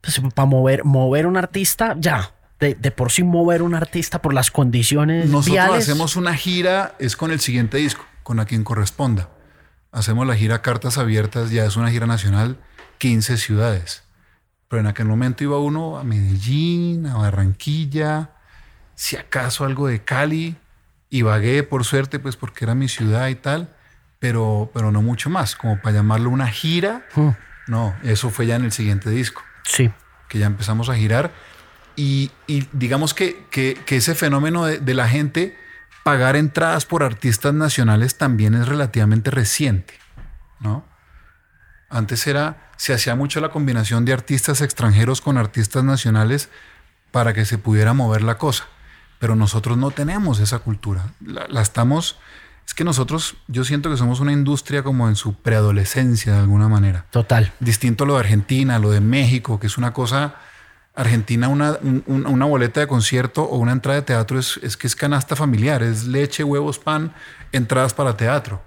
Pues, 0.00 0.20
para 0.32 0.46
mover, 0.46 0.84
mover 0.84 1.26
un 1.26 1.36
artista, 1.36 1.96
ya, 1.98 2.33
de, 2.60 2.74
de, 2.74 2.90
por 2.90 3.10
sí 3.10 3.22
mover 3.22 3.62
un 3.62 3.74
artista 3.74 4.22
por 4.22 4.32
las 4.32 4.50
condiciones 4.50 5.26
Nosotros 5.26 5.52
viales. 5.52 5.88
hacemos 5.88 6.16
una 6.16 6.34
gira, 6.34 6.94
es 6.98 7.16
con 7.16 7.30
el 7.30 7.40
siguiente 7.40 7.78
disco, 7.78 8.04
con 8.22 8.40
a 8.40 8.46
quien 8.46 8.64
corresponda. 8.64 9.28
Hacemos 9.92 10.26
la 10.26 10.34
gira 10.34 10.62
Cartas 10.62 10.98
Abiertas, 10.98 11.50
ya 11.50 11.64
es 11.64 11.76
una 11.76 11.90
gira 11.90 12.06
nacional, 12.06 12.58
15 12.98 13.36
ciudades. 13.36 14.02
Pero 14.68 14.80
en 14.80 14.86
aquel 14.86 15.06
momento 15.06 15.44
iba 15.44 15.58
uno 15.58 15.98
a 15.98 16.04
Medellín, 16.04 17.06
a 17.06 17.16
Barranquilla, 17.16 18.30
si 18.94 19.16
acaso 19.16 19.64
algo 19.64 19.86
de 19.86 20.02
Cali, 20.02 20.56
Ibagué, 21.10 21.62
por 21.62 21.84
suerte, 21.84 22.18
pues 22.18 22.36
porque 22.36 22.64
era 22.64 22.74
mi 22.74 22.88
ciudad 22.88 23.28
y 23.28 23.36
tal, 23.36 23.68
pero, 24.18 24.70
pero 24.74 24.90
no 24.90 25.00
mucho 25.00 25.30
más, 25.30 25.54
como 25.54 25.80
para 25.80 25.96
llamarlo 25.96 26.30
una 26.30 26.48
gira. 26.48 27.06
Hmm. 27.14 27.30
No, 27.68 27.94
eso 28.02 28.30
fue 28.30 28.46
ya 28.46 28.56
en 28.56 28.64
el 28.64 28.72
siguiente 28.72 29.10
disco. 29.10 29.42
Sí. 29.64 29.90
Que 30.28 30.38
ya 30.38 30.46
empezamos 30.46 30.88
a 30.88 30.96
girar 30.96 31.30
y, 31.96 32.30
y 32.46 32.66
digamos 32.72 33.14
que, 33.14 33.44
que, 33.50 33.78
que, 33.86 33.96
ese 33.96 34.14
fenómeno 34.14 34.64
de, 34.64 34.78
de, 34.78 34.94
la 34.94 35.08
gente 35.08 35.56
pagar 36.02 36.36
entradas 36.36 36.86
por 36.86 37.02
artistas 37.02 37.54
nacionales 37.54 38.18
también 38.18 38.54
es 38.54 38.68
relativamente 38.68 39.30
reciente, 39.30 39.94
¿no? 40.60 40.84
Antes 41.88 42.26
era, 42.26 42.70
se 42.76 42.92
hacía 42.92 43.14
mucho 43.14 43.40
la 43.40 43.50
combinación 43.50 44.04
de 44.04 44.12
artistas 44.12 44.60
extranjeros 44.60 45.20
con 45.20 45.38
artistas 45.38 45.84
nacionales 45.84 46.48
para 47.12 47.32
que 47.32 47.44
se 47.44 47.58
pudiera 47.58 47.92
mover 47.92 48.22
la 48.22 48.38
cosa, 48.38 48.64
pero 49.20 49.36
nosotros 49.36 49.78
no 49.78 49.92
tenemos 49.92 50.40
esa 50.40 50.58
cultura, 50.60 51.12
la, 51.24 51.46
la 51.48 51.62
estamos... 51.62 52.18
Es 52.66 52.72
que 52.72 52.82
nosotros, 52.82 53.36
yo 53.46 53.62
siento 53.62 53.90
que 53.90 53.98
somos 53.98 54.20
una 54.20 54.32
industria 54.32 54.82
como 54.82 55.10
en 55.10 55.16
su 55.16 55.34
preadolescencia 55.34 56.32
de 56.32 56.38
alguna 56.38 56.66
manera. 56.66 57.04
Total. 57.10 57.52
Distinto 57.60 58.04
a 58.04 58.06
lo 58.06 58.14
de 58.14 58.20
Argentina, 58.20 58.78
lo 58.78 58.90
de 58.90 59.02
México, 59.02 59.60
que 59.60 59.66
es 59.66 59.76
una 59.76 59.92
cosa 59.92 60.36
Argentina 60.94 61.48
una, 61.48 61.78
un, 61.82 62.26
una, 62.26 62.44
boleta 62.44 62.80
de 62.80 62.86
concierto 62.86 63.42
o 63.42 63.58
una 63.58 63.72
entrada 63.72 64.00
de 64.00 64.06
teatro 64.06 64.38
es, 64.38 64.58
es, 64.62 64.76
que 64.76 64.86
es 64.86 64.94
canasta 64.94 65.34
familiar, 65.34 65.82
es 65.82 66.04
leche, 66.04 66.44
huevos, 66.44 66.78
pan, 66.78 67.12
entradas 67.50 67.94
para 67.94 68.16
teatro, 68.16 68.62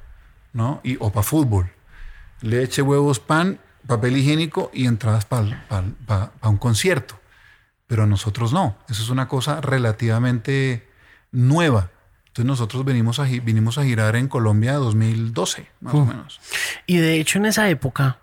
¿no? 0.52 0.82
Y, 0.84 0.98
o 1.00 1.12
para 1.12 1.24
fútbol. 1.24 1.72
Leche, 2.42 2.82
huevos, 2.82 3.20
pan, 3.20 3.60
papel 3.86 4.18
higiénico 4.18 4.70
y 4.74 4.88
entradas 4.88 5.26
para 5.26 5.66
pa, 5.70 5.84
pa, 6.06 6.32
pa 6.40 6.50
un 6.50 6.58
concierto. 6.58 7.20
Pero 7.88 8.06
nosotros 8.06 8.52
no. 8.52 8.78
Eso 8.90 9.02
es 9.02 9.10
una 9.10 9.30
cosa 9.30 9.62
relativamente 9.62 10.90
nueva. 11.32 11.92
Entonces 12.28 12.46
nosotros 12.46 12.84
venimos 12.84 13.20
a, 13.20 13.24
vinimos 13.24 13.78
a 13.78 13.84
girar 13.84 14.16
en 14.18 14.28
Colombia 14.28 14.74
2012, 14.74 15.68
más 15.80 15.94
uh. 15.94 15.98
o 15.98 16.06
menos. 16.06 16.40
Y 16.86 16.98
de 16.98 17.20
hecho 17.20 17.40
en 17.40 17.46
esa 17.46 17.70
época, 17.70 18.20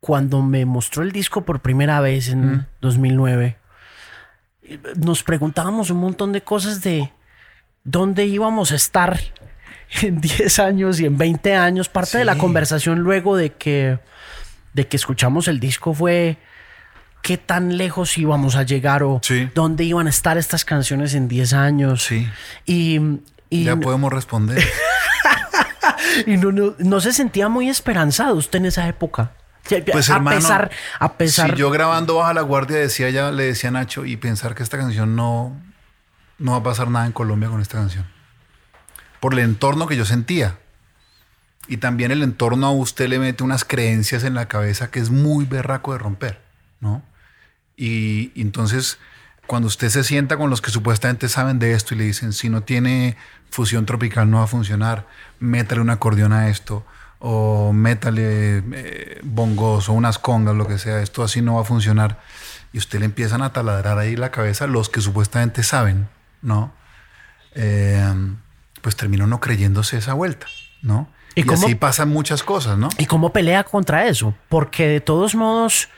cuando 0.00 0.42
me 0.42 0.64
mostró 0.64 1.02
el 1.02 1.12
disco 1.12 1.44
por 1.44 1.60
primera 1.60 2.00
vez 2.00 2.28
en 2.28 2.52
mm. 2.52 2.66
2009, 2.80 3.58
nos 4.96 5.22
preguntábamos 5.22 5.90
un 5.90 5.98
montón 5.98 6.32
de 6.32 6.42
cosas 6.42 6.82
de 6.82 7.12
dónde 7.84 8.26
íbamos 8.26 8.72
a 8.72 8.76
estar 8.76 9.20
en 10.02 10.20
10 10.20 10.58
años 10.58 11.00
y 11.00 11.06
en 11.06 11.18
20 11.18 11.54
años. 11.54 11.88
Parte 11.88 12.12
sí. 12.12 12.18
de 12.18 12.24
la 12.24 12.36
conversación 12.36 13.00
luego 13.00 13.36
de 13.36 13.52
que, 13.52 13.98
de 14.72 14.86
que 14.86 14.96
escuchamos 14.96 15.48
el 15.48 15.60
disco 15.60 15.92
fue 15.92 16.38
qué 17.22 17.36
tan 17.36 17.76
lejos 17.76 18.16
íbamos 18.16 18.56
a 18.56 18.62
llegar 18.62 19.02
o 19.02 19.20
sí. 19.22 19.50
dónde 19.54 19.84
iban 19.84 20.06
a 20.06 20.10
estar 20.10 20.38
estas 20.38 20.64
canciones 20.64 21.14
en 21.14 21.28
10 21.28 21.52
años. 21.52 22.04
Sí. 22.04 22.26
Y, 22.64 23.00
y 23.50 23.64
ya 23.64 23.76
podemos 23.76 24.10
responder. 24.10 24.64
y 26.26 26.38
no, 26.38 26.52
no, 26.52 26.74
no 26.78 27.00
se 27.00 27.12
sentía 27.12 27.50
muy 27.50 27.68
esperanzado 27.68 28.36
usted 28.36 28.60
en 28.60 28.66
esa 28.66 28.88
época. 28.88 29.32
Pues, 29.92 30.10
a 30.10 30.16
hermano, 30.16 30.36
pesar, 30.36 30.70
a 30.98 31.12
pesar. 31.14 31.50
Si 31.50 31.56
yo 31.56 31.70
grabando 31.70 32.16
Baja 32.16 32.34
la 32.34 32.42
Guardia 32.42 32.76
decía 32.78 33.10
ya, 33.10 33.30
le 33.30 33.44
decía 33.44 33.68
a 33.68 33.72
Nacho, 33.72 34.04
y 34.04 34.16
pensar 34.16 34.54
que 34.54 34.62
esta 34.62 34.78
canción 34.78 35.14
no, 35.14 35.60
no 36.38 36.52
va 36.52 36.58
a 36.58 36.62
pasar 36.62 36.88
nada 36.88 37.06
en 37.06 37.12
Colombia 37.12 37.48
con 37.48 37.60
esta 37.60 37.78
canción. 37.78 38.06
Por 39.20 39.34
el 39.34 39.40
entorno 39.40 39.86
que 39.86 39.96
yo 39.96 40.04
sentía. 40.04 40.58
Y 41.68 41.76
también 41.76 42.10
el 42.10 42.22
entorno 42.22 42.66
a 42.66 42.72
usted 42.72 43.08
le 43.08 43.18
mete 43.18 43.44
unas 43.44 43.64
creencias 43.64 44.24
en 44.24 44.34
la 44.34 44.48
cabeza 44.48 44.90
que 44.90 44.98
es 44.98 45.10
muy 45.10 45.44
berraco 45.44 45.92
de 45.92 45.98
romper, 45.98 46.40
¿no? 46.80 47.02
Y, 47.76 48.32
y 48.34 48.40
entonces, 48.40 48.98
cuando 49.46 49.68
usted 49.68 49.88
se 49.88 50.02
sienta 50.02 50.36
con 50.36 50.50
los 50.50 50.60
que 50.60 50.70
supuestamente 50.70 51.28
saben 51.28 51.60
de 51.60 51.74
esto 51.74 51.94
y 51.94 51.98
le 51.98 52.04
dicen, 52.04 52.32
si 52.32 52.48
no 52.48 52.62
tiene 52.62 53.16
fusión 53.50 53.86
tropical 53.86 54.30
no 54.30 54.38
va 54.38 54.44
a 54.44 54.48
funcionar, 54.48 55.06
métale 55.38 55.80
un 55.80 55.90
acordeón 55.90 56.32
a 56.32 56.48
esto, 56.48 56.84
o 57.20 57.72
métale 57.72 58.64
eh, 58.72 59.20
bongos 59.22 59.88
o 59.88 59.92
unas 59.92 60.18
congas, 60.18 60.56
lo 60.56 60.66
que 60.66 60.78
sea, 60.78 61.02
esto 61.02 61.22
así 61.22 61.42
no 61.42 61.56
va 61.56 61.62
a 61.62 61.64
funcionar. 61.64 62.18
Y 62.72 62.78
usted 62.78 62.98
le 62.98 63.04
empiezan 63.04 63.42
a 63.42 63.52
taladrar 63.52 63.98
ahí 63.98 64.16
la 64.16 64.30
cabeza 64.30 64.66
los 64.66 64.88
que 64.88 65.00
supuestamente 65.00 65.62
saben, 65.62 66.08
¿no? 66.40 66.72
Eh, 67.54 68.14
pues 68.80 68.96
termina 68.96 69.26
no 69.26 69.38
creyéndose 69.40 69.98
esa 69.98 70.14
vuelta, 70.14 70.46
¿no? 70.82 71.08
¿Y, 71.34 71.42
y 71.42 71.44
cómo, 71.44 71.66
así 71.66 71.74
pasan 71.74 72.08
muchas 72.08 72.42
cosas, 72.42 72.78
¿no? 72.78 72.88
¿Y 72.96 73.06
cómo 73.06 73.32
pelea 73.32 73.64
contra 73.64 74.06
eso? 74.06 74.34
Porque 74.48 74.86
de 74.86 75.00
todos 75.00 75.34
modos... 75.34 75.88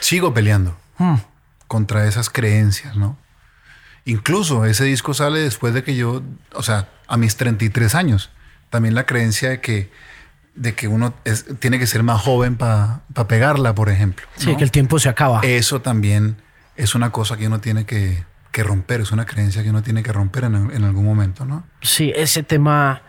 Sigo 0.00 0.34
peleando 0.34 0.76
hmm, 0.98 1.16
contra 1.66 2.06
esas 2.06 2.28
creencias, 2.28 2.96
¿no? 2.96 3.16
Incluso 4.04 4.64
ese 4.66 4.84
disco 4.84 5.14
sale 5.14 5.40
después 5.40 5.72
de 5.72 5.84
que 5.84 5.96
yo, 5.96 6.22
o 6.52 6.62
sea, 6.62 6.88
a 7.06 7.16
mis 7.16 7.36
33 7.36 7.94
años, 7.94 8.30
también 8.68 8.94
la 8.94 9.06
creencia 9.06 9.50
de 9.50 9.60
que 9.60 9.90
de 10.54 10.74
que 10.74 10.88
uno 10.88 11.14
es, 11.24 11.46
tiene 11.58 11.78
que 11.78 11.86
ser 11.86 12.02
más 12.02 12.20
joven 12.20 12.56
para 12.56 13.00
pa 13.14 13.28
pegarla, 13.28 13.74
por 13.74 13.88
ejemplo. 13.88 14.26
Sí, 14.36 14.56
que 14.56 14.64
el 14.64 14.70
tiempo 14.70 14.98
se 14.98 15.08
acaba. 15.08 15.40
Eso 15.42 15.80
también 15.80 16.36
es 16.76 16.94
una 16.94 17.10
cosa 17.10 17.36
que 17.36 17.46
uno 17.46 17.60
tiene 17.60 17.84
que, 17.84 18.24
que 18.52 18.62
romper, 18.62 19.00
es 19.00 19.12
una 19.12 19.26
creencia 19.26 19.62
que 19.62 19.70
uno 19.70 19.82
tiene 19.82 20.02
que 20.02 20.12
romper 20.12 20.44
en, 20.44 20.54
en, 20.54 20.84
algún 20.84 21.04
momento, 21.04 21.44
¿no? 21.44 21.64
Sí, 21.82 22.12
ese 22.14 22.42
tema, 22.42 23.02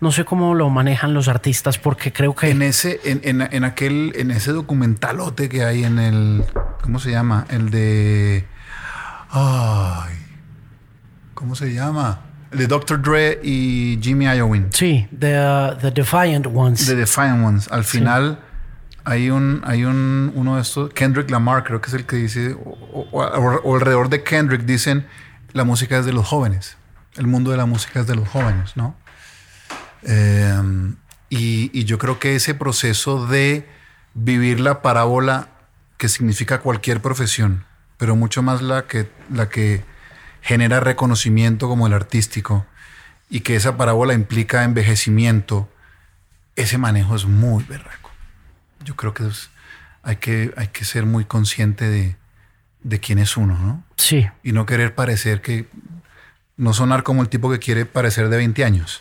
no 0.00 0.10
sé 0.12 0.24
cómo 0.24 0.54
lo 0.54 0.68
manejan 0.70 1.14
los 1.14 1.28
artistas, 1.28 1.78
porque 1.78 2.12
creo 2.12 2.34
que... 2.34 2.50
En 2.50 2.62
ese, 2.62 3.00
en, 3.04 3.20
en, 3.24 3.48
en 3.52 3.64
aquel, 3.64 4.12
en 4.16 4.30
ese 4.30 4.52
documentalote 4.52 5.48
que 5.48 5.64
hay 5.64 5.84
en 5.84 5.98
el, 5.98 6.44
¿cómo 6.82 6.98
se 6.98 7.10
llama? 7.10 7.46
El 7.50 7.70
de... 7.70 8.46
Ay, 9.30 10.14
¿cómo 11.34 11.54
se 11.54 11.72
llama? 11.72 12.29
De 12.52 12.66
Dr. 12.66 13.00
Dre 13.00 13.40
y 13.42 13.98
Jimmy 14.02 14.26
Iovine. 14.26 14.68
Sí, 14.72 15.08
The, 15.18 15.38
uh, 15.38 15.78
the 15.78 15.90
Defiant 15.90 16.46
Ones. 16.46 16.86
The 16.86 16.96
Defiant 16.96 17.44
Ones. 17.44 17.68
Al 17.70 17.84
final 17.84 18.38
sí. 18.40 19.00
hay 19.04 19.30
un 19.30 19.62
hay 19.64 19.84
un 19.84 20.32
uno 20.34 20.56
de 20.56 20.62
estos 20.62 20.92
Kendrick 20.92 21.30
Lamar 21.30 21.64
creo 21.64 21.80
que 21.80 21.88
es 21.88 21.94
el 21.94 22.06
que 22.06 22.16
dice 22.16 22.54
o, 22.54 23.06
o, 23.12 23.20
o, 23.20 23.74
alrededor 23.74 24.08
de 24.08 24.22
Kendrick 24.22 24.62
dicen 24.62 25.06
la 25.52 25.64
música 25.64 25.98
es 25.98 26.06
de 26.06 26.12
los 26.12 26.26
jóvenes. 26.26 26.76
El 27.16 27.26
mundo 27.26 27.50
de 27.50 27.56
la 27.56 27.66
música 27.66 28.00
es 28.00 28.06
de 28.06 28.14
los 28.14 28.28
jóvenes, 28.28 28.76
¿no? 28.76 28.94
Eh, 30.02 30.94
Y, 31.30 31.70
y 31.72 31.84
yo 31.84 31.98
creo 31.98 32.18
que 32.18 32.34
ese 32.34 32.54
proceso 32.54 33.26
de 33.28 33.64
vivir 34.14 34.58
la 34.58 34.82
parábola 34.82 35.48
que 35.96 36.08
significa 36.08 36.58
cualquier 36.58 37.00
profesión, 37.00 37.64
pero 37.98 38.16
mucho 38.16 38.42
más 38.42 38.62
la 38.62 38.86
que, 38.88 39.08
la 39.32 39.48
que 39.48 39.84
genera 40.42 40.80
reconocimiento 40.80 41.68
como 41.68 41.86
el 41.86 41.92
artístico 41.92 42.66
y 43.28 43.40
que 43.40 43.56
esa 43.56 43.76
parábola 43.76 44.14
implica 44.14 44.64
envejecimiento, 44.64 45.68
ese 46.56 46.78
manejo 46.78 47.14
es 47.16 47.24
muy 47.26 47.62
berraco. 47.64 48.10
Yo 48.84 48.96
creo 48.96 49.14
que 49.14 49.26
es- 49.26 49.50
hay, 50.02 50.16
que 50.16 50.52
hay 50.56 50.68
que 50.68 50.84
ser 50.84 51.04
muy 51.06 51.24
consciente 51.24 51.88
de, 51.88 52.16
de 52.82 53.00
quién 53.00 53.18
es 53.18 53.36
uno, 53.36 53.58
¿no? 53.58 53.84
Sí. 53.96 54.26
Y 54.42 54.52
no 54.52 54.66
querer 54.66 54.94
parecer 54.94 55.40
que... 55.42 55.68
No 56.56 56.74
sonar 56.74 57.02
como 57.04 57.22
el 57.22 57.28
tipo 57.30 57.50
que 57.50 57.58
quiere 57.58 57.86
parecer 57.86 58.28
de 58.28 58.36
20 58.36 58.64
años, 58.66 59.00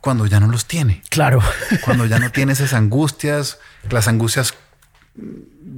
cuando 0.00 0.24
ya 0.24 0.40
no 0.40 0.46
los 0.46 0.64
tiene 0.66 1.02
Claro. 1.10 1.42
cuando 1.84 2.06
ya 2.06 2.18
no 2.18 2.30
tiene 2.30 2.52
esas 2.52 2.72
angustias, 2.72 3.58
las 3.90 4.08
angustias, 4.08 4.54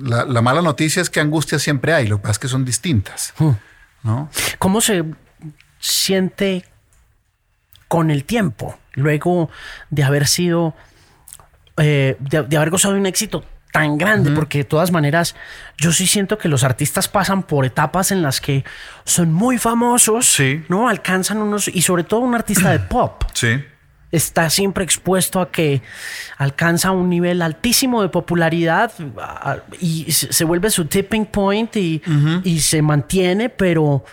la, 0.00 0.24
la 0.24 0.42
mala 0.42 0.62
noticia 0.62 1.02
es 1.02 1.10
que 1.10 1.18
angustias 1.20 1.60
siempre 1.62 1.92
hay, 1.92 2.06
lo 2.06 2.18
que 2.18 2.22
pasa 2.22 2.32
es 2.32 2.38
que 2.38 2.48
son 2.48 2.64
distintas, 2.64 3.34
¿no? 4.02 4.30
¿Cómo 4.58 4.80
se 4.80 5.04
siente 5.78 6.64
con 7.88 8.10
el 8.10 8.24
tiempo, 8.24 8.78
luego 8.94 9.50
de 9.90 10.04
haber 10.04 10.26
sido, 10.26 10.74
eh, 11.76 12.16
de, 12.20 12.42
de 12.42 12.56
haber 12.56 12.70
gozado 12.70 12.94
de 12.94 13.00
un 13.00 13.06
éxito 13.06 13.44
tan 13.72 13.96
grande? 13.98 14.30
Porque 14.32 14.58
de 14.58 14.64
todas 14.64 14.90
maneras, 14.90 15.34
yo 15.78 15.92
sí 15.92 16.06
siento 16.06 16.38
que 16.38 16.48
los 16.48 16.64
artistas 16.64 17.08
pasan 17.08 17.42
por 17.42 17.64
etapas 17.64 18.10
en 18.10 18.22
las 18.22 18.40
que 18.40 18.64
son 19.04 19.32
muy 19.32 19.58
famosos, 19.58 20.26
Sí. 20.26 20.64
¿no? 20.68 20.88
Alcanzan 20.88 21.38
unos, 21.38 21.68
y 21.68 21.82
sobre 21.82 22.04
todo 22.04 22.20
un 22.20 22.34
artista 22.34 22.70
de 22.70 22.78
pop. 22.90 23.24
Sí. 23.34 23.64
Está 24.10 24.48
siempre 24.50 24.84
expuesto 24.84 25.40
a 25.40 25.50
que 25.50 25.82
alcanza 26.38 26.90
un 26.92 27.10
nivel 27.10 27.42
altísimo 27.42 28.00
de 28.02 28.08
popularidad 28.08 28.90
y 29.80 30.10
se 30.12 30.44
vuelve 30.44 30.70
su 30.70 30.86
tipping 30.86 31.26
point 31.26 31.76
y, 31.76 32.00
y 32.44 32.60
se 32.60 32.80
mantiene, 32.82 33.48
pero 33.50 34.04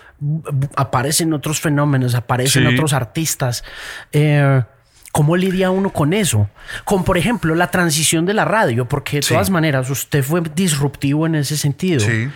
aparecen 0.75 1.33
otros 1.33 1.59
fenómenos, 1.59 2.15
aparecen 2.15 2.67
Sí. 2.67 2.73
otros 2.73 2.93
artistas. 2.93 3.63
Eh, 4.11 4.63
¿Cómo 5.11 5.37
lidia 5.37 5.69
uno 5.71 5.91
con 5.93 6.11
eso? 6.11 6.49
Con, 6.83 7.05
por 7.05 7.17
ejemplo, 7.17 7.55
la 7.55 7.71
transición 7.71 8.25
de 8.25 8.33
la 8.33 8.43
radio, 8.43 8.85
porque 8.85 9.17
de 9.17 9.21
Sí. 9.23 9.33
todas 9.33 9.49
maneras 9.49 9.89
usted 9.89 10.21
fue 10.21 10.41
disruptivo 10.53 11.25
en 11.25 11.35
ese 11.35 11.55
sentido. 11.55 12.01
Sí. 12.01 12.27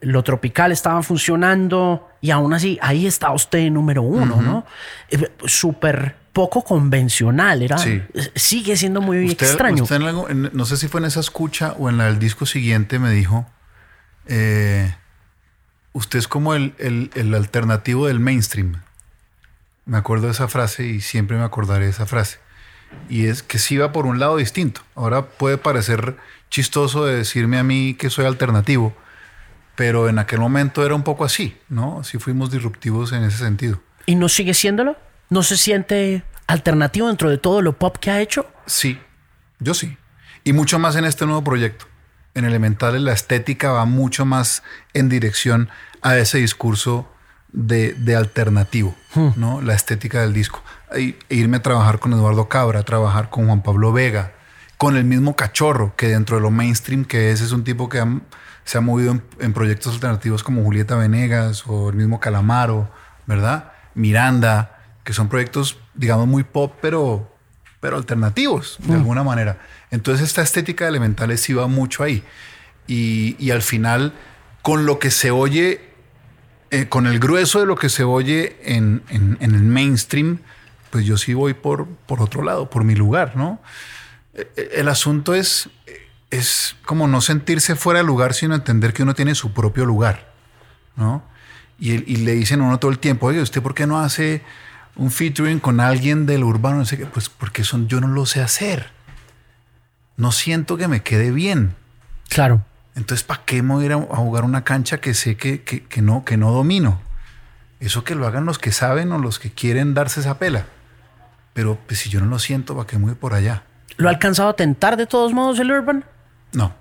Lo 0.00 0.22
tropical 0.22 0.70
estaba 0.70 1.02
funcionando 1.02 2.08
y 2.20 2.30
aún 2.30 2.54
así 2.54 2.78
ahí 2.80 3.06
está 3.08 3.32
usted 3.32 3.68
número 3.72 4.02
uno, 4.02 4.40
¿no? 4.40 4.64
Eh, 5.10 5.32
Súper 5.46 6.14
poco 6.34 6.62
convencional, 6.64 7.62
era, 7.62 7.78
Sí. 7.78 8.02
sigue 8.34 8.76
siendo 8.76 9.00
muy 9.00 9.24
Usted, 9.24 9.46
extraño. 9.46 9.84
usted 9.84 9.96
en 9.96 10.02
algo- 10.02 10.28
en- 10.28 10.50
no 10.52 10.66
sé 10.66 10.76
si 10.76 10.88
fue 10.88 11.00
en 11.00 11.06
esa 11.06 11.20
escucha 11.20 11.72
o 11.78 11.88
en 11.88 11.96
la 11.96 12.04
del 12.04 12.18
disco 12.18 12.44
siguiente 12.44 12.98
me 12.98 13.10
dijo, 13.10 13.46
eh, 14.26 14.94
usted 15.92 16.18
es 16.18 16.28
como 16.28 16.54
el, 16.54 16.74
el- 16.78 17.10
el 17.14 17.34
alternativo 17.34 18.06
del 18.06 18.20
mainstream. 18.20 18.82
Me 19.86 19.96
acuerdo 19.96 20.26
de 20.26 20.32
esa 20.32 20.48
frase 20.48 20.86
y 20.86 21.00
siempre 21.00 21.36
me 21.38 21.44
acordaré 21.44 21.84
de 21.86 21.90
esa 21.92 22.04
frase. 22.06 22.38
Y 23.08 23.26
es 23.26 23.42
que 23.42 23.58
sí 23.58 23.76
va 23.76 23.92
por 23.92 24.06
un 24.06 24.18
lado 24.18 24.36
distinto. 24.36 24.80
Ahora 24.94 25.26
puede 25.26 25.58
parecer 25.58 26.16
chistoso 26.50 27.04
de 27.06 27.16
decirme 27.16 27.58
a 27.58 27.64
mí 27.64 27.94
que 27.94 28.10
soy 28.10 28.24
alternativo, 28.26 28.94
pero 29.76 30.08
en 30.08 30.18
aquel 30.18 30.40
momento 30.40 30.84
era 30.84 30.94
un 30.94 31.02
poco 31.02 31.24
así, 31.24 31.56
¿no? 31.68 32.02
Sí 32.04 32.18
fuimos 32.18 32.50
disruptivos 32.50 33.12
en 33.12 33.24
ese 33.24 33.38
sentido. 33.38 33.80
¿Y 34.06 34.14
no 34.14 34.28
sigue 34.28 34.54
siéndolo? 34.54 34.96
¿No 35.30 35.42
se 35.42 35.56
siente 35.56 36.22
alternativo 36.46 37.08
dentro 37.08 37.30
de 37.30 37.38
todo 37.38 37.62
lo 37.62 37.78
pop 37.78 37.96
que 37.98 38.10
ha 38.10 38.20
hecho? 38.20 38.46
Sí, 38.66 38.98
yo 39.58 39.74
sí. 39.74 39.96
Y 40.44 40.52
mucho 40.52 40.78
más 40.78 40.96
en 40.96 41.04
este 41.04 41.24
nuevo 41.26 41.42
proyecto. 41.42 41.86
En 42.34 42.44
Elementales 42.44 43.00
la 43.00 43.12
estética 43.12 43.70
va 43.72 43.84
mucho 43.84 44.24
más 44.24 44.62
en 44.92 45.08
dirección 45.08 45.68
a 46.02 46.16
ese 46.18 46.38
discurso 46.38 47.08
de, 47.52 47.94
de 47.94 48.16
alternativo, 48.16 48.94
¿no? 49.36 49.60
La 49.62 49.74
estética 49.74 50.20
del 50.22 50.32
disco. 50.32 50.62
E 50.92 51.16
e 51.28 51.34
irme 51.36 51.58
a 51.58 51.62
trabajar 51.62 52.00
con 52.00 52.12
Eduardo 52.12 52.48
Cabra, 52.48 52.80
a 52.80 52.82
trabajar 52.82 53.30
con 53.30 53.46
Juan 53.46 53.62
Pablo 53.62 53.92
Vega, 53.92 54.32
con 54.76 54.96
el 54.96 55.04
mismo 55.04 55.36
Cachorro, 55.36 55.94
que 55.96 56.08
dentro 56.08 56.36
de 56.36 56.42
lo 56.42 56.50
mainstream 56.50 57.04
que 57.04 57.30
es, 57.30 57.40
es 57.40 57.52
un 57.52 57.62
tipo 57.62 57.88
que 57.88 58.00
ha- 58.00 58.20
se 58.64 58.78
ha 58.78 58.80
movido 58.80 59.12
en, 59.12 59.22
en 59.38 59.52
proyectos 59.52 59.94
alternativos 59.94 60.42
como 60.42 60.64
Julieta 60.64 60.96
Venegas 60.96 61.62
o 61.68 61.90
el 61.90 61.94
mismo 61.96 62.18
Calamaro, 62.18 62.90
¿verdad? 63.26 63.72
Miranda, 63.94 64.73
que 65.04 65.12
son 65.12 65.28
proyectos, 65.28 65.78
digamos, 65.94 66.26
muy 66.26 66.42
pop, 66.44 66.74
pero, 66.80 67.30
pero 67.80 67.96
alternativos 67.96 68.78
de 68.80 68.94
alguna 68.94 69.22
manera. 69.22 69.58
Entonces 69.90 70.26
esta 70.26 70.42
estética 70.42 70.84
de 70.84 70.90
elementales 70.90 71.40
sí 71.40 71.52
va 71.52 71.66
mucho 71.68 72.02
ahí. 72.02 72.22
Y, 72.86 73.36
y 73.38 73.50
al 73.50 73.62
final, 73.62 74.12
con 74.62 74.86
lo 74.86 74.98
que 74.98 75.10
se 75.10 75.30
oye, 75.30 75.80
eh, 76.70 76.86
con 76.88 77.06
el 77.06 77.18
grueso 77.20 77.60
de 77.60 77.66
lo 77.66 77.76
que 77.76 77.88
se 77.88 78.02
oye 78.04 78.56
en, 78.64 79.02
en- 79.10 79.36
en 79.40 79.54
el 79.54 79.62
mainstream, 79.62 80.38
pues 80.90 81.04
yo 81.04 81.16
sí 81.16 81.34
voy 81.34 81.54
por, 81.54 81.86
por 82.06 82.22
otro 82.22 82.42
lado, 82.42 82.70
por 82.70 82.84
mi 82.84 82.94
lugar, 82.94 83.36
¿no? 83.36 83.60
Eh, 84.34 84.50
eh, 84.56 84.70
El 84.76 84.88
asunto 84.88 85.34
es, 85.34 85.68
es 86.30 86.76
como 86.86 87.06
no 87.08 87.20
sentirse 87.20 87.76
fuera 87.76 88.00
de 88.00 88.04
lugar, 88.06 88.32
sino 88.34 88.54
entender 88.54 88.92
que 88.92 89.02
uno 89.02 89.14
tiene 89.14 89.34
su 89.34 89.52
propio 89.52 89.84
lugar, 89.86 90.32
¿no? 90.96 91.22
Y, 91.78 91.92
y 92.10 92.16
le 92.24 92.32
dicen 92.32 92.60
a 92.60 92.64
uno 92.64 92.78
todo 92.78 92.90
el 92.90 92.98
tiempo, 92.98 93.26
oye, 93.26 93.40
¿usted 93.42 93.60
por 93.62 93.74
qué 93.74 93.86
no 93.86 93.98
hace 94.00 94.42
un 94.96 95.10
featuring 95.10 95.58
con 95.60 95.80
alguien 95.80 96.26
del 96.26 96.44
urbano? 96.44 96.78
No 96.78 96.84
sé 96.84 96.96
qué. 96.98 97.06
Pues 97.06 97.28
porque 97.28 97.64
son, 97.64 97.88
yo 97.88 98.00
no 98.00 98.08
lo 98.08 98.26
sé 98.26 98.40
hacer. 98.42 98.90
No 100.16 100.30
siento 100.32 100.76
que 100.76 100.88
me 100.88 101.02
quede 101.02 101.30
bien. 101.30 101.74
Claro. 102.28 102.62
Entonces, 102.94 103.24
¿para 103.24 103.44
qué 103.44 103.62
me 103.62 103.74
voy 103.74 103.82
a 103.84 103.86
ir 103.86 103.92
a 103.92 103.96
jugar 104.16 104.44
una 104.44 104.62
cancha 104.64 104.98
que 104.98 105.14
sé 105.14 105.36
que, 105.36 105.62
que- 105.64 105.84
que 105.84 106.00
no, 106.02 106.24
que 106.24 106.36
no 106.36 106.52
domino? 106.52 107.00
Eso 107.80 108.04
que 108.04 108.14
lo 108.14 108.26
hagan 108.26 108.44
los 108.46 108.58
que 108.58 108.70
saben 108.72 109.10
o 109.12 109.18
los 109.18 109.38
que 109.40 109.50
quieren 109.50 109.94
darse 109.94 110.20
esa 110.20 110.38
pela. 110.38 110.66
Pero 111.54 111.78
pues, 111.86 111.98
si 112.00 112.08
yo 112.08 112.20
no 112.20 112.26
lo 112.26 112.38
siento, 112.38 112.74
¿para 112.76 112.86
qué 112.86 112.98
me 112.98 113.06
voy 113.06 113.14
por 113.14 113.34
allá? 113.34 113.64
¿Lo 113.96 114.08
ha 114.08 114.12
alcanzado 114.12 114.48
a 114.50 114.56
tentar 114.56 114.96
de 114.96 115.06
todos 115.06 115.32
modos 115.32 115.58
el 115.58 115.70
Urban? 115.72 116.04
No. 116.52 116.72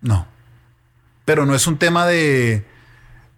No. 0.00 0.26
Pero 1.24 1.46
no 1.46 1.54
es 1.54 1.66
un 1.66 1.78
tema 1.78 2.06
de, 2.06 2.66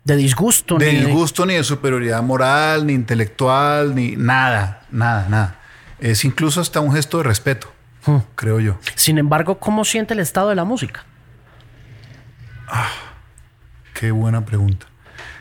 De 0.07 0.16
disgusto. 0.16 0.78
de 0.78 0.92
ni 0.92 1.00
disgusto, 1.00 1.44
ni 1.44 1.54
de 1.54 1.64
superioridad 1.64 2.22
moral, 2.22 2.86
ni 2.86 2.92
intelectual, 2.92 3.92
ni 3.94 4.14
nada, 4.16 4.86
nada, 4.92 5.26
nada. 5.28 5.58
Es 5.99 6.24
incluso 6.24 6.61
hasta 6.61 6.78
un 6.80 6.92
gesto 6.92 7.18
de 7.18 7.24
respeto, 7.24 7.72
Hmm. 8.07 8.18
creo 8.37 8.61
yo. 8.61 8.78
Sin 8.95 9.18
embargo, 9.18 9.58
¿cómo 9.58 9.84
siente 9.84 10.14
el 10.14 10.20
estado 10.20 10.49
de 10.50 10.54
la 10.54 10.62
música? 10.64 11.04
Qué 13.95 14.12
buena 14.12 14.45
pregunta. 14.45 14.87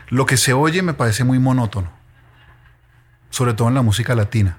Lo 0.08 0.26
que 0.26 0.36
se 0.36 0.52
oye 0.52 0.82
me 0.82 0.94
parece 0.94 1.22
muy 1.22 1.38
monótono, 1.38 1.90
sobre 3.30 3.54
todo 3.54 3.68
en 3.68 3.74
la 3.74 3.82
música 3.82 4.16
latina. 4.16 4.58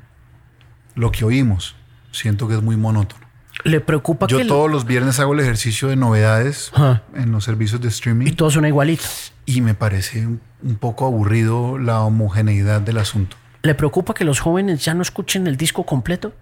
Lo 0.96 1.12
que 1.12 1.26
oímos, 1.26 1.76
siento 2.12 2.48
que 2.48 2.56
es 2.56 2.62
muy 2.62 2.78
monótono. 2.78 3.27
¿Le 3.64 3.80
preocupa 3.82 4.28
Yo 4.28 4.38
que 4.38 4.46
todos 4.46 4.70
los 4.72 4.86
viernes 4.86 5.20
hago 5.20 5.34
el 5.34 5.40
ejercicio 5.40 5.88
de 5.88 5.96
novedades 5.96 6.72
en 7.16 7.32
los 7.32 7.44
servicios 7.44 7.82
de 7.82 7.88
streaming 7.90 8.28
y 8.28 8.32
todo 8.34 8.52
suena 8.52 8.68
igualito? 8.68 9.04
y 9.46 9.62
me 9.62 9.74
parece 9.74 10.26
un, 10.28 10.42
un 10.62 10.76
poco 10.76 11.06
aburrido 11.06 11.78
la 11.78 12.02
homogeneidad 12.02 12.82
del 12.82 12.98
asunto. 13.00 13.36
¿Le 13.64 13.74
preocupa 13.76 14.14
que 14.14 14.24
los 14.26 14.40
jóvenes 14.40 14.84
ya 14.86 14.94
no 14.94 15.02
escuchen 15.02 15.48
el 15.48 15.58
disco 15.58 15.86
completo? 15.86 16.34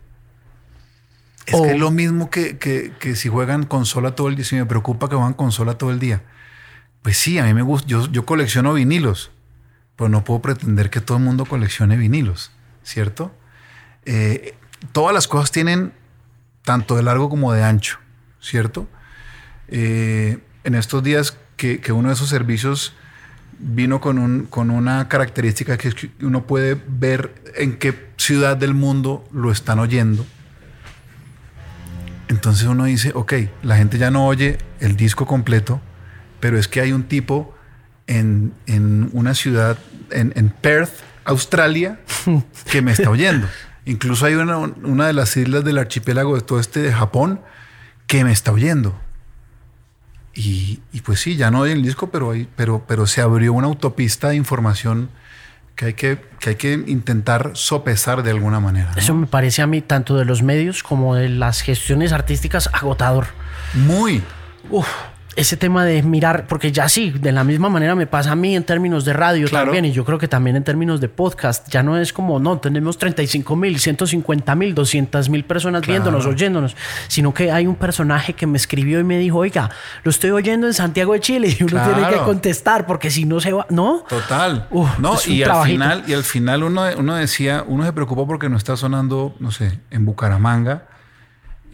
Es 1.45 1.53
O- 1.55 1.63
que 1.63 1.71
es 1.73 1.79
lo 1.79 1.91
mismo 1.91 2.29
que, 2.29 2.57
que- 2.57 2.91
que 2.99 3.15
si 3.15 3.29
juegan 3.29 3.63
consola 3.65 4.11
todo 4.15 4.27
el 4.27 4.35
día. 4.35 4.45
Si 4.45 4.55
me 4.55 4.65
preocupa 4.65 5.07
que 5.09 5.15
juegan 5.15 5.33
consola 5.33 5.77
todo 5.77 5.91
el 5.91 5.99
día. 5.99 6.21
Pues 7.01 7.17
sí, 7.17 7.37
a 7.37 7.43
mí 7.45 7.53
me 7.53 7.61
gusta. 7.61 7.87
Yo, 7.87 8.07
yo 8.11 8.25
colecciono 8.25 8.73
vinilos, 8.73 9.31
pero 9.95 10.09
no 10.09 10.23
puedo 10.23 10.41
pretender 10.41 10.89
que 10.89 11.01
todo 11.01 11.17
el 11.17 11.23
mundo 11.23 11.45
coleccione 11.45 11.95
vinilos, 11.97 12.51
¿cierto? 12.83 13.31
Eh, 14.05 14.55
todas 14.91 15.13
las 15.13 15.27
cosas 15.27 15.51
tienen 15.51 15.93
tanto 16.65 16.97
de 16.97 17.03
largo 17.03 17.29
como 17.29 17.53
de 17.53 17.63
ancho, 17.63 17.99
¿cierto? 18.41 18.87
Eh, 19.69 20.39
en 20.63 20.75
estos 20.75 21.01
días 21.03 21.37
que, 21.55 21.79
que 21.79 21.93
uno 21.93 22.09
de 22.09 22.15
esos 22.15 22.27
servicios 22.27 22.93
vino 23.57 24.01
con, 24.01 24.19
un, 24.19 24.45
con 24.45 24.69
una 24.69 25.07
característica 25.07 25.77
que 25.77 25.87
es 25.87 25.95
que 25.95 26.11
uno 26.21 26.45
puede 26.45 26.77
ver 26.87 27.33
en 27.55 27.77
qué 27.77 28.09
ciudad 28.17 28.57
del 28.57 28.73
mundo 28.73 29.23
lo 29.31 29.51
están 29.51 29.79
oyendo. 29.79 30.25
Entonces 32.27 32.67
uno 32.67 32.85
dice, 32.85 33.11
ok, 33.13 33.33
la 33.63 33.77
gente 33.77 33.97
ya 33.97 34.11
no 34.11 34.27
oye 34.27 34.57
el 34.79 34.97
disco 34.97 35.25
completo, 35.25 35.79
pero 36.39 36.57
es 36.57 36.67
que 36.67 36.81
hay 36.81 36.91
un 36.91 37.03
tipo 37.03 37.55
en, 38.07 38.53
en 38.65 39.09
una 39.13 39.35
ciudad, 39.35 39.77
en, 40.11 40.33
en 40.35 40.49
Perth, 40.49 40.91
Australia, 41.23 41.99
que 42.71 42.81
me 42.81 42.91
está 42.91 43.09
oyendo. 43.09 43.47
Incluso 43.85 44.25
hay 44.25 44.35
una, 44.35 44.57
una 44.57 45.07
de 45.07 45.13
las 45.13 45.37
islas 45.37 45.63
del 45.63 45.77
archipiélago 45.77 46.35
de 46.35 46.41
todo 46.41 46.59
este 46.59 46.81
de 46.81 46.91
Japón 46.91 47.41
que 48.07 48.23
me 48.23 48.31
está 48.31 48.51
oyendo. 48.51 48.99
Y, 50.33 50.81
y 50.91 51.01
pues 51.01 51.21
sí, 51.21 51.37
ya 51.37 51.49
no 51.51 51.61
oye 51.61 51.73
el 51.73 51.83
disco, 51.83 52.09
pero, 52.09 52.31
hay, 52.31 52.47
pero, 52.55 52.83
pero 52.87 53.07
se 53.07 53.21
abrió 53.21 53.53
una 53.53 53.67
autopista 53.67 54.29
de 54.29 54.35
información 54.35 55.09
que 55.75 55.85
hay 55.85 55.93
que, 55.93 56.19
que 56.39 56.51
hay 56.51 56.55
que 56.55 56.73
intentar 56.73 57.51
sopesar 57.53 58.23
de 58.23 58.31
alguna 58.31 58.59
manera. 58.59 58.91
Eso 58.95 59.13
me 59.13 59.27
parece 59.27 59.61
a 59.61 59.67
mí, 59.67 59.81
tanto 59.81 60.17
de 60.17 60.25
los 60.25 60.41
medios 60.41 60.83
como 60.83 61.15
de 61.15 61.29
las 61.29 61.61
gestiones 61.61 62.11
artísticas, 62.11 62.69
agotador. 62.73 63.27
Muy. 63.73 64.23
Uf 64.69 64.87
ese 65.35 65.57
tema 65.57 65.83
de 65.83 66.01
mirar, 66.01 66.47
porque 66.47 66.71
ya 66.71 66.87
sí, 66.87 67.11
de 67.11 67.31
la 67.31 67.43
misma 67.43 67.69
manera 67.69 67.95
me 67.95 68.07
pasa 68.07 68.31
a 68.31 68.35
mí 68.35 68.55
en 68.55 68.63
términos 68.63 69.03
de 69.03 69.13
radio 69.13 69.49
también, 69.49 69.85
y 69.85 69.91
yo 69.91 70.05
creo 70.05 70.17
que 70.17 70.27
también 70.27 70.55
en 70.55 70.63
términos 70.63 71.01
de 71.01 71.09
podcast, 71.09 71.67
ya 71.69 71.83
no 71.83 71.97
es 71.97 72.13
como, 72.13 72.39
no, 72.39 72.59
tenemos 72.59 72.97
35 72.97 73.55
mil, 73.55 73.79
150 73.79 74.55
mil, 74.55 74.73
200 74.73 75.29
mil 75.29 75.43
personas 75.43 75.85
viéndonos, 75.85 76.25
oyéndonos, 76.25 76.75
sino 77.07 77.33
que 77.33 77.51
hay 77.51 77.67
un 77.67 77.75
personaje 77.75 78.33
que 78.33 78.47
me 78.47 78.57
escribió 78.57 78.99
y 78.99 79.03
me 79.03 79.17
dijo, 79.17 79.39
oiga, 79.39 79.69
lo 80.03 80.09
estoy 80.09 80.31
oyendo 80.31 80.67
en 80.67 80.73
Santiago 80.73 81.13
de 81.13 81.19
Chile 81.19 81.55
y 81.59 81.63
uno 81.63 81.81
tiene 81.83 82.09
que 82.09 82.17
contestar 82.17 82.85
porque 82.85 83.11
si 83.11 83.25
no 83.25 83.39
se 83.39 83.51
va, 83.51 83.65
¿no? 83.69 84.03
Total. 84.07 84.67
no, 84.99 85.17
y 85.27 85.43
al, 85.43 85.65
final, 85.65 86.03
y 86.07 86.13
al 86.13 86.23
final 86.23 86.63
uno, 86.63 86.83
uno 86.97 87.15
decía, 87.15 87.63
uno 87.67 87.85
se 87.85 87.93
preocupó 87.93 88.25
porque 88.25 88.47
no 88.49 88.57
está 88.57 88.77
sonando, 88.77 89.35
no 89.39 89.51
sé, 89.51 89.79
en 89.91 90.05
Bucaramanga 90.05 90.94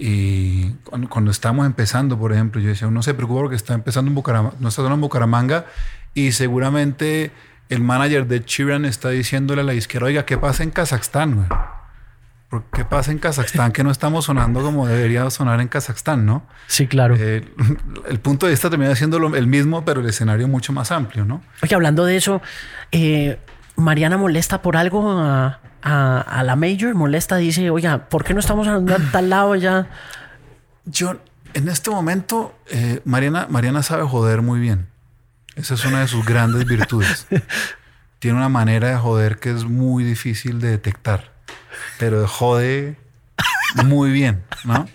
y 0.03 0.71
cuando, 1.09 1.29
estamos 1.29 1.67
empezando, 1.67 2.17
por 2.17 2.33
ejemplo, 2.33 2.59
yo 2.59 2.69
decía, 2.69 2.89
no 2.89 3.03
se 3.03 3.13
preocupa 3.13 3.41
porque 3.41 3.55
está 3.55 3.75
empezando 3.75 4.09
en 4.09 4.15
Bucaramanga, 4.15 4.57
no 4.59 4.69
está 4.69 4.81
en 4.81 4.99
Bucaramanga 4.99 5.67
y 6.15 6.31
seguramente 6.31 7.31
el 7.69 7.81
manager 7.81 8.25
de 8.25 8.43
Chiran 8.43 8.85
está 8.85 9.09
diciéndole 9.09 9.61
a 9.61 9.63
la 9.63 9.75
izquierda, 9.75 10.07
oiga, 10.07 10.25
¿qué 10.25 10.39
pasa 10.39 10.63
en 10.63 10.71
Kazajstán? 10.71 11.47
¿Qué 12.73 12.83
pasa 12.83 13.11
en 13.11 13.19
Kazajstán 13.19 13.71
que 13.73 13.83
no 13.83 13.91
estamos 13.91 14.25
sonando 14.25 14.63
como 14.63 14.87
debería 14.87 15.29
sonar 15.29 15.61
en 15.61 15.67
Kazajstán, 15.67 16.25
no? 16.25 16.47
Sí, 16.65 16.87
claro. 16.87 17.15
Eh, 17.19 17.45
el 18.09 18.19
punto 18.19 18.47
de 18.47 18.53
vista 18.53 18.71
termina 18.71 18.95
siendo 18.95 19.17
el 19.17 19.45
mismo, 19.45 19.85
pero 19.85 20.01
el 20.01 20.09
escenario 20.09 20.47
mucho 20.47 20.73
más 20.73 20.91
amplio, 20.91 21.25
¿no? 21.25 21.43
Oye, 21.61 21.75
hablando 21.75 22.05
de 22.05 22.17
eso, 22.17 22.41
eh, 22.91 23.37
Mariana 23.75 24.17
molesta 24.17 24.63
por 24.63 24.77
algo 24.77 25.11
a, 25.11 25.59
a, 25.81 26.43
la 26.43 26.55
Major, 26.55 26.93
molesta, 26.95 27.37
dice, 27.37 27.69
oiga, 27.69 28.09
¿por 28.09 28.23
qué 28.23 28.33
no 28.33 28.39
estamos 28.39 28.67
a 28.67 28.81
tal 29.11 29.29
lado 29.29 29.55
ya? 29.55 29.89
Yo, 30.85 31.17
en 31.53 31.67
este 31.67 31.89
momento, 31.89 32.55
eh, 32.67 33.01
Mariana, 33.05 33.47
Mariana 33.49 33.83
sabe 33.83 34.03
joder 34.03 34.41
muy 34.41 34.59
bien. 34.59 34.87
Esa 35.55 35.73
es 35.73 35.85
una 35.85 36.01
de 36.01 36.07
sus 36.07 36.25
grandes 36.25 36.65
virtudes. 36.65 37.27
Tiene 38.19 38.37
una 38.37 38.49
manera 38.49 38.89
de 38.89 38.97
joder 38.97 39.39
que 39.39 39.51
es 39.51 39.65
muy 39.65 40.03
difícil 40.03 40.61
de 40.61 40.69
detectar, 40.69 41.33
pero 41.97 42.27
jode 42.27 42.97
muy 43.85 44.11
bien, 44.11 44.43
¿no? 44.63 44.87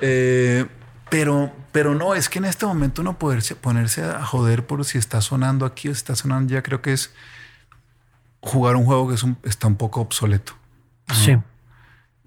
Eh, 0.00 0.66
pero, 1.08 1.52
pero 1.72 1.94
no, 1.94 2.14
es 2.14 2.28
que 2.28 2.38
en 2.38 2.44
este 2.44 2.66
momento 2.66 3.02
no 3.02 3.18
poderse 3.18 3.54
ponerse 3.54 4.04
a 4.04 4.24
joder 4.24 4.66
por 4.66 4.84
si 4.84 4.98
está 4.98 5.20
sonando 5.20 5.64
aquí 5.66 5.88
o 5.88 5.94
si 5.94 5.98
está 5.98 6.16
sonando 6.16 6.52
ya 6.52 6.62
creo 6.62 6.82
que 6.82 6.92
es 6.92 7.12
jugar 8.40 8.76
un 8.76 8.84
juego 8.84 9.08
que 9.08 9.14
es 9.14 9.24
está 9.44 9.66
un 9.66 9.76
poco 9.76 10.00
obsoleto. 10.00 10.52
Sí. 11.12 11.36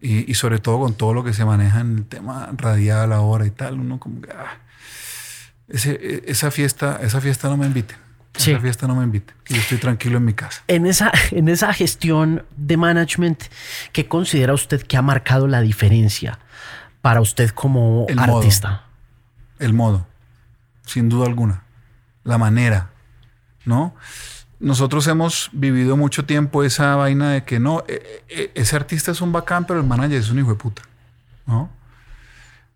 Y, 0.02 0.34
sobre 0.34 0.58
todo 0.58 0.80
con 0.80 0.96
todo 0.96 1.14
lo 1.14 1.24
que 1.24 1.32
se 1.32 1.46
maneja 1.46 1.80
en 1.80 2.00
el 2.00 2.06
tema 2.06 2.50
radial 2.54 3.14
ahora 3.14 3.46
y 3.46 3.52
tal, 3.52 3.80
uno 3.80 4.00
como 4.00 4.22
que... 4.22 4.32
Ah, 4.32 4.58
ese, 5.68 6.24
esa, 6.26 6.50
fiesta, 6.50 7.00
esa 7.02 7.22
fiesta 7.22 7.48
no 7.50 7.56
me 7.56 7.68
invite. 7.68 7.96
Esa 8.34 8.60
fiesta 8.60 8.88
no 8.88 8.96
me 8.96 9.04
invite. 9.04 9.34
Yo 9.48 9.58
estoy 9.58 9.78
tranquilo 9.78 10.18
en 10.18 10.26
mi 10.26 10.34
casa. 10.34 10.64
En 10.68 10.88
esa, 10.88 11.12
en 11.32 11.50
esa 11.50 11.72
gestión 11.74 12.44
de 12.58 12.78
management, 12.78 13.44
¿qué 13.92 14.08
considera 14.08 14.54
usted 14.54 14.82
que 14.82 14.98
ha 14.98 15.02
marcado 15.02 15.48
la 15.48 15.62
diferencia 15.62 16.40
para 17.02 17.22
usted 17.22 17.52
como 17.52 18.08
artista? 18.18 18.86
el 19.60 19.74
modo, 19.74 20.08
sin 20.86 21.08
duda 21.08 21.28
alguna. 21.28 21.64
La 22.24 22.38
manera, 22.38 22.90
¿no? 23.66 23.96
Nosotros 24.62 25.08
hemos 25.08 25.50
vivido 25.54 25.98
mucho 25.98 26.26
tiempo 26.26 26.64
esa 26.64 26.96
vaina 26.96 27.32
de 27.32 27.44
que 27.44 27.60
no, 27.60 27.84
e, 27.88 28.24
e, 28.30 28.52
ese 28.54 28.76
artista 28.76 29.12
es 29.12 29.20
un 29.20 29.32
bacán, 29.32 29.66
pero 29.66 29.80
el 29.80 29.88
manager 29.88 30.20
es 30.20 30.30
un 30.30 30.38
hijo 30.38 30.52
de 30.52 30.56
puta. 30.56 30.84
¿no? 31.48 31.72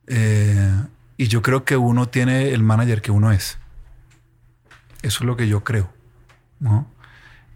Eh, 0.07 0.83
y 1.17 1.27
yo 1.27 1.43
creo 1.43 1.63
que 1.63 1.77
uno 1.77 2.09
tiene 2.09 2.49
el 2.49 2.63
manager 2.63 3.03
que 3.03 3.11
uno 3.11 3.31
es. 3.31 3.59
Eso 5.03 5.19
es 5.19 5.25
lo 5.27 5.37
que 5.37 5.47
yo 5.47 5.63
creo. 5.63 5.93
¿no? 6.59 6.87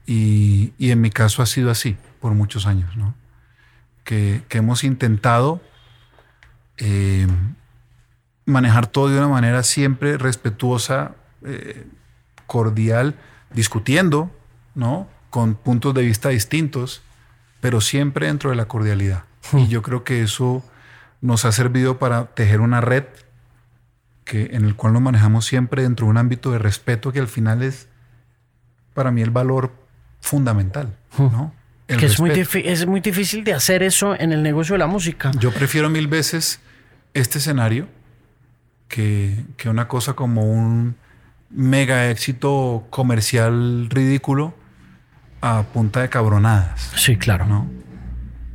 Y, 0.05 0.73
en 0.77 1.01
mi 1.01 1.09
caso 1.09 1.41
ha 1.41 1.47
sido 1.47 1.71
así 1.71 1.97
por 2.21 2.33
muchos 2.33 2.67
años. 2.67 2.95
¿no? 2.95 3.15
Que, 4.03 4.43
hemos 4.51 4.83
intentado 4.83 5.59
eh, 6.77 7.27
manejar 8.45 8.85
todo 8.85 9.09
de 9.09 9.17
una 9.17 9.27
manera 9.27 9.63
siempre 9.63 10.19
respetuosa, 10.19 11.15
eh, 11.43 11.87
cordial 12.45 13.15
discutiendo, 13.53 14.31
¿no? 14.75 15.07
Con 15.29 15.55
puntos 15.55 15.93
de 15.93 16.01
vista 16.01 16.29
distintos, 16.29 17.01
pero 17.61 17.81
siempre 17.81 18.27
dentro 18.27 18.49
de 18.49 18.55
la 18.55 18.67
cordialidad. 18.67 19.23
Y 19.53 19.67
yo 19.67 19.81
creo 19.81 20.03
que 20.03 20.21
eso 20.21 20.63
nos 21.21 21.45
ha 21.45 21.51
servido 21.51 21.99
para 21.99 22.27
tejer 22.27 22.61
una 22.61 22.81
red 22.81 23.05
que, 24.23 24.49
en 24.53 24.63
el 24.63 24.75
cual 24.75 24.93
nos 24.93 25.01
manejamos 25.01 25.45
siempre 25.45 25.83
dentro 25.83 26.05
de 26.05 26.11
un 26.11 26.17
ámbito 26.17 26.51
de 26.51 26.59
respeto 26.59 27.11
que 27.11 27.19
al 27.19 27.27
final 27.27 27.63
es 27.63 27.87
para 28.93 29.11
mí 29.11 29.21
el 29.21 29.31
valor 29.31 29.73
fundamental, 30.21 30.95
¿no? 31.17 31.53
que 31.87 32.05
es 32.05 32.19
muy, 32.19 32.31
es 32.31 32.85
muy 32.85 32.99
difícil 32.99 33.43
de 33.43 33.53
hacer 33.53 33.81
eso 33.81 34.19
en 34.19 34.31
el 34.31 34.43
negocio 34.43 34.73
de 34.73 34.79
la 34.79 34.87
música. 34.87 35.31
Yo 35.39 35.51
prefiero 35.51 35.89
mil 35.89 36.07
veces 36.07 36.59
este 37.13 37.39
escenario 37.39 37.87
que, 38.87 39.45
que 39.57 39.69
una 39.69 39.87
cosa 39.87 40.13
como 40.13 40.43
un 40.43 40.95
mega 41.49 42.09
éxito 42.09 42.87
comercial 42.89 43.89
ridículo 43.89 44.53
a 45.41 45.63
punta 45.73 46.01
de 46.01 46.09
cabronadas. 46.09 46.91
Sí, 46.95 47.17
claro. 47.17 47.45
¿no? 47.45 47.67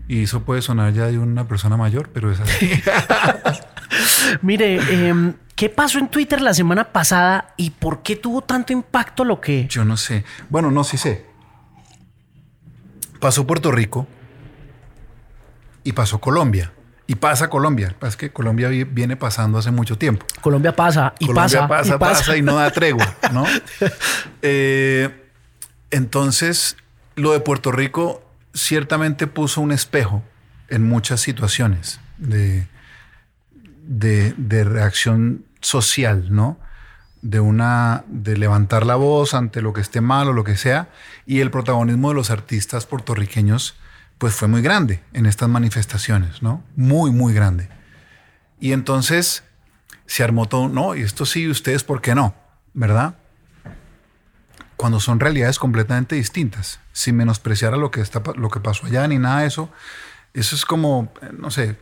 Y 0.07 0.25
eso 0.25 0.43
puede 0.43 0.63
sonar 0.63 0.93
ya 0.93 1.07
de 1.07 1.19
una 1.19 1.49
persona 1.49 1.77
mayor, 1.77 2.11
pero 2.13 2.31
es 2.31 2.41
así. 2.41 2.71
Mire, 4.43 5.09
em, 5.09 5.35
¿qué 5.55 5.71
pasó 5.71 5.99
en 5.99 6.09
Twitter 6.09 6.41
la 6.41 6.53
semana 6.53 6.93
pasada 6.93 7.55
y 7.57 7.71
por 7.71 8.03
qué 8.03 8.17
tuvo 8.17 8.43
tanto 8.43 8.73
impacto 8.73 9.25
lo 9.25 9.41
que... 9.41 9.67
Yo 9.69 9.85
no 9.85 9.97
sé. 9.97 10.25
Bueno, 10.51 10.71
no, 10.71 10.85
sí 10.85 10.99
sé. 10.99 11.25
Pasó 13.19 13.47
Puerto 13.47 13.73
Rico 13.73 14.07
y 15.85 15.93
pasó 15.93 16.21
Colombia. 16.21 16.73
Y 17.07 17.17
pasa 17.17 17.51
Colombia. 17.51 17.95
Es 18.03 18.17
que 18.17 18.31
Colombia 18.31 18.69
viene 18.69 19.17
pasando 19.17 19.59
hace 19.59 19.71
mucho 19.71 19.99
tiempo. 19.99 20.25
Colombia 20.41 20.75
pasa 20.75 21.15
y 21.19 21.27
Colombia 21.27 21.69
pasa, 21.69 21.99
pasa, 21.99 21.99
pasa, 21.99 22.37
y 22.37 22.43
no 22.43 22.57
da 22.57 22.71
tregua, 22.71 23.15
¿no? 23.33 23.45
Eh, 24.47 25.09
entonces, 25.91 26.77
lo 27.17 27.33
de 27.33 27.41
Puerto 27.41 27.73
Rico 27.73 28.23
ciertamente 28.53 29.27
puso 29.27 29.61
un 29.61 29.73
espejo 29.73 30.23
en 30.69 30.87
muchas 30.87 31.21
situaciones 31.21 32.01
de, 32.19 32.67
de, 33.87 34.65
reacción 34.65 35.45
social, 35.61 36.27
¿no? 36.31 36.59
De 37.23 37.41
una, 37.41 38.05
de 38.09 38.37
levantar 38.37 38.85
la 38.85 38.97
voz 38.97 39.35
ante 39.35 39.63
lo 39.63 39.73
que 39.73 39.81
esté 39.81 40.01
mal 40.01 40.29
o 40.29 40.33
lo 40.33 40.45
que 40.45 40.57
sea, 40.57 40.89
y 41.27 41.41
el 41.41 41.51
protagonismo 41.51 42.11
de 42.11 42.15
los 42.15 42.31
artistas 42.31 42.87
puertorriqueños 42.87 43.77
pues 44.25 44.37
fue 44.37 44.49
muy 44.49 44.63
grande 44.63 45.03
en 45.13 45.27
estas 45.27 45.51
manifestaciones, 45.51 46.41
¿no? 46.41 46.65
Muy, 46.77 47.11
muy 47.11 47.35
grande. 47.35 47.69
Y 48.59 48.73
entonces 48.73 49.45
se 50.07 50.25
armó 50.25 50.49
todo, 50.49 50.71
no, 50.71 50.95
y 50.95 51.03
esto 51.03 51.27
sí, 51.27 51.47
ustedes, 51.47 51.85
¿por 51.85 52.01
qué 52.01 52.15
no? 52.15 52.35
¿Verdad? 52.73 53.17
Cuando 54.77 54.99
son 54.99 55.21
realidades 55.21 55.59
completamente 55.59 56.17
distintas, 56.17 56.81
sin 56.95 57.17
menospreciar 57.17 57.75
a 57.75 57.77
lo 57.77 57.91
que, 57.91 58.01
está, 58.01 58.23
lo 58.35 58.49
que 58.49 58.61
pasó 58.61 58.87
allá 58.87 59.07
ni 59.09 59.19
nada 59.19 59.41
de 59.41 59.49
eso. 59.49 59.69
Eso 60.33 60.57
es 60.57 60.65
como, 60.65 61.13
no 61.37 61.51
sé, 61.51 61.77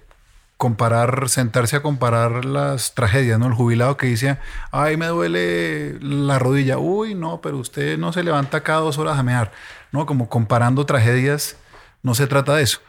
comparar, 0.56 1.28
sentarse 1.28 1.76
a 1.76 1.82
comparar 1.82 2.44
las 2.44 2.96
tragedias, 2.96 3.38
¿no? 3.38 3.46
El 3.46 3.54
jubilado 3.54 3.96
que 3.96 4.08
dice, 4.08 4.36
ay, 4.72 4.96
me 4.96 5.06
duele 5.06 5.96
la 6.00 6.40
rodilla, 6.40 6.78
uy, 6.78 7.14
no, 7.14 7.40
pero 7.40 7.58
usted 7.58 7.98
no 7.98 8.12
se 8.12 8.24
levanta 8.24 8.64
cada 8.64 8.80
dos 8.80 8.98
horas 8.98 9.16
a 9.16 9.22
mear, 9.22 9.52
¿no? 9.92 10.06
Como 10.06 10.28
comparando 10.28 10.84
tragedias 10.86 11.56
no 12.02 12.14
se 12.14 12.26
trata 12.26 12.54
de 12.56 12.64
eso. 12.64 12.80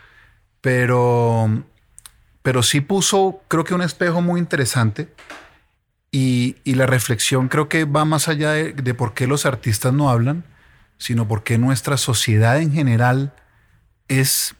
Pero, 0.62 1.64
pero 2.42 2.64
sí 2.64 2.82
puso, 2.82 3.42
creo 3.48 3.64
que 3.64 3.74
un 3.74 3.82
espejo 3.82 4.22
muy 4.22 4.40
interesante. 4.40 5.14
Y, 6.12 6.56
la 6.66 6.86
reflexión 6.86 7.48
creo 7.48 7.70
que 7.70 7.86
va 7.86 8.06
más 8.06 8.28
allá 8.28 8.52
de, 8.52 8.74
de, 8.74 8.94
por 8.94 9.14
qué 9.14 9.26
los 9.28 9.46
artistas 9.46 9.94
no 9.94 10.10
hablan, 10.10 10.44
sino 10.98 11.28
por 11.28 11.44
qué 11.44 11.58
nuestra 11.58 11.98
sociedad 11.98 12.60
en 12.60 12.72
general 12.72 13.34
es 14.08 14.56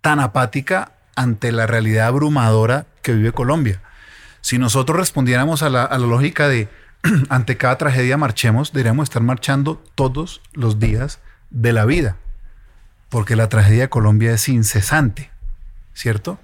tan 0.00 0.18
apática 0.20 0.92
ante 1.16 1.52
la 1.52 1.66
realidad 1.66 2.08
abrumadora 2.08 2.86
que 3.02 3.12
vive 3.12 3.32
Colombia. 3.32 3.80
Si 4.40 4.58
nosotros 4.58 4.98
respondiéramos 4.98 5.62
a 5.62 5.70
la, 5.70 5.84
a 5.84 5.96
la 5.96 6.06
lógica 6.06 6.48
de 6.48 6.68
ante 7.28 7.56
cada 7.56 7.78
tragedia 7.78 8.16
marchemos, 8.16 8.72
deberíamos 8.72 9.04
estar 9.04 9.22
marchando 9.22 9.82
todos 9.94 10.42
los 10.52 10.80
días 10.80 11.20
de 11.50 11.72
la 11.72 11.84
vida 11.84 12.16
porque 13.14 13.36
la 13.36 13.48
tragedia 13.48 13.82
de 13.82 13.88
Colombia 13.88 14.32
es 14.32 14.48
incesante, 14.48 15.30
¿cierto? 15.92 16.40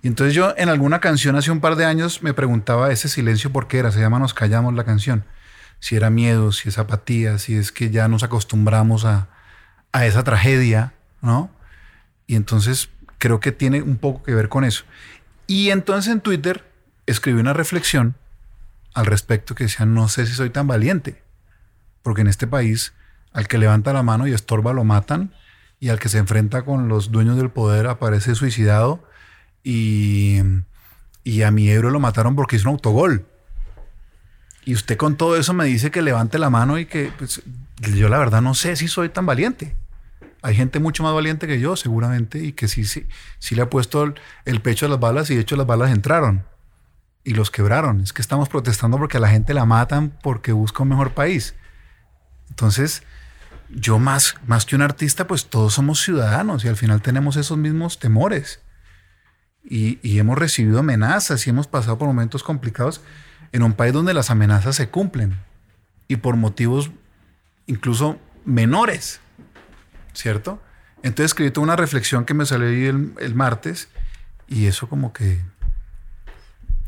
Y 0.00 0.08
entonces 0.08 0.34
yo 0.34 0.54
en 0.56 0.70
alguna 0.70 0.98
canción 0.98 1.36
hace 1.36 1.50
un 1.50 1.60
par 1.60 1.76
de 1.76 1.84
años 1.84 2.22
me 2.22 2.32
preguntaba 2.32 2.90
ese 2.90 3.06
silencio 3.06 3.52
por 3.52 3.68
qué 3.68 3.80
era, 3.80 3.92
se 3.92 4.00
llama 4.00 4.18
Nos 4.18 4.32
callamos 4.32 4.72
la 4.72 4.84
canción. 4.84 5.26
si 5.78 5.96
era 5.96 6.08
miedo, 6.08 6.52
si 6.52 6.70
es 6.70 6.78
apatía, 6.78 7.36
si 7.36 7.54
es 7.54 7.70
que 7.70 7.90
ya 7.90 8.08
nos 8.08 8.22
acostumbramos 8.22 9.04
a, 9.04 9.28
a 9.92 10.06
esa 10.06 10.24
tragedia, 10.24 10.94
¿no? 11.20 11.50
Y 12.26 12.36
entonces 12.36 12.88
creo 13.18 13.40
que 13.40 13.52
tiene 13.52 13.82
un 13.82 13.98
poco 13.98 14.22
que 14.22 14.34
ver 14.34 14.48
con 14.48 14.64
eso. 14.64 14.84
Y 15.46 15.68
entonces 15.68 16.10
en 16.10 16.22
Twitter 16.22 16.64
escribí 17.04 17.38
una 17.40 17.52
reflexión 17.52 18.14
al 18.94 19.04
respecto 19.04 19.54
que 19.54 19.64
decía, 19.64 19.84
no 19.84 20.08
sé 20.08 20.26
si 20.26 20.32
soy 20.32 20.48
tan 20.48 20.66
valiente, 20.66 21.22
porque 22.00 22.22
en 22.22 22.28
este 22.28 22.46
país 22.46 22.94
al 23.34 23.48
que 23.48 23.58
levanta 23.58 23.92
la 23.92 24.02
mano 24.02 24.26
y 24.26 24.32
estorba 24.32 24.72
lo 24.72 24.84
matan, 24.84 25.34
y 25.80 25.88
al 25.88 25.98
que 25.98 26.10
se 26.10 26.18
enfrenta 26.18 26.62
con 26.62 26.88
los 26.88 27.10
dueños 27.10 27.36
del 27.36 27.50
poder 27.50 27.86
aparece 27.86 28.34
suicidado, 28.34 29.02
y, 29.64 30.40
y 31.24 31.42
a 31.42 31.50
mi 31.50 31.68
héroe 31.68 31.90
lo 31.90 32.00
mataron 32.00 32.36
porque 32.36 32.56
hizo 32.56 32.68
un 32.68 32.74
autogol. 32.74 33.26
Y 34.64 34.74
usted 34.74 34.96
con 34.96 35.16
todo 35.16 35.36
eso 35.36 35.54
me 35.54 35.64
dice 35.64 35.90
que 35.90 36.02
levante 36.02 36.38
la 36.38 36.50
mano 36.50 36.78
y 36.78 36.86
que 36.86 37.10
pues, 37.16 37.42
yo 37.94 38.08
la 38.08 38.18
verdad 38.18 38.42
no 38.42 38.54
sé 38.54 38.76
si 38.76 38.88
soy 38.88 39.08
tan 39.08 39.26
valiente. 39.26 39.74
Hay 40.42 40.54
gente 40.54 40.78
mucho 40.78 41.02
más 41.02 41.14
valiente 41.14 41.46
que 41.46 41.60
yo, 41.60 41.76
seguramente, 41.76 42.38
y 42.38 42.52
que 42.52 42.68
sí, 42.68 42.84
sí, 42.84 43.06
sí 43.38 43.54
le 43.54 43.62
ha 43.62 43.70
puesto 43.70 44.04
el, 44.04 44.14
el 44.44 44.60
pecho 44.60 44.86
a 44.86 44.88
las 44.88 45.00
balas 45.00 45.30
y 45.30 45.34
de 45.34 45.42
hecho 45.42 45.56
las 45.56 45.66
balas 45.66 45.90
entraron 45.90 46.44
y 47.24 47.34
los 47.34 47.50
quebraron. 47.50 48.00
Es 48.00 48.12
que 48.12 48.22
estamos 48.22 48.48
protestando 48.48 48.98
porque 48.98 49.18
a 49.18 49.20
la 49.20 49.28
gente 49.28 49.54
la 49.54 49.64
matan 49.64 50.16
porque 50.22 50.52
busca 50.52 50.82
un 50.82 50.90
mejor 50.90 51.12
país. 51.12 51.54
Entonces, 52.48 53.02
yo 53.72 53.98
más, 53.98 54.34
más 54.46 54.66
que 54.66 54.76
un 54.76 54.82
artista, 54.82 55.26
pues 55.26 55.46
todos 55.46 55.74
somos 55.74 56.00
ciudadanos 56.00 56.64
y 56.64 56.68
al 56.68 56.76
final 56.76 57.02
tenemos 57.02 57.36
esos 57.36 57.58
mismos 57.58 57.98
temores. 57.98 58.60
Y, 59.62 59.98
y 60.02 60.18
hemos 60.18 60.38
recibido 60.38 60.80
amenazas 60.80 61.46
y 61.46 61.50
hemos 61.50 61.66
pasado 61.66 61.98
por 61.98 62.08
momentos 62.08 62.42
complicados 62.42 63.02
en 63.52 63.62
un 63.62 63.74
país 63.74 63.92
donde 63.92 64.14
las 64.14 64.30
amenazas 64.30 64.76
se 64.76 64.88
cumplen 64.88 65.38
y 66.08 66.16
por 66.16 66.36
motivos 66.36 66.90
incluso 67.66 68.18
menores, 68.44 69.20
¿cierto? 70.12 70.62
Entonces 71.02 71.26
escribí 71.26 71.50
toda 71.50 71.64
una 71.64 71.76
reflexión 71.76 72.24
que 72.24 72.34
me 72.34 72.46
salió 72.46 72.68
ahí 72.68 72.86
el, 72.86 73.14
el 73.20 73.34
martes 73.34 73.88
y 74.48 74.66
eso 74.66 74.88
como 74.88 75.12
que 75.12 75.40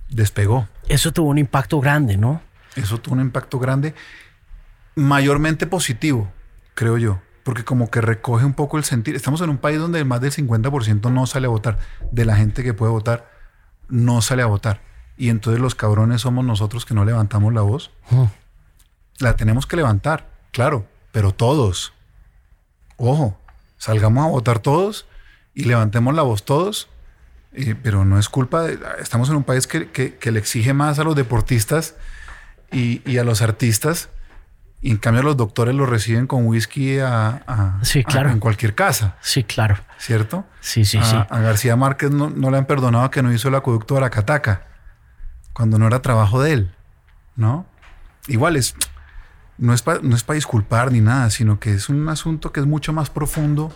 despegó. 0.08 0.68
Eso 0.88 1.12
tuvo 1.12 1.30
un 1.30 1.38
impacto 1.38 1.80
grande, 1.80 2.16
¿no? 2.16 2.42
Eso 2.76 2.98
tuvo 2.98 3.14
un 3.14 3.20
impacto 3.20 3.58
grande, 3.58 3.94
mayormente 4.94 5.66
positivo, 5.66 6.32
creo 6.74 6.98
yo, 6.98 7.20
porque 7.44 7.64
como 7.64 7.90
que 7.90 8.00
recoge 8.00 8.44
un 8.44 8.54
poco 8.54 8.78
el 8.78 8.84
sentir. 8.84 9.16
Estamos 9.16 9.40
en 9.40 9.50
un 9.50 9.58
país 9.58 9.78
donde 9.78 10.04
más 10.04 10.20
del 10.20 10.32
50% 10.32 11.10
no 11.10 11.26
sale 11.26 11.46
a 11.46 11.50
votar, 11.50 11.78
de 12.10 12.24
la 12.24 12.36
gente 12.36 12.62
que 12.62 12.74
puede 12.74 12.92
votar, 12.92 13.30
no 13.88 14.22
sale 14.22 14.42
a 14.42 14.46
votar. 14.46 14.82
Y 15.16 15.28
entonces 15.28 15.60
los 15.60 15.74
cabrones 15.74 16.22
somos 16.22 16.44
nosotros 16.44 16.84
que 16.84 16.94
no 16.94 17.04
levantamos 17.04 17.52
la 17.52 17.62
voz. 17.62 17.90
La 19.18 19.36
tenemos 19.36 19.66
que 19.66 19.76
levantar, 19.76 20.30
claro, 20.50 20.86
pero 21.12 21.32
todos. 21.32 21.92
Ojo, 22.96 23.38
salgamos 23.76 24.24
a 24.24 24.30
votar 24.30 24.58
todos 24.58 25.06
y 25.54 25.64
levantemos 25.64 26.14
la 26.14 26.22
voz 26.22 26.44
todos 26.44 26.88
eh, 27.54 27.74
pero 27.80 28.04
no 28.04 28.18
es 28.18 28.28
culpa 28.28 28.62
de... 28.62 28.78
Estamos 29.00 29.28
en 29.28 29.36
un 29.36 29.44
país 29.44 29.66
que, 29.66 29.90
que, 29.90 30.16
que 30.16 30.30
le 30.30 30.38
exige 30.38 30.72
más 30.72 30.98
a 30.98 31.04
los 31.04 31.14
deportistas 31.14 31.94
y, 32.70 33.02
y, 33.10 33.18
a 33.18 33.24
los 33.24 33.42
artistas. 33.42 34.08
Y 34.82 34.90
en 34.90 34.96
cambio 34.98 35.22
los 35.22 35.36
doctores 35.36 35.74
los 35.74 35.88
reciben 35.88 36.26
con 36.26 36.46
whisky 36.46 36.98
a, 36.98 37.42
a, 37.46 37.78
sí, 37.82 38.04
claro. 38.04 38.28
a, 38.28 38.32
en 38.32 38.40
cualquier 38.40 38.74
casa. 38.74 39.16
Sí, 39.20 39.44
claro. 39.44 39.76
¿Cierto? 39.96 40.44
Sí, 40.60 40.84
sí, 40.84 40.98
a, 40.98 41.04
sí. 41.04 41.16
A 41.16 41.38
García 41.38 41.76
Márquez 41.76 42.10
no, 42.10 42.30
no, 42.30 42.50
le 42.50 42.58
han 42.58 42.66
perdonado 42.66 43.10
que 43.10 43.22
no 43.22 43.32
hizo 43.32 43.48
el 43.48 43.54
acueducto 43.54 43.94
de 43.94 44.00
la 44.00 44.10
Cataca, 44.10 44.66
cuando 45.52 45.78
no 45.78 45.86
era 45.86 46.02
trabajo 46.02 46.42
de 46.42 46.52
él, 46.52 46.74
¿no? 47.36 47.64
Igual 48.26 48.56
es... 48.56 48.74
No 49.58 49.74
es 49.74 49.82
para 49.82 50.00
no 50.02 50.16
pa 50.26 50.34
disculpar 50.34 50.90
ni 50.90 51.00
nada, 51.00 51.30
sino 51.30 51.60
que 51.60 51.72
es 51.74 51.88
un 51.88 52.08
asunto 52.08 52.50
que 52.50 52.58
es 52.58 52.66
mucho 52.66 52.92
más 52.92 53.10
profundo 53.10 53.72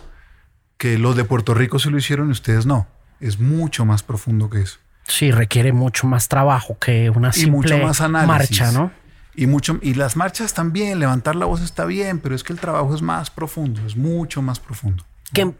que 0.77 0.97
los 0.97 1.15
de 1.15 1.23
Puerto 1.23 1.53
Rico 1.53 1.79
se 1.79 1.89
lo 1.89 1.97
hicieron 1.97 2.27
y 2.27 2.31
ustedes 2.31 2.65
no 2.65 2.87
es 3.19 3.39
mucho 3.39 3.85
más 3.85 4.03
profundo 4.03 4.49
que 4.49 4.61
eso. 4.61 4.79
Sí, 5.03 5.31
requiere 5.31 5.71
mucho 5.71 6.05
más 6.07 6.27
trabajo 6.27 6.77
que 6.79 7.09
una 7.09 7.31
simple 7.31 7.49
y 7.49 7.51
mucho 7.51 7.77
más 7.77 8.01
análisis. 8.01 8.59
marcha, 8.59 8.71
¿no? 8.71 8.91
Y, 9.39 9.45
mucho, 9.45 9.77
y 9.83 9.93
las 9.93 10.15
marchas 10.15 10.55
también, 10.55 10.99
levantar 10.99 11.35
la 11.35 11.45
voz 11.45 11.61
está 11.61 11.85
bien, 11.85 12.17
pero 12.19 12.33
es 12.33 12.43
que 12.43 12.51
el 12.53 12.59
trabajo 12.59 12.95
es 12.95 13.03
más 13.03 13.29
profundo, 13.29 13.85
es 13.85 13.95
mucho 13.95 14.41
más 14.41 14.59
profundo. 14.59 15.05
¿Qué, 15.31 15.53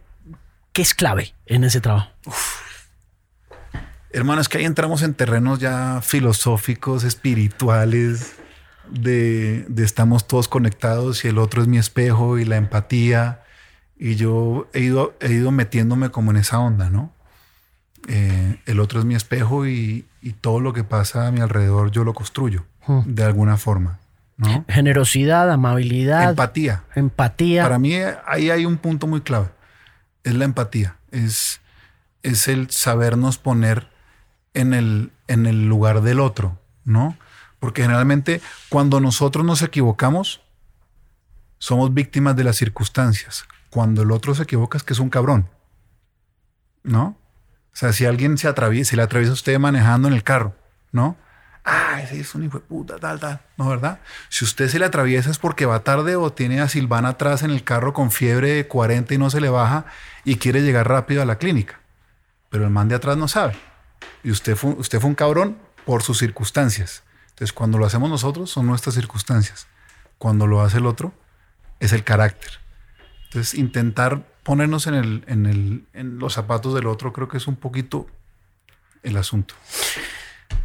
qué 0.74 0.82
es 0.82 0.96
clave 0.96 1.36
en 1.46 1.64
ese 1.64 1.80
trabajo? 1.80 2.10
Uf. 2.26 2.60
Hermano, 4.10 4.42
es 4.42 4.50
que 4.50 4.58
ahí 4.58 4.66
entramos 4.66 5.04
en 5.04 5.14
terrenos 5.14 5.60
ya 5.60 6.02
filosóficos, 6.02 7.04
espirituales, 7.04 8.38
de, 8.90 9.64
de 9.70 9.84
estamos 9.84 10.28
todos 10.28 10.48
conectados 10.48 11.24
y 11.24 11.28
el 11.28 11.38
otro 11.38 11.62
es 11.62 11.68
mi 11.68 11.78
espejo 11.78 12.40
y 12.40 12.46
la 12.46 12.58
empatía. 12.58 13.44
Y 13.96 14.16
yo 14.16 14.68
he 14.74 14.80
ido, 14.80 15.16
he 15.20 15.34
ido 15.34 15.52
metiéndome 15.52 16.10
como 16.10 16.32
en 16.32 16.38
esa 16.38 16.58
onda, 16.58 16.90
¿no? 16.90 17.14
Eh, 18.08 18.60
el 18.66 18.80
otro 18.80 19.00
es 19.00 19.06
mi 19.06 19.16
espejo 19.16 19.68
y, 19.68 20.06
y, 20.22 20.32
todo 20.32 20.62
lo 20.62 20.72
que 20.72 20.86
pasa 20.86 21.28
a 21.28 21.32
mi 21.32 21.42
alrededor 21.42 21.92
yo 21.92 22.06
lo 22.06 22.14
construyo 22.14 22.66
hmm. 22.88 23.02
de 23.06 23.24
alguna 23.26 23.58
forma. 23.58 24.00
¿no? 24.38 24.64
Generosidad, 24.70 25.52
amabilidad. 25.52 26.30
Empatía. 26.30 26.84
Empatía. 26.96 27.64
Para 27.64 27.80
mí 27.80 27.96
ahí 28.26 28.50
hay 28.50 28.66
un 28.66 28.78
punto 28.78 29.08
muy 29.08 29.22
clave. 29.22 29.50
Es 30.24 30.36
la 30.36 30.46
empatía. 30.46 30.96
Es, 31.12 31.60
es 32.24 32.48
el 32.48 32.70
sabernos 32.70 33.38
poner 33.38 33.90
en 34.54 34.74
el, 34.74 35.12
en 35.28 35.46
el 35.46 35.68
lugar 35.68 36.02
del 36.02 36.20
otro, 36.20 36.58
¿no? 36.86 37.18
Porque 37.60 37.82
generalmente 37.82 38.42
cuando 38.70 39.00
nosotros 39.00 39.44
nos 39.44 39.62
equivocamos, 39.64 40.42
somos 41.58 41.94
víctimas 41.94 42.36
de 42.36 42.44
las 42.44 42.56
circunstancias. 42.56 43.46
Cuando 43.70 44.04
el 44.04 44.12
otro 44.12 44.36
se 44.36 44.44
equivoca 44.44 44.78
es 44.78 44.84
que 44.84 44.94
es 44.94 45.00
un 45.00 45.10
cabrón, 45.10 45.50
¿no? 46.84 47.18
Sea, 47.78 47.94
si 47.94 48.08
alguien 48.08 48.40
se 48.40 48.48
atraviesa, 48.48 48.90
si 48.90 48.96
le 48.96 49.04
atraviesa 49.04 49.30
a 49.30 49.34
usted 49.36 49.60
manejando 49.60 50.08
en 50.08 50.16
el 50.16 50.24
carro, 50.24 50.56
¿no? 50.92 51.16
Ah, 51.64 52.02
ese 52.02 52.20
es 52.20 52.34
un 52.34 52.44
hijo 52.44 52.58
de 52.58 52.66
puta, 52.66 52.98
tal, 52.98 53.20
tal, 53.20 53.40
¿no, 53.56 53.70
verdad? 53.70 54.00
Si 54.30 54.46
usted 54.46 54.68
se 54.68 54.80
le 54.80 54.86
atraviesa 54.86 55.30
es 55.30 55.38
porque 55.38 55.68
va 55.68 55.84
tarde 55.84 56.16
o 56.16 56.34
tiene 56.34 56.60
a 56.60 56.70
Silvana 56.70 57.10
atrás 57.10 57.44
en 57.44 57.52
el 57.52 57.64
carro 57.64 57.94
con 57.94 58.10
fiebre 58.10 58.50
de 58.54 58.68
40 58.68 59.14
y 59.14 59.20
no 59.20 59.30
se 59.30 59.42
le 59.42 59.50
baja 59.50 59.86
y 60.26 60.38
quiere 60.38 60.64
llegar 60.64 60.90
rápido 60.90 61.22
a 61.22 61.26
la 61.26 61.38
clínica. 61.38 61.80
Pero 62.50 62.64
el 62.64 62.72
man 62.72 62.88
de 62.88 62.96
atrás 62.96 63.16
no 63.16 63.28
sabe. 63.28 63.56
Y 64.24 64.32
usted 64.32 64.56
fue, 64.56 64.72
usted 64.72 65.00
fue 65.00 65.12
un 65.12 65.16
cabrón 65.16 65.60
por 65.86 66.02
sus 66.02 66.18
circunstancias. 66.18 67.04
Entonces, 67.30 67.54
cuando 67.54 67.78
lo 67.78 67.86
hacemos 67.86 68.10
nosotros, 68.10 68.50
son 68.50 68.66
nuestras 68.66 68.96
circunstancias. 68.96 69.68
Cuando 70.18 70.48
lo 70.48 70.64
hace 70.64 70.80
el 70.80 70.88
otro, 70.88 71.14
es 71.80 71.94
el 71.94 72.04
carácter. 72.04 72.54
Entonces, 73.26 73.54
intentar 73.54 74.26
ponernos 74.48 74.88
en, 74.88 74.94
el, 74.94 75.24
en, 75.28 75.46
el, 75.46 75.84
en 75.92 76.20
los 76.20 76.36
zapatos 76.36 76.74
del 76.74 76.88
otro 76.88 77.12
creo 77.12 77.28
que 77.28 77.36
es 77.36 77.48
un 77.48 77.58
poquito 77.58 78.08
el 79.04 79.18
asunto. 79.18 79.56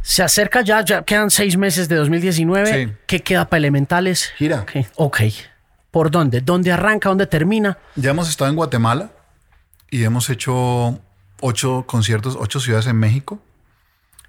Se 0.03 0.23
acerca 0.23 0.61
ya, 0.63 0.85
ya 0.85 1.03
quedan 1.03 1.33
seis 1.33 1.57
meses 1.57 1.89
de 1.89 1.97
2019. 1.97 2.87
Sí. 2.87 2.93
¿Qué 3.09 3.21
queda 3.21 3.49
para 3.49 3.59
Elementales? 3.59 4.31
Gira. 4.37 4.61
Okay. 4.61 4.87
ok. 4.95 5.21
¿Por 5.91 6.13
dónde? 6.13 6.41
¿Dónde 6.43 6.71
arranca? 6.71 7.09
¿Dónde 7.09 7.27
termina? 7.27 7.77
Ya 7.97 8.11
hemos 8.13 8.29
estado 8.29 8.49
en 8.51 8.57
Guatemala 8.57 9.11
y 9.91 10.05
hemos 10.05 10.31
hecho 10.31 11.01
ocho 11.41 11.85
conciertos, 11.89 12.37
ocho 12.39 12.61
ciudades 12.61 12.87
en 12.87 12.97
México. 12.97 13.43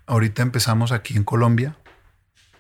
Ahorita 0.08 0.42
empezamos 0.42 0.92
aquí 0.92 1.16
en 1.16 1.24
Colombia. 1.24 1.78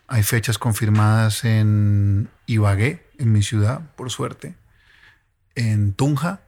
Hay 0.08 0.22
fechas 0.22 0.60
confirmadas 0.60 1.44
en 1.44 2.30
Ibagué, 2.46 3.10
en 3.18 3.32
mi 3.32 3.42
ciudad, 3.42 3.82
por 3.96 4.12
suerte. 4.12 4.54
En 5.56 5.94
Tunja, 5.94 6.42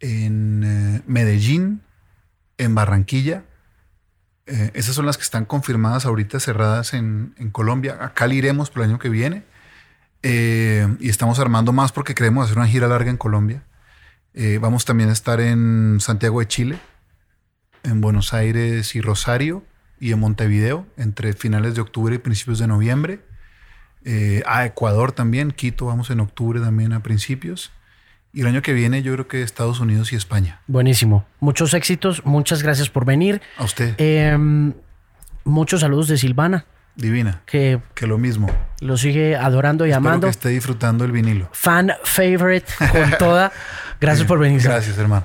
en 0.00 0.62
eh, 0.64 1.02
Medellín, 1.06 1.82
en 2.56 2.74
Barranquilla. 2.74 3.44
Eh, 4.46 4.70
esas 4.74 4.94
son 4.94 5.06
las 5.06 5.16
que 5.16 5.22
están 5.22 5.44
confirmadas 5.44 6.06
ahorita, 6.06 6.40
cerradas 6.40 6.94
en, 6.94 7.34
Colombia. 7.52 7.98
A 8.00 8.14
Cali 8.14 8.36
iremos 8.36 8.70
por 8.70 8.82
el 8.82 8.90
año 8.90 8.98
que 8.98 9.08
viene. 9.08 9.44
Eh, 10.22 10.96
y 11.00 11.08
estamos 11.08 11.38
armando 11.38 11.72
más 11.72 11.92
porque 11.92 12.14
queremos 12.14 12.46
hacer 12.46 12.58
una 12.58 12.66
gira 12.66 12.88
larga 12.88 13.10
en 13.10 13.16
Colombia. 13.16 13.64
Vamos 14.60 14.84
también 14.84 15.08
a 15.08 15.12
estar 15.12 15.40
en 15.40 15.98
Santiago 15.98 16.38
de 16.38 16.46
Chile, 16.46 16.78
en 17.82 18.00
Buenos 18.00 18.32
Aires 18.32 18.94
y 18.94 19.00
Rosario 19.00 19.64
y 19.98 20.12
en 20.12 20.20
Montevideo 20.20 20.86
entre 20.96 21.32
finales 21.32 21.74
de 21.74 21.80
octubre 21.80 22.14
y 22.14 22.18
principios 22.18 22.60
de 22.60 22.68
noviembre. 22.68 23.20
A 24.46 24.64
Ecuador 24.64 25.10
también, 25.10 25.50
Quito 25.50 25.86
vamos 25.86 26.10
en 26.10 26.20
octubre 26.20 26.60
también 26.60 26.92
a 26.92 27.02
principios. 27.02 27.72
Y 28.32 28.42
el 28.42 28.46
año 28.46 28.62
que 28.62 28.72
viene 28.72 29.02
yo 29.02 29.12
creo 29.14 29.26
que 29.28 29.42
Estados 29.42 29.80
Unidos 29.80 30.12
y 30.12 30.16
España. 30.16 30.60
Buenísimo. 30.66 31.24
Muchos 31.40 31.74
éxitos. 31.74 32.24
Muchas 32.24 32.62
gracias 32.62 32.90
por 32.90 33.04
venir. 33.04 33.40
A 33.56 33.64
usted. 33.64 33.94
Eh, 33.98 34.36
muchos 35.44 35.80
saludos 35.80 36.08
de 36.08 36.18
Silvana. 36.18 36.66
Divina. 36.94 37.42
Que, 37.46 37.80
que 37.94 38.06
lo 38.06 38.18
mismo. 38.18 38.48
Lo 38.80 38.96
sigue 38.96 39.36
adorando 39.36 39.86
y 39.86 39.90
Espero 39.90 40.08
amando. 40.08 40.26
que 40.26 40.32
esté 40.32 40.48
disfrutando 40.50 41.04
el 41.04 41.12
vinilo. 41.12 41.48
Fan 41.52 41.92
favorite 42.04 42.66
con 42.92 43.10
toda. 43.18 43.52
Gracias 44.00 44.26
por 44.26 44.38
venir. 44.38 44.60
Gracias, 44.62 44.98
hermano. 44.98 45.24